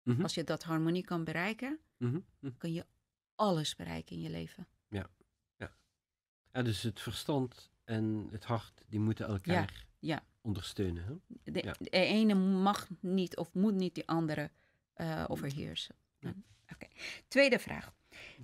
Mhm, 0.03 0.23
Als 0.23 0.35
je 0.35 0.45
dat 0.45 0.63
harmonie 0.63 1.05
kan 1.05 1.25
bereiken, 1.25 1.79
mhm. 1.97 2.21
kun 2.59 2.73
je 2.73 2.87
alles 3.35 3.77
bereiken 3.77 4.17
in 4.17 4.23
je 4.23 4.31
leven. 4.31 4.67
Ja, 6.53 6.63
dus 6.63 6.83
het 6.83 7.01
verstand 7.01 7.71
en 7.85 8.29
het 8.31 8.45
hart, 8.45 8.85
die 8.89 9.01
moeten 9.01 9.27
elkaar 9.27 9.87
ja. 9.99 10.25
ondersteunen. 10.41 11.05
Hè? 11.05 11.15
De, 11.53 11.63
Ja. 11.65 11.75
de 11.79 11.91
ene 11.91 12.35
mag 12.35 12.89
niet 13.01 13.37
of 13.37 13.55
moet 13.55 13.75
niet 13.75 13.95
de 13.95 14.07
andere 14.07 14.51
eh, 14.95 15.25
overheersen. 15.29 15.95
Ja. 16.19 16.35
Oké. 16.73 16.87
Tweede 17.29 17.59
vraag. 17.59 17.93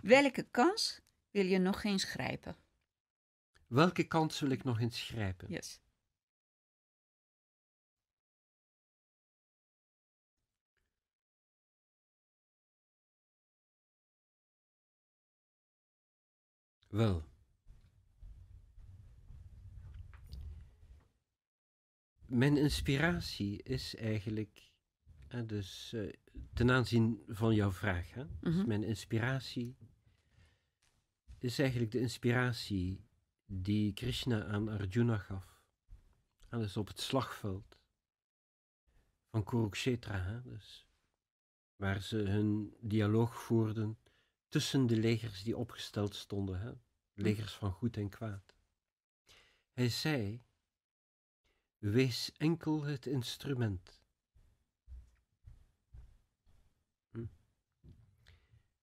Welke 0.03 0.43
kans 0.51 1.01
wil 1.31 1.45
je 1.45 1.59
nog 1.59 1.85
eens 1.85 2.05
grijpen? 2.05 2.57
Welke 3.67 4.05
kans 4.05 4.41
wil 4.41 4.51
ik 4.51 4.65
nog 4.65 4.81
eens 4.81 5.03
grijpen? 5.03 5.49
Yes. 5.49 5.81
Wel. 16.89 17.25
Mijn 22.27 22.57
inspiratie 22.57 23.63
is 23.63 23.95
eigenlijk, 23.95 24.66
hè, 25.29 25.47
dus 25.47 25.93
eh, 25.93 26.13
ten 26.53 26.71
aanzien 26.71 27.23
van 27.29 27.55
jouw 27.55 27.73
vraag, 27.73 28.13
hè, 28.13 28.25
dus 28.41 28.55
Mhm. 28.55 28.67
mijn 28.67 28.83
inspiratie 28.83 29.77
is 31.39 31.59
eigenlijk 31.59 31.91
de 31.91 32.01
inspiratie 32.01 33.05
die 33.47 33.93
Krishna 33.93 34.45
aan 34.45 34.69
Arjuna 34.69 35.19
gaf. 35.19 35.63
Hè, 36.49 36.59
dus 36.59 36.77
op 36.77 36.89
het 36.89 37.01
slagveld 37.01 37.79
van 39.31 39.45
Kurukshetra, 39.45 40.19
hè, 40.23 40.43
dus, 40.43 40.87
waar 41.77 42.01
ze 42.03 42.17
hun 42.17 42.77
dialoog 42.81 43.43
voerden 43.43 43.99
tussen 44.49 44.87
de 44.87 44.97
legers 44.97 45.43
die 45.43 45.57
opgesteld 45.57 46.15
stonden, 46.15 46.61
hè, 46.61 46.73
legers 47.15 47.53
van 47.55 47.73
goed 47.73 47.97
en 47.97 48.09
kwaad. 48.09 48.55
Hij 49.73 49.89
zei: 49.89 50.45
Wees 51.79 52.33
enkel 52.37 52.83
het 52.83 53.07
instrument. 53.07 53.96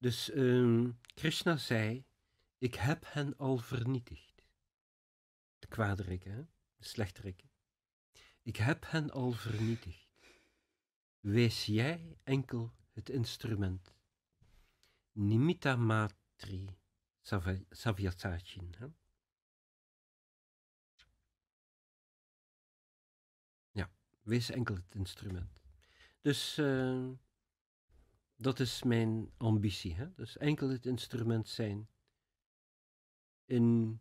Dus 0.03 0.29
ehm, 0.29 0.91
Krishna 1.13 1.57
zei: 1.57 2.05
Ik 2.57 2.75
heb 2.75 3.05
hen 3.07 3.37
al 3.37 3.57
vernietigd. 3.57 4.43
De 5.59 5.67
kwaadrikken, 5.67 6.31
hè? 6.31 6.43
de 6.75 6.85
slechterikken. 6.85 7.49
Ik 8.41 8.55
heb 8.55 8.83
hen 8.87 9.11
al 9.11 9.31
vernietigd. 9.31 10.09
Wees 11.19 11.65
jij 11.65 12.17
enkel 12.23 12.73
het 12.91 13.09
instrument. 13.09 13.93
Nimitta 15.11 15.75
matri 15.75 16.69
savya- 17.21 17.65
savyasachin. 17.69 18.75
Ja, 23.71 23.91
wees 24.21 24.49
enkel 24.49 24.75
het 24.75 24.95
instrument. 24.95 25.61
Dus 26.21 26.57
eh, 26.57 27.09
dat 28.43 28.59
is 28.59 28.83
mijn 28.83 29.31
ambitie. 29.37 29.95
Hè? 29.95 30.13
Dus 30.13 30.37
enkel 30.37 30.69
het 30.69 30.85
instrument 30.85 31.47
zijn 31.47 31.89
in 33.45 33.99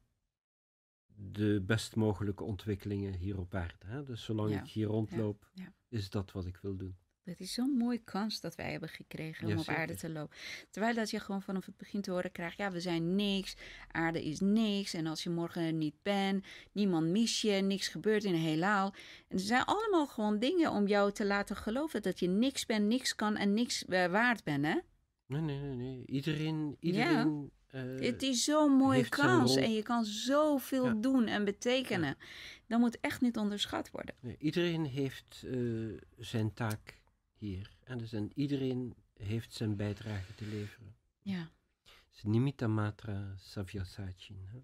de 1.07 1.63
best 1.67 1.97
mogelijke 1.97 2.45
ontwikkelingen 2.45 3.15
hier 3.15 3.39
op 3.39 3.55
aarde. 3.55 3.87
Hè? 3.87 4.05
Dus 4.05 4.25
zolang 4.25 4.51
Ja, 4.51 4.61
ik 4.61 4.69
hier 4.69 4.87
rondloop, 4.87 5.51
ja. 5.55 5.75
is 5.89 6.11
dat 6.11 6.33
wat 6.33 6.47
ik 6.47 6.57
wil 6.57 6.77
doen. 6.77 6.97
Dat 7.25 7.41
is 7.41 7.53
zo'n 7.53 7.77
mooie 7.77 7.99
kans 8.05 8.41
dat 8.41 8.55
wij 8.55 8.71
hebben 8.71 8.89
gekregen 8.89 9.47
om 9.47 9.53
Ja, 9.53 9.59
op 9.61 9.69
aarde 9.69 9.95
te 9.95 10.11
lopen. 10.11 10.37
Terwijl 10.71 10.95
dat 10.95 11.11
je 11.11 11.21
gewoon 11.21 11.43
vanaf 11.43 11.67
het 11.67 11.77
begin 11.77 12.01
te 12.01 12.11
horen 12.11 12.33
krijgt, 12.33 12.57
ja, 12.57 12.71
we 12.71 12.81
zijn 12.81 13.15
niks, 13.17 13.57
aarde 13.91 14.25
is 14.25 14.41
niks. 14.41 14.95
En 14.95 15.07
als 15.07 15.23
je 15.23 15.31
morgen 15.31 15.63
er 15.63 15.73
niet 15.73 15.95
bent, 16.03 16.45
niemand 16.73 17.07
mis 17.07 17.41
je, 17.41 17.53
niks 17.53 17.89
gebeurt 17.89 18.25
in 18.25 18.33
het 18.35 18.43
heelal. 18.43 18.87
En 19.29 19.37
er 19.37 19.41
zijn 19.41 19.65
allemaal 19.65 20.07
gewoon 20.07 20.39
dingen 20.39 20.71
om 20.71 20.87
jou 20.87 21.13
te 21.13 21.27
laten 21.27 21.57
geloven 21.57 22.03
dat 22.03 22.19
je 22.21 22.29
niks 22.29 22.67
bent, 22.67 22.87
niks 22.87 23.15
kan 23.15 23.37
en 23.37 23.55
niks 23.55 23.85
eh, 23.85 24.07
waard 24.07 24.45
bent, 24.45 24.65
hè? 24.65 24.79
Nee, 25.27 25.41
nee, 25.41 25.59
nee. 25.59 25.75
nee. 25.75 26.03
Iedereen, 26.07 26.77
iedereen 26.81 27.51
eh, 27.69 27.81
Het 28.01 28.23
is 28.23 28.45
zo'n 28.45 28.73
mooie 28.73 29.09
kans 29.09 29.57
en 29.57 29.73
je 29.73 29.83
kan 29.83 30.05
zoveel 30.05 30.85
Ja. 30.87 30.95
doen 30.95 31.27
en 31.27 31.45
betekenen. 31.45 32.17
Dat 32.67 32.79
moet 32.81 33.01
echt 33.01 33.21
niet 33.21 33.37
onderschat 33.37 33.91
worden. 33.91 34.15
nee, 34.21 34.37
iedereen 34.39 34.85
heeft 34.85 35.43
eh, 35.47 35.57
zijn 36.19 36.55
taak 36.55 37.01
hier. 37.43 37.71
En, 37.85 37.99
dus, 37.99 38.13
en 38.13 38.31
iedereen 38.35 38.95
heeft 39.15 39.55
zijn 39.55 39.77
bijdrage 39.77 40.35
te 40.35 40.45
leveren. 40.45 40.97
Ja. 41.23 41.51
Dus 42.11 42.23
Nimitta 42.23 42.67
matra 42.67 43.35
savyasachin. 43.37 44.49
Hè? 44.53 44.59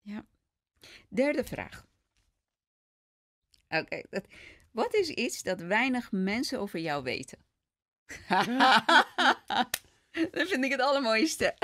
Ja. 0.00 0.26
Derde 1.08 1.44
vraag. 1.44 1.86
Oké, 3.68 4.02
dat- 4.10 4.26
wat 4.70 4.94
is 4.94 5.08
iets 5.08 5.42
dat 5.42 5.60
weinig 5.60 6.12
mensen 6.12 6.60
over 6.60 6.80
jou 6.80 7.02
weten? 7.02 7.38
dat 10.30 10.48
vind 10.48 10.64
ik 10.64 10.70
het 10.70 10.80
allermooiste. 10.80 11.56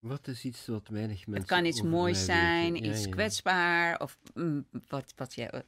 Wat 0.00 0.26
is 0.28 0.44
iets 0.44 0.66
wat 0.66 0.88
weinig 0.88 1.26
mensen 1.26 1.34
het 1.34 1.46
kan 1.46 1.64
iets 1.64 1.82
moois 1.82 2.24
zijn? 2.24 2.74
Ja, 2.74 2.90
iets 2.90 3.04
ja. 3.04 3.10
kwetsbaar 3.10 4.00
of 4.00 4.18
mm, 4.34 4.66
wat, 4.88 5.12
wat 5.16 5.34
je... 5.34 5.64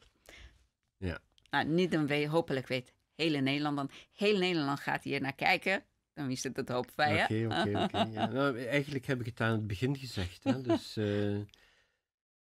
Ja. 0.96 1.18
Nou, 1.50 1.68
niet 1.68 1.90
dan 1.90 2.06
weet, 2.06 2.26
hopelijk 2.26 2.66
weet 2.66 2.92
hele 3.14 3.40
Nederland 3.40 3.76
dan. 3.76 3.90
Heel 4.12 4.38
Nederland 4.38 4.80
gaat 4.80 5.04
hier 5.04 5.20
naar 5.20 5.34
kijken. 5.34 5.84
Dan 6.12 6.30
is 6.30 6.42
het 6.42 6.54
dat 6.54 6.68
hopen 6.68 6.92
wij? 6.96 7.22
Oké, 7.22 7.46
oké, 7.46 7.82
oké. 7.84 8.04
Nou, 8.32 8.64
eigenlijk 8.64 9.06
heb 9.06 9.20
ik 9.20 9.26
het 9.26 9.40
aan 9.40 9.52
het 9.52 9.66
begin 9.66 9.96
gezegd. 9.96 10.44
Hè? 10.44 10.62
Dus 10.70 10.96
eh, 10.96 11.40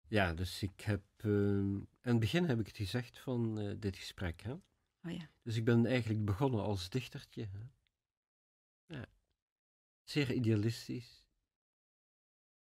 Ja, 0.08 0.34
dus 0.34 0.62
ik 0.62 0.80
heb... 0.80 1.02
eh, 1.16 1.30
in 1.30 1.88
het 2.00 2.18
begin 2.18 2.44
heb 2.44 2.60
ik 2.60 2.66
het 2.66 2.76
gezegd 2.76 3.18
van 3.18 3.58
eh, 3.58 3.74
dit 3.78 3.96
gesprek, 3.96 4.42
hè. 4.42 4.52
Oh 4.52 5.12
ja. 5.12 5.28
Dus 5.42 5.56
ik 5.56 5.64
ben 5.64 5.86
eigenlijk 5.86 6.24
begonnen 6.24 6.62
als 6.62 6.88
dichtertje. 6.88 7.48
Hè? 7.52 7.58
Ja. 8.96 9.06
Zeer 10.04 10.32
idealistisch. 10.32 11.25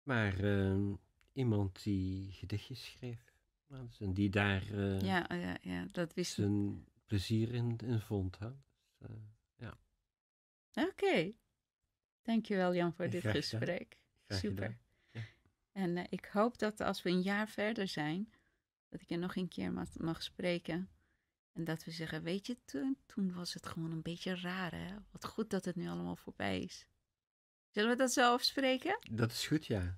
Maar 0.09 0.39
ehm, 0.45 0.93
iemand 1.33 1.83
die 1.83 2.33
gedichtjes 2.33 2.85
schreef. 2.85 3.35
nou, 3.67 3.87
dus 3.87 4.01
en 4.01 4.15
die 4.15 4.31
daar 4.31 4.63
eh, 4.63 5.01
Ja, 5.01 5.27
oh 5.33 5.41
ja, 5.41 5.57
ja, 5.61 5.87
dat 5.91 6.15
wist 6.15 6.31
ik. 6.31 6.45
zijn 6.45 6.85
plezier 7.07 7.55
in, 7.55 7.77
in 7.85 8.01
vond. 8.01 8.39
Hè? 8.39 8.51
Dus, 8.99 9.09
eh, 9.57 9.73
Oké. 10.89 11.33
Dankjewel 12.23 12.75
Jan 12.75 12.95
voor 12.95 13.05
Ja, 13.05 13.11
dit 13.11 13.21
graag 13.21 13.35
gesprek. 13.35 13.99
Super. 14.29 14.79
Ja. 15.11 15.21
En 15.73 15.97
eh, 15.97 16.05
ik 16.09 16.25
hoop 16.25 16.59
dat 16.59 16.81
als 16.81 17.03
we 17.03 17.11
een 17.11 17.23
jaar 17.23 17.49
verder 17.49 17.89
zijn, 17.89 18.33
dat 18.89 19.01
ik 19.01 19.09
je 19.09 19.17
nog 19.17 19.37
een 19.37 19.49
keer 19.49 19.73
mag, 19.73 19.89
mag 19.99 20.23
spreken. 20.23 20.89
En 21.53 21.65
dat 21.65 21.85
we 21.85 21.91
zeggen, 21.91 22.23
weet 22.23 22.47
je, 22.47 22.57
toen, 22.65 22.99
toen 23.07 23.33
was 23.33 23.55
het 23.55 23.67
gewoon 23.67 23.91
een 23.93 24.03
beetje 24.03 24.41
raar, 24.41 24.73
hè? 24.75 24.95
Wat 25.11 25.25
goed 25.25 25.51
dat 25.51 25.65
het 25.65 25.77
nu 25.77 25.89
allemaal 25.89 26.17
voorbij 26.17 26.61
is. 26.61 26.87
Zullen 27.73 27.91
we 27.91 27.97
dat 27.97 28.13
zo 28.13 28.33
afspreken? 28.33 28.99
Dat 29.11 29.31
is 29.31 29.47
goed, 29.47 29.67
ja. 29.67 29.97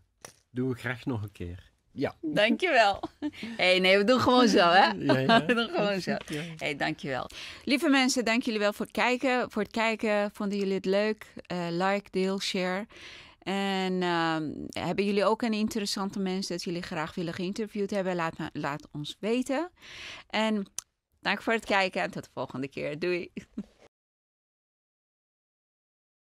Doen 0.50 0.68
we 0.68 0.74
graag 0.74 1.04
nog 1.04 1.22
een 1.22 1.32
keer. 1.32 1.68
Ja. 1.92 2.14
Dankjewel. 2.20 3.02
hey, 3.56 3.78
nee, 3.78 3.98
we 3.98 4.04
doen 4.04 4.20
gewoon 4.20 4.48
zo, 4.48 4.68
hè? 4.68 4.90
Ja, 4.90 5.18
ja. 5.18 5.44
we 5.46 5.54
doen 5.54 5.68
gewoon 5.68 6.00
zo. 6.00 6.16
Hey, 6.56 6.76
dankjewel. 6.76 7.26
Lieve 7.64 7.88
mensen, 7.88 8.24
dank 8.24 8.42
jullie 8.42 8.60
wel 8.60 8.72
voor 8.72 8.86
het 8.86 8.94
kijken. 8.94 9.50
Voor 9.50 9.62
het 9.62 9.70
kijken, 9.72 10.30
vonden 10.32 10.58
jullie 10.58 10.74
het 10.74 10.84
leuk? 10.84 11.32
Eh, 11.46 11.66
like, 11.70 12.10
deel, 12.10 12.40
share. 12.40 12.86
En 13.38 14.02
ehm, 14.02 14.50
hebben 14.84 15.04
jullie 15.04 15.24
ook 15.24 15.42
een 15.42 15.52
interessante 15.52 16.18
mens 16.20 16.46
dat 16.46 16.62
jullie 16.62 16.82
graag 16.82 17.14
willen 17.14 17.34
geïnterviewd 17.34 17.90
hebben? 17.90 18.14
Laat, 18.16 18.38
me- 18.38 18.50
laat 18.52 18.88
ons 18.92 19.16
weten. 19.20 19.70
En 20.28 20.66
dank 21.20 21.42
voor 21.42 21.52
het 21.52 21.64
kijken 21.64 22.02
en 22.02 22.10
tot 22.10 22.24
de 22.24 22.30
volgende 22.34 22.68
keer. 22.68 22.98
Doei. 22.98 23.32